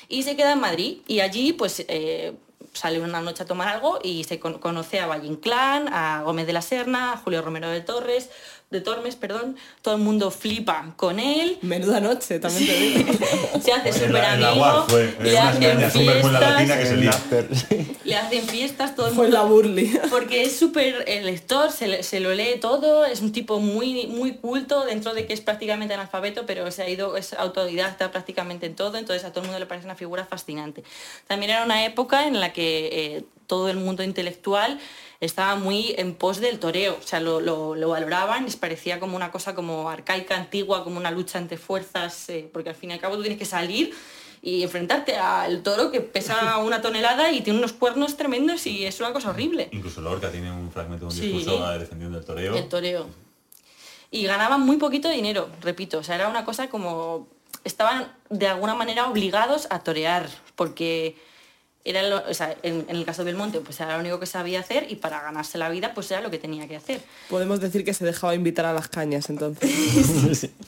Y 0.09 0.23
se 0.23 0.37
queda 0.37 0.53
en 0.53 0.61
Madrid. 0.61 0.99
Y 1.07 1.21
allí 1.21 1.53
pues 1.53 1.85
eh, 1.89 2.35
sale 2.73 3.01
una 3.01 3.21
noche 3.21 3.43
a 3.43 3.47
tomar 3.47 3.69
algo 3.69 3.99
y 4.03 4.25
se 4.25 4.39
con- 4.39 4.59
conoce 4.59 5.01
a 5.01 5.07
Valle 5.07 5.27
Inclán, 5.27 5.89
a 5.93 6.23
Gómez 6.23 6.47
de 6.47 6.53
la 6.53 6.63
Serna, 6.63 7.13
a 7.13 7.17
Julio 7.17 7.43
Romero 7.43 7.69
de 7.71 7.81
Torres, 7.81 8.31
de 8.71 8.81
Tormes, 8.81 9.15
perdón. 9.15 9.57
Todo 9.81 9.95
el 9.95 10.01
mundo 10.01 10.31
flipa 10.31 10.93
con 10.97 11.21
él. 11.21 11.59
Menuda 11.63 12.01
noche, 12.01 12.41
también 12.41 12.67
te 12.67 12.75
digo. 12.75 13.13
Se 13.63 13.73
hace 13.73 13.89
En 13.91 13.95
súper 13.95 14.25
amigo, 14.25 14.87
fue, 14.89 15.17
le 15.23 15.39
hacen 15.39 15.91
fiestas, 15.91 17.67
le 18.05 18.17
hacen 18.17 18.43
fiestas, 18.49 18.97
todo 18.97 19.09
el 19.09 19.15
Fue 19.15 19.25
mundo 19.27 19.39
la 19.39 19.45
burli. 19.45 19.99
porque 20.11 20.43
es 20.43 20.57
súper 20.59 21.05
el 21.07 21.27
lector, 21.27 21.71
se, 21.71 22.03
se 22.03 22.21
lo 22.21 22.35
lee 22.35 22.59
todo, 22.61 23.05
es 23.05 23.21
un 23.21 23.33
tipo 23.33 23.61
muy, 23.61 24.09
muy 24.09 24.35
culto 24.35 24.85
dentro 24.85 25.15
de 25.15 25.27
que 25.27 25.33
es 25.33 25.41
prácticamente 25.41 25.95
analfabeto, 25.95 26.45
pero 26.47 26.71
se 26.71 26.83
ha 26.83 26.89
ido, 26.89 27.17
es 27.17 27.35
autodidacta 27.35 28.11
prácticamente 28.11 28.67
en 28.67 28.75
todo, 28.75 28.99
entonces 28.99 29.25
a 29.25 29.31
todo 29.31 29.41
el 29.43 29.47
mundo 29.47 29.61
le 29.61 29.67
parece 29.67 29.87
una 29.87 29.95
figura 29.97 30.27
fascinante. 30.27 30.83
También 31.27 31.51
era 31.53 31.65
una 31.65 31.85
época 31.85 32.27
en 32.27 32.41
la 32.41 32.53
que 32.53 32.89
eh, 32.93 33.25
todo 33.47 33.69
el 33.69 33.77
mundo 33.77 34.03
intelectual 34.03 34.79
estaba 35.21 35.57
muy 35.57 35.95
en 35.99 36.15
pos 36.15 36.39
del 36.41 36.59
toreo, 36.59 36.99
o 37.01 37.07
sea, 37.07 37.21
lo, 37.21 37.41
lo- 37.41 37.75
lo 37.75 37.89
valoraban, 37.89 38.45
les 38.45 38.57
parecía 38.57 39.01
como 39.01 39.17
una 39.17 39.31
cosa 39.31 39.55
como 39.55 39.89
arcaica, 39.89 40.37
antigua, 40.37 40.85
como 40.85 40.99
una 40.99 41.11
lucha 41.11 41.39
entre 41.39 41.57
fuerzas, 41.59 42.29
eh, 42.29 42.49
porque 42.53 42.69
al 42.71 42.75
fin 42.77 42.91
y 42.91 42.95
al 42.95 43.01
cabo 43.01 43.17
tú 43.17 43.23
tienes 43.23 43.39
que 43.39 43.45
salir 43.47 43.95
y 44.43 44.63
enfrentarte 44.63 45.17
al 45.17 45.63
toro 45.63 45.91
que 45.91 46.01
pesa 46.03 46.59
una 46.65 46.83
tonelada 46.83 47.33
y 47.33 47.41
tiene 47.41 47.59
unos 47.59 47.73
cuernos 47.73 48.17
tremendos 48.17 48.67
y 48.67 48.85
es 48.85 49.01
una 49.01 49.13
cosa 49.13 49.31
horrible. 49.31 49.69
Incluso 49.73 50.01
Lorca 50.03 50.31
tiene 50.31 50.53
un 50.53 50.71
fragmento 50.71 51.07
de 51.07 51.13
un 51.15 51.19
Sí. 51.19 51.29
discurso 51.33 51.73
eh, 51.73 51.79
defendiendo 51.79 52.19
el 52.19 52.25
toreo. 52.25 52.55
El 52.55 52.69
toreo. 52.69 53.07
Y 54.11 54.25
ganaban 54.25 54.61
muy 54.61 54.77
poquito 54.77 55.09
dinero, 55.09 55.49
repito. 55.63 55.99
O 55.99 56.03
sea, 56.05 56.15
era 56.15 56.29
una 56.29 56.45
cosa 56.45 56.69
como. 56.69 57.27
Estaban 57.65 58.13
de 58.31 58.47
alguna 58.47 58.75
manera 58.77 59.09
obligados 59.11 59.67
a 59.71 59.81
torear, 59.81 60.29
porque 60.55 61.17
era 61.89 62.03
lo- 62.03 62.23
o 62.29 62.35
sea, 62.35 62.57
en, 62.63 62.85
en 62.89 62.97
el 62.97 63.05
caso 63.05 63.23
de 63.25 63.31
Belmonte, 63.33 63.61
pues 63.61 63.79
era 63.81 63.95
lo 63.95 64.01
único 64.01 64.19
que 64.21 64.27
sabía 64.27 64.61
hacer 64.61 64.87
y 64.91 64.97
para 64.97 65.23
ganarse 65.23 65.57
la 65.59 65.69
vida, 65.69 65.93
pues 65.95 66.11
era 66.11 66.21
lo 66.21 66.31
que 66.31 66.39
tenía 66.39 66.67
que 66.69 66.77
hacer. 66.77 67.01
Podemos 67.31 67.61
decir 67.61 67.85
que 67.85 67.95
se 67.95 68.05
dejaba 68.05 68.35
invitar 68.35 68.67
a 68.67 68.73
las 68.73 68.89
cañas 68.89 69.31
entonces. 69.31 70.51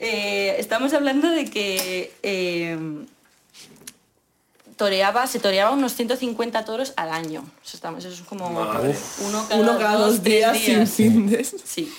Eh, 0.00 0.56
estamos 0.58 0.92
hablando 0.92 1.30
de 1.30 1.48
que 1.48 2.12
eh, 2.22 2.76
toreaba, 4.76 5.26
se 5.26 5.38
toreaba 5.38 5.70
unos 5.70 5.94
150 5.94 6.64
toros 6.64 6.92
al 6.96 7.10
año. 7.10 7.44
Eso, 7.64 7.76
estamos, 7.76 8.04
eso 8.04 8.14
es 8.22 8.28
como 8.28 8.48
uno 8.48 8.70
cada, 8.70 9.58
Uno 9.60 9.78
cada 9.78 9.96
dos 9.96 10.22
días, 10.22 10.58
sin 10.58 10.86
findes. 10.86 11.54
Sí. 11.64 11.90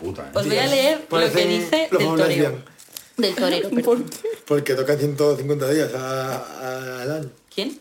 Puta, 0.00 0.22
¿eh? 0.26 0.30
Os 0.34 0.46
voy 0.46 0.58
a 0.58 0.66
leer 0.66 1.06
lo 1.08 1.32
que 1.32 1.46
dice 1.46 1.88
del 1.90 2.06
toreo. 2.16 2.62
Del 3.16 3.34
torero, 3.34 3.68
¿Por 3.70 3.82
perdón. 3.82 4.04
qué? 4.10 4.28
Porque 4.46 4.74
tocan 4.74 4.98
150 4.98 5.70
días 5.70 5.94
al 5.94 7.10
año. 7.12 7.30
¿Quién? 7.58 7.76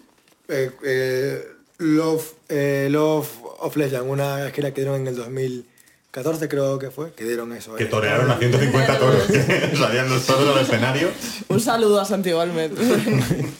Eh, 0.47 0.71
eh, 0.83 1.47
Love, 1.77 2.33
eh, 2.49 2.87
Love 2.89 3.29
of 3.59 3.75
Legend, 3.75 4.09
una 4.09 4.49
gira 4.49 4.73
que 4.73 4.81
dieron 4.81 5.01
en 5.01 5.07
el 5.07 5.15
2014 5.15 6.49
creo 6.49 6.79
que 6.79 6.89
fue, 6.89 7.13
que 7.13 7.25
dieron 7.25 7.53
eso. 7.53 7.75
Que 7.75 7.83
eh. 7.83 7.85
torearon 7.85 8.31
a 8.31 8.39
150 8.39 8.97
toros. 8.97 9.21
Salían 9.77 10.09
los 10.09 10.25
toros 10.25 10.57
al 10.57 10.63
escenario. 10.63 11.11
Un 11.49 11.59
saludo 11.59 11.99
a 11.99 12.05
Santiago 12.05 12.41
Almed. 12.41 12.71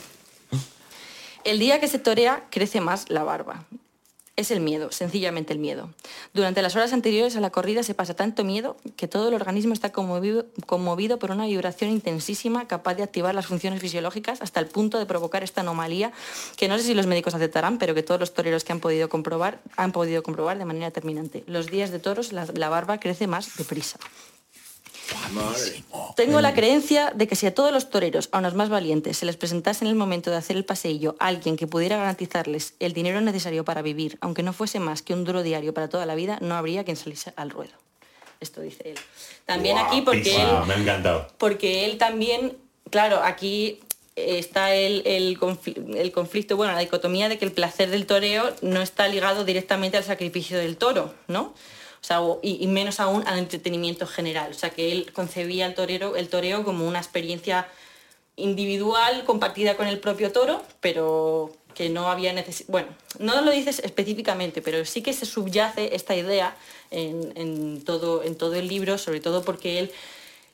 El 1.44 1.60
día 1.60 1.80
que 1.80 1.88
se 1.88 2.00
torea 2.00 2.46
crece 2.50 2.82
más 2.82 3.12
la 3.12 3.24
barba. 3.24 3.68
Es 4.38 4.52
el 4.52 4.60
miedo, 4.60 4.92
sencillamente 4.92 5.52
el 5.52 5.58
miedo. 5.58 5.90
Durante 6.32 6.62
las 6.62 6.76
horas 6.76 6.94
anteriores 6.94 7.36
a 7.36 7.42
la 7.42 7.50
corrida 7.50 7.82
se 7.82 7.96
pasa 7.96 8.14
tanto 8.14 8.44
miedo 8.44 8.78
que 8.96 9.08
todo 9.08 9.30
el 9.30 9.34
organismo 9.34 9.74
está 9.74 9.92
conmovido, 9.92 10.46
conmovido 10.68 11.18
por 11.18 11.32
una 11.32 11.48
vibración 11.48 11.90
intensísima 11.90 12.68
capaz 12.68 12.94
de 12.94 13.02
activar 13.02 13.34
las 13.34 13.48
funciones 13.48 13.82
fisiológicas 13.82 14.44
hasta 14.44 14.60
el 14.60 14.68
punto 14.68 15.00
de 15.00 15.08
provocar 15.08 15.44
esta 15.44 15.62
anomalía 15.62 16.12
que 16.56 16.68
no 16.68 16.78
sé 16.78 16.84
si 16.84 16.94
los 16.94 17.08
médicos 17.08 17.34
aceptarán, 17.34 17.80
pero 17.80 17.96
que 17.96 18.04
todos 18.04 18.20
los 18.20 18.36
toreros 18.36 18.64
que 18.64 18.74
han 18.74 18.80
podido 18.80 19.10
comprobar 19.10 19.60
han 19.76 19.92
podido 19.92 20.22
comprobar 20.22 20.60
de 20.60 20.66
manera 20.66 20.92
terminante. 20.92 21.44
Los 21.48 21.72
días 21.72 21.90
de 21.90 21.98
toros 21.98 22.32
la, 22.32 22.46
la 22.54 22.70
barba 22.70 23.00
crece 23.00 23.26
más 23.26 23.58
deprisa. 23.58 23.98
Tengo 26.16 26.42
la 26.42 26.54
creencia 26.54 27.12
de 27.14 27.28
que 27.28 27.36
si 27.36 27.46
a 27.46 27.54
todos 27.54 27.72
los 27.72 27.90
toreros, 27.90 28.30
a 28.32 28.40
unos 28.40 28.56
más 28.56 28.70
valientes, 28.70 29.18
se 29.18 29.26
les 29.26 29.38
presentase 29.38 29.86
en 29.86 29.90
el 29.90 29.96
momento 29.96 30.32
de 30.32 30.38
hacer 30.38 30.58
el 30.58 30.66
paseillo 30.66 31.16
alguien 31.20 31.56
que 31.58 31.68
pudiera 31.68 31.98
garantizarles 31.98 32.74
el 32.80 32.94
dinero 32.94 33.22
necesario 33.22 33.64
para 33.66 33.82
vivir, 33.82 34.18
aunque 34.22 34.44
no 34.44 34.54
fuese 34.54 34.80
más 34.80 35.02
que 35.02 35.14
un 35.14 35.24
duro 35.24 35.44
diario 35.44 35.74
para 35.74 35.90
toda 35.90 36.06
la 36.06 36.16
vida, 36.16 36.38
no 36.42 36.56
habría 36.56 36.84
quien 36.84 36.98
saliese 36.98 37.34
al 37.36 37.50
ruedo. 37.50 37.72
Esto 38.40 38.62
dice 38.62 38.92
él. 38.92 39.00
También 39.46 39.78
aquí 39.78 40.02
porque 40.02 40.36
él, 40.36 40.48
Guapísimo, 40.48 40.66
Me 40.66 40.74
ha 40.74 40.78
encantado. 40.78 41.28
porque 41.38 41.86
él 41.86 41.98
también, 41.98 42.58
claro, 42.92 43.22
aquí 43.24 43.80
está 44.16 44.74
el, 44.74 45.04
el 45.06 45.38
el 45.96 46.12
conflicto, 46.12 46.58
bueno, 46.58 46.74
la 46.74 46.80
dicotomía 46.80 47.30
de 47.30 47.38
que 47.38 47.46
el 47.46 47.52
placer 47.52 47.90
del 47.90 48.06
toreo 48.08 48.54
no 48.62 48.82
está 48.82 49.08
ligado 49.08 49.44
directamente 49.46 49.98
al 49.98 50.04
sacrificio 50.04 50.58
del 50.58 50.78
toro, 50.78 51.14
¿no? 51.28 51.54
O 52.02 52.06
sea, 52.06 52.22
y, 52.42 52.68
menos 52.68 53.00
aún 53.00 53.24
al 53.28 53.40
entretenimiento 53.40 54.06
general. 54.06 54.52
O 54.52 54.54
sea, 54.54 54.70
que 54.70 54.92
él 54.92 55.12
concebía 55.14 55.66
el 55.66 55.76
torero, 55.76 56.16
el 56.16 56.30
toreo 56.30 56.64
como 56.64 56.88
una 56.88 57.00
experiencia 57.00 57.68
individual 58.36 59.24
compartida 59.26 59.76
con 59.76 59.88
el 59.88 60.00
propio 60.00 60.32
toro, 60.32 60.64
pero 60.80 61.52
que 61.74 61.90
no 61.90 62.10
había 62.10 62.34
necesidad. 62.34 62.70
Bueno, 62.70 62.88
no 63.20 63.42
lo 63.42 63.52
dices 63.52 63.80
específicamente, 63.84 64.62
pero 64.62 64.86
sí 64.86 65.02
que 65.02 65.14
se 65.14 65.26
subyace 65.26 65.96
esta 65.96 66.16
idea 66.16 66.56
en, 66.92 67.84
todo, 67.84 68.24
en 68.24 68.36
todo 68.36 68.56
el 68.56 68.68
libro, 68.68 68.98
sobre 68.98 69.20
todo 69.20 69.44
porque 69.44 69.80
él 69.80 69.92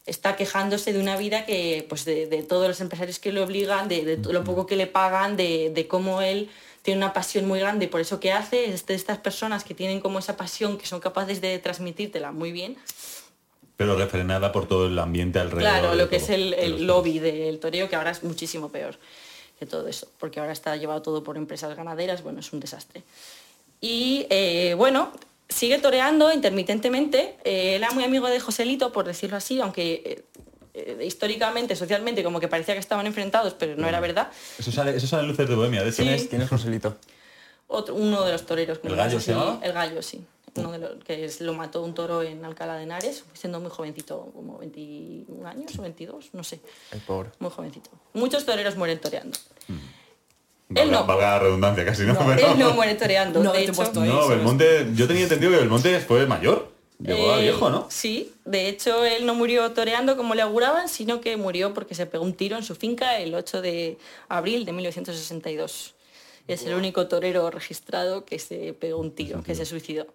está 0.05 0.35
quejándose 0.35 0.91
de 0.91 0.99
una 0.99 1.15
vida 1.15 1.45
que, 1.45 1.85
pues 1.87 2.03
de, 2.03 2.45
todos 2.47 2.67
los 2.67 2.81
empresarios 2.81 3.19
que 3.19 3.31
le 3.31 3.41
obligan, 3.41 3.87
de, 3.87 4.17
lo 4.17 4.43
poco 4.43 4.65
que 4.65 4.75
le 4.75 4.87
pagan, 4.87 5.37
de 5.37 5.85
cómo 5.89 6.21
él 6.21 6.49
tiene 6.83 6.99
una 6.99 7.13
pasión 7.13 7.47
muy 7.47 7.59
grande 7.59 7.87
por 7.87 8.01
eso 8.01 8.19
que 8.19 8.31
hace, 8.31 8.71
es 8.71 8.85
de 8.85 8.93
estas 8.93 9.17
personas 9.17 9.63
que 9.63 9.73
tienen 9.73 9.99
como 9.99 10.19
esa 10.19 10.37
pasión, 10.37 10.77
que 10.77 10.85
son 10.85 10.99
capaces 10.99 11.41
de 11.41 11.57
transmitírtela 11.57 12.31
muy 12.31 12.51
bien, 12.51 12.77
Pero 13.77 13.95
refrenada 13.95 14.51
por 14.51 14.67
todo 14.67 14.85
el 14.87 14.99
ambiente 14.99 15.39
alrededor. 15.39 15.79
Claro, 15.79 15.95
lo 15.95 16.09
que 16.09 16.19
todo, 16.19 16.25
es 16.25 16.29
el, 16.29 16.53
el 16.53 16.85
lobby 16.85 17.17
del 17.17 17.59
toreo, 17.59 17.89
que 17.89 17.95
ahora 17.95 18.11
es 18.11 18.23
muchísimo 18.23 18.69
peor 18.69 18.97
que 19.57 19.65
todo 19.65 19.87
eso, 19.87 20.07
porque 20.19 20.39
ahora 20.39 20.51
está 20.51 20.75
llevado 20.75 21.01
todo 21.01 21.23
por 21.23 21.37
empresas 21.37 21.75
ganaderas, 21.75 22.21
bueno, 22.21 22.39
es 22.39 22.53
un 22.53 22.59
desastre. 22.59 23.03
Y 23.81 24.25
eh, 24.29 24.75
bueno, 24.77 25.11
sigue 25.49 25.77
toreando 25.77 26.31
intermitentemente. 26.31 27.35
Eh, 27.43 27.75
él 27.75 27.83
era 27.83 27.91
muy 27.91 28.03
amigo 28.03 28.27
de 28.27 28.39
Joselito, 28.39 28.91
por 28.91 29.05
decirlo 29.05 29.37
así, 29.37 29.59
aunque 29.59 30.01
eh, 30.05 30.23
eh, 30.73 31.03
históricamente, 31.05 31.75
socialmente, 31.75 32.23
como 32.23 32.39
que 32.39 32.47
parecía 32.47 32.73
que 32.73 32.79
estaban 32.79 33.05
enfrentados, 33.05 33.53
pero 33.53 33.75
no 33.75 33.87
era 33.87 33.99
verdad. 33.99 34.29
Eso 34.57 34.71
sale, 34.71 34.95
eso 34.95 35.07
sale 35.07 35.23
en 35.23 35.29
Luces 35.29 35.47
de 35.47 35.55
Bohemia, 35.55 35.83
de 35.83 35.89
hecho. 35.89 35.97
Sí. 35.97 36.03
¿Quién 36.03 36.13
es, 36.15 36.27
quién 36.27 36.41
es 36.41 36.49
Joselito? 36.49 36.97
Otro, 37.67 37.95
uno 37.95 38.23
de 38.23 38.31
los 38.31 38.45
toreros. 38.45 38.79
¿El 38.83 38.95
gallo 38.95 39.19
sí, 39.19 39.25
se 39.25 39.31
llamaba? 39.33 39.59
El 39.63 39.73
gallo, 39.73 40.01
sí. 40.01 40.23
Uno 40.55 40.71
de 40.71 40.77
los, 40.77 41.03
que 41.03 41.25
es- 41.25 41.41
lo 41.41 41.53
mató 41.55 41.81
un 41.81 41.95
toro 41.95 42.21
en 42.21 42.45
Alcalá 42.45 42.75
de 42.75 42.83
Henares, 42.83 43.23
siendo 43.33 43.59
muy 43.59 43.71
jovencito, 43.71 44.29
como 44.35 44.59
21 44.59 45.47
años 45.47 45.71
o 45.79 45.81
22, 45.81 46.29
no 46.33 46.43
sé. 46.43 46.59
El 46.91 46.99
pobre. 46.99 47.29
Muy 47.39 47.49
jovencito. 47.49 47.89
Muchos 48.13 48.45
toreros 48.45 48.75
mueren 48.75 48.99
toreando. 48.99 49.35
Valga, 50.69 50.83
Él 50.83 50.91
no. 50.91 51.05
valga 51.05 51.29
la 51.31 51.39
redundancia 51.39 51.85
casi, 51.85 52.03
¿no? 52.03 52.17
Pero- 52.35 52.51
Él 52.53 52.59
no 52.59 52.73
muere 52.73 52.95
toreando. 52.95 53.41
No, 53.43 53.51
de 53.51 53.63
hecho. 53.63 53.73
No, 53.93 54.03
eso 54.03 54.27
Belmonte, 54.29 54.87
yo 54.93 55.07
tenía 55.07 55.23
entendido 55.23 55.51
que 55.51 55.57
Belmonte 55.57 55.99
fue 56.01 56.25
mayor. 56.27 56.71
Llegó 57.03 57.33
a 57.33 57.39
eh, 57.39 57.43
viejo, 57.43 57.69
¿no? 57.69 57.87
Sí, 57.89 58.33
de 58.45 58.69
hecho 58.69 59.03
él 59.03 59.25
no 59.25 59.35
murió 59.35 59.71
toreando 59.71 60.15
como 60.15 60.35
le 60.35 60.41
auguraban, 60.41 60.87
sino 60.87 61.19
que 61.19 61.35
murió 61.35 61.73
porque 61.73 61.95
se 61.95 62.05
pegó 62.05 62.23
un 62.23 62.33
tiro 62.33 62.55
en 62.55 62.63
su 62.63 62.75
finca 62.75 63.19
el 63.19 63.35
8 63.35 63.61
de 63.61 63.97
abril 64.29 64.63
de 64.63 64.71
1962. 64.71 65.95
Es 66.47 66.65
el 66.65 66.73
único 66.73 67.07
torero 67.07 67.49
registrado 67.51 68.25
que 68.25 68.39
se 68.39 68.73
pegó 68.73 68.99
un 68.99 69.11
tiro, 69.11 69.43
que 69.43 69.53
se 69.53 69.65
suicidó. 69.65 70.07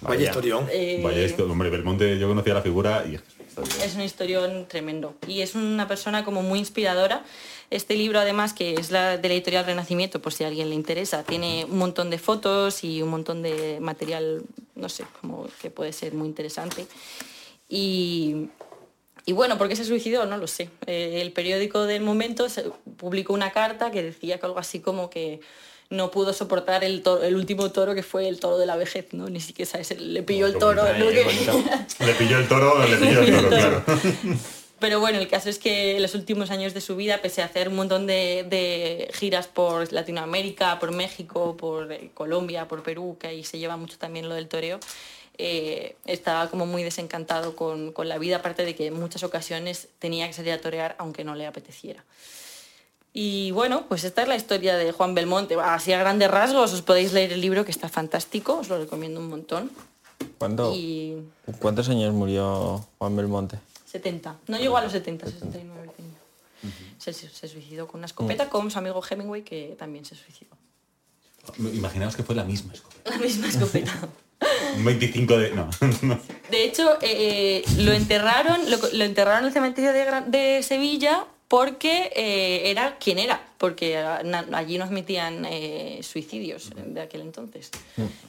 Vaya 0.00 0.28
historión. 0.28 0.66
Eh, 0.70 1.00
Vaya 1.02 1.22
esto, 1.22 1.44
hombre, 1.44 1.70
Belmonte, 1.70 2.18
yo 2.18 2.28
conocía 2.28 2.54
la 2.54 2.62
figura 2.62 3.04
y 3.08 3.16
es 3.16 3.22
que 3.22 3.28
es 3.28 3.36
una 3.38 3.46
historia. 3.46 3.84
Es 3.84 3.94
un 3.96 4.02
historión 4.02 4.66
tremendo 4.68 5.14
y 5.26 5.40
es 5.40 5.56
una 5.56 5.88
persona 5.88 6.24
como 6.24 6.42
muy 6.42 6.60
inspiradora. 6.60 7.24
Este 7.70 7.94
libro 7.96 8.18
además, 8.18 8.54
que 8.54 8.74
es 8.74 8.90
la 8.90 9.18
de 9.18 9.28
la 9.28 9.34
editorial 9.34 9.66
Renacimiento, 9.66 10.20
por 10.22 10.32
si 10.32 10.42
a 10.44 10.48
alguien 10.48 10.70
le 10.70 10.74
interesa, 10.74 11.22
tiene 11.22 11.66
un 11.68 11.76
montón 11.78 12.08
de 12.08 12.18
fotos 12.18 12.82
y 12.82 13.02
un 13.02 13.10
montón 13.10 13.42
de 13.42 13.78
material, 13.80 14.42
no 14.74 14.88
sé, 14.88 15.04
como 15.20 15.46
que 15.60 15.70
puede 15.70 15.92
ser 15.92 16.14
muy 16.14 16.28
interesante. 16.28 16.86
Y, 17.68 18.48
y 19.26 19.32
bueno, 19.32 19.58
¿por 19.58 19.68
qué 19.68 19.76
se 19.76 19.84
suicidó? 19.84 20.24
No 20.24 20.38
lo 20.38 20.46
sé. 20.46 20.70
Eh, 20.86 21.18
el 21.20 21.32
periódico 21.32 21.84
del 21.84 22.02
momento 22.02 22.46
publicó 22.96 23.34
una 23.34 23.50
carta 23.52 23.90
que 23.90 24.02
decía 24.02 24.38
que 24.40 24.46
algo 24.46 24.58
así 24.58 24.80
como 24.80 25.10
que 25.10 25.40
no 25.90 26.10
pudo 26.10 26.32
soportar 26.32 26.84
el, 26.84 27.02
toro- 27.02 27.22
el 27.22 27.34
último 27.36 27.70
toro 27.70 27.94
que 27.94 28.02
fue 28.02 28.28
el 28.28 28.40
toro 28.40 28.56
de 28.58 28.64
la 28.66 28.76
vejez, 28.76 29.08
¿no? 29.12 29.28
Ni 29.28 29.40
siquiera 29.40 29.70
¿sabes? 29.70 29.98
le 30.00 30.22
pilló 30.22 30.46
el 30.46 30.56
toro. 30.58 30.84
Le 32.00 32.14
pilló 32.14 32.38
el 32.38 32.48
toro, 32.48 32.78
le 32.86 32.96
pilló 32.96 33.20
el 33.20 33.34
toro, 33.36 33.48
claro. 33.48 33.84
Pero 34.80 35.00
bueno, 35.00 35.18
el 35.18 35.26
caso 35.28 35.48
es 35.50 35.58
que 35.58 35.96
en 35.96 36.02
los 36.02 36.14
últimos 36.14 36.50
años 36.50 36.72
de 36.72 36.80
su 36.80 36.94
vida, 36.94 37.20
pese 37.20 37.42
a 37.42 37.46
hacer 37.46 37.68
un 37.68 37.76
montón 37.76 38.06
de, 38.06 38.46
de 38.48 39.10
giras 39.12 39.48
por 39.48 39.92
Latinoamérica, 39.92 40.78
por 40.78 40.92
México, 40.92 41.56
por 41.56 41.90
eh, 41.92 42.10
Colombia, 42.14 42.68
por 42.68 42.82
Perú, 42.84 43.16
que 43.18 43.26
ahí 43.26 43.42
se 43.44 43.58
lleva 43.58 43.76
mucho 43.76 43.98
también 43.98 44.28
lo 44.28 44.34
del 44.36 44.46
toreo, 44.48 44.78
eh, 45.36 45.96
estaba 46.04 46.48
como 46.48 46.64
muy 46.66 46.82
desencantado 46.84 47.56
con, 47.56 47.92
con 47.92 48.08
la 48.08 48.18
vida, 48.18 48.36
aparte 48.36 48.64
de 48.64 48.74
que 48.76 48.86
en 48.86 48.94
muchas 49.00 49.22
ocasiones 49.24 49.88
tenía 49.98 50.26
que 50.28 50.32
salir 50.32 50.52
a 50.52 50.60
torear 50.60 50.94
aunque 50.98 51.24
no 51.24 51.34
le 51.34 51.46
apeteciera. 51.46 52.04
Y 53.12 53.50
bueno, 53.52 53.84
pues 53.88 54.04
esta 54.04 54.22
es 54.22 54.28
la 54.28 54.36
historia 54.36 54.76
de 54.76 54.92
Juan 54.92 55.14
Belmonte. 55.14 55.56
Así 55.60 55.92
a 55.92 55.98
grandes 55.98 56.30
rasgos 56.30 56.72
os 56.72 56.82
podéis 56.82 57.12
leer 57.12 57.32
el 57.32 57.40
libro 57.40 57.64
que 57.64 57.70
está 57.72 57.88
fantástico, 57.88 58.58
os 58.58 58.68
lo 58.68 58.78
recomiendo 58.78 59.18
un 59.18 59.28
montón. 59.28 59.70
¿Cuánto- 60.38 60.72
Y 60.74 61.16
¿Cuántos 61.58 61.88
años 61.88 62.12
murió 62.14 62.84
Juan 62.98 63.16
Belmonte? 63.16 63.58
70. 63.90 64.36
No 64.48 64.58
llegó 64.58 64.76
a 64.76 64.82
los 64.82 64.92
70, 64.92 65.26
69 65.26 65.90
tenía. 65.96 66.12
Se, 66.98 67.12
se 67.12 67.48
suicidó 67.48 67.86
con 67.86 68.00
una 68.00 68.06
escopeta 68.06 68.48
con 68.48 68.70
su 68.70 68.78
amigo 68.78 69.00
Hemingway 69.08 69.42
que 69.42 69.76
también 69.78 70.04
se 70.04 70.14
suicidó. 70.16 70.50
Imaginaos 71.58 72.14
que 72.16 72.22
fue 72.22 72.34
la 72.34 72.44
misma 72.44 72.74
escopeta. 72.74 73.10
La 73.10 73.16
misma 73.18 73.48
escopeta. 73.48 74.08
Un 74.76 74.84
25 74.84 75.38
de... 75.38 75.50
No. 76.02 76.20
De 76.50 76.64
hecho, 76.64 76.98
eh, 77.00 77.62
lo 77.78 77.92
enterraron, 77.92 78.70
lo, 78.70 78.76
lo 78.92 79.04
enterraron 79.04 79.40
en 79.40 79.46
el 79.46 79.52
cementerio 79.52 79.92
de, 79.92 80.04
de 80.26 80.62
Sevilla 80.62 81.24
porque 81.48 82.12
eh, 82.14 82.70
era 82.70 82.98
quien 82.98 83.18
era, 83.18 83.40
porque 83.56 83.94
na- 84.24 84.46
allí 84.52 84.76
no 84.78 84.84
admitían 84.84 85.44
eh, 85.46 86.00
suicidios 86.02 86.70
de 86.76 87.00
aquel 87.00 87.22
entonces. 87.22 87.70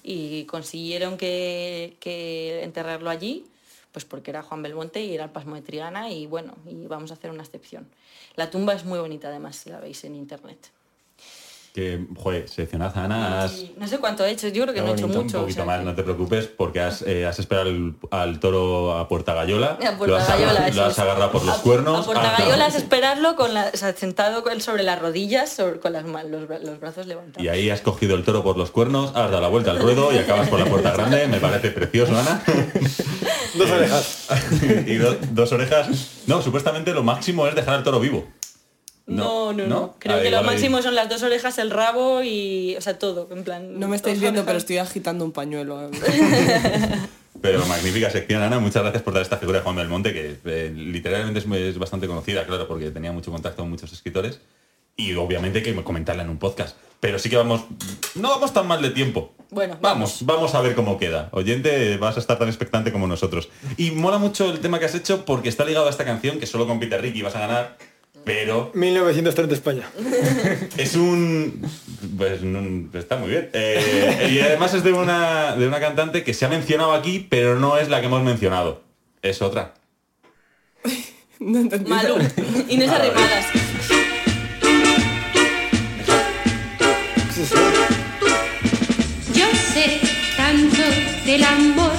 Y 0.04 0.46
consiguieron 0.46 1.18
que, 1.18 1.98
que 2.00 2.64
enterrarlo 2.64 3.10
allí, 3.10 3.46
pues 3.92 4.06
porque 4.06 4.32
era 4.32 4.44
Juan 4.44 4.62
Belmonte 4.62 5.04
y 5.04 5.14
era 5.16 5.24
el 5.26 5.30
pasmo 5.32 5.56
de 5.56 5.62
Triana 5.62 6.10
y 6.12 6.28
bueno, 6.28 6.54
y 6.68 6.86
vamos 6.88 7.12
a 7.12 7.16
hacer 7.16 7.32
una 7.32 7.44
excepción. 7.44 7.88
La 8.36 8.50
tumba 8.52 8.74
es 8.74 8.86
muy 8.86 9.00
bonita 9.00 9.28
además 9.30 9.56
si 9.56 9.70
la 9.70 9.80
veis 9.80 10.04
en 10.04 10.16
internet. 10.16 10.70
Que, 11.74 12.04
joder, 12.18 12.50
seleccionad 12.50 12.98
a 12.98 13.04
Ana, 13.06 13.44
has... 13.44 13.64
No 13.78 13.88
sé 13.88 14.00
cuánto 14.00 14.26
he 14.26 14.32
hecho, 14.32 14.48
yo 14.48 14.64
creo 14.64 14.74
que 14.74 14.82
no 14.82 14.88
he 14.88 14.94
hecho 14.94 15.06
Un 15.06 15.12
mucho. 15.16 15.38
o 15.38 15.42
poquito 15.42 15.58
sea 15.58 15.66
más, 15.66 15.80
que- 15.80 15.86
no 15.86 15.94
te 15.94 16.02
preocupes, 16.02 16.48
porque 16.48 16.80
has, 16.80 17.04
eh, 17.04 17.28
has 17.28 17.38
esperado 17.38 17.70
al, 17.70 17.96
al 18.10 18.40
toro 18.40 18.98
a 18.98 19.08
Puerta 19.08 19.36
Gallola, 19.36 19.78
A 19.88 19.96
Puerta 19.96 20.06
lo 20.08 20.16
has, 20.18 20.28
Gallola, 20.28 20.52
agarrado- 20.52 20.76
lo 20.76 20.86
has 20.86 21.00
agarrado 21.00 21.32
por 21.32 21.46
los 21.46 21.60
A- 21.60 21.62
cuernos. 21.62 22.00
A 22.02 22.06
Puerta 22.06 22.32
hasta- 22.32 22.44
Gallola 22.44 22.68
es 22.68 22.76
esperarlo 22.76 23.36
con 23.36 23.54
la, 23.54 23.70
o 23.72 23.78
sea, 23.78 23.94
sentado 23.96 24.44
con- 24.44 24.60
sobre 24.62 24.82
las 24.82 25.00
rodillas, 25.00 25.52
sobre- 25.54 25.80
con 25.80 25.94
las, 25.94 26.06
los, 26.06 26.50
los 26.50 26.80
brazos 26.80 27.06
levantados. 27.06 27.44
Y 27.46 27.50
ahí 27.50 27.70
has 27.70 27.82
cogido 27.82 28.16
el 28.16 28.24
toro 28.24 28.44
por 28.44 28.58
los 28.58 28.72
cuernos, 28.72 29.10
has 29.10 29.30
dado 29.30 29.40
la 29.42 29.48
vuelta 29.50 29.70
al 29.70 29.80
ruedo 29.80 30.12
y 30.12 30.18
acabas 30.18 30.50
por 30.50 30.60
la 30.60 30.66
puerta 30.66 30.92
grande. 30.92 31.28
Me 31.28 31.40
parece 31.40 31.70
precioso, 31.70 32.18
Ana. 32.18 32.44
Dos 33.60 33.70
orejas. 33.72 34.28
y 34.88 34.96
do- 34.96 35.18
dos 35.32 35.52
orejas. 35.52 35.90
No, 36.28 36.42
supuestamente 36.42 36.94
lo 36.94 37.04
máximo 37.04 37.46
es 37.48 37.56
dejar 37.56 37.76
al 37.76 37.84
toro 37.84 38.00
vivo. 38.00 38.28
No, 39.06 39.54
no, 39.54 39.64
no. 39.64 39.68
¿no? 39.68 39.96
Creo 40.00 40.18
Ah, 40.18 40.22
que 40.22 40.30
lo 40.30 40.40
ahí- 40.40 40.46
máximo 40.46 40.82
son 40.82 40.94
las 40.96 41.10
dos 41.10 41.24
orejas, 41.24 41.58
el 41.58 41.72
rabo 41.72 42.22
y. 42.24 42.76
O 42.78 42.82
sea, 42.82 42.98
todo. 43.00 43.28
En 43.32 43.44
plan. 43.44 43.80
No 43.80 43.88
me 43.88 43.96
estáis 43.96 44.20
viendo, 44.20 44.46
pero 44.46 44.58
estoy 44.58 44.78
agitando 44.78 45.26
un 45.26 45.32
pañuelo. 45.32 45.90
Pero 47.42 47.66
magnífica 47.68 48.10
sección, 48.10 48.42
Ana. 48.42 48.60
Muchas 48.60 48.82
gracias 48.84 49.02
por 49.02 49.14
dar 49.14 49.22
esta 49.24 49.38
figura 49.38 49.60
de 49.60 49.64
Juan 49.64 49.76
Belmonte, 49.78 50.12
que 50.12 50.38
eh, 50.44 50.74
literalmente 50.76 51.40
es, 51.40 51.46
muy- 51.48 51.60
es 51.62 51.78
bastante 51.78 52.06
conocida, 52.06 52.46
claro, 52.46 52.68
porque 52.68 52.92
tenía 52.92 53.14
mucho 53.14 53.32
contacto 53.32 53.62
con 53.62 53.70
muchos 53.70 53.94
escritores. 53.94 54.42
Y 54.98 55.14
obviamente 55.16 55.60
hay 55.60 55.64
que 55.64 55.84
comentarla 55.84 56.24
en 56.24 56.30
un 56.30 56.38
podcast. 56.38 56.76
Pero 57.00 57.18
sí 57.18 57.30
que 57.30 57.38
vamos. 57.38 57.62
No 58.16 58.30
vamos 58.30 58.52
tan 58.52 58.68
mal 58.68 58.82
de 58.82 58.90
tiempo. 58.90 59.34
Bueno, 59.52 59.78
vamos, 59.82 60.26
vamos 60.26 60.54
a 60.54 60.62
ver 60.62 60.76
cómo 60.76 60.98
queda. 61.00 61.30
Oyente, 61.32 61.98
vas 61.98 62.18
a 62.18 62.20
estar 62.20 62.38
tan 62.38 62.48
expectante 62.50 62.92
como 62.92 63.08
nosotros. 63.08 63.50
Y 63.78 63.92
mola 63.92 64.18
mucho 64.20 64.50
el 64.52 64.60
tema 64.60 64.78
que 64.80 64.86
has 64.86 64.94
hecho 64.96 65.26
porque 65.26 65.50
está 65.50 65.66
ligado 65.66 65.88
a 65.88 65.90
esta 65.90 66.06
canción, 66.06 66.40
que 66.40 66.46
solo 66.46 66.68
con 66.68 66.80
Peter 66.80 67.02
Ricky 67.02 67.22
vas 67.24 67.36
a 67.36 67.40
ganar. 67.40 67.78
Pero 68.26 68.70
1930 68.76 69.56
España. 69.56 69.90
es 70.78 70.96
un... 70.96 71.66
Pues 72.18 72.44
no- 72.44 72.90
está 73.00 73.16
muy 73.18 73.30
bien. 73.30 73.50
Eh, 73.54 74.30
y 74.34 74.40
además 74.42 74.74
es 74.76 74.84
de 74.84 74.94
una, 74.94 75.56
de 75.56 75.68
una 75.68 75.80
cantante 75.80 76.24
que 76.24 76.34
se 76.34 76.46
ha 76.46 76.50
mencionado 76.50 76.94
aquí, 76.94 77.26
pero 77.28 77.58
no 77.60 77.78
es 77.78 77.90
la 77.90 78.02
que 78.02 78.06
hemos 78.08 78.22
mencionado. 78.24 78.84
Es 79.22 79.42
otra. 79.42 79.74
No 81.42 81.58
entendí. 81.58 81.90
Malú. 81.90 82.18
Inés 82.68 82.90
Arrimadas. 82.90 83.46
Del 91.30 91.44
amor 91.44 91.92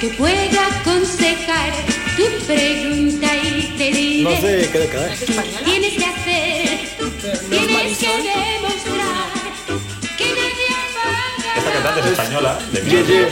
que 0.00 0.08
pueda 0.08 0.66
aconsejar 0.80 1.70
tu 2.16 2.24
pregunta 2.46 3.28
y 3.36 3.74
te 3.78 3.92
diré. 3.92 4.22
No 4.24 4.30
sé 4.40 4.68
qué 4.72 4.78
década 4.80 5.12
¿Es 5.12 5.22
es. 5.22 5.28
española? 5.30 5.60
Tienes 5.64 5.92
que 5.92 6.04
hacer, 6.04 6.78
¿No 6.98 7.06
es 7.56 7.66
tienes 7.68 7.98
que 7.98 8.08
demostrar 8.08 9.28
que 10.18 10.24
nadie 10.24 10.68
apaga 10.82 11.58
Esta 11.58 11.70
cantante 11.74 12.00
es 12.00 12.06
española, 12.06 12.58
de, 12.72 12.80
Ye, 12.82 13.06
ye. 13.06 13.28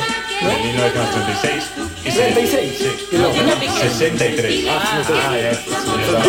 1936. 0.69 1.65
Y 2.05 2.11
se- 2.13 2.19
36. 2.19 2.73
Sí. 2.79 2.85
Y 3.11 3.17
pique. 3.61 3.83
63. 3.83 4.65
Ah, 4.69 5.03
Ah, 5.09 5.37
ya. 5.37 5.51
Perdón. 5.97 6.23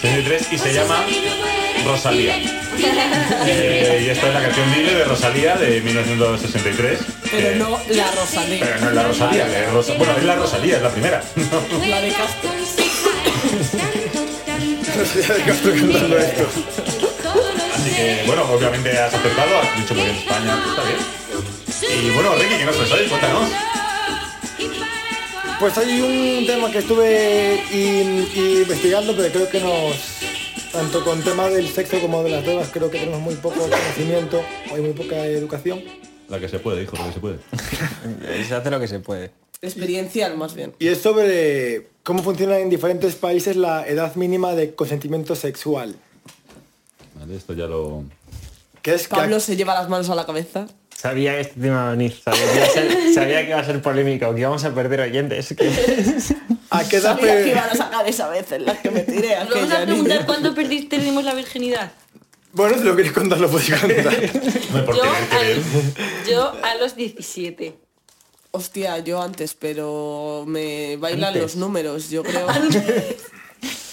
63 0.00 0.52
y 0.52 0.58
se 0.58 0.72
llama 0.72 1.04
Rosalía. 1.84 2.36
Eh, 3.46 4.04
y 4.06 4.10
esta 4.10 4.28
es 4.28 4.34
la 4.34 4.42
canción 4.42 4.74
Dile 4.74 4.94
de 4.94 5.04
Rosalía 5.04 5.56
de 5.56 5.80
1963. 5.80 6.98
Pero 7.30 7.48
Eh, 7.48 7.54
no 7.56 7.80
la 7.90 8.10
Rosalía. 8.12 8.60
Pero 8.64 8.80
no 8.80 8.88
es 8.88 8.94
la 8.94 9.02
Rosalía, 9.04 9.46
es 9.64 9.72
Rosa- 9.72 9.94
bueno, 9.94 10.12
es 10.16 10.24
la 10.24 10.34
Rosalía, 10.36 10.76
es 10.76 10.82
la 10.82 10.90
primera. 10.90 11.22
La 11.88 12.00
de 12.00 12.08
Castro. 12.12 12.50
Rosalía 14.96 15.34
de 15.34 15.42
Castro 15.44 15.72
cantando 15.72 16.18
esto. 16.18 16.46
Así 17.74 17.90
que, 17.90 18.22
bueno, 18.26 18.42
obviamente 18.50 18.90
has 18.98 19.14
acertado, 19.14 19.58
has 19.60 19.76
dicho 19.76 19.94
muy 19.94 20.04
bien 20.04 20.16
España, 20.16 20.58
está 20.68 20.82
bien. 20.84 22.06
Y 22.06 22.10
bueno, 22.10 22.34
Ricky, 22.34 22.54
¿qué 22.58 22.64
nos 22.64 22.76
traes? 22.88 23.08
Cuéntanos. 23.08 23.48
Pues 25.60 25.76
hay 25.78 26.00
un 26.00 26.46
tema 26.46 26.70
que 26.70 26.78
estuve 26.78 27.62
in- 27.72 28.28
investigando, 28.36 29.14
pero 29.16 29.32
creo 29.32 29.48
que 29.48 29.60
nos, 29.60 29.96
tanto 30.78 31.02
con 31.04 31.20
temas 31.22 31.52
del 31.52 31.66
sexo 31.68 32.00
como 32.00 32.22
de 32.22 32.30
las 32.30 32.44
drogas, 32.44 32.68
creo 32.72 32.88
que 32.88 33.00
tenemos 33.00 33.20
muy 33.20 33.34
poco 33.34 33.58
conocimiento, 33.58 34.40
hay 34.72 34.80
muy 34.80 34.92
poca 34.92 35.26
educación. 35.26 35.82
La 36.28 36.38
que 36.38 36.48
se 36.48 36.60
puede, 36.60 36.84
hijo, 36.84 36.96
la 36.96 37.06
que 37.08 37.12
se 37.14 37.18
puede. 37.20 37.38
Se 38.46 38.54
hace 38.54 38.70
lo 38.70 38.78
que 38.78 38.86
se 38.86 39.00
puede. 39.00 39.32
Experiencial, 39.60 40.36
más 40.36 40.54
bien. 40.54 40.72
Y 40.78 40.86
es 40.86 40.98
sobre 40.98 41.88
cómo 42.04 42.22
funciona 42.22 42.58
en 42.60 42.70
diferentes 42.70 43.16
países 43.16 43.56
la 43.56 43.88
edad 43.88 44.14
mínima 44.14 44.54
de 44.54 44.76
consentimiento 44.76 45.34
sexual. 45.34 45.96
Vale, 47.18 47.34
esto 47.34 47.54
ya 47.54 47.66
lo... 47.66 48.04
Que 48.80 48.94
es 48.94 49.08
que 49.08 49.16
Pablo 49.16 49.40
se 49.40 49.56
lleva 49.56 49.74
las 49.74 49.88
manos 49.88 50.08
a 50.10 50.14
la 50.14 50.26
cabeza. 50.26 50.68
Sabía 50.96 51.32
que 51.34 51.40
este 51.40 51.54
tema 51.54 51.66
iba 51.74 51.88
a 51.88 51.90
venir. 51.90 52.14
Sabía 52.24 52.40
que 52.52 52.56
iba 52.56 52.64
a 52.66 52.70
ser, 52.70 53.14
sabía 53.14 53.42
que 53.42 53.48
iba 53.48 53.58
a 53.58 53.64
ser 53.64 53.82
polémico, 53.82 54.32
que 54.32 54.40
íbamos 54.42 54.64
a 54.64 54.72
perder 54.72 55.00
oyentes. 55.00 55.54
que- 55.58 55.72
a 56.70 56.84
qué 56.88 56.96
edad 56.96 57.16
Sabía 57.16 57.42
que 57.42 57.50
iban 57.50 57.70
a 57.70 57.74
sacar 57.74 58.08
esa 58.08 58.28
vez 58.28 58.50
en 58.52 58.64
la 58.66 58.80
que 58.80 58.90
me 58.90 59.00
tiré 59.00 59.36
Vamos 59.36 59.72
a 59.72 59.82
preguntar 59.84 60.26
cuándo 60.26 60.54
perdiste 60.54 60.96
perdimos 60.96 61.24
la 61.24 61.34
virginidad. 61.34 61.92
Bueno, 62.52 62.76
si 62.78 62.84
lo 62.84 62.96
queréis 62.96 63.12
contar, 63.14 63.38
lo 63.40 63.50
podéis 63.50 63.74
contar. 63.80 64.32
Yo, 64.86 65.02
al- 65.02 65.62
yo 66.28 66.52
a 66.64 66.74
los 66.76 66.96
17. 66.96 67.74
Hostia, 68.50 68.98
yo 69.00 69.20
antes, 69.20 69.54
pero 69.54 70.44
me 70.46 70.96
bailan 70.96 71.24
Antes. 71.28 71.42
los 71.42 71.56
números, 71.56 72.08
yo 72.10 72.22
creo. 72.22 72.46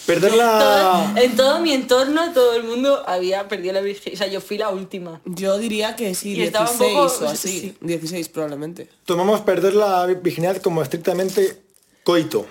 Perder 0.05 0.31
Todo- 0.31 0.37
la... 0.37 1.13
en 1.17 1.35
todo 1.35 1.59
mi 1.59 1.73
entorno 1.73 2.31
todo 2.31 2.55
el 2.55 2.63
mundo 2.63 3.03
había 3.07 3.47
perdido 3.47 3.73
la 3.73 3.81
virginidad. 3.81 4.13
O 4.13 4.17
sea, 4.23 4.27
yo 4.27 4.39
fui 4.39 4.57
la 4.57 4.69
última. 4.69 5.19
Yo 5.25 5.57
diría 5.57 5.95
que 5.95 6.13
sí, 6.13 6.33
Y 6.35 6.43
estaba 6.43 6.69
un 6.69 6.77
16 6.77 7.11
poco- 7.11 7.25
o 7.25 7.29
así. 7.29 7.59
sí. 7.59 7.77
16 7.81 8.29
probablemente. 8.29 8.87
Tomamos 9.05 9.41
perder 9.41 9.73
la 9.73 10.05
virginidad 10.05 10.57
como 10.61 10.81
estrictamente 10.83 11.59
coito. 12.03 12.45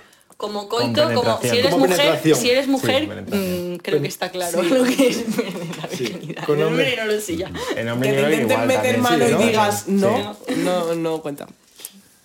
Como 0.45 0.69
coito, 0.69 1.13
como 1.15 1.41
si 1.41 1.49
eres 1.59 1.71
Como 1.71 1.87
mujer, 1.87 2.21
si 2.37 2.51
eres 2.51 2.69
mujer, 2.69 3.09
penetración. 3.09 3.73
mm, 3.75 3.77
creo 3.79 4.03
que 4.03 4.09
está 4.09 4.31
claro 4.31 4.63
lo 4.63 4.85
que 4.85 5.09
es 5.09 5.25
la 5.81 5.87
virginidad. 5.89 6.45
con 6.45 6.59
El 6.59 6.65
hombre. 6.65 6.97
no 6.97 7.05
lo 7.07 7.21
sé 7.21 7.37
ya. 7.37 7.51
En 7.77 7.89
hombre 7.89 8.11
Que 8.15 8.23
te 8.23 8.35
intenten 8.43 8.67
meter 8.67 8.99
mano 8.99 9.25
sí, 9.27 9.31
y 9.31 9.35
¿no? 9.35 9.39
digas 9.47 9.83
Sí. 9.87 9.93
no, 9.93 10.37
no, 10.59 10.95
no 10.95 11.23
cuenta. 11.23 11.47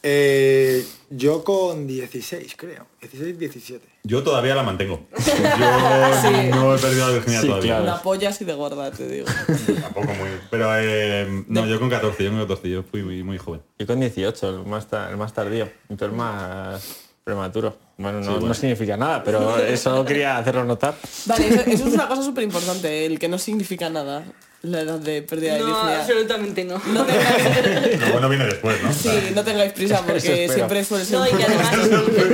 Eh, 0.02 0.86
yo 1.10 1.44
con 1.44 1.86
16, 1.88 2.54
creo. 2.56 2.88
16, 3.02 3.38
17. 3.38 3.86
Yo 4.04 4.24
todavía 4.24 4.56
la 4.56 4.64
mantengo. 4.64 5.08
Yo 5.18 6.56
no 6.56 6.76
he 6.76 6.80
perdido 6.80 7.08
la 7.08 7.14
virginidad 7.14 7.42
Sí, 7.42 7.48
todavía. 7.48 7.68
claro. 7.78 7.84
Una 7.84 8.02
polla 8.02 8.30
así 8.30 8.46
de 8.46 8.54
gorda, 8.54 8.92
te 8.92 9.08
digo. 9.08 9.28
Tampoco 9.82 10.08
muy... 10.08 10.30
Pero 10.50 10.70
eh, 10.78 11.44
no, 11.48 11.66
yo 11.68 11.80
con 11.80 11.90
14, 11.90 12.24
yo 12.24 12.30
con 12.32 12.40
14, 12.40 12.70
yo 12.70 12.84
fui 12.84 13.04
muy, 13.04 13.24
muy 13.24 13.38
joven. 13.38 13.62
Yo 13.78 13.88
con 13.88 14.00
18, 14.00 14.50
el 14.50 14.66
más, 14.66 14.88
el 15.10 15.18
más 15.18 15.34
tardío. 15.34 15.70
Entonces 15.90 16.18
más 16.18 17.09
prematuro. 17.30 17.78
Bueno, 17.98 18.20
no, 18.20 18.24
Sí, 18.26 18.30
bueno. 18.32 18.48
no 18.48 18.54
significa 18.54 18.98
nada, 18.98 19.24
pero 19.24 19.58
eso 19.58 20.04
quería 20.06 20.38
hacerlo 20.38 20.64
notar. 20.66 20.96
Vale, 21.26 21.48
eso, 21.48 21.62
eso 21.62 21.88
es 21.88 21.94
una 21.94 22.08
cosa 22.08 22.24
súper 22.24 22.44
importante, 22.44 23.06
el 23.06 23.20
que 23.20 23.28
no 23.28 23.38
significa 23.38 23.90
nada, 23.90 24.24
la 24.62 24.82
edad 24.82 25.00
de 25.00 25.22
pérdida 25.22 25.54
de 25.56 25.60
No, 25.60 25.78
absolutamente 25.78 26.64
no. 26.66 26.82
No 26.94 27.06
tengáis, 27.06 28.00
Lo 28.02 28.08
bueno 28.12 28.30
viene 28.30 28.46
después, 28.46 28.82
¿no? 28.84 28.92
sí, 28.94 29.10
no 29.36 29.44
tengáis 29.44 29.74
prisa 29.74 30.02
porque 30.08 30.50
siempre 30.54 30.84
suele 30.84 31.06
ser 31.06 31.20
No, 31.20 31.28
y 31.28 31.32
que 31.32 31.44
además, 31.44 31.76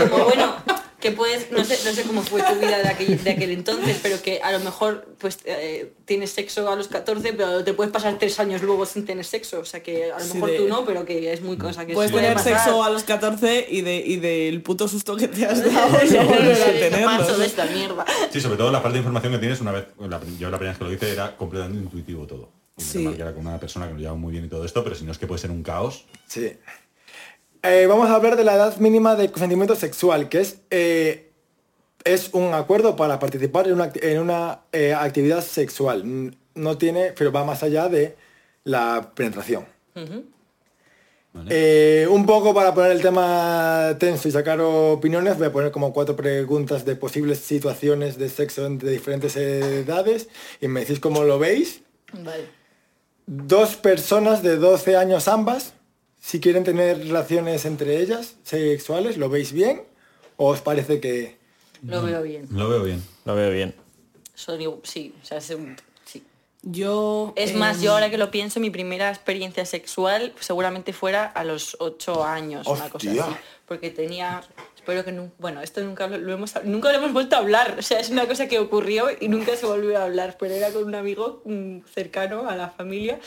como 0.10 0.26
bueno, 0.26 0.56
que 1.06 1.12
puedes, 1.16 1.52
no 1.52 1.64
sé, 1.64 1.78
no 1.86 1.92
sé 1.96 2.02
cómo 2.04 2.24
fue 2.24 2.42
tu 2.42 2.56
vida 2.56 2.80
de 2.80 2.88
aquel, 2.88 3.24
de 3.24 3.30
aquel 3.30 3.52
entonces, 3.52 4.00
pero 4.02 4.20
que 4.24 4.42
a 4.42 4.52
lo 4.52 4.60
mejor 4.60 5.08
pues 5.20 5.38
eh, 5.46 5.94
tienes 6.06 6.32
sexo 6.32 6.68
a 6.70 6.76
los 6.76 6.88
14, 6.88 7.34
pero 7.34 7.64
te 7.64 7.74
puedes 7.74 7.94
pasar 7.94 8.18
tres 8.18 8.40
años 8.40 8.64
luego 8.64 8.86
sin 8.88 9.06
tener 9.06 9.24
sexo. 9.24 9.60
O 9.60 9.66
sea 9.66 9.84
que 9.84 10.12
a 10.12 10.18
lo 10.18 10.24
Sí, 10.26 10.34
mejor 10.34 10.50
de- 10.50 10.58
tú 10.58 10.68
no, 10.68 10.84
pero 10.84 11.06
que 11.06 11.32
es 11.32 11.42
muy 11.42 11.58
cosa 11.58 11.86
que 11.86 11.94
Puedes 11.94 12.12
puede 12.12 12.24
tener 12.24 12.38
pasar. 12.38 12.58
sexo 12.60 12.84
a 12.84 12.90
los 12.90 13.04
14 13.04 13.68
y, 13.70 13.82
de, 13.82 13.98
y 13.98 14.16
del 14.18 14.62
puto 14.64 14.88
susto 14.88 15.16
que 15.16 15.28
te 15.28 15.46
has 15.46 15.64
dado 15.74 15.90
no 15.90 16.26
volver 16.26 16.54
a 16.54 16.66
Paso 16.66 16.72
tenerlo. 16.72 17.38
de 17.38 17.46
esta 17.46 17.66
mierda. 17.68 18.06
Sí, 18.32 18.42
sobre 18.42 18.58
todo 18.58 18.72
la 18.72 18.82
falta 18.82 18.94
de 18.94 19.00
información 19.00 19.34
que 19.34 19.40
tienes 19.40 19.62
una 19.62 19.72
vez, 19.74 19.86
la- 20.00 20.20
yo 20.40 20.50
la 20.50 20.58
primera 20.58 20.72
vez 20.72 20.78
que 20.80 20.84
lo 20.86 20.92
hice 20.94 21.12
era 21.12 21.38
completamente 21.38 21.84
intuitivo 21.84 22.26
todo. 22.26 22.50
Y 22.78 22.82
Sí. 22.84 22.98
normal 22.98 23.16
que 23.16 23.22
era 23.22 23.34
con 23.34 23.46
una 23.48 23.60
persona 23.60 23.88
que 23.88 23.94
lo 23.94 24.00
llevaba 24.00 24.18
muy 24.18 24.32
bien 24.32 24.46
y 24.46 24.50
todo 24.50 24.66
esto, 24.66 24.84
pero 24.84 24.96
si 24.96 25.06
no 25.06 25.12
es 25.12 25.18
que 25.18 25.28
puede 25.28 25.40
ser 25.40 25.52
un 25.52 25.64
caos. 25.64 26.06
Sí. 26.28 26.52
Eh, 27.68 27.88
vamos 27.88 28.10
a 28.10 28.16
hablar 28.16 28.36
de 28.36 28.44
la 28.44 28.56
edad 28.56 28.78
mínima 28.78 29.16
de 29.16 29.30
consentimiento 29.32 29.76
sexual, 29.76 30.30
que 30.30 30.42
es, 30.42 30.58
eh, 30.70 31.32
es 32.04 32.30
un 32.34 32.54
acuerdo 32.54 32.96
para 32.96 33.18
participar 33.20 33.68
en 33.68 33.74
una, 33.74 33.92
act- 33.92 34.04
en 34.04 34.20
una 34.20 34.62
eh, 34.72 34.94
actividad 34.94 35.42
sexual. 35.42 36.32
No 36.54 36.78
tiene, 36.78 37.14
pero 37.18 37.32
va 37.32 37.44
más 37.44 37.64
allá 37.64 37.90
de 37.90 38.16
la 38.64 39.12
penetración. 39.16 39.66
¿vale? 41.34 41.50
Eh, 41.50 42.08
un 42.10 42.26
poco 42.26 42.54
para 42.54 42.74
poner 42.74 42.92
el 42.92 43.02
tema 43.02 43.96
tenso 44.00 44.28
y 44.28 44.32
sacar 44.32 44.60
opiniones, 44.62 45.38
voy 45.38 45.48
a 45.48 45.52
poner 45.52 45.72
como 45.72 45.92
cuatro 45.92 46.16
preguntas 46.16 46.86
de 46.86 46.96
posibles 46.96 47.40
situaciones 47.40 48.18
de 48.18 48.30
sexo 48.30 48.66
entre 48.66 48.92
diferentes 48.92 49.36
edades 49.36 50.30
y 50.62 50.68
me 50.68 50.82
decís 50.82 51.00
cómo 51.00 51.24
lo 51.24 51.40
veis. 51.40 51.82
Vale. 52.14 52.46
Dos 53.28 53.76
personas 53.76 54.44
de 54.44 54.56
12 54.58 54.96
años 54.96 55.28
ambas, 55.28 55.74
si 56.26 56.40
quieren 56.40 56.64
tener 56.64 56.98
relaciones 56.98 57.66
entre 57.66 58.02
ellas 58.02 58.34
sexuales, 58.42 59.18
¿lo 59.18 59.30
veis 59.30 59.52
bien? 59.52 59.84
¿O 60.38 60.48
os 60.48 60.60
parece 60.60 61.00
que... 61.00 61.38
Lo 61.84 62.02
veo 62.02 62.24
bien. 62.24 62.48
Lo 62.50 62.68
veo 62.68 62.84
bien. 62.84 63.04
Lo 63.26 63.36
veo 63.36 63.52
bien. 63.52 63.76
Son 64.34 64.60
sí, 64.82 65.14
o 65.22 65.24
sea, 65.24 65.38
es 65.38 65.52
un- 65.52 65.78
sí. 66.04 66.24
Yo... 66.64 67.32
Es 67.36 67.52
eh, 67.52 67.54
más, 67.54 67.80
yo 67.80 67.92
ahora 67.92 68.10
que 68.10 68.18
lo 68.18 68.32
pienso, 68.32 68.60
mi 68.60 68.72
primera 68.72 69.10
experiencia 69.10 69.68
sexual 69.68 70.34
seguramente 70.40 70.94
fuera 70.94 71.26
a 71.26 71.44
los 71.44 71.78
8 71.80 72.24
años, 72.26 72.66
una 72.66 72.90
cosa 72.90 73.12
así. 73.12 73.20
Porque 73.68 73.92
tenía, 73.92 74.42
espero 74.76 75.06
que 75.06 75.12
no, 75.12 75.32
bueno, 75.38 75.62
esto 75.62 75.82
nunca 75.82 76.08
lo, 76.08 76.18
lo 76.18 76.34
hemos, 76.34 76.56
nunca 76.64 76.92
lo 76.92 76.98
hemos 76.98 77.14
vuelto 77.14 77.36
a 77.36 77.40
hablar. 77.40 77.76
O 77.78 77.84
sea, 77.84 78.00
es 78.00 78.10
una 78.10 78.28
cosa 78.28 78.48
que 78.48 78.58
ocurrió 78.58 79.10
y 79.20 79.28
nunca 79.28 79.56
se 79.56 79.68
volvió 79.68 80.00
a 80.00 80.06
hablar. 80.06 80.38
Pero 80.40 80.56
era 80.56 80.72
con 80.72 80.86
un 80.86 80.96
amigo 80.96 81.44
cercano 81.94 82.50
a 82.50 82.56
la 82.56 82.70
familia 82.72 83.20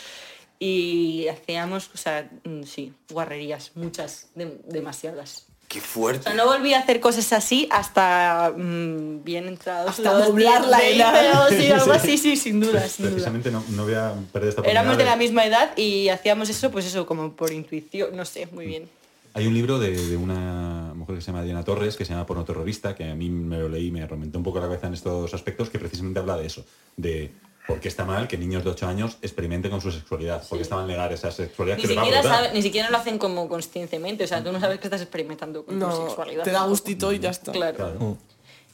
y 0.58 1.28
hacíamos, 1.28 1.90
o 1.94 1.96
sea, 1.96 2.30
mm, 2.44 2.62
sí, 2.64 2.92
guarrerías, 3.10 3.72
muchas, 3.74 4.28
dem- 4.36 4.58
demasiadas. 4.64 5.46
¡Qué 5.68 5.80
O 5.80 5.82
fuerte! 5.82 6.22
sea, 6.24 6.34
no 6.34 6.46
volví 6.46 6.72
a 6.72 6.78
hacer 6.78 6.98
cosas 6.98 7.30
así 7.34 7.68
hasta 7.70 8.54
mm, 8.56 9.22
bien 9.22 9.48
entrados 9.48 9.90
Hasta 9.90 10.14
los 10.14 10.28
doblar 10.28 10.62
días 10.62 10.70
la 10.70 10.82
edad. 10.88 11.12
pero 11.50 11.60
sí, 11.60 11.70
algo 11.70 11.92
así, 11.92 12.16
sí, 12.16 12.36
sin 12.36 12.58
duda, 12.58 12.88
sin 12.88 13.04
duda. 13.04 13.10
Precisamente 13.12 13.50
no, 13.50 13.62
no 13.70 13.84
voy 13.84 13.92
a 13.94 14.14
perder 14.32 14.48
esta 14.48 14.62
Éramos 14.62 14.96
de 14.96 15.04
la 15.04 15.16
misma 15.16 15.44
edad 15.44 15.76
y 15.76 16.08
hacíamos 16.08 16.48
eso, 16.48 16.70
pues 16.70 16.86
eso, 16.86 17.04
como 17.06 17.32
por 17.34 17.52
intuición, 17.52 18.16
no 18.16 18.24
sé, 18.24 18.48
muy 18.52 18.64
bien. 18.66 18.88
Hay 19.34 19.46
un 19.46 19.52
libro 19.54 19.78
de, 19.78 19.90
de 20.08 20.16
una 20.16 20.92
mujer 20.96 21.16
que 21.16 21.20
se 21.20 21.26
llama 21.28 21.42
Diana 21.44 21.62
Torres, 21.62 21.96
que 21.96 22.04
se 22.06 22.12
llama 22.12 22.24
Porno 22.26 22.44
Terrorista, 22.46 22.94
que 22.96 23.04
a 23.04 23.14
mí 23.14 23.28
me 23.28 23.58
lo 23.58 23.68
leí 23.68 23.88
y 23.88 23.90
me 23.90 24.04
remontó 24.06 24.38
un 24.38 24.44
poco 24.44 24.58
la 24.58 24.64
cabeza 24.66 24.86
en 24.86 24.94
estos 24.94 25.32
aspectos, 25.34 25.68
que 25.68 25.78
precisamente 25.78 26.18
habla 26.18 26.38
de 26.38 26.46
eso, 26.46 26.64
de 26.96 27.30
por 27.68 27.80
qué 27.80 27.88
está 27.88 28.04
mal 28.06 28.26
que 28.26 28.38
niños 28.38 28.64
de 28.64 28.70
8 28.70 28.86
años 28.88 29.18
experimenten 29.20 29.70
con 29.70 29.80
su 29.82 29.92
sexualidad, 29.92 30.42
por 30.48 30.56
qué 30.58 30.62
está 30.62 30.76
mal 30.76 30.86
negar 30.86 31.12
esa 31.12 31.30
sexualidad 31.30 31.76
Ni 31.76 31.82
que 31.82 31.88
siquiera, 31.88 32.22
sabe- 32.22 32.50
ni 32.54 32.62
siquiera 32.62 32.88
lo 32.90 32.96
hacen 32.96 33.18
como 33.18 33.46
conscientemente, 33.46 34.24
o 34.24 34.26
sea, 34.26 34.42
tú 34.42 34.50
no 34.50 34.58
sabes 34.58 34.80
que 34.80 34.86
estás 34.86 35.02
experimentando 35.02 35.64
con 35.66 35.78
tu 35.78 35.86
sexualidad. 36.08 36.44
te 36.44 36.50
da 36.50 36.64
gustito 36.64 37.12
y 37.12 37.18
ya 37.18 37.28
está. 37.30 37.52
Claro. 37.52 37.76
Claro. 37.76 38.16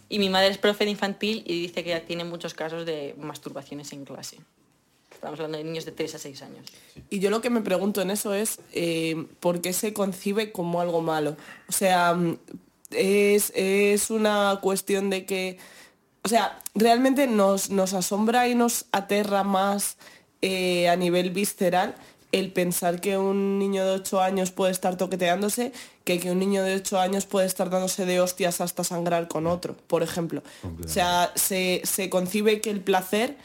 Y 0.09 0.19
mi 0.21 0.29
madre 0.31 0.49
es 0.49 0.59
profe 0.59 0.85
de 0.85 0.93
infantil 0.93 1.43
y 1.45 1.61
dice 1.61 1.83
que 1.83 1.99
tiene 2.01 2.23
muchos 2.25 2.55
casos 2.55 2.87
de 2.87 3.17
masturbaciones 3.19 3.93
en 3.93 4.05
clase. 4.05 4.39
Estamos 5.13 5.41
hablando 5.41 5.59
de 5.59 5.65
niños 5.65 5.85
de 5.87 5.93
3 5.93 6.15
a 6.15 6.19
6 6.19 6.43
años. 6.43 6.67
Y 7.11 7.19
yo 7.19 7.31
lo 7.31 7.41
que 7.41 7.51
me 7.51 7.63
pregunto 7.63 8.01
en 8.01 8.11
eso 8.11 8.33
es 8.33 8.61
eh, 8.73 9.27
por 9.41 9.61
qué 9.61 9.73
se 9.73 9.93
concibe 9.93 10.53
como 10.53 10.81
algo 10.81 11.01
malo. 11.01 11.37
O 11.69 11.73
sea, 11.73 12.15
mm, 12.15 12.37
es, 12.91 13.51
es 13.57 14.11
una 14.11 14.59
cuestión 14.63 15.11
de 15.11 15.25
que, 15.25 15.59
o 16.25 16.29
sea, 16.29 16.59
realmente 16.75 17.27
nos, 17.27 17.71
nos 17.71 17.93
asombra 17.93 18.49
y 18.49 18.55
nos 18.55 18.87
aterra 18.93 19.45
más 19.45 19.99
eh, 20.41 20.89
a 20.89 20.97
nivel 20.97 21.31
visceral 21.31 21.95
el 22.33 22.51
pensar 22.51 23.01
que 23.01 23.17
un 23.17 23.59
niño 23.59 23.85
de 23.85 23.93
8 23.93 24.21
años 24.21 24.51
puede 24.51 24.73
estar 24.73 24.97
toqueteándose 24.97 25.73
que 26.03 26.19
que 26.19 26.33
un 26.33 26.41
niño 26.41 26.65
de 26.65 26.77
8 26.77 26.99
años 26.99 27.27
puede 27.27 27.47
estar 27.47 27.71
dándose 27.71 28.07
de 28.07 28.21
hostias 28.21 28.61
hasta 28.61 28.83
sangrar 28.85 29.29
con 29.29 29.47
otro, 29.47 29.77
por 29.87 30.03
ejemplo. 30.03 30.43
O 30.85 30.89
sea, 30.89 31.31
se, 31.37 31.83
se 31.85 32.11
concibe 32.11 32.61
que 32.61 32.71
el 32.71 32.81
placer 32.81 33.37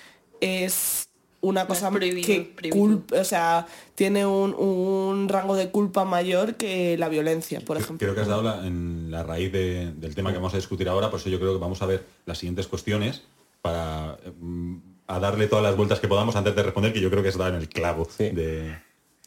es 0.41 1.09
una 1.41 1.67
cosa 1.67 1.89
prohibido, 1.89 2.25
que 2.27 2.41
prohibido. 2.55 2.85
culp- 2.85 3.19
o 3.19 3.23
sea, 3.23 3.65
tiene 3.95 4.25
un, 4.25 4.53
un 4.53 5.29
rango 5.29 5.55
de 5.55 5.69
culpa 5.69 6.03
mayor 6.05 6.55
que 6.55 6.97
la 6.97 7.07
violencia, 7.09 7.61
por 7.61 7.77
ejemplo. 7.77 7.97
Creo 8.05 8.13
que 8.15 8.21
has 8.21 8.27
dado 8.27 8.43
la- 8.43 8.65
en 8.67 9.09
la 9.11 9.23
raíz 9.23 9.51
de- 9.51 9.91
del 9.93 10.15
tema 10.15 10.31
que 10.31 10.37
vamos 10.37 10.53
a 10.53 10.57
discutir 10.57 10.89
ahora, 10.89 11.09
por 11.09 11.19
eso 11.19 11.29
yo 11.29 11.39
creo 11.39 11.53
que 11.53 11.59
vamos 11.59 11.81
a 11.81 11.85
ver 11.85 12.03
las 12.25 12.37
siguientes 12.37 12.67
cuestiones 12.67 13.21
para 13.61 14.17
mm, 14.39 14.75
a 15.07 15.19
darle 15.19 15.47
todas 15.47 15.63
las 15.63 15.75
vueltas 15.75 15.99
que 15.99 16.07
podamos 16.07 16.35
antes 16.35 16.55
de 16.55 16.61
responder, 16.63 16.93
que 16.93 17.01
yo 17.01 17.09
creo 17.09 17.23
que 17.23 17.31
dado 17.31 17.47
en 17.49 17.55
el 17.55 17.67
clavo 17.69 18.05
Sí. 18.15 18.29
de, 18.29 18.75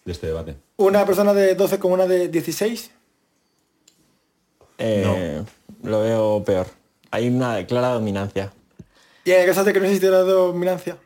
de 0.05 0.13
este 0.13 0.27
debate. 0.29 0.57
Una 0.77 1.05
persona 1.07 1.33
de 1.35 1.55
12 1.55 1.79
con 1.79 1.93
una 1.93 2.07
de 2.07 2.29
16. 2.29 2.91
Eh, 4.79 5.43
Lo 5.83 6.01
veo 6.01 6.43
peor. 6.45 6.67
Hay 7.11 7.29
una 7.29 7.65
clara 7.67 7.89
dominancia. 7.89 8.53
Y 9.25 9.31
en 9.33 9.41
el 9.41 9.47
caso 9.47 9.65
de 9.65 9.73
que 9.73 9.79
no 9.81 9.87
existiera 9.87 10.19
dominancia. 10.21 10.97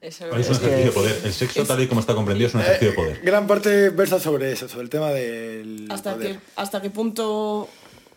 Eso 0.00 0.24
Es 0.34 0.48
un 0.48 0.56
ejercicio 0.56 0.84
de 0.86 0.92
poder. 0.92 1.20
El 1.24 1.32
sexo, 1.32 1.64
tal 1.64 1.82
y 1.82 1.86
como 1.86 2.00
está 2.00 2.14
comprendido, 2.14 2.48
es 2.48 2.54
un 2.54 2.60
ejercicio 2.62 2.88
de 2.90 2.94
poder. 2.94 3.20
Gran 3.22 3.46
parte 3.46 3.90
versa 3.90 4.18
sobre 4.18 4.50
eso, 4.52 4.66
sobre 4.68 4.84
el 4.84 4.90
tema 4.90 5.10
del 5.10 5.86
¿Hasta 5.90 6.14
poder. 6.14 6.32
qué, 6.32 6.38
hasta 6.56 6.80
qué 6.80 6.90
punto 6.90 7.68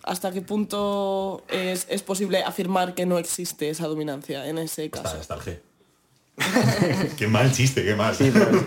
hasta 0.04 0.32
qué 0.32 0.42
punto 0.42 1.44
es, 1.50 1.86
es 1.90 2.02
posible 2.04 2.44
afirmar 2.44 2.94
que 2.94 3.06
no 3.06 3.18
existe 3.18 3.70
esa 3.70 3.88
dominancia 3.88 4.48
en 4.48 4.58
ese 4.58 4.86
Hasta, 4.94 5.04
caso? 5.04 5.18
hasta 5.20 5.36
el 5.36 5.42
G. 5.42 5.60
qué 7.18 7.28
mal 7.28 7.52
chiste, 7.52 7.84
qué 7.84 7.96
mal. 7.96 8.16
Sí, 8.16 8.32
pero- 8.34 8.66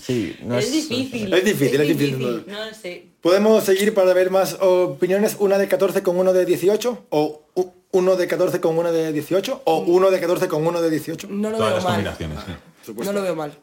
sí, 0.00 0.36
no 0.42 0.58
es 0.58 0.66
es, 0.66 0.72
difícil. 0.72 1.32
Es 1.32 1.44
difícil, 1.44 1.80
es 1.80 1.88
difícil. 1.88 2.44
No 2.46 2.64
lo 2.66 2.74
sé. 2.74 3.06
Podemos 3.20 3.64
seguir 3.64 3.94
para 3.94 4.12
ver 4.12 4.30
más 4.30 4.54
opiniones. 4.60 5.36
Una 5.38 5.56
de 5.58 5.68
14 5.68 6.02
con 6.02 6.18
uno 6.18 6.32
de 6.32 6.44
18. 6.44 7.06
O 7.10 7.42
uno 7.96 8.16
de 8.16 8.26
14 8.26 8.60
con 8.60 8.76
uno 8.78 8.92
de 8.92 9.12
18. 9.12 9.62
O 9.64 9.78
uno 9.78 10.10
de 10.10 10.20
14 10.20 10.48
con 10.48 10.66
uno 10.66 10.80
de 10.80 10.90
18. 10.90 11.28
No 11.30 11.50
lo 11.50 11.56
Todas 11.58 11.70
veo 11.70 11.76
las 11.76 11.84
mal. 11.84 11.92
combinaciones. 12.16 12.38
No 13.06 13.12
lo 13.12 13.22
veo 13.22 13.34
mal. 13.34 13.58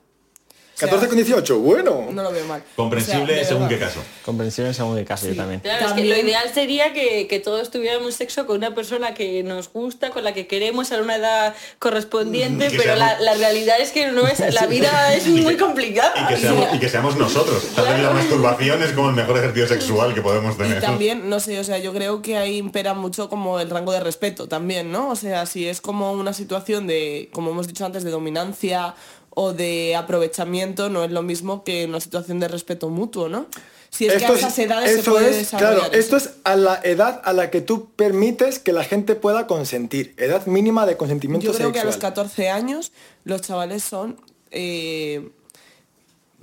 O 0.75 0.79
sea, 0.79 0.87
14 0.89 1.07
con 1.07 1.15
18, 1.17 1.59
bueno. 1.59 2.07
No 2.11 2.23
lo 2.23 2.31
veo 2.31 2.45
mal. 2.45 2.63
Comprensible 2.75 3.23
O 3.23 3.27
sea, 3.27 3.35
de 3.37 3.45
según 3.45 3.69
qué 3.69 3.77
caso. 3.77 3.99
comprensión 4.25 4.73
según 4.73 4.95
qué 4.95 5.05
caso, 5.05 5.27
yo 5.27 5.35
también. 5.35 5.59
Claro, 5.59 5.77
es 5.79 5.83
que 5.93 6.01
También- 6.01 6.09
lo 6.09 6.17
ideal 6.17 6.49
sería 6.53 6.93
que, 6.93 7.27
que 7.27 7.39
todos 7.39 7.69
tuviéramos 7.69 8.15
sexo 8.15 8.47
con 8.47 8.57
una 8.57 8.73
persona 8.73 9.13
que 9.13 9.43
nos 9.43 9.71
gusta, 9.71 10.09
con 10.09 10.23
la 10.23 10.33
que 10.33 10.47
queremos 10.47 10.91
a 10.91 10.97
una 10.99 11.17
edad 11.17 11.53
correspondiente, 11.77 12.69
pero 12.75 12.95
la, 12.95 13.09
seamos- 13.09 13.23
la 13.23 13.33
realidad 13.35 13.75
es 13.79 13.91
que 13.91 14.07
no 14.11 14.27
es, 14.27 14.39
la 14.53 14.65
vida 14.65 15.13
es 15.13 15.27
muy 15.43 15.57
complicada. 15.57 16.13
Y 16.23 16.33
que 16.33 16.37
seamos, 16.41 16.73
y 16.73 16.79
que 16.79 16.89
seamos 16.89 17.15
nosotros. 17.17 17.63
Tal 17.75 17.87
vez 17.93 18.01
la 18.01 18.09
masturbación 18.11 18.81
es 18.83 18.91
como 18.93 19.09
el 19.09 19.15
mejor 19.15 19.37
ejercicio 19.37 19.67
sexual 19.67 20.13
que 20.13 20.21
podemos 20.21 20.55
Y 20.55 20.57
tener. 20.57 20.81
también, 20.81 21.29
no 21.29 21.39
sé, 21.39 21.59
o 21.59 21.63
sea, 21.63 21.77
yo 21.77 21.93
creo 21.93 22.21
que 22.21 22.37
ahí 22.37 22.57
impera 22.57 22.93
mucho 22.95 23.29
como 23.29 23.59
el 23.59 23.69
rango 23.69 23.91
de 23.91 23.99
respeto 23.99 24.47
también, 24.47 24.91
¿no? 24.91 25.09
O 25.09 25.15
sea, 25.15 25.45
si 25.45 25.67
es 25.67 25.81
como 25.81 26.11
una 26.13 26.33
situación 26.33 26.87
de, 26.87 27.29
como 27.31 27.51
hemos 27.51 27.67
dicho 27.67 27.85
antes, 27.85 28.03
de 28.03 28.09
dominancia 28.11 28.95
o 29.35 29.53
de 29.53 29.95
aprovechamiento, 29.95 30.89
no 30.89 31.03
es 31.03 31.11
lo 31.11 31.21
mismo 31.21 31.63
que 31.63 31.85
una 31.85 31.99
situación 31.99 32.39
de 32.39 32.47
respeto 32.47 32.89
mutuo, 32.89 33.29
¿no? 33.29 33.47
Si 33.89 34.07
es 34.07 34.13
que 34.13 34.25
a 34.25 34.33
esas 34.33 34.57
edades 34.57 34.91
se 34.91 34.99
eso 35.01 35.11
puede 35.11 35.29
es, 35.29 35.37
desarrollar 35.37 35.75
claro, 35.75 35.91
eso. 35.91 35.99
esto 35.99 36.17
es 36.17 36.31
a 36.43 36.55
la 36.55 36.79
edad 36.83 37.21
a 37.23 37.33
la 37.33 37.51
que 37.51 37.61
tú 37.61 37.91
permites 37.95 38.57
que 38.57 38.73
la 38.73 38.83
gente 38.83 39.13
pueda 39.15 39.45
consentir. 39.45 40.15
Edad 40.17 40.47
mínima 40.47 40.87
de 40.87 40.97
consentimiento 40.97 41.45
Yo 41.45 41.53
creo 41.53 41.71
que 41.71 41.79
a 41.79 41.85
los 41.85 41.97
14 41.97 42.49
años 42.49 42.91
los 43.23 43.41
chavales 43.41 43.83
son 43.83 44.19
eh, 44.49 45.29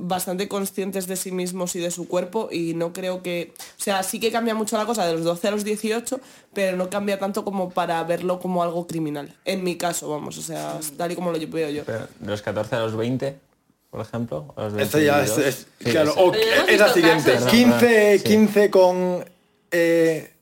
bastante 0.01 0.49
conscientes 0.49 1.07
de 1.07 1.17
sí 1.17 1.31
mismos 1.33 1.77
y 1.77 1.79
de 1.81 1.91
su 1.91 2.09
cuerpo 2.09 2.49
y 2.51 2.75
no 2.75 2.93
creo 2.93 3.23
que... 3.23 3.53
O 3.79 3.83
sea, 3.83 4.03
sí 4.03 4.19
que 4.21 4.31
cambia 4.33 4.55
mucho 4.55 4.77
la 4.77 4.87
cosa 4.87 5.07
de 5.07 5.13
los 5.15 5.25
12 5.25 5.49
a 5.49 5.51
los 5.53 5.65
18, 5.65 6.21
pero 6.53 6.77
no 6.77 6.91
cambia 6.91 7.19
tanto 7.19 7.45
como 7.45 7.71
para 7.71 8.03
verlo 8.05 8.41
como 8.41 8.63
algo 8.63 8.87
criminal. 8.87 9.35
En 9.45 9.63
mi 9.65 9.77
caso, 9.77 10.09
vamos, 10.09 10.39
o 10.39 10.43
sea, 10.43 10.79
tal 10.97 11.13
y 11.13 11.15
como 11.15 11.31
lo 11.33 11.39
veo 11.49 11.71
yo. 11.71 11.85
Pero 11.85 12.09
de 12.19 12.27
los 12.31 12.43
14 12.43 12.77
a 12.77 12.81
los 12.81 12.97
20, 12.97 13.37
por 13.91 14.01
ejemplo. 14.01 14.55
a 14.57 14.65
los 14.65 14.75
Esto 14.81 14.99
ya 14.99 15.23
es, 15.23 15.37
22. 15.37 15.47
es- 15.47 15.67
Sí, 15.85 15.91
claro, 15.91 16.13
sí. 16.13 16.19
o 16.21 16.33
es 16.69 16.81
la 16.81 16.93
siguiente. 16.93 17.33
casos. 17.33 17.51
15, 17.51 18.19
Sí. 18.19 18.25
15 18.25 18.71
con 18.71 19.25
eh, 19.71 20.33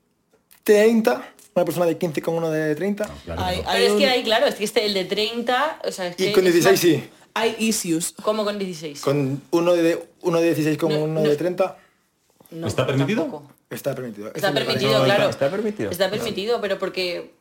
30, 0.64 1.32
una 1.54 1.64
persona 1.64 1.86
de 1.86 1.98
15 1.98 2.22
con 2.22 2.34
uno 2.34 2.50
de 2.50 2.74
30. 2.74 3.08
Claro, 3.24 3.42
Hay- 3.42 3.56
claro. 3.56 3.70
hay 3.70 3.82
Pero 3.82 3.94
es 3.94 3.98
que 4.00 4.06
hay, 4.08 4.22
claro, 4.22 4.46
es 4.46 4.54
que 4.54 4.64
este, 4.64 4.86
el 4.86 4.94
de 4.94 5.04
30, 5.04 5.80
o 5.84 5.92
sea, 5.92 6.08
es 6.08 6.16
que 6.16 6.30
Y 6.30 6.32
con 6.32 6.46
es 6.46 6.52
16 6.54 6.72
más- 6.72 6.80
sí. 6.80 7.10
Hay 7.40 7.56
issues. 7.58 8.14
¿Cómo 8.22 8.44
con 8.44 8.58
16? 8.58 9.00
Con 9.00 9.42
uno 9.50 9.72
de, 9.74 10.06
uno 10.22 10.38
de 10.40 10.46
16 10.46 10.76
con 10.78 10.90
No, 10.92 11.00
uno 11.04 11.20
no. 11.20 11.28
de 11.28 11.36
30 11.36 11.76
No, 12.50 12.66
¿Está 12.66 12.86
permitido? 12.86 13.22
tampoco. 13.22 13.52
está 13.70 13.94
permitido. 13.94 14.28
Está 14.34 14.52
permitido, 14.52 14.98
No, 14.98 15.04
claro. 15.04 15.28
está 15.28 15.50
permitido. 15.50 15.90
Está 15.90 16.10
permitido, 16.10 16.60
pero 16.60 16.78
porque 16.78 17.32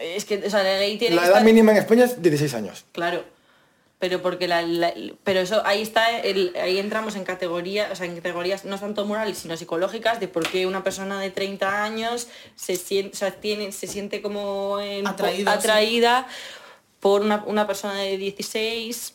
es 0.00 0.24
que, 0.24 0.38
o 0.46 0.50
sea, 0.50 0.62
la 0.62 0.78
ley 0.78 0.96
tiene 0.98 1.16
La 1.16 1.22
edad 1.22 1.30
estar- 1.38 1.44
mínima 1.44 1.72
en 1.72 1.78
España 1.78 2.04
es 2.04 2.20
16 2.22 2.54
años. 2.54 2.84
Claro. 2.92 3.24
Pero 4.00 4.20
porque 4.20 4.48
la, 4.48 4.60
la- 4.62 4.92
pero 5.22 5.40
eso 5.40 5.62
ahí 5.64 5.80
está 5.80 6.18
el- 6.20 6.54
ahí 6.60 6.78
entramos 6.78 7.14
en 7.16 7.24
categorías, 7.24 7.90
o 7.92 7.96
sea, 7.96 8.06
en 8.06 8.16
categorías 8.16 8.64
no 8.64 8.78
tanto 8.78 9.04
morales 9.06 9.38
sino 9.38 9.56
psicológicas 9.56 10.18
de 10.20 10.28
por 10.28 10.46
qué 10.48 10.66
una 10.66 10.82
persona 10.82 11.20
de 11.20 11.30
30 11.30 11.84
años 11.84 12.26
se 12.56 12.76
siente, 12.76 13.14
o 13.14 13.18
sea, 13.18 13.30
tiene, 13.30 13.70
se 13.72 13.86
siente 13.86 14.20
como 14.20 14.80
en- 14.80 15.06
Atraído, 15.06 15.50
sí. 15.52 15.58
atraída 15.58 16.26
por 17.00 17.20
una, 17.22 17.44
una 17.46 17.66
persona 17.66 17.94
de 18.00 18.18
16. 18.18 19.14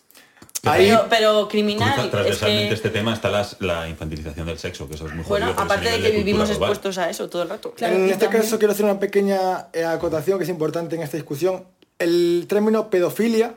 Ahí- 0.64 0.88
pero, 0.90 1.08
pero 1.10 1.48
criminal. 1.48 1.90
Cruza 1.94 2.04
es 2.06 2.12
transversalmente 2.12 2.68
que, 2.70 2.74
este 2.76 2.90
tema 2.90 3.14
está 3.14 3.30
las- 3.30 3.56
la 3.62 3.88
infantilización 3.88 4.46
del 4.48 4.60
sexo, 4.60 4.88
que 4.90 4.96
eso 4.96 5.08
es 5.08 5.14
muy 5.14 5.24
jodido. 5.24 5.46
bueno, 5.48 5.62
aparte 5.62 5.90
de 5.92 6.02
que 6.02 6.10
vivimos 6.12 6.50
global. 6.50 6.70
expuestos 6.72 6.98
a 6.98 7.10
eso 7.10 7.30
todo 7.30 7.44
el 7.44 7.50
rato. 7.50 7.72
Claro, 7.74 7.96
en 7.96 8.06
este 8.10 8.26
también- 8.26 8.44
caso 8.44 8.58
quiero 8.60 8.74
hacer 8.74 8.86
una 8.86 9.00
pequeña 9.00 9.68
eh, 9.74 9.86
acotación 9.86 10.38
que 10.38 10.44
es 10.44 10.50
importante 10.50 10.96
en 10.96 11.04
esta 11.04 11.18
discusión. 11.18 11.66
El 11.98 12.46
término 12.48 12.90
pedofilia 12.90 13.56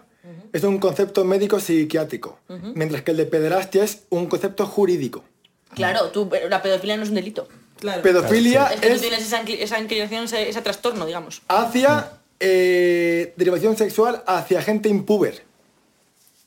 es 0.52 0.62
un 0.64 0.78
concepto 0.78 1.24
médico 1.24 1.58
psiquiátrico, 1.60 2.38
mientras 2.74 3.02
que 3.02 3.10
el 3.12 3.16
de 3.16 3.26
pederastia 3.26 3.82
es 3.84 4.02
un 4.10 4.26
concepto 4.26 4.66
jurídico. 4.66 5.24
Claro, 5.74 6.10
tú, 6.10 6.28
pero 6.28 6.48
la 6.48 6.60
pedofilia 6.62 6.96
no 6.96 7.02
es 7.02 7.08
un 7.08 7.14
delito. 7.16 7.48
Claro. 7.80 8.02
Pedofilia 8.02 8.66
Es 8.66 8.80
que 8.80 8.88
tú 8.90 8.94
es 8.94 9.00
tienes 9.00 9.20
esa, 9.22 9.42
incli- 9.42 9.56
esa 9.58 9.80
inclinación, 9.80 10.24
ese, 10.24 10.48
ese 10.48 10.60
trastorno, 10.62 11.04
digamos. 11.06 11.42
hacia 11.48 12.12
eh, 12.38 13.32
derivación 13.36 13.76
sexual 13.76 14.22
hacia 14.26 14.60
gente 14.62 14.88
impúber. 14.88 15.44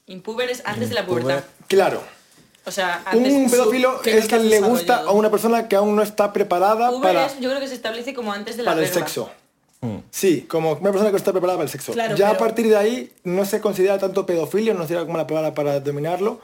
Impuber 0.07 0.49
es 0.49 0.61
antes 0.65 0.89
de 0.89 0.95
la 0.95 1.05
pubertad. 1.05 1.43
Claro. 1.67 2.01
O 2.65 2.71
sea, 2.71 3.03
antes 3.05 3.33
Un 3.33 3.49
pedófilo 3.49 4.01
es 4.03 4.27
que 4.27 4.39
le 4.39 4.59
gusta 4.61 4.97
a 4.97 5.11
una 5.11 5.29
persona 5.29 5.67
que 5.67 5.75
aún 5.75 5.95
no 5.95 6.01
está 6.01 6.33
preparada 6.33 6.89
Puber 6.89 7.01
para, 7.13 7.25
es- 7.27 7.39
yo 7.39 7.49
creo 7.49 7.59
que 7.59 7.67
se 7.67 7.75
establece 7.75 8.13
como 8.13 8.31
antes 8.33 8.57
de 8.57 8.63
la 8.63 8.71
para 8.71 8.81
el 8.85 8.91
sexo. 8.91 9.29
Sí, 10.09 10.41
como 10.49 10.71
una 10.71 10.79
persona 10.91 11.05
que 11.09 11.11
no 11.11 11.17
está 11.17 11.31
preparada 11.31 11.57
para 11.59 11.65
el 11.65 11.71
sexo. 11.71 11.93
Claro, 11.93 12.15
ya 12.15 12.31
a 12.31 12.37
partir 12.39 12.67
de 12.69 12.75
ahí 12.75 13.11
no 13.23 13.45
se 13.45 13.61
considera 13.61 13.99
tanto 13.99 14.25
pedofilia, 14.25 14.73
no 14.73 14.87
se 14.87 14.95
como 14.95 15.17
la 15.17 15.27
palabra 15.27 15.53
para 15.53 15.79
dominarlo. 15.79 16.39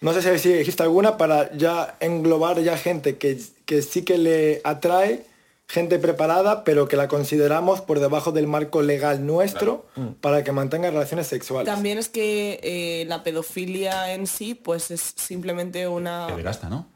No 0.00 0.12
sé 0.12 0.22
si- 0.22 0.38
si 0.38 0.52
existe 0.52 0.84
alguna 0.84 1.16
para 1.16 1.52
ya 1.56 1.96
englobar 1.98 2.60
ya 2.60 2.76
gente 2.76 3.16
que, 3.16 3.40
que 3.64 3.82
sí 3.82 4.02
que 4.02 4.18
le 4.18 4.60
atrae, 4.62 5.24
gente 5.68 5.98
preparada, 5.98 6.62
pero 6.64 6.86
que 6.88 6.96
la 6.96 7.08
consideramos 7.08 7.80
por 7.80 7.98
debajo 8.00 8.30
del 8.32 8.46
marco 8.46 8.82
legal 8.82 9.26
nuestro 9.26 9.86
para 10.20 10.44
que 10.44 10.52
mantenga 10.52 10.90
relaciones 10.90 11.26
sexuales. 11.26 11.72
También 11.72 11.98
es 11.98 12.08
que 12.08 12.60
eh, 12.62 13.04
la 13.08 13.22
pedofilia 13.24 14.12
en 14.14 14.26
sí, 14.28 14.54
pues 14.54 14.90
es 14.92 15.12
simplemente 15.16 15.88
una... 15.88 16.28
Pederasta, 16.28 16.68
¿no? 16.68 16.88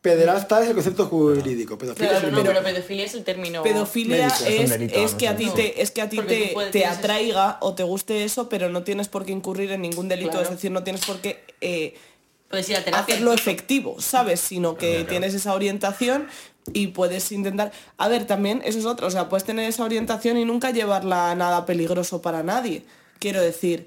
Pederasta 0.00 0.62
es 0.62 0.68
el 0.68 0.74
concepto 0.74 1.06
jurídico. 1.06 1.76
Pedofilia 1.76 2.10
Claro, 2.10 2.28
es 2.28 2.32
el 2.32 2.38
no, 2.38 2.44
pero 2.48 2.62
pedofilia 2.62 3.04
es 3.04 3.14
el 3.14 3.24
término. 3.24 3.62
Pedofilia 3.64 4.26
es 4.28 4.40
un 4.40 4.46
es, 4.48 4.70
delito, 4.70 4.94
es 4.98 5.12
no 5.12 5.18
que 5.18 5.28
a 5.28 5.32
sé. 5.32 5.38
ti 5.38 5.46
No. 5.46 5.54
te, 5.54 5.82
es 5.82 5.90
que 5.90 6.02
a 6.02 6.08
ti 6.08 6.16
Porque 6.16 6.46
te, 6.46 6.52
puedes- 6.54 6.70
te 6.72 6.86
atraiga 6.86 7.58
o 7.60 7.74
te 7.74 7.82
guste 7.82 8.24
eso, 8.24 8.48
pero 8.48 8.68
no 8.68 8.84
tienes 8.84 9.08
por 9.08 9.24
qué 9.26 9.32
incurrir 9.32 9.72
en 9.72 9.82
ningún 9.82 10.08
delito, 10.08 10.30
Claro. 10.30 10.44
es 10.44 10.50
decir, 10.50 10.70
no 10.70 10.82
tienes 10.84 11.04
por 11.04 11.18
qué 11.20 11.42
eh, 11.60 11.94
Puedes 12.48 12.68
ir 12.70 12.76
a 12.76 12.84
terapia. 12.84 13.14
hacerlo 13.14 13.32
efectivo, 13.32 14.00
¿sabes? 14.00 14.40
Sino 14.40 14.76
que 14.76 14.92
Claro. 14.94 15.06
tienes 15.08 15.34
esa 15.34 15.52
orientación 15.52 16.28
y 16.74 16.88
puedes 16.88 17.30
intentar... 17.32 17.72
A 17.96 18.08
ver, 18.08 18.26
también 18.26 18.62
eso 18.64 18.78
es 18.78 18.86
otro, 18.86 19.06
o 19.06 19.10
sea, 19.10 19.28
puedes 19.28 19.44
tener 19.44 19.68
esa 19.68 19.84
orientación 19.84 20.36
y 20.36 20.44
nunca 20.44 20.70
llevarla 20.70 21.30
a 21.30 21.34
nada 21.34 21.64
peligroso 21.66 22.20
para 22.22 22.42
nadie. 22.42 22.84
Quiero 23.18 23.40
decir, 23.40 23.86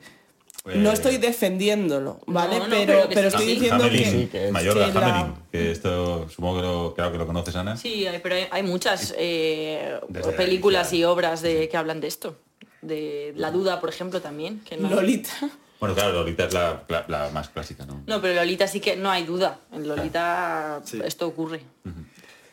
No 0.64 0.92
Eh, 0.92 0.94
estoy 0.94 1.18
defendiendo, 1.18 2.20
¿vale? 2.28 2.60
no, 2.60 2.66
pero, 2.70 2.86
pero 2.86 3.10
que 3.10 3.16
pero 3.16 3.30
sí, 3.32 3.36
estoy 3.36 3.46
sí. 3.48 3.54
diciendo 3.54 3.84
Hamelin, 3.86 4.04
que, 4.04 4.12
sí, 4.12 4.28
que 4.28 4.46
es- 4.46 4.52
mayor 4.52 4.74
que 4.76 4.80
de 4.82 4.94
la- 4.94 5.20
Hamelin, 5.20 5.36
que 5.52 5.72
esto 5.72 6.30
supongo 6.30 6.58
que 6.58 6.62
lo, 6.62 6.94
claro 6.94 7.12
que 7.12 7.18
lo 7.18 7.26
conoces, 7.26 7.56
Ana. 7.56 7.76
Sí, 7.78 8.06
hay- 8.06 8.20
pero 8.20 8.36
hay, 8.36 8.46
hay 8.52 8.62
muchas 8.62 9.16
eh, 9.18 10.00
películas 10.38 10.94
y 10.94 11.04
obras 11.04 11.42
de 11.42 11.68
que 11.68 11.78
hablan 11.78 12.00
de 12.00 12.08
esto. 12.08 12.36
De 12.84 13.34
La 13.38 13.50
Duda, 13.50 13.80
por 13.80 13.90
ejemplo, 13.90 14.22
también. 14.22 14.60
Que 14.68 14.78
no, 14.78 14.88
Lolita. 14.90 15.32
Bueno, 15.80 15.96
claro, 15.96 16.14
Lolita 16.14 16.46
es 16.46 16.54
la, 16.54 16.84
la- 16.90 17.06
la 17.08 17.30
más 17.32 17.50
clásica, 17.50 17.88
¿no? 17.88 18.04
No, 18.06 18.22
pero 18.22 18.36
Lolita 18.36 18.68
sí 18.68 18.80
que 18.80 18.96
no 18.96 19.10
hay 19.10 19.24
duda. 19.24 19.58
En 19.72 19.88
Lolita 19.88 20.80
Sí. 20.86 21.00
esto 21.04 21.26
ocurre. 21.28 21.62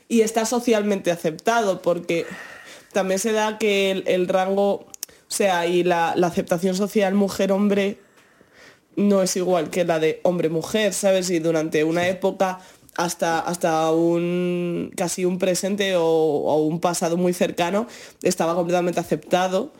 Y 0.08 0.22
está 0.22 0.46
socialmente 0.46 1.10
aceptado 1.10 1.82
porque 1.82 2.26
también 2.92 3.20
se 3.20 3.32
da 3.32 3.58
que 3.58 3.90
el, 3.90 4.04
el 4.06 4.28
rango, 4.28 4.72
o 4.72 4.86
sea, 5.28 5.66
y 5.66 5.84
la, 5.84 6.14
la 6.16 6.28
aceptación 6.28 6.74
social 6.74 7.14
mujer-hombre 7.14 7.98
no 8.96 9.22
es 9.22 9.36
igual 9.36 9.70
que 9.70 9.84
la 9.84 10.00
de 10.00 10.20
hombre-mujer, 10.24 10.92
¿sabes? 10.92 11.30
Y 11.30 11.38
durante 11.38 11.84
una 11.84 12.08
época 12.08 12.60
hasta, 12.96 13.38
hasta 13.38 13.92
un 13.92 14.92
casi 14.96 15.24
un 15.24 15.38
presente 15.38 15.94
o, 15.96 16.02
o 16.04 16.62
un 16.62 16.80
pasado 16.80 17.16
muy 17.16 17.32
cercano 17.32 17.86
estaba 18.22 18.54
completamente 18.54 18.98
aceptado 18.98 19.72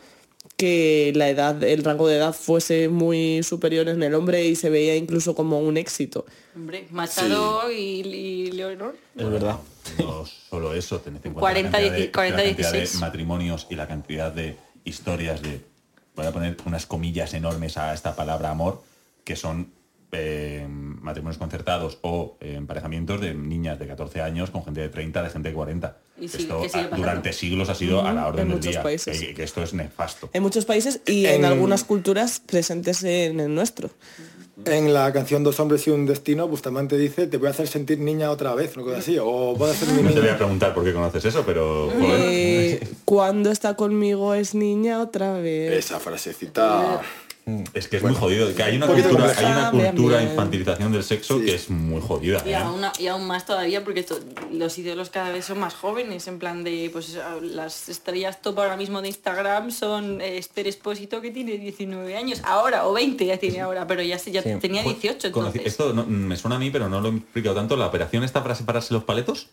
que 0.55 1.13
la 1.15 1.29
edad, 1.29 1.63
el 1.63 1.83
rango 1.83 2.07
de 2.07 2.17
edad 2.17 2.33
fuese 2.33 2.89
muy 2.89 3.43
superior 3.43 3.87
en 3.87 4.03
el 4.03 4.13
hombre 4.13 4.45
y 4.45 4.55
se 4.55 4.69
veía 4.69 4.95
incluso 4.95 5.33
como 5.33 5.59
un 5.59 5.77
éxito. 5.77 6.25
Hombre, 6.55 6.85
Machado 6.91 7.71
y, 7.71 8.01
y 8.01 8.51
Leonor. 8.51 8.95
Es 9.17 9.29
verdad. 9.29 9.59
No 9.97 10.25
solo 10.25 10.73
eso, 10.73 10.99
tened 10.99 11.17
en 11.25 11.33
cuenta 11.33 11.39
40, 11.41 11.69
la 11.71 11.77
cantidad, 11.87 11.97
de, 12.05 12.11
40, 12.11 12.37
la 12.37 12.43
cantidad 12.43 12.71
de 12.71 12.77
16. 12.79 13.01
matrimonios 13.01 13.67
y 13.69 13.75
la 13.75 13.87
cantidad 13.87 14.31
de 14.31 14.57
historias 14.85 15.41
de, 15.41 15.61
voy 16.15 16.25
a 16.25 16.31
poner 16.31 16.57
unas 16.65 16.85
comillas 16.85 17.33
enormes 17.33 17.77
a 17.77 17.93
esta 17.93 18.15
palabra 18.15 18.49
amor, 18.51 18.83
que 19.23 19.35
son 19.35 19.71
eh, 20.11 20.65
matrimonios 20.69 21.37
concertados 21.37 21.99
o 22.01 22.37
eh, 22.39 22.55
emparejamientos 22.55 23.21
de 23.21 23.33
niñas 23.35 23.77
de 23.77 23.87
14 23.87 24.21
años 24.21 24.49
con 24.49 24.63
gente 24.65 24.81
de 24.81 24.89
30, 24.89 25.21
de 25.23 25.29
gente 25.29 25.49
de 25.49 25.55
40. 25.55 25.97
Y 26.19 26.27
sí, 26.27 26.37
esto 26.41 26.61
que 26.61 26.95
durante 26.97 27.31
siglos 27.31 27.69
ha 27.69 27.75
sido 27.75 28.05
a 28.05 28.11
la 28.11 28.27
orden 28.27 28.41
en 28.41 28.47
del 28.49 28.57
muchos 28.57 28.71
día, 28.71 28.83
países. 28.83 29.19
que, 29.19 29.33
que 29.33 29.43
esto 29.43 29.61
es 29.63 29.73
nefasto. 29.73 30.29
En 30.33 30.41
muchos 30.43 30.65
países 30.65 30.99
y 31.05 31.25
en, 31.27 31.35
En- 31.35 31.45
algunas 31.45 31.83
culturas 31.83 32.41
presentes 32.45 33.03
en 33.03 33.39
el 33.39 33.53
nuestro. 33.53 33.91
En 34.65 34.93
la 34.93 35.11
canción 35.13 35.43
Dos 35.43 35.59
hombres 35.59 35.87
y 35.87 35.91
un 35.91 36.05
destino, 36.05 36.47
Bustamante 36.47 36.97
dice, 36.97 37.27
te 37.27 37.37
voy 37.37 37.47
a 37.47 37.51
hacer 37.51 37.67
sentir 37.67 37.99
niña 37.99 38.29
otra 38.31 38.53
vez, 38.55 38.73
cosa 38.73 38.97
así, 38.97 39.17
o 39.19 39.55
voy 39.55 39.69
a 39.69 39.71
hacer 39.71 39.87
mi 39.89 40.01
No 40.03 40.09
te 40.09 40.13
voy 40.15 40.21
niña. 40.23 40.33
a 40.33 40.37
preguntar 40.37 40.73
por 40.73 40.83
qué 40.83 40.93
conoces 40.93 41.23
eso, 41.25 41.43
pero... 41.45 41.89
Eh, 42.01 42.79
cuando 43.05 43.51
está 43.51 43.75
conmigo 43.75 44.33
es 44.33 44.55
niña 44.55 45.01
otra 45.01 45.33
vez. 45.33 45.85
Esa 45.85 45.99
frasecita... 45.99 47.01
Es 47.73 47.87
que 47.87 47.97
es 47.97 48.03
muy 48.03 48.13
jodido. 48.15 48.53
Que 48.55 48.63
hay 48.63 48.77
una 48.77 48.87
cultura, 48.87 49.33
hay 49.37 49.45
una 49.45 49.71
cultura 49.71 50.21
infantilización 50.23 50.91
del 50.91 51.03
sexo 51.03 51.39
Sí. 51.39 51.45
que 51.45 51.55
es 51.55 51.69
muy 51.69 52.01
jodida. 52.01 52.41
Y 52.45 52.49
¿eh? 52.49 52.55
aún, 52.55 52.81
y 52.99 53.07
aún 53.07 53.25
más 53.27 53.45
todavía 53.45 53.83
porque 53.83 54.05
los 54.51 54.77
ídolos 54.77 55.09
cada 55.09 55.29
vez 55.31 55.45
son 55.45 55.59
más 55.59 55.73
jóvenes, 55.75 56.27
en 56.27 56.39
plan 56.39 56.63
de, 56.63 56.89
pues 56.91 57.17
las 57.41 57.89
estrellas 57.89 58.41
top 58.41 58.59
ahora 58.59 58.77
mismo 58.77 59.01
de 59.01 59.07
Instagram 59.09 59.71
son 59.71 60.21
eh, 60.21 60.37
Esther 60.37 60.67
Espósito 60.67 61.21
que 61.21 61.31
tiene 61.31 61.57
19 61.57 62.15
años, 62.15 62.41
ahora, 62.43 62.87
o 62.87 62.93
20 62.93 63.25
ya 63.25 63.37
tiene 63.37 63.61
ahora, 63.61 63.85
pero 63.87 64.01
ya, 64.01 64.17
se- 64.19 64.31
ya 64.31 64.41
Sí. 64.41 64.49
tenía 64.59 64.83
18 64.83 65.29
Conocí- 65.31 65.47
entonces. 65.47 65.61
Esto 65.65 65.93
no- 65.93 66.05
me 66.05 66.35
suena 66.37 66.55
a 66.55 66.59
mí, 66.59 66.69
pero 66.71 66.89
no 66.89 67.01
lo 67.01 67.09
he 67.09 67.15
explicado 67.15 67.55
tanto. 67.55 67.75
La 67.77 67.87
operación 67.87 68.23
está 68.23 68.41
para 68.43 68.55
separarse 68.55 68.93
los 68.93 69.03
paletos 69.03 69.47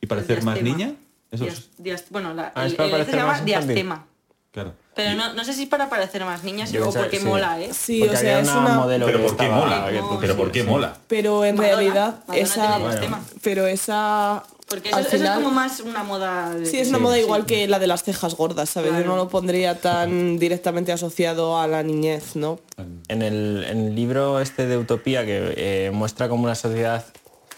y 0.00 0.06
parecer 0.06 0.42
más 0.42 0.60
niña. 0.62 0.94
Eso 1.30 1.44
es, 1.46 1.54
Dias- 1.54 1.70
dias- 1.78 2.04
bueno, 2.10 2.34
la, 2.34 2.52
Ah, 2.54 2.66
es 2.66 2.72
el, 2.72 2.76
para 2.76 2.86
el 2.86 2.92
parecer 2.92 3.14
se 3.14 3.20
llama 3.20 3.40
diastema. 3.40 4.06
Claro. 4.52 4.74
Pero 4.94 5.14
no, 5.16 5.32
no 5.32 5.42
sé 5.44 5.54
si 5.54 5.62
es 5.62 5.68
para 5.70 5.88
parecer 5.88 6.22
más 6.24 6.44
niñas 6.44 6.70
Yo 6.70 6.82
o 6.82 6.84
pensaba- 6.84 7.04
porque 7.06 7.18
sí. 7.18 7.24
mola, 7.24 7.58
¿eh? 7.60 7.70
Sí, 7.72 8.00
Porque 8.00 8.14
o 8.14 8.18
sea, 8.20 8.36
había 8.38 8.42
es 8.42 8.48
una 8.56 8.60
una... 8.60 8.74
modelo 8.74 9.06
Pero 9.06 9.18
que 9.18 9.24
¿por 9.24 9.36
qué 9.38 9.44
estaba- 9.44 9.60
mola? 9.64 9.86
que- 9.86 9.92
Pero 10.20 10.32
sí, 10.34 10.38
¿por 10.38 10.52
qué 10.52 10.60
sí. 10.62 10.66
mola? 10.68 10.96
Pero 11.08 11.44
en 11.46 11.56
Madonna, 11.56 11.74
realidad 11.76 12.14
Madonna 12.28 12.36
esa... 12.44 12.66
tiene 12.76 12.78
diastema. 12.90 13.20
Pero 13.42 13.66
esa... 13.66 14.42
Porque 14.68 14.88
eso, 14.88 14.96
al 14.98 15.06
eso 15.06 15.16
es 15.16 15.22
final- 15.22 15.42
como 15.42 15.50
más 15.54 15.80
una 15.80 16.02
moda... 16.02 16.50
de- 16.54 16.66
Sí, 16.66 16.78
es 16.78 16.88
una 16.90 16.98
Sí, 16.98 17.02
moda 17.04 17.14
sí. 17.16 17.20
igual 17.22 17.46
que 17.46 17.66
la 17.68 17.78
de 17.78 17.86
las 17.86 18.04
cejas 18.04 18.34
gordas, 18.36 18.68
¿sabes? 18.68 18.90
Yo 18.90 18.96
Claro. 18.98 19.10
no 19.12 19.16
lo 19.16 19.28
pondría 19.30 19.80
tan 19.80 20.38
directamente 20.38 20.92
asociado 20.92 21.58
a 21.58 21.66
la 21.66 21.82
niñez, 21.82 22.36
¿no? 22.36 22.60
En 23.08 23.22
el, 23.22 23.64
en 23.68 23.78
el 23.86 23.94
libro 23.94 24.40
este 24.40 24.66
de 24.66 24.76
Utopía 24.76 25.24
que 25.24 25.54
eh, 25.56 25.90
muestra 25.92 26.28
como 26.28 26.44
una 26.44 26.54
sociedad 26.54 27.02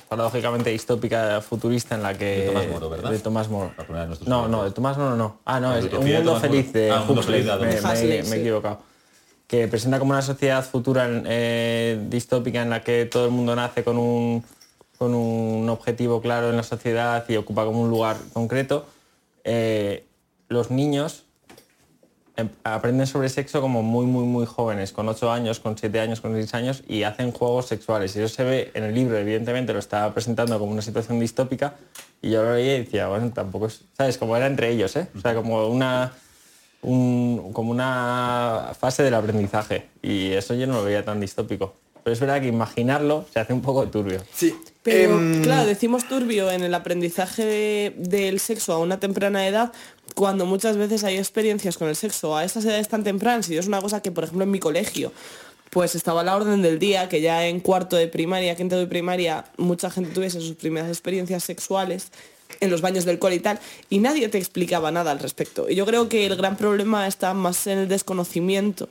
paradójicamente 0.08 0.70
distópica 0.70 1.40
futurista 1.40 1.94
en 1.94 2.02
la 2.02 2.16
que 2.16 2.24
De 2.24 2.46
Tomás 2.46 2.68
Moro, 2.68 2.90
¿verdad? 2.90 3.10
de 3.10 3.18
Tomás 3.18 3.48
Moro. 3.48 3.72
No, 4.26 4.48
no, 4.48 4.64
de 4.64 4.70
Tomás 4.70 4.96
Moro 4.98 5.16
no. 5.16 5.38
Ah, 5.44 5.60
no, 5.60 5.70
La 5.70 5.78
es 5.78 5.84
Utopía 5.86 6.18
un 6.20 6.24
mundo 6.26 6.40
feliz 6.40 6.72
de 6.72 6.90
Ah, 6.90 7.00
Un 7.00 7.06
mundo 7.06 7.20
Huxley. 7.22 7.42
feliz 7.42 7.52
de 7.52 7.58
me, 7.66 7.74
Huxley. 7.74 7.82
me- 7.82 7.92
Huxley, 7.92 8.30
me 8.30 8.36
he 8.36 8.40
equivocado. 8.40 8.78
Que 9.46 9.68
presenta 9.68 9.98
como 9.98 10.12
una 10.12 10.22
sociedad 10.22 10.64
futura 10.64 11.06
eh, 11.26 11.98
distópica 12.08 12.62
en 12.62 12.70
la 12.70 12.82
que 12.82 13.04
todo 13.06 13.26
el 13.26 13.30
mundo 13.30 13.54
nace 13.56 13.84
con 13.84 13.98
un 13.98 14.44
con 14.98 15.12
un 15.12 15.68
objetivo 15.68 16.20
claro 16.22 16.50
en 16.50 16.56
la 16.56 16.62
sociedad 16.62 17.24
y 17.28 17.36
ocupa 17.36 17.64
como 17.64 17.82
un 17.82 17.90
lugar 17.90 18.16
concreto. 18.32 18.86
Eh, 19.42 20.06
los 20.48 20.70
niños 20.70 21.24
aprenden 22.64 23.06
sobre 23.06 23.28
sexo 23.28 23.60
como 23.60 23.82
muy, 23.82 24.06
muy, 24.06 24.24
muy 24.24 24.44
jóvenes, 24.46 24.92
con 24.92 25.08
8 25.08 25.30
años, 25.30 25.60
con 25.60 25.78
7 25.78 26.00
años, 26.00 26.20
con 26.20 26.34
6 26.34 26.52
años, 26.54 26.82
y 26.88 27.04
hacen 27.04 27.30
juegos 27.32 27.66
sexuales. 27.66 28.14
Y 28.16 28.20
eso 28.20 28.34
se 28.34 28.44
ve 28.44 28.70
en 28.74 28.82
el 28.84 28.94
libro, 28.94 29.16
evidentemente 29.16 29.72
lo 29.72 29.78
está 29.78 30.12
presentando 30.12 30.58
como 30.58 30.72
una 30.72 30.82
situación 30.82 31.20
distópica, 31.20 31.74
y 32.20 32.30
yo 32.30 32.42
lo 32.42 32.50
veía 32.52 32.76
y 32.76 32.84
decía, 32.84 33.06
bueno, 33.08 33.30
tampoco 33.32 33.66
es, 33.66 33.82
¿sabes? 33.96 34.18
Como 34.18 34.36
era 34.36 34.46
entre 34.46 34.70
ellos, 34.70 34.96
¿eh? 34.96 35.06
O 35.16 35.20
sea, 35.20 35.34
como 35.34 35.66
una, 35.68 36.12
un- 36.82 37.52
como 37.52 37.70
una 37.70 38.72
fase 38.78 39.02
del 39.02 39.14
aprendizaje, 39.14 39.86
y 40.02 40.32
eso 40.32 40.54
yo 40.54 40.66
no 40.66 40.74
lo 40.74 40.84
veía 40.84 41.04
tan 41.04 41.20
distópico. 41.20 41.74
Pero 42.02 42.12
es 42.12 42.20
verdad 42.20 42.40
que 42.42 42.48
imaginarlo 42.48 43.24
se 43.32 43.40
hace 43.40 43.54
un 43.54 43.62
poco 43.62 43.86
turbio. 43.88 44.20
Sí. 44.34 44.54
Pero 44.82 45.14
Em, 45.18 45.42
claro, 45.42 45.64
decimos 45.66 46.06
turbio 46.06 46.50
en 46.50 46.62
el 46.62 46.74
aprendizaje 46.74 47.46
de- 47.46 47.94
del 47.96 48.38
sexo 48.40 48.74
a 48.74 48.78
una 48.78 49.00
temprana 49.00 49.46
edad, 49.48 49.72
cuando 50.14 50.46
muchas 50.46 50.76
veces 50.76 51.04
hay 51.04 51.16
experiencias 51.16 51.76
con 51.76 51.88
el 51.88 51.96
sexo 51.96 52.36
a 52.36 52.44
estas 52.44 52.64
edades 52.64 52.88
tan 52.88 53.04
tempranas, 53.04 53.48
y 53.48 53.56
es 53.56 53.66
una 53.66 53.80
cosa 53.80 54.00
que, 54.00 54.12
por 54.12 54.24
ejemplo, 54.24 54.44
en 54.44 54.50
mi 54.50 54.60
colegio, 54.60 55.12
pues 55.70 55.94
estaba 55.94 56.20
a 56.20 56.24
la 56.24 56.36
orden 56.36 56.62
del 56.62 56.78
día, 56.78 57.08
que 57.08 57.20
ya 57.20 57.46
en 57.46 57.60
cuarto 57.60 57.96
de 57.96 58.06
primaria, 58.06 58.54
quinto 58.54 58.78
de 58.78 58.86
primaria, 58.86 59.44
mucha 59.56 59.90
gente 59.90 60.12
tuviese 60.12 60.40
sus 60.40 60.54
primeras 60.54 60.88
experiencias 60.88 61.42
sexuales 61.42 62.12
en 62.60 62.70
los 62.70 62.80
baños 62.80 63.04
del 63.04 63.18
cole 63.18 63.36
y 63.36 63.40
tal, 63.40 63.58
y 63.90 63.98
nadie 63.98 64.28
te 64.28 64.38
explicaba 64.38 64.92
nada 64.92 65.10
al 65.10 65.18
respecto. 65.18 65.68
Y 65.68 65.74
yo 65.74 65.84
creo 65.86 66.08
que 66.08 66.26
el 66.26 66.36
gran 66.36 66.56
problema 66.56 67.06
está 67.08 67.34
más 67.34 67.66
en 67.66 67.78
el 67.78 67.88
desconocimiento 67.88 68.88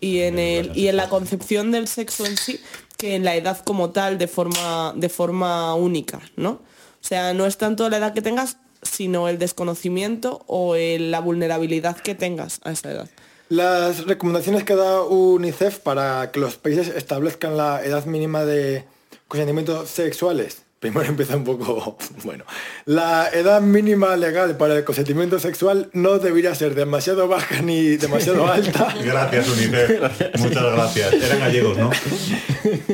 y 0.00 0.20
en, 0.20 0.38
el, 0.38 0.76
y 0.76 0.88
en 0.88 0.96
la 0.96 1.08
concepción 1.08 1.70
del 1.70 1.88
sexo 1.88 2.24
en 2.24 2.36
sí 2.36 2.60
que 2.96 3.14
en 3.14 3.24
la 3.24 3.36
edad 3.36 3.62
como 3.64 3.90
tal 3.90 4.18
de 4.18 4.28
forma, 4.28 4.92
de 4.96 5.08
forma 5.08 5.74
única, 5.74 6.20
¿no? 6.36 6.50
O 6.50 7.08
sea, 7.08 7.34
no 7.34 7.46
es 7.46 7.56
tanto 7.58 7.88
la 7.88 7.98
edad 7.98 8.14
que 8.14 8.22
tengas, 8.22 8.56
sino 8.82 9.28
el 9.28 9.38
desconocimiento 9.38 10.42
o 10.46 10.74
el- 10.74 11.10
la 11.10 11.20
vulnerabilidad 11.20 11.96
que 11.96 12.14
tengas 12.14 12.60
a 12.64 12.72
esa 12.72 12.90
edad. 12.92 13.08
Las 13.48 14.06
recomendaciones 14.06 14.64
que 14.64 14.74
da 14.74 15.02
UNICEF 15.02 15.78
para 15.78 16.30
que 16.32 16.40
los 16.40 16.56
países 16.56 16.88
establezcan 16.88 17.56
la 17.56 17.84
edad 17.84 18.04
mínima 18.04 18.44
de 18.44 18.84
consentimientos 19.28 19.88
sexuales. 19.88 20.62
Primero 20.78 21.06
empieza 21.08 21.36
un 21.36 21.44
poco, 21.44 21.96
bueno, 22.24 22.44
la 22.84 23.28
edad 23.32 23.60
mínima 23.62 24.14
legal 24.16 24.56
para 24.58 24.76
el 24.76 24.84
consentimiento 24.84 25.38
sexual 25.38 25.88
no 25.94 26.18
debería 26.18 26.54
ser 26.54 26.74
demasiado 26.74 27.26
baja 27.28 27.62
ni 27.62 27.96
demasiado 27.96 28.46
alta 28.52 28.94
Gracias, 29.02 29.48
UNICEF. 29.48 30.00
Muchas 30.38 30.62
gracias. 30.74 31.12
Eran 31.14 31.40
gallegos, 31.40 31.78
¿no? 31.78 31.90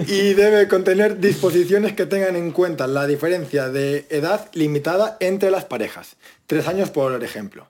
y 0.07 0.35
debe 0.35 0.69
contener 0.69 1.19
disposiciones 1.19 1.93
que 1.95 2.07
tengan 2.07 2.37
en 2.37 2.53
cuenta 2.53 2.87
la 2.87 3.07
diferencia 3.07 3.69
de 3.69 4.07
edad 4.11 4.49
limitada 4.53 5.17
entre 5.21 5.51
las 5.51 5.65
parejas. 5.65 6.17
Tres 6.47 6.69
años, 6.69 6.91
por 6.91 7.23
ejemplo. 7.25 7.67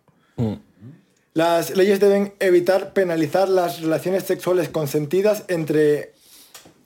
Las 1.35 1.75
leyes 1.77 2.01
deben 2.01 2.35
evitar 2.41 2.93
penalizar 2.93 3.49
las 3.49 3.81
relaciones 3.81 4.25
sexuales 4.25 4.69
consentidas 4.69 5.45
entre 5.49 6.13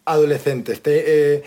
adolescentes, 0.04 0.80
te- 0.82 1.34
eh, 1.34 1.42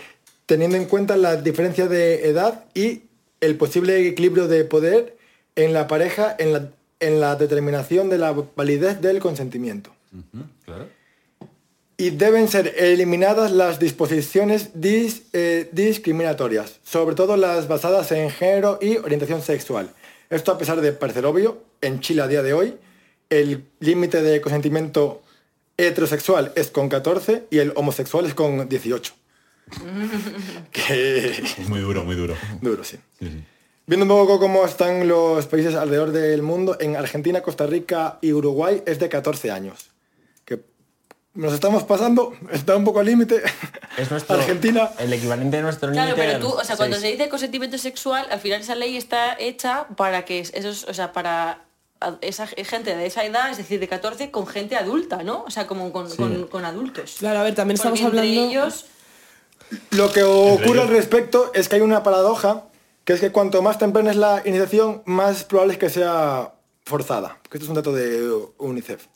teniendo 0.50 0.76
en 0.76 0.86
cuenta 0.86 1.16
la 1.16 1.36
diferencia 1.36 1.86
de 1.86 2.26
edad 2.28 2.64
y 2.74 3.02
el 3.40 3.54
posible 3.56 4.04
equilibrio 4.08 4.48
de 4.48 4.64
poder 4.64 5.16
en 5.54 5.72
la 5.72 5.86
pareja 5.86 6.34
en 6.40 6.52
la, 6.52 6.70
en 6.98 7.20
la 7.20 7.36
determinación 7.36 8.10
de 8.10 8.18
la 8.18 8.32
validez 8.56 9.00
del 9.00 9.20
consentimiento. 9.20 9.90
Claro. 10.64 10.88
Y 11.96 12.10
deben 12.10 12.48
ser 12.48 12.74
eliminadas 12.76 13.52
las 13.52 13.78
disposiciones 13.78 14.74
dis- 14.74 15.22
eh, 15.32 15.68
discriminatorias, 15.70 16.80
sobre 16.82 17.14
todo 17.14 17.36
las 17.36 17.68
basadas 17.68 18.10
en 18.10 18.28
género 18.30 18.80
y 18.82 18.96
orientación 18.96 19.42
sexual. 19.42 19.90
Esto 20.30 20.50
a 20.50 20.58
pesar 20.58 20.80
de 20.80 20.90
parecer 20.92 21.26
obvio, 21.26 21.62
en 21.80 22.00
Chile 22.00 22.22
a 22.22 22.26
día 22.26 22.42
de 22.42 22.54
hoy 22.54 22.74
el 23.28 23.66
límite 23.78 24.20
de 24.20 24.40
consentimiento 24.40 25.22
heterosexual 25.76 26.50
es 26.56 26.70
con 26.70 26.88
14 26.88 27.44
y 27.50 27.58
el 27.58 27.72
homosexual 27.76 28.26
es 28.26 28.34
con 28.34 28.68
18. 28.68 29.14
que 30.72 31.28
Es 31.58 31.68
muy 31.68 31.80
duro, 31.80 32.04
muy 32.04 32.16
duro. 32.16 32.36
duro, 32.60 32.84
sí. 32.84 32.96
Sí, 33.18 33.26
sí. 33.28 33.44
Viendo 33.86 34.04
un 34.04 34.08
poco 34.10 34.38
cómo 34.38 34.64
están 34.64 35.08
los 35.08 35.46
países 35.46 35.74
alrededor 35.74 36.12
del 36.12 36.42
mundo, 36.42 36.76
en 36.80 36.96
Argentina, 36.96 37.40
Costa 37.42 37.66
Rica 37.66 38.18
y 38.20 38.32
Uruguay 38.32 38.82
es 38.86 38.98
de 39.00 39.08
14 39.08 39.50
años. 39.50 39.90
Que 40.44 40.60
nos 41.34 41.52
estamos 41.52 41.82
pasando, 41.82 42.32
está 42.52 42.76
un 42.76 42.84
poco 42.84 43.00
al 43.00 43.06
límite. 43.06 43.42
Es 43.96 44.08
nuestro, 44.10 44.36
Argentina. 44.36 44.90
El 44.98 45.12
equivalente 45.12 45.56
de 45.56 45.62
nuestro 45.64 45.90
límite. 45.90 46.14
Claro, 46.14 46.16
pero 46.16 46.38
tú, 46.38 46.56
o 46.56 46.64
sea, 46.64 46.76
cuando 46.76 46.96
seis. 46.98 47.06
se 47.06 47.16
dice 47.16 47.28
consentimiento 47.28 47.78
sexual, 47.78 48.26
al 48.30 48.38
final 48.38 48.60
esa 48.60 48.76
ley 48.76 48.96
está 48.96 49.36
hecha 49.38 49.88
para 49.96 50.24
que 50.24 50.38
esos, 50.38 50.84
o 50.84 50.94
sea, 50.94 51.12
para 51.12 51.64
esa 52.20 52.46
gente 52.46 52.94
de 52.96 53.06
esa 53.06 53.24
edad, 53.24 53.50
es 53.50 53.56
decir, 53.58 53.80
de 53.80 53.88
14, 53.88 54.30
con 54.30 54.46
gente 54.46 54.76
adulta, 54.76 55.24
¿no? 55.24 55.42
O 55.42 55.50
sea, 55.50 55.66
como 55.66 55.90
con, 55.92 56.08
con- 56.14 56.46
con 56.46 56.64
adultos. 56.64 57.16
Claro, 57.18 57.40
a 57.40 57.42
ver, 57.42 57.56
también 57.56 57.74
estamos 57.74 58.00
Porque 58.00 58.16
entre 58.18 58.30
hablando... 58.38 58.50
ellos, 58.50 58.86
Lo 59.92 60.12
que 60.12 60.22
ocurre 60.22 60.80
al 60.82 60.88
respecto 60.88 61.50
es 61.54 61.68
que 61.68 61.76
hay 61.76 61.82
una 61.82 62.02
paradoja, 62.02 62.64
que 63.04 63.12
es 63.12 63.20
que 63.20 63.30
cuanto 63.32 63.62
más 63.62 63.78
temprana 63.78 64.10
es 64.10 64.16
la 64.16 64.42
iniciación, 64.44 65.02
más 65.06 65.44
probable 65.44 65.74
es 65.74 65.78
que 65.78 65.88
sea 65.90 66.52
forzada. 66.84 67.38
Que 67.48 67.58
esto 67.58 67.64
es 67.64 67.68
un 67.68 67.74
dato 67.76 67.92
de 67.92 68.30
UNICEF. 68.58 69.06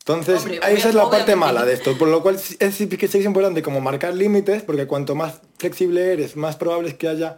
Entonces, 0.00 0.40
Hombre, 0.40 0.60
esa 0.72 0.88
es 0.88 0.94
la 0.94 1.08
parte 1.10 1.36
mala 1.36 1.64
de 1.64 1.74
esto, 1.74 1.96
por 1.96 2.08
lo 2.08 2.22
cual 2.22 2.38
sí- 2.38 2.56
es, 2.58 2.74
sí 2.74 2.88
es 2.90 3.14
importante 3.24 3.62
como 3.62 3.80
marcar 3.80 4.14
límites, 4.14 4.62
porque 4.62 4.86
cuanto 4.86 5.14
más 5.14 5.40
flexible 5.58 6.12
eres, 6.12 6.36
más 6.36 6.56
probable 6.56 6.88
es 6.88 6.94
que 6.94 7.08
haya 7.08 7.36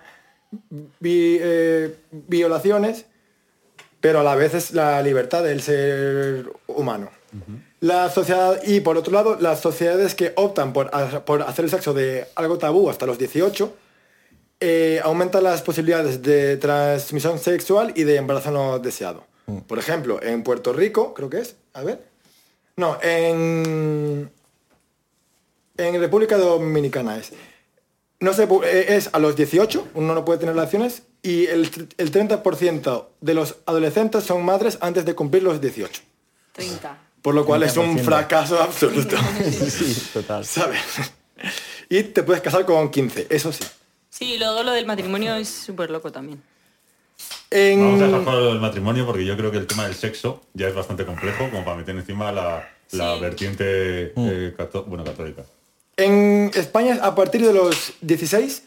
vi- 1.01 1.39
eh, 1.41 1.97
violaciones, 2.13 3.07
pero 4.01 4.21
a 4.21 4.23
la 4.23 4.35
vez 4.37 4.55
es 4.55 4.73
la 4.73 5.03
libertad 5.03 5.43
del 5.43 5.61
ser 5.61 6.51
humano. 6.67 7.11
La 7.83 8.09
sociedad, 8.11 8.63
y 8.65 8.79
por 8.79 8.97
otro 8.97 9.13
lado, 9.13 9.37
las 9.41 9.59
sociedades 9.59 10.15
que 10.15 10.33
optan 10.37 10.73
por, 10.73 10.89
por 11.25 11.43
hacer 11.43 11.65
el 11.65 11.71
sexo 11.73 11.93
de 11.93 12.29
algo 12.37 12.57
tabú 12.57 12.89
hasta 12.89 13.07
los 13.07 13.19
18, 13.19 13.75
eh, 14.61 15.01
aumentan 15.03 15.43
las 15.43 15.63
posibilidades 15.63 16.23
de 16.23 16.59
transmisión 16.59 17.41
sexual 17.41 17.93
y 17.97 18.05
de 18.05 18.19
embarazo 18.19 18.53
no 18.53 18.79
deseado. 18.79 19.27
Por 19.67 19.81
ejemplo, 19.81 20.23
en 20.23 20.45
Puerto 20.45 20.73
Rico, 20.73 21.13
creo 21.13 21.29
que 21.29 21.41
es, 21.41 21.57
a 21.73 21.83
ver. 21.83 22.05
No, 22.77 22.99
en, 23.03 24.31
en 25.77 26.01
República 26.01 26.39
Dominicana 26.39 27.19
es. 27.19 27.33
No 28.21 28.31
eh, 28.31 28.87
es 28.91 29.11
a 29.13 29.19
los 29.19 29.35
18, 29.35 29.89
uno 29.95 30.15
no 30.15 30.25
puede 30.25 30.39
tener 30.39 30.55
relaciones, 30.55 31.03
y 31.21 31.47
el, 31.47 31.63
el 31.99 32.13
30% 32.13 33.07
de 33.21 33.35
los 33.35 33.57
adolescentes 33.67 34.23
son 34.23 34.45
madres 34.45 34.79
antes 34.81 35.05
de 35.05 35.17
cumplir 35.17 35.43
los 35.43 35.61
18. 35.61 36.01
30. 36.53 37.12
Por 37.23 37.35
lo 37.35 37.45
cual 37.47 37.63
es 37.63 37.77
un 37.77 37.97
30%. 37.97 38.05
fracaso 38.05 38.61
absoluto. 38.61 39.17
Sí, 39.71 40.11
total. 40.13 40.45
¿Sabes? 40.45 40.81
Y 41.89 42.03
te 42.05 42.23
puedes 42.23 42.43
casar 42.43 42.65
con 42.65 42.91
15, 42.91 43.29
eso 43.31 43.53
sí. 43.53 43.65
Sí, 44.11 44.37
luego 44.39 44.63
lo 44.63 44.73
del 44.73 44.87
matrimonio 44.87 45.35
es 45.37 45.49
súper 45.49 45.91
loco 45.91 46.11
también. 46.13 46.43
En- 47.51 47.81
Vamos 47.81 48.01
a 48.03 48.07
dejar 48.07 48.23
fuera 48.25 48.51
el 48.51 48.61
matrimonio 48.61 49.07
porque 49.07 49.25
yo 49.25 49.37
creo 49.37 49.51
que 49.51 49.59
el 49.59 49.67
tema 49.67 49.85
del 49.85 49.95
sexo 49.95 50.43
ya 50.55 50.69
es 50.69 50.75
bastante 50.75 51.05
complejo 51.05 51.49
como 51.51 51.65
para 51.65 51.77
meter 51.77 51.95
encima 51.97 52.33
la, 52.33 52.69
la 52.93 53.15
Sí. 53.15 53.21
vertiente 53.21 54.13
eh, 54.17 54.55
cató- 54.57 54.85
bueno, 54.85 55.05
católica. 55.05 55.43
En 55.97 56.51
España 56.55 56.99
a 57.03 57.15
partir 57.15 57.45
de 57.47 57.53
los 57.53 57.93
16 58.01 58.65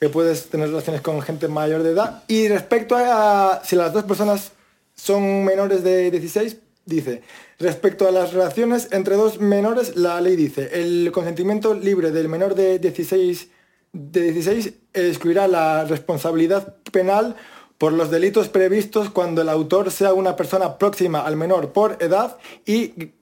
que 0.00 0.08
puedes 0.08 0.48
tener 0.48 0.68
relaciones 0.68 1.02
con 1.02 1.20
gente 1.22 1.48
mayor 1.48 1.82
de 1.82 1.90
edad 1.90 2.22
y 2.28 2.48
respecto 2.48 2.96
a 2.96 3.62
si 3.64 3.74
las 3.76 3.92
dos 3.92 4.04
personas 4.04 4.52
son 4.94 5.44
menores 5.44 5.82
de 5.82 6.10
16 6.10 6.56
dice 6.86 7.22
respecto 7.58 8.08
a 8.08 8.10
las 8.10 8.32
relaciones 8.32 8.88
entre 8.92 9.16
dos 9.16 9.40
menores 9.40 9.96
la 9.96 10.20
ley 10.20 10.36
dice 10.36 10.70
el 10.72 11.10
consentimiento 11.12 11.74
libre 11.74 12.10
del 12.10 12.28
menor 12.28 12.54
de 12.54 12.78
16 12.78 13.48
de 13.92 14.32
16 14.32 14.72
excluirá 14.92 15.46
la 15.46 15.84
responsabilidad 15.84 16.76
penal 16.90 17.36
por 17.78 17.92
los 17.92 18.10
delitos 18.10 18.48
previstos 18.48 19.10
cuando 19.10 19.42
el 19.42 19.48
autor 19.48 19.90
sea 19.90 20.14
una 20.14 20.36
persona 20.36 20.78
próxima 20.78 21.20
al 21.20 21.36
menor 21.36 21.72
por 21.72 21.98
edad 22.00 22.38
y 22.64 23.12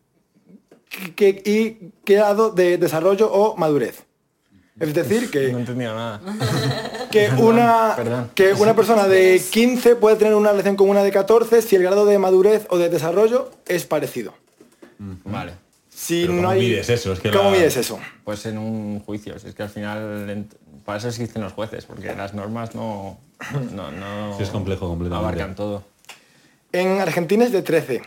que, 1.16 1.42
y 1.44 1.92
grado 2.04 2.50
de 2.50 2.76
desarrollo 2.78 3.32
o 3.32 3.56
madurez. 3.56 4.04
Es 4.81 4.94
decir, 4.94 5.24
No 5.53 5.65
que, 5.74 5.74
nada. 5.74 6.20
que, 7.11 7.28
una, 7.39 7.93
perdón. 7.94 8.31
que 8.35 8.55
una 8.55 8.74
persona 8.74 9.07
de 9.07 9.40
15 9.51 9.97
puede 9.97 10.16
tener 10.16 10.35
una 10.35 10.51
relación 10.51 10.77
con 10.77 10.89
una 10.89 11.03
de 11.05 11.11
14 11.12 11.61
si 11.62 11.77
el 11.77 11.82
grado 11.82 12.07
de 12.07 12.19
madurez 12.19 12.66
o 12.70 12.78
de 12.78 12.89
desarrollo 12.89 13.51
es 13.66 13.85
parecido. 13.85 14.32
Vale. 15.24 15.53
Si 15.90 16.23
Pero 16.23 16.32
no 16.35 16.39
¿cómo 16.39 16.51
hay... 16.53 16.61
mides 16.61 16.89
eso? 16.89 17.12
Es 17.12 17.20
que 17.20 17.31
¿Cómo 17.31 17.51
la- 17.51 17.57
mides 17.59 17.77
eso? 17.77 17.99
Pues 18.24 18.47
en 18.47 18.57
un 18.59 19.01
juicio. 19.01 19.39
Si 19.39 19.49
es 19.49 19.55
que 19.55 19.62
al 19.62 19.69
final 19.69 20.47
para 20.86 20.99
eso 20.99 21.09
existen 21.09 21.43
los 21.43 21.53
jueces, 21.53 21.85
porque 21.85 22.15
las 22.15 22.32
normas 22.35 22.74
no, 22.74 23.19
no, 23.74 23.93
no 23.93 24.36
Sí, 24.39 24.43
es 24.43 24.49
complejo 24.49 24.89
completamente. 24.89 25.27
abarcan 25.28 25.55
todo. 25.55 25.85
En 26.73 26.99
Argentina 27.01 27.44
es 27.44 27.53
de 27.53 27.61
13 27.62 28.01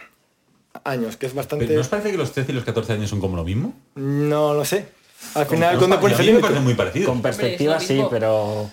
años, 0.83 1.15
que 1.15 1.27
es 1.27 1.35
bastante... 1.35 1.65
Pero, 1.65 1.75
¿No 1.77 1.81
os 1.81 1.87
parece 1.87 2.11
que 2.11 2.17
los 2.17 2.31
13 2.31 2.51
y 2.51 2.55
los 2.55 2.63
14 2.65 2.93
años 2.93 3.09
son 3.11 3.21
como 3.21 3.35
lo 3.37 3.43
mismo? 3.43 3.73
No 3.95 4.53
lo 4.55 4.65
sé. 4.65 4.87
Al 5.33 5.45
final, 5.45 5.73
¿No 5.73 5.79
os 5.79 5.87
cuando 5.87 5.99
pones 6.01 6.17
a 6.17 6.21
el 6.21 6.27
mí 6.27 6.33
me 6.33 6.37
límite... 6.37 6.41
parece 6.47 6.61
muy 6.63 6.73
parecido. 6.75 7.09
Con 7.09 7.21
perspectiva 7.21 7.79
sí, 7.79 8.01
pero 8.09 8.69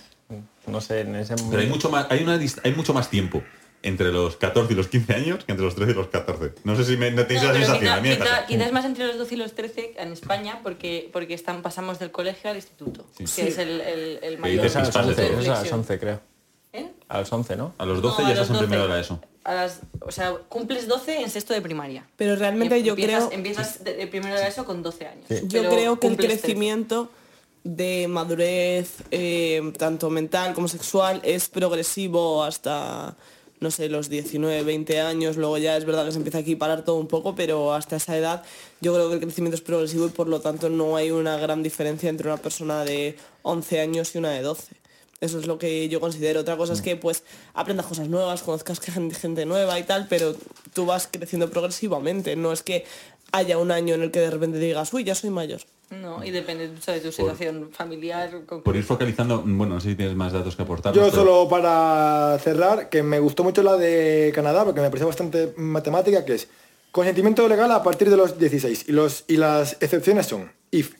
no 0.66 0.81
sé, 0.81 1.01
en 1.01 1.16
ese 1.16 1.35
Pero 1.51 1.60
hay 1.62 1.66
mucho 1.69 1.89
más, 1.90 2.06
hay 2.10 2.23
una 2.23 2.39
hay 2.62 2.73
mucho 2.73 2.94
más 2.94 3.09
tiempo 3.10 3.43
entre 3.85 4.12
los 4.12 4.36
14 4.36 4.73
y 4.73 4.77
los 4.77 4.86
15 4.86 5.12
años 5.14 5.44
que 5.44 5.51
entre 5.51 5.64
los 5.64 5.74
13 5.74 5.90
y 5.90 5.94
los 5.97 6.06
14. 6.06 6.55
No 6.62 6.77
sé 6.77 6.85
si 6.85 6.97
me 6.97 7.10
no 7.10 7.27
tenéis 7.27 7.43
No, 7.43 7.48
la 7.52 7.55
sensación, 7.59 7.81
quizá, 7.81 7.94
a 7.97 8.01
mí 8.01 8.09
me 8.10 8.16
quizá- 8.19 8.47
quizá 8.47 8.70
más 8.73 8.85
entre 8.85 9.06
los 9.09 9.19
12 9.19 9.35
y 9.35 9.39
los 9.39 9.55
13 9.55 9.94
en 9.98 10.12
España 10.12 10.60
porque, 10.62 11.10
porque 11.12 11.35
están, 11.35 11.62
pasamos 11.62 11.98
del 11.98 12.12
colegio 12.12 12.51
al 12.51 12.56
instituto, 12.56 13.06
que 13.16 13.24
es 13.48 13.59
el, 13.59 13.81
el, 13.81 14.19
el 14.23 14.39
mayor 14.39 14.60
a 14.60 14.62
los 14.64 14.73
pispas 14.73 14.93
de 15.06 15.10
11, 15.10 15.14
todo. 15.14 15.24
es 15.24 15.32
a 15.32 15.36
las 15.36 15.47
reflexión. 15.48 15.81
11 15.81 15.98
creo. 15.98 16.20
¿Eh? 16.74 16.90
A 17.09 17.19
los 17.19 17.32
11, 17.32 17.56
¿no? 17.56 17.74
A 17.78 17.85
los 17.85 18.01
12 18.01 18.23
No, 18.23 18.28
ya 18.28 18.32
estás 18.35 18.47
en 18.48 18.52
12. 18.55 18.66
primero 18.66 18.82
de 18.85 18.89
la 18.94 19.01
ESO. 19.01 19.20
A 19.44 19.55
las, 19.55 19.81
o 20.01 20.12
sea, 20.12 20.35
cumples 20.48 20.86
12 20.86 21.23
en 21.23 21.31
sexto 21.31 21.52
de 21.52 21.60
primaria. 21.60 22.06
Pero 22.16 22.36
realmente 22.36 22.82
yo 22.82 22.93
empiezas, 22.93 23.27
creo... 23.27 23.32
Empiezas 23.32 23.85
de, 23.85 23.94
de 23.94 24.06
primero 24.06 24.36
de 24.36 24.47
eso 24.47 24.64
con 24.64 24.82
12 24.82 25.06
años. 25.06 25.27
Yo 25.47 25.69
creo 25.69 25.98
que 25.98 26.06
el 26.06 26.10
cumples 26.10 26.28
13. 26.28 26.40
crecimiento 26.43 27.10
de 27.64 28.09
madurez, 28.09 29.02
eh, 29.10 29.73
tanto 29.78 30.10
mental 30.10 30.55
como 30.55 30.69
sexual, 30.69 31.20
es 31.24 31.48
progresivo 31.48 32.43
hasta, 32.43 33.16
no 33.60 33.70
sé, 33.70 33.89
los 33.89 34.09
19, 34.09 34.62
20 34.62 35.01
años. 35.01 35.36
Luego 35.36 35.59
ya 35.59 35.77
es 35.77 35.85
verdad 35.85 36.05
que 36.05 36.12
se 36.12 36.19
empieza 36.19 36.39
a 36.39 36.40
equiparar 36.43 36.85
todo 36.85 36.97
un 36.97 37.06
poco, 37.06 37.35
pero 37.35 37.73
hasta 37.73 37.97
esa 37.97 38.16
edad 38.16 38.43
yo 38.81 38.94
creo 38.94 39.09
que 39.09 39.14
el 39.14 39.20
crecimiento 39.20 39.55
es 39.55 39.62
progresivo 39.62 40.06
y 40.06 40.10
por 40.10 40.28
lo 40.28 40.40
tanto 40.40 40.69
no 40.70 40.97
hay 40.97 41.10
una 41.10 41.36
gran 41.36 41.62
diferencia 41.62 42.10
entre 42.10 42.28
una 42.28 42.39
persona 42.39 42.85
de 42.85 43.16
11 43.43 43.81
años 43.81 44.14
y 44.14 44.19
una 44.19 44.31
de 44.31 44.43
12. 44.43 44.81
Eso 45.22 45.38
es 45.38 45.46
lo 45.46 45.56
que 45.56 45.88
yo 45.88 46.00
considero. 46.00 46.40
Otra 46.40 46.56
cosa 46.56 46.72
es 46.74 46.82
que 46.82 46.96
pues 46.96 47.22
aprendas 47.54 47.86
cosas 47.86 48.08
nuevas, 48.08 48.42
conozcas 48.42 48.78
que 48.80 48.90
gente, 48.96 49.14
gente 49.14 49.46
nueva 49.46 49.78
y 49.78 49.84
tal, 49.84 50.06
pero 50.10 50.34
tú 50.74 50.84
vas 50.84 51.08
creciendo 51.10 51.48
progresivamente. 51.48 52.36
No 52.36 52.52
es 52.52 52.62
que 52.62 52.84
haya 53.32 53.56
un 53.56 53.70
año 53.70 53.94
en 53.94 54.02
el 54.02 54.10
que 54.10 54.20
de 54.20 54.30
repente 54.30 54.58
digas, 54.58 54.92
uy, 54.92 55.04
ya 55.04 55.14
soy 55.14 55.30
mayor. 55.30 55.60
No, 55.90 56.24
y 56.24 56.30
depende 56.30 56.68
mucho 56.68 56.90
de 56.90 57.00
tu 57.00 57.12
situación 57.12 57.70
familiar. 57.72 58.30
con- 58.46 58.62
Por 58.62 58.74
ir 58.76 58.82
focalizando, 58.82 59.42
bueno, 59.46 59.74
no 59.74 59.80
sé 59.80 59.90
si 59.90 59.94
tienes 59.94 60.14
más 60.16 60.32
datos 60.32 60.56
que 60.56 60.62
aportar. 60.62 60.92
Yo 60.94 61.10
solo 61.10 61.48
para 61.48 62.38
cerrar, 62.42 62.88
que 62.88 63.02
me 63.02 63.18
gustó 63.20 63.44
mucho 63.44 63.62
la 63.62 63.76
de 63.76 64.32
Canadá, 64.34 64.64
porque 64.64 64.80
me 64.80 64.88
pareció 64.88 65.06
bastante 65.06 65.52
matemática, 65.56 66.24
que 66.24 66.34
es 66.34 66.48
consentimiento 66.90 67.46
legal 67.48 67.70
a 67.72 67.82
partir 67.82 68.08
de 68.10 68.16
los 68.16 68.38
16. 68.38 68.86
Y, 68.88 68.92
los, 68.92 69.24
y 69.28 69.36
las 69.36 69.74
excepciones 69.80 70.26
son 70.26 70.50
if. 70.70 70.94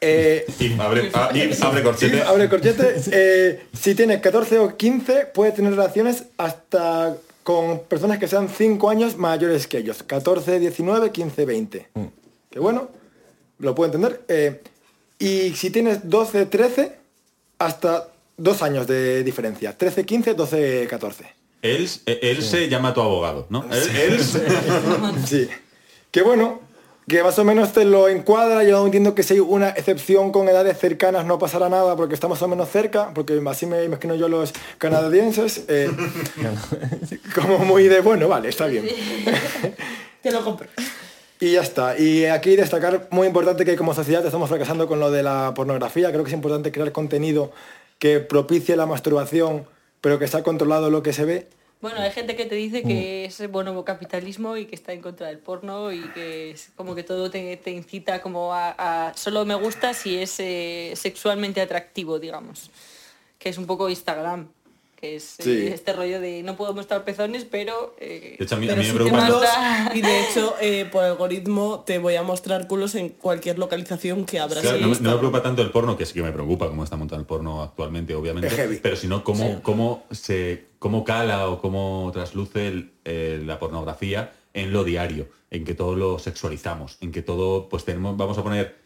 Eh, 0.00 0.46
abre, 0.78 1.10
ah, 1.14 1.30
abre 1.62 1.82
corchete. 1.82 2.22
abre 2.22 2.48
corchete. 2.48 2.94
eh, 3.12 3.66
si 3.78 3.94
tiene 3.94 4.20
14 4.20 4.58
o 4.58 4.76
15, 4.76 5.26
puede 5.26 5.52
tener 5.52 5.72
relaciones 5.72 6.24
hasta 6.36 7.16
con 7.42 7.80
personas 7.84 8.18
que 8.18 8.26
sean 8.28 8.48
5 8.48 8.90
años 8.90 9.16
mayores 9.16 9.66
que 9.66 9.78
ellos. 9.78 10.02
14, 10.02 10.58
19, 10.58 11.10
15, 11.12 11.44
20. 11.44 11.88
Que 12.50 12.58
bueno, 12.58 12.90
lo 13.58 13.74
puedo 13.74 13.86
entender. 13.92 14.22
Eh, 14.28 14.60
y 15.18 15.50
si 15.54 15.70
tienes 15.70 16.08
12, 16.10 16.46
13, 16.46 16.92
hasta 17.58 18.08
dos 18.36 18.62
años 18.62 18.86
de 18.86 19.22
diferencia. 19.24 19.76
13, 19.78 20.04
15, 20.04 20.34
12, 20.34 20.86
14. 20.90 21.24
Él, 21.62 21.88
eh, 22.06 22.18
él 22.22 22.42
se 22.42 22.68
llama 22.68 22.92
tu 22.92 23.00
abogado, 23.00 23.46
¿no? 23.48 23.64
Él, 23.72 23.96
él 23.96 24.20
se- 24.24 24.44
Sí. 25.26 25.48
Que 26.10 26.22
bueno, 26.22 26.60
que 27.08 27.22
más 27.22 27.38
o 27.38 27.44
menos 27.44 27.72
te 27.72 27.84
lo 27.84 28.08
encuadra. 28.08 28.64
Yo 28.64 28.84
entiendo 28.84 29.14
que 29.14 29.22
si 29.22 29.34
hay 29.34 29.40
una 29.40 29.70
excepción 29.70 30.32
con 30.32 30.48
edades 30.48 30.78
cercanas 30.78 31.24
no 31.24 31.38
pasará 31.38 31.68
nada 31.68 31.94
porque 31.96 32.14
estamos 32.14 32.36
más 32.36 32.42
o 32.42 32.48
menos 32.48 32.68
cerca, 32.68 33.12
porque 33.14 33.40
así 33.46 33.66
me 33.66 33.84
imagino 33.84 34.14
yo 34.14 34.28
los 34.28 34.52
canadienses. 34.78 35.64
eh, 35.68 35.90
como 37.34 37.58
muy 37.58 37.88
de, 37.88 38.00
bueno, 38.00 38.28
vale, 38.28 38.48
está 38.48 38.66
bien. 38.66 38.88
Te 40.22 40.30
lo 40.32 40.44
compro. 40.44 40.68
Y 41.38 41.52
ya 41.52 41.60
está. 41.60 41.98
Y 41.98 42.24
aquí 42.24 42.56
destacar, 42.56 43.08
muy 43.10 43.26
importante 43.26 43.64
que 43.64 43.76
como 43.76 43.94
sociedad 43.94 44.24
estamos 44.24 44.48
fracasando 44.48 44.88
con 44.88 44.98
lo 44.98 45.10
de 45.10 45.22
la 45.22 45.52
pornografía. 45.54 46.10
Creo 46.10 46.24
que 46.24 46.30
es 46.30 46.34
importante 46.34 46.72
crear 46.72 46.90
contenido 46.92 47.52
que 47.98 48.20
propicie 48.20 48.74
la 48.74 48.86
masturbación, 48.86 49.66
pero 50.00 50.18
que 50.18 50.26
sea 50.26 50.42
controlado 50.42 50.90
lo 50.90 51.02
que 51.02 51.12
se 51.12 51.24
ve. 51.24 51.48
Bueno, 51.80 52.00
hay 52.00 52.10
gente 52.10 52.36
que 52.36 52.46
te 52.46 52.54
dice 52.54 52.82
Mm. 52.82 52.88
que 52.88 53.24
es 53.26 53.50
bueno 53.50 53.84
capitalismo 53.84 54.56
y 54.56 54.66
que 54.66 54.74
está 54.74 54.92
en 54.92 55.02
contra 55.02 55.26
del 55.28 55.38
porno 55.38 55.92
y 55.92 56.00
que 56.12 56.50
es 56.52 56.70
como 56.74 56.94
que 56.94 57.02
todo 57.02 57.30
te, 57.30 57.56
te 57.58 57.70
incita 57.70 58.22
como 58.22 58.52
a, 58.54 58.70
a- 59.08 59.14
solo 59.14 59.44
me 59.44 59.54
gusta 59.54 59.92
si 59.92 60.16
es 60.18 60.40
eh, 60.40 60.92
sexualmente 60.96 61.60
atractivo, 61.60 62.18
digamos. 62.18 62.70
Que 63.38 63.50
es 63.50 63.58
un 63.58 63.66
poco 63.66 63.88
Instagram. 63.90 64.48
Que 64.96 65.16
es 65.16 65.38
eh, 65.40 65.42
Sí. 65.44 65.66
este 65.68 65.92
rollo 65.92 66.20
de 66.20 66.42
no 66.42 66.56
puedo 66.56 66.72
mostrar 66.74 67.04
pezones, 67.04 67.44
pero... 67.44 67.94
eh, 68.00 68.36
De 68.38 68.44
hecho, 68.44 68.54
a 68.56 68.58
mí, 68.58 68.66
a 68.66 68.70
Pero 68.70 68.80
mí 68.82 68.86
me 68.86 68.92
sí 68.92 68.96
te 68.98 69.04
preocupa... 69.04 69.26
culos, 69.26 69.42
manda- 69.58 69.92
y 69.94 70.00
de 70.02 70.20
hecho 70.22 70.54
eh, 70.60 70.88
por 70.90 71.04
algoritmo 71.04 71.84
te 71.86 71.98
voy 71.98 72.16
a 72.16 72.22
mostrar 72.22 72.66
culos 72.66 72.94
en 72.94 73.10
cualquier 73.10 73.58
localización 73.58 74.24
que 74.24 74.40
abras 74.40 74.62
Claro, 74.62 74.78
no, 74.78 74.80
me- 74.80 74.82
no 74.82 74.88
me 74.88 74.92
Instagram. 74.96 75.18
preocupa 75.18 75.42
tanto 75.42 75.62
el 75.62 75.70
porno, 75.70 75.96
que 75.96 76.06
sí 76.06 76.14
que 76.14 76.22
me 76.22 76.32
preocupa 76.32 76.66
cómo 76.68 76.82
está 76.82 76.96
montado 76.96 77.20
el 77.20 77.26
porno 77.26 77.62
actualmente, 77.62 78.14
obviamente, 78.14 78.78
pero 78.82 78.96
sino 78.96 79.22
cómo, 79.22 79.60
cómo 79.62 80.04
se 80.10 80.64
cómo 80.78 81.04
cala 81.04 81.48
o 81.48 81.60
cómo 81.60 82.10
trasluce 82.12 82.68
el- 82.68 82.90
eh, 83.04 83.42
la 83.44 83.58
pornografía 83.58 84.32
en 84.54 84.72
lo 84.72 84.84
diario, 84.84 85.28
en 85.50 85.64
que 85.64 85.74
todo 85.74 85.94
lo 85.96 86.18
sexualizamos, 86.18 86.96
en 87.02 87.12
que 87.12 87.20
todo, 87.22 87.68
pues 87.68 87.84
tenemos, 87.84 88.16
vamos 88.16 88.38
a 88.38 88.42
poner 88.42 88.76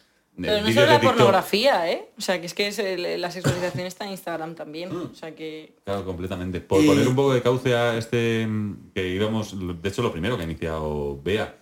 Pero 0.49 0.63
no 0.67 0.73
solo 0.73 0.87
la 0.87 0.93
TikTok. 1.01 1.17
pornografía, 1.17 1.91
¿eh? 1.91 2.09
O 2.19 2.21
sea, 2.21 2.41
que 2.41 2.47
es 2.47 2.55
que 2.55 2.69
es 2.69 2.79
el- 2.79 3.21
la 3.21 3.31
sexualización 3.31 3.87
está 3.87 4.05
en 4.07 4.13
Instagram 4.13 4.55
también. 4.55 4.95
O 4.95 5.15
sea 5.15 5.35
que... 5.35 5.75
Claro, 5.85 6.05
completamente. 6.05 6.61
Por 6.61 6.83
Y- 6.83 6.87
poner 6.87 7.07
un 7.09 7.15
poco 7.17 7.33
de 7.35 7.43
cauce 7.43 7.75
a 7.75 7.97
este 7.99 8.47
mm, 8.47 8.93
que 8.95 9.09
íbamos, 9.09 9.55
de 9.83 9.89
hecho 9.89 10.03
lo 10.03 10.13
primero 10.13 10.37
que 10.37 10.43
ha 10.43 10.47
iniciado 10.47 11.21
Bea, 11.23 11.57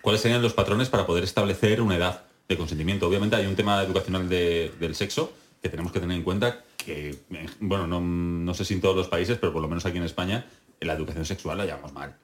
¿cuáles 0.00 0.20
serían 0.20 0.42
los 0.42 0.54
patrones 0.54 0.88
para 0.88 1.06
poder 1.06 1.24
establecer 1.24 1.80
una 1.82 1.96
edad 1.96 2.24
de 2.48 2.56
consentimiento? 2.56 3.06
Obviamente 3.08 3.36
hay 3.36 3.46
un 3.46 3.56
tema 3.56 3.82
educacional 3.82 4.28
de- 4.28 4.72
del 4.80 4.94
sexo 4.94 5.32
que 5.62 5.68
tenemos 5.68 5.92
que 5.92 6.00
tener 6.00 6.16
en 6.16 6.22
cuenta 6.22 6.62
que, 6.76 7.10
eh, 7.10 7.46
bueno, 7.60 7.86
no, 7.86 8.00
no 8.00 8.52
sé 8.54 8.64
si 8.66 8.74
en 8.74 8.80
todos 8.82 8.94
los 8.96 9.08
países, 9.08 9.38
pero 9.38 9.52
por 9.52 9.62
lo 9.62 9.68
menos 9.68 9.86
aquí 9.86 9.96
en 9.96 10.04
España, 10.04 10.46
la 10.80 10.92
educación 10.92 11.24
sexual 11.24 11.56
la 11.56 11.64
llevamos 11.64 11.92
mal. 11.94 12.14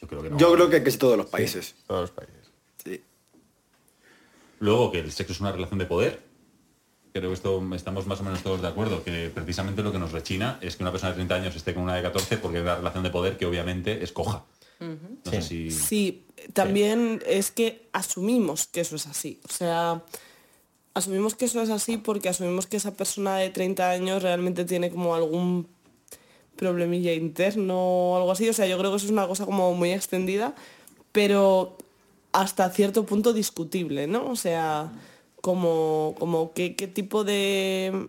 Yo 0.00 0.08
creo 0.08 0.22
que 0.22 0.30
no. 0.30 0.36
Yo 0.38 0.52
creo 0.54 0.68
que 0.68 0.82
casi 0.82 0.98
todos 0.98 1.16
los 1.16 1.26
países. 1.26 1.76
Todos 1.86 2.00
los 2.00 2.10
países. 2.10 2.41
Sí. 4.62 4.66
Luego 4.66 4.92
que 4.92 5.00
el 5.00 5.10
sexo 5.10 5.32
es 5.32 5.40
una 5.40 5.52
relación 5.52 5.78
de 5.78 5.86
poder. 5.86 6.22
Creo 7.12 7.28
que 7.28 7.34
esto 7.34 7.62
estamos 7.74 8.06
más 8.06 8.20
o 8.20 8.22
menos 8.22 8.42
todos 8.42 8.62
de 8.62 8.68
acuerdo, 8.68 9.04
que 9.04 9.30
precisamente 9.34 9.82
lo 9.82 9.92
que 9.92 9.98
nos 9.98 10.12
rechina 10.12 10.58
es 10.62 10.76
que 10.76 10.82
una 10.82 10.92
persona 10.92 11.10
de 11.10 11.16
30 11.16 11.34
años 11.34 11.56
esté 11.56 11.74
con 11.74 11.82
una 11.82 11.94
de 11.94 12.02
14 12.02 12.38
porque 12.38 12.58
es 12.58 12.62
una 12.62 12.76
relación 12.76 13.02
de 13.02 13.10
poder 13.10 13.36
que 13.36 13.44
obviamente 13.44 14.02
es 14.02 14.12
coja. 14.12 14.44
No 14.80 15.30
sé 15.30 15.42
si... 15.42 15.70
Sí, 15.70 16.24
también 16.54 17.22
es 17.26 17.50
que 17.50 17.88
asumimos 17.92 18.66
que 18.66 18.80
eso 18.80 18.96
es 18.96 19.06
así. 19.06 19.40
O 19.44 19.52
sea, 19.52 20.02
asumimos 20.94 21.34
que 21.34 21.44
eso 21.44 21.60
es 21.60 21.70
así 21.70 21.98
porque 21.98 22.28
asumimos 22.30 22.66
que 22.66 22.78
esa 22.78 22.94
persona 22.94 23.36
de 23.36 23.50
30 23.50 23.90
años 23.90 24.22
realmente 24.22 24.64
tiene 24.64 24.90
como 24.90 25.14
algún 25.14 25.68
problemilla 26.56 27.12
interno 27.12 27.76
o 27.76 28.16
algo 28.16 28.32
así. 28.32 28.48
O 28.48 28.52
sea, 28.52 28.66
yo 28.66 28.78
creo 28.78 28.90
que 28.90 28.96
eso 28.96 29.06
es 29.06 29.12
una 29.12 29.26
cosa 29.26 29.44
como 29.44 29.74
muy 29.74 29.92
extendida, 29.92 30.54
pero 31.12 31.76
hasta 32.32 32.68
cierto 32.70 33.04
punto 33.04 33.32
discutible, 33.32 34.06
¿no? 34.06 34.26
O 34.30 34.36
sea, 34.36 34.90
como, 35.40 36.14
como 36.18 36.52
qué, 36.52 36.74
qué 36.76 36.86
tipo 36.88 37.24
de... 37.24 38.08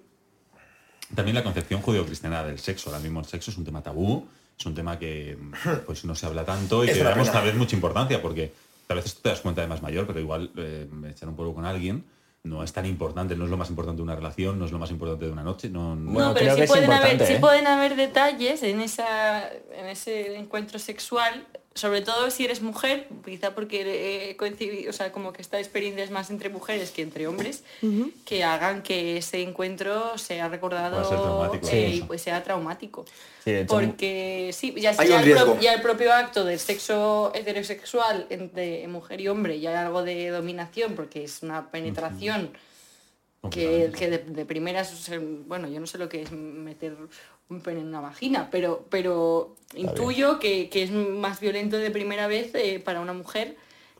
También 1.15 1.35
la 1.35 1.43
concepción 1.43 1.81
judeocristiana 1.81 2.43
del 2.43 2.57
sexo. 2.59 2.89
Ahora 2.89 3.01
mismo 3.01 3.19
el 3.19 3.25
sexo 3.25 3.51
es 3.51 3.57
un 3.57 3.65
tema 3.65 3.83
tabú, 3.83 4.25
es 4.57 4.65
un 4.65 4.73
tema 4.73 4.97
que 4.97 5.37
pues 5.85 6.05
no 6.05 6.15
se 6.15 6.25
habla 6.25 6.43
tanto 6.45 6.83
y 6.83 6.89
Es 6.89 6.93
que 6.97 7.03
le 7.03 7.09
damos 7.09 7.31
tal 7.31 7.45
vez 7.45 7.55
mucha 7.55 7.75
importancia 7.75 8.21
porque 8.21 8.51
tal 8.87 8.97
vez 8.97 9.05
esto 9.05 9.21
te 9.21 9.29
das 9.29 9.41
cuenta 9.41 9.61
de 9.61 9.67
más 9.67 9.81
mayor, 9.81 10.07
pero 10.07 10.19
igual 10.19 10.51
eh, 10.57 10.87
echar 11.09 11.29
un 11.29 11.35
polvo 11.35 11.53
con 11.53 11.65
alguien 11.65 12.03
no 12.43 12.61
es 12.61 12.73
tan 12.73 12.85
importante, 12.85 13.37
no 13.37 13.45
es 13.45 13.49
lo 13.49 13.55
más 13.55 13.69
importante 13.69 13.97
de 13.99 14.03
una 14.03 14.15
relación, 14.17 14.59
no 14.59 14.65
es 14.65 14.71
lo 14.73 14.77
más 14.77 14.91
importante 14.91 15.25
de 15.25 15.31
una 15.31 15.43
noche. 15.43 15.69
No, 15.69 15.95
no- 15.95 16.11
Bueno, 16.11 16.29
no, 16.29 16.33
creo 16.35 16.43
pero 16.47 16.55
que 16.55 16.61
sí 16.61 16.63
es 16.63 16.69
pueden, 16.71 16.91
haber, 16.91 17.11
importante, 17.13 17.25
sí 17.27 17.33
¿eh? 17.33 17.39
pueden 17.39 17.67
haber 17.67 17.95
detalles 17.95 18.63
en, 18.63 18.81
esa, 18.81 19.49
en 19.49 19.85
ese 19.85 20.35
encuentro 20.35 20.77
sexual, 20.77 21.47
sobre 21.75 22.01
todo 22.01 22.29
si 22.29 22.45
eres 22.45 22.61
mujer, 22.61 23.07
quizá 23.25 23.55
porque 23.55 24.29
he 24.29 24.37
coincidido, 24.37 24.89
o 24.91 24.93
sea, 24.93 25.11
como 25.11 25.33
que 25.33 25.41
esta 25.41 25.57
experiencia 25.59 26.03
es 26.03 26.11
más 26.11 26.29
entre 26.29 26.49
mujeres 26.49 26.91
que 26.91 27.01
entre 27.01 27.25
hombres, 27.27 27.63
que 28.25 28.43
hagan 28.43 28.83
que 28.83 29.17
ese 29.17 29.41
encuentro 29.41 30.17
sea 30.17 30.49
recordado 30.49 31.01
traumático, 31.07 31.67
eh, 31.67 31.89
sí. 31.91 31.97
y 31.97 32.01
pues 32.03 32.21
sea 32.21 32.43
traumático. 32.43 33.05
Sí, 33.43 33.51
de 33.51 33.61
hecho, 33.61 33.73
Porque 33.73 34.51
sí, 34.53 34.73
ya, 34.77 34.91
Hay 34.97 35.07
ya 35.09 35.17
un 35.17 35.23
el 35.23 35.31
pro- 35.33 35.45
riesgo. 35.45 35.59
ya 35.61 35.73
el 35.73 35.81
propio 35.81 36.13
acto 36.13 36.45
del 36.45 36.59
sexo 36.59 37.31
heterosexual 37.33 38.27
entre 38.29 38.87
mujer 38.87 39.19
y 39.21 39.27
hombre, 39.27 39.59
ya 39.59 39.71
hay 39.71 39.75
algo 39.77 40.03
de 40.03 40.29
dominación, 40.29 40.93
porque 40.95 41.23
es 41.23 41.41
una 41.41 41.71
penetración 41.71 42.51
que, 43.51 43.91
que 43.97 44.09
de, 44.09 44.17
de 44.19 44.45
primeras, 44.45 45.09
bueno, 45.47 45.67
yo 45.67 45.79
no 45.81 45.87
sé 45.87 45.97
lo 45.97 46.07
que 46.07 46.21
es 46.21 46.31
meter 46.31 46.95
un 47.49 47.61
pene 47.61 47.81
en 47.81 47.87
una 47.87 48.01
vagina, 48.01 48.49
pero, 48.51 48.85
pero 48.89 49.55
intuyo 49.75 50.39
que, 50.39 50.69
que 50.69 50.83
es 50.83 50.91
más 50.91 51.39
violento 51.39 51.77
de 51.77 51.91
primera 51.91 52.27
vez 52.27 52.53
eh, 52.55 52.79
para 52.79 53.01
una 53.01 53.13
mujer 53.13 53.57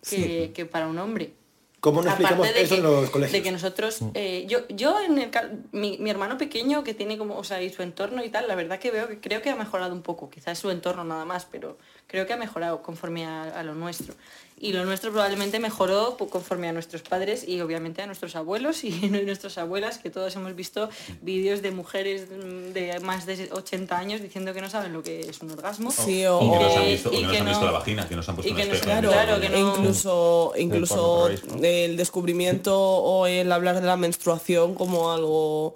que, 0.09 0.51
que 0.53 0.65
para 0.65 0.87
un 0.87 0.97
hombre. 0.99 1.33
¿Cómo 1.79 2.01
no 2.01 2.07
explicamos 2.07 2.47
Aparte 2.47 2.61
eso 2.61 2.75
que, 2.75 2.79
en 2.79 2.83
los 2.83 3.09
colegios? 3.09 3.33
de 3.33 3.43
que 3.43 3.51
nosotros, 3.51 3.99
eh, 4.13 4.45
yo, 4.47 4.65
yo 4.69 5.01
en 5.01 5.17
el, 5.19 5.29
mi, 5.73 5.97
mi 5.97 6.09
hermano 6.09 6.37
pequeño 6.37 6.81
que 6.81 6.93
tiene 6.93 7.17
como, 7.17 7.37
o 7.37 7.43
sea, 7.43 7.61
y 7.61 7.69
su 7.69 7.83
entorno 7.83 8.23
y 8.23 8.29
tal, 8.29 8.47
la 8.47 8.55
verdad 8.55 8.79
que 8.79 8.89
veo 8.89 9.09
que 9.09 9.19
creo 9.19 9.41
que 9.41 9.49
ha 9.49 9.55
mejorado 9.57 9.93
un 9.93 10.01
poco, 10.01 10.29
quizás 10.29 10.57
su 10.57 10.71
entorno 10.71 11.03
nada 11.03 11.25
más, 11.25 11.45
pero 11.45 11.77
creo 12.07 12.25
que 12.25 12.31
ha 12.31 12.37
mejorado 12.37 12.81
conforme 12.81 13.25
a, 13.25 13.43
a 13.43 13.63
lo 13.63 13.75
nuestro. 13.75 14.15
Y 14.59 14.71
lo 14.71 14.85
nuestro 14.85 15.11
probablemente 15.11 15.59
mejoró 15.59 16.15
conforme 16.17 16.69
a 16.69 16.73
nuestros 16.73 17.01
padres 17.01 17.45
y 17.47 17.59
obviamente 17.61 18.01
a 18.01 18.05
nuestros 18.07 18.35
abuelos 18.35 18.83
y 18.83 18.91
nuestras 19.09 19.57
abuelas, 19.57 19.97
que 19.97 20.09
todos 20.09 20.33
hemos 20.35 20.55
visto 20.55 20.89
vídeos 21.21 21.61
de 21.61 21.71
mujeres 21.71 22.27
mm, 22.29 22.71
de 22.71 22.99
más 23.01 23.25
de 23.25 23.49
80 23.51 23.97
años 23.97 24.21
diciendo 24.21 24.53
que 24.53 24.61
no 24.61 24.69
saben 24.69 24.93
lo 24.93 25.03
que 25.03 25.21
es 25.21 25.41
un 25.41 25.51
orgasmo. 25.51 25.91
Sí, 25.91 26.25
o- 26.25 26.39
Y 26.41 26.49
que 26.51 26.59
nos 26.59 26.75
han 26.77 26.83
que- 26.83 26.91
visto, 26.91 27.09
o 27.09 27.11
que 27.11 27.21
nos 27.21 27.35
han 27.37 27.45
visto 27.45 27.59
no- 27.59 27.65
la 27.65 27.71
vagina, 27.71 28.07
que 28.07 28.15
nos 28.15 28.29
han 28.29 28.35
puesto 28.35 28.49
y 28.49 28.53
un 28.53 28.59
espejo. 28.61 28.83
claro, 29.11 29.35
el- 29.35 29.41
que 29.41 29.49
no- 29.49 29.57
incluso, 29.77 30.53
incluso 30.57 31.27
el 31.61 31.97
descubrimiento 31.97 32.79
o 32.79 33.27
el 33.27 33.51
hablar 33.51 33.81
de 33.81 33.87
la 33.87 33.97
menstruación 33.97 34.75
como 34.75 35.11
algo, 35.11 35.75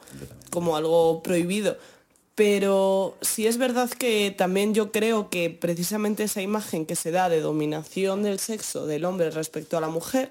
como 0.49 0.77
algo 0.77 1.21
prohibido. 1.23 1.77
Pero 2.38 3.18
sí 3.22 3.47
es 3.47 3.57
verdad 3.57 3.89
que 3.89 4.30
también 4.30 4.76
yo 4.76 4.91
creo 4.91 5.27
que 5.31 5.49
precisamente 5.49 6.26
esa 6.26 6.43
imagen 6.43 6.85
que 6.85 6.95
se 6.95 7.09
da 7.09 7.30
de 7.30 7.41
dominación 7.41 8.22
del 8.22 8.38
sexo 8.38 8.85
del 8.85 9.05
hombre 9.05 9.31
respecto 9.31 9.76
a 9.76 9.81
la 9.81 9.88
mujer, 9.88 10.30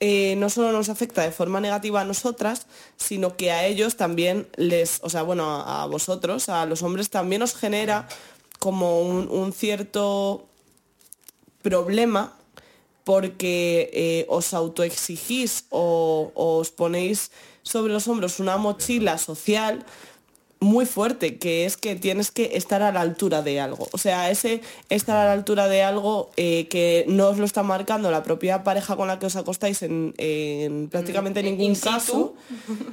eh, 0.00 0.34
no 0.38 0.50
solo 0.50 0.72
nos 0.72 0.88
afecta 0.88 1.22
de 1.22 1.30
forma 1.30 1.60
negativa 1.60 2.00
a 2.00 2.04
nosotras, 2.04 2.66
sino 2.96 3.36
que 3.36 3.52
a 3.52 3.64
ellos 3.64 3.94
también 3.94 4.48
les, 4.56 4.98
o 5.04 5.08
sea, 5.08 5.22
bueno, 5.22 5.62
a, 5.64 5.86
vosotros, 5.86 6.48
a 6.48 6.66
los 6.66 6.82
hombres 6.82 7.10
también 7.10 7.42
os 7.42 7.54
genera 7.54 8.08
como 8.58 9.00
un, 9.00 9.52
cierto 9.52 10.48
problema 11.62 12.36
porque 13.04 13.88
eh, 13.92 14.26
os 14.28 14.52
autoexigís 14.52 15.66
o 15.70 16.32
os 16.34 16.72
ponéis 16.72 17.30
sobre 17.62 17.92
los 17.92 18.08
hombros 18.08 18.40
una 18.40 18.56
mochila 18.56 19.16
social 19.16 19.86
muy 20.62 20.84
fuerte, 20.84 21.38
que 21.38 21.64
es 21.64 21.78
que 21.78 21.96
tienes 21.96 22.30
que 22.30 22.50
estar 22.54 22.82
a 22.82 22.92
la 22.92 23.00
altura 23.00 23.40
de 23.40 23.60
algo. 23.60 23.88
O 23.92 23.98
sea, 23.98 24.30
ese 24.30 24.60
estar 24.90 25.16
a 25.16 25.24
la 25.24 25.32
altura 25.32 25.68
de 25.68 25.82
algo 25.82 26.30
eh, 26.36 26.68
que 26.68 27.06
no 27.08 27.28
os 27.28 27.38
lo 27.38 27.46
está 27.46 27.62
marcando 27.62 28.10
la 28.10 28.22
propia 28.22 28.62
pareja 28.62 28.94
con 28.94 29.08
la 29.08 29.18
que 29.18 29.24
os 29.26 29.36
acostáis 29.36 29.82
en, 29.82 30.14
en 30.18 30.88
prácticamente 30.90 31.42
Mm, 31.42 31.44
ningún 31.46 31.64
in 31.64 31.74
caso, 31.76 32.34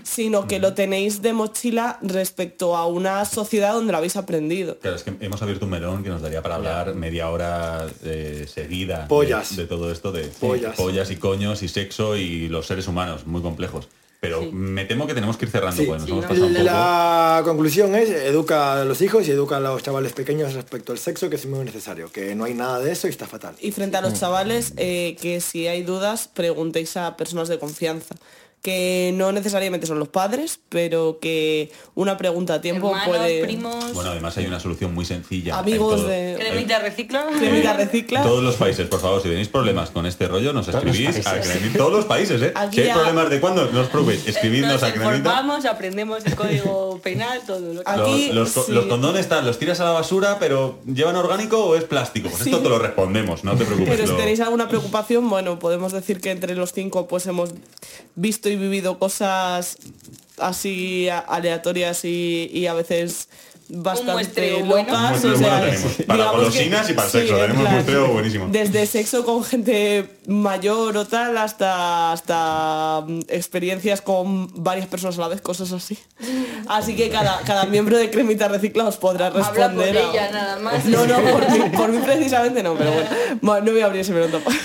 sino 0.04 0.48
que 0.48 0.60
lo 0.60 0.74
tenéis 0.74 1.22
de 1.22 1.34
mochila 1.34 2.00
respecto 2.02 2.76
a 2.78 2.88
una 2.88 3.26
sociedad 3.26 3.74
donde 3.74 3.92
lo 3.92 3.98
habéis 3.98 4.16
aprendido. 4.16 4.78
Claro, 4.80 4.96
es 4.96 5.04
que 5.04 5.14
hemos 5.20 5.42
abierto 5.42 5.66
un 5.66 5.72
melón 5.72 6.04
que 6.04 6.10
nos 6.10 6.22
daría 6.22 6.42
para 6.42 6.56
hablar 6.56 6.96
media 6.96 7.30
hora 7.30 7.86
eh, 8.04 8.46
seguida 8.52 9.02
de- 9.02 9.08
Pollas. 9.08 9.56
De, 9.58 9.66
todo 9.68 9.92
esto 9.92 10.12
de 10.12 10.24
Pollas. 10.40 10.76
pollas 10.76 11.12
y 11.12 11.18
coños 11.18 11.62
y 11.64 11.68
sexo 11.68 12.16
y 12.16 12.48
los 12.48 12.66
seres 12.68 12.88
humanos, 12.88 13.28
muy 13.28 13.42
complejos. 13.42 13.90
Pero 14.20 14.42
Sí. 14.42 14.50
me 14.52 14.86
temo 14.86 15.06
que 15.06 15.14
tenemos 15.14 15.38
que 15.38 15.46
ir 15.46 15.52
cerrando, 15.52 15.76
Sí. 15.80 15.86
porque 15.86 16.00
nos 16.00 16.06
Sí, 16.06 16.12
hemos 16.12 16.24
no. 16.24 16.30
pasado 16.30 16.48
un 16.48 16.54
poco. 16.54 16.66
La 16.66 17.42
conclusión 17.44 17.96
es 17.96 18.10
educa 18.10 18.82
a 18.82 18.86
los 18.86 19.02
hijos 19.02 19.28
y 19.28 19.32
educa 19.32 19.58
a 19.58 19.60
los 19.60 19.84
chavales 19.84 20.14
pequeños 20.14 20.54
respecto 20.54 20.92
al 20.92 20.98
sexo, 20.98 21.30
que 21.30 21.36
es 21.36 21.46
muy 21.46 21.64
necesario, 21.64 22.12
que 22.12 22.34
no 22.34 22.46
hay 22.46 22.56
nada 22.56 22.80
de 22.80 22.92
eso 22.92 23.08
y 23.08 23.12
está 23.12 23.28
fatal. 23.28 23.56
Y 23.62 23.72
frente 23.72 23.96
a 23.98 24.02
los 24.02 24.20
chavales, 24.20 24.74
eh, 24.78 25.16
que 25.22 25.40
si 25.40 25.68
hay 25.68 25.84
dudas, 25.84 26.28
preguntéis 26.34 26.98
a 26.98 27.16
personas 27.16 27.48
de 27.48 27.60
confianza. 27.60 28.16
Que 28.62 29.14
no 29.16 29.32
necesariamente 29.32 29.88
son 29.88 30.00
los 30.00 30.10
padres, 30.10 30.60
pero 30.68 31.20
que 31.22 31.72
una 31.96 32.18
pregunta 32.18 32.56
a 32.56 32.62
tiempo 32.62 32.88
Hermanos, 32.90 33.08
puede... 33.18 33.44
primos, 33.46 33.94
Bueno, 33.94 34.10
además 34.10 34.36
hay 34.38 34.46
una 34.48 34.60
solución 34.60 34.94
muy 34.94 35.06
sencilla. 35.06 35.60
Amigos 35.60 35.98
todo- 36.02 36.08
de- 36.08 36.36
cremita 36.38 36.80
recicla. 36.80 37.28
Cremita 37.38 37.74
recicla. 37.74 38.24
Todos 38.24 38.44
los 38.44 38.56
países, 38.56 38.88
por 38.88 39.00
favor, 39.00 39.22
si 39.22 39.30
tenéis 39.30 39.48
problemas 39.48 39.92
con 39.92 40.06
este 40.06 40.28
rollo, 40.28 40.52
nos 40.54 40.68
escribís 40.68 41.26
a. 41.28 41.40
Cremita- 41.40 41.78
Todos 41.78 41.94
los 41.94 42.06
países, 42.06 42.42
¿eh? 42.42 42.52
Aquí 42.56 42.78
Si 42.78 42.82
hay 42.82 42.90
a- 42.90 42.96
problemas 42.96 43.30
de 43.30 43.40
cuándo, 43.40 43.70
no 43.72 43.80
os 43.82 43.88
preocupéis, 43.88 44.28
escribidnos 44.28 44.74
Nos 44.74 44.84
a 44.84 44.92
Cremita. 44.92 45.16
informamos, 45.18 45.66
aprendemos 45.66 46.26
el 46.26 46.36
código 46.36 47.00
penal, 47.02 47.42
todo 47.46 47.74
lo 47.74 47.84
que... 47.84 47.90
Aquí- 47.90 48.28
Los, 48.34 48.36
los 48.36 48.52
co- 48.54 48.64
sí. 48.66 48.72
los 48.74 48.86
condones 48.88 49.30
tal, 49.30 49.46
los 49.46 49.60
tiras 49.60 49.80
a 49.80 49.86
la 49.86 49.92
basura, 49.92 50.40
pero 50.40 50.80
¿llevan 50.86 51.16
orgánico 51.16 51.64
o 51.64 51.76
es 51.76 51.84
plástico? 51.86 52.28
Pues 52.30 52.42
esto 52.42 52.60
te 52.60 52.68
lo 52.70 52.80
respondemos, 52.80 53.44
no 53.46 53.56
te 53.56 53.64
preocupes. 53.64 53.96
Pero 53.96 54.08
si 54.08 54.14
tenéis 54.18 54.42
alguna 54.42 54.68
preocupación, 54.68 55.30
bueno, 55.30 55.58
podemos 55.60 55.94
decir 55.94 56.20
que 56.20 56.32
entre 56.32 56.54
los 56.56 56.74
cinco 56.74 57.08
pues 57.08 57.26
hemos 57.28 57.52
visto 58.16 58.47
y 58.50 58.56
vivido 58.56 59.00
cosas 59.00 59.78
así 60.38 61.10
aleatorias 61.10 62.06
y 62.06 62.68
a 62.68 62.74
veces 62.74 63.30
bastante 63.70 64.64
bueno. 64.64 64.92
locas. 64.92 65.12
Muestreo 65.24 65.34
o 65.34 65.38
sea, 65.38 65.60
bueno. 65.60 65.82
Para 66.08 66.32
golosinas 66.32 66.90
y 66.90 66.94
para 66.94 67.10
sexo, 67.10 67.36
en 67.36 67.42
tenemos 67.42 67.66
un 67.66 67.72
muestreo 67.74 68.08
buenísimo. 68.08 68.48
Desde 68.50 68.86
sexo 68.86 69.26
con 69.26 69.44
gente 69.44 70.10
mayor 70.28 70.98
o 70.98 71.06
tal 71.06 71.38
hasta 71.38 72.12
hasta 72.12 73.04
mm, 73.08 73.20
experiencias 73.30 74.02
con 74.02 74.50
varias 74.64 74.88
personas 74.88 75.18
a 75.18 75.22
la 75.22 75.28
vez, 75.30 75.42
cosas 75.42 75.72
así. 75.72 75.98
Así 76.68 76.96
que 76.96 77.10
cada, 77.10 77.40
cada 77.42 77.66
miembro 77.66 77.98
de 77.98 78.10
Cremitas 78.10 78.50
Reciclados 78.52 78.98
podrá 78.98 79.28
Habla 79.28 79.46
por 79.48 79.56
responder. 79.58 79.98
a- 79.98 80.12
ella, 80.12 80.32
nada 80.32 80.60
más. 80.60 80.86
No, 80.86 81.06
no, 81.06 81.16
por 81.32 81.50
mí, 81.52 81.60
por 81.76 81.90
mí 81.92 82.00
precisamente 82.00 82.64
no, 82.64 82.76
pero 82.76 82.92
bueno. 82.92 83.10
Bueno, 83.42 83.66
no 83.66 83.72
voy 83.72 83.82
a 83.82 83.86
abrir 83.86 84.02
ese 84.02 84.14
melón 84.14 84.32
tampoco. 84.32 84.56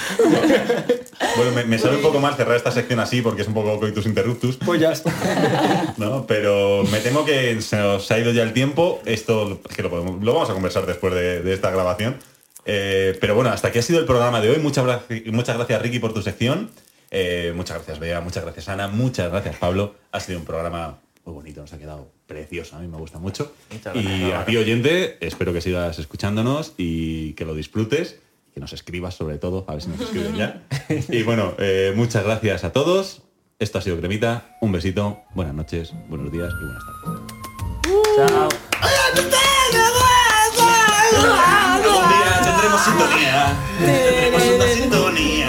Bueno, 1.36 1.52
me, 1.52 1.64
me 1.64 1.78
sale 1.78 1.96
un 1.96 2.02
poco 2.02 2.18
mal 2.20 2.34
cerrar 2.34 2.56
esta 2.56 2.70
sección 2.72 3.00
así 3.00 3.22
porque 3.22 3.42
es 3.42 3.48
un 3.48 3.54
poco 3.54 3.78
coitus 3.78 4.06
interruptus, 4.06 4.58
Pues 4.64 4.80
ya 4.80 4.92
está. 4.92 5.12
¿no? 5.96 6.26
Pero 6.26 6.82
me 6.90 6.98
temo 7.00 7.24
que 7.24 7.60
se 7.62 7.76
nos 7.76 8.10
ha 8.10 8.18
ido 8.18 8.32
ya 8.32 8.42
el 8.42 8.52
tiempo. 8.52 8.91
Esto 9.04 9.60
es 9.68 9.76
que 9.76 9.82
lo, 9.82 9.90
podemos- 9.90 10.22
lo 10.22 10.34
vamos 10.34 10.50
a 10.50 10.54
conversar 10.54 10.86
después 10.86 11.14
de, 11.14 11.42
de 11.42 11.52
esta 11.54 11.70
grabación. 11.70 12.16
Eh, 12.64 13.16
pero 13.20 13.34
bueno, 13.34 13.50
hasta 13.50 13.68
aquí 13.68 13.78
ha 13.78 13.82
sido 13.82 13.98
el 14.00 14.06
programa 14.06 14.40
de 14.40 14.50
hoy. 14.50 14.58
Muchas, 14.58 14.84
gracias- 14.84 15.32
muchas 15.32 15.56
gracias 15.56 15.82
Ricky 15.82 15.98
por 15.98 16.12
tu 16.14 16.22
sección. 16.22 16.70
Eh, 17.10 17.52
muchas 17.54 17.76
gracias 17.76 17.98
Bea, 17.98 18.20
muchas 18.20 18.42
gracias 18.44 18.68
Ana, 18.68 18.88
muchas 18.88 19.30
gracias 19.30 19.56
Pablo. 19.56 19.94
Ha 20.12 20.20
sido 20.20 20.38
un 20.38 20.44
programa 20.46 20.98
muy 21.24 21.34
bonito, 21.34 21.60
nos 21.60 21.72
ha 21.72 21.78
quedado 21.78 22.10
precioso, 22.26 22.76
a 22.76 22.78
mí 22.80 22.88
me 22.88 22.96
gusta 22.96 23.18
mucho. 23.18 23.52
Muchas 23.70 23.94
Y 23.96 24.02
gracias, 24.02 24.40
a 24.40 24.44
ti 24.46 24.56
oyente, 24.56 25.18
espero 25.20 25.52
que 25.52 25.60
sigas 25.60 25.98
escuchándonos 25.98 26.72
y 26.78 27.34
que 27.34 27.44
lo 27.44 27.54
disfrutes, 27.54 28.18
que 28.54 28.60
nos 28.60 28.72
escribas 28.72 29.14
sobre 29.14 29.36
todo, 29.38 29.64
a 29.68 29.72
ver 29.74 29.82
si 29.82 29.88
nos 29.90 30.00
escriben 30.00 30.36
ya. 30.36 30.62
Y 31.10 31.22
bueno, 31.22 31.54
eh, 31.58 31.92
muchas 31.94 32.24
gracias 32.24 32.64
a 32.64 32.72
todos. 32.72 33.22
Esto 33.58 33.78
ha 33.78 33.82
sido 33.82 33.98
Cremita, 33.98 34.56
un 34.62 34.72
besito, 34.72 35.20
buenas 35.34 35.54
noches, 35.54 35.92
buenos 36.08 36.32
días 36.32 36.50
y 36.60 36.64
buenas 36.64 36.82
tardes. 37.04 38.28
Chao. 38.30 38.61
Día 42.76 43.52
tendremos 43.78 44.42
sintonía. 44.42 44.56
Una 44.56 44.74
sintonía. 44.74 45.46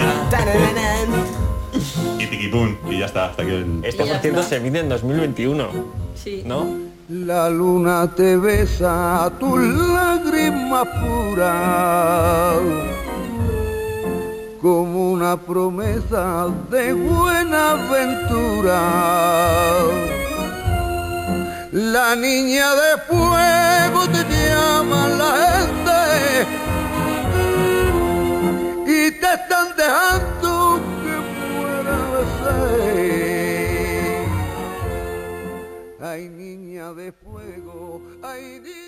Y 2.18 2.94
y 2.94 2.98
ya 2.98 3.06
está, 3.06 3.26
hasta 3.26 3.42
aquí 3.42 3.50
el... 3.52 3.80
Este 3.84 4.06
concierto 4.06 4.42
se 4.42 4.56
emite 4.56 4.80
en 4.80 4.88
2021, 4.88 5.68
Sí. 6.14 6.42
¿no? 6.44 6.66
La 7.08 7.50
luna 7.50 8.10
te 8.14 8.36
besa 8.36 9.30
tus 9.38 9.60
lágrimas 9.60 10.86
puras 11.02 12.56
como 14.62 15.12
una 15.12 15.36
promesa 15.36 16.46
de 16.70 16.92
buena 16.94 17.74
ventura. 17.92 18.80
La 21.72 22.16
niña 22.16 22.70
de 22.74 22.96
fuego 23.08 24.08
te 24.08 24.24
llama 24.48 25.08
la 25.08 25.32
gente 25.66 25.83
te 29.24 29.32
están 29.34 29.68
dejando 29.76 30.80
que 31.02 31.14
fuera 31.34 31.98
de 32.14 32.22
sed. 32.40 33.22
Ay, 36.00 36.22
niña 36.28 36.92
de 36.92 37.12
fuego, 37.12 38.02
ay, 38.22 38.60
niña. 38.60 38.83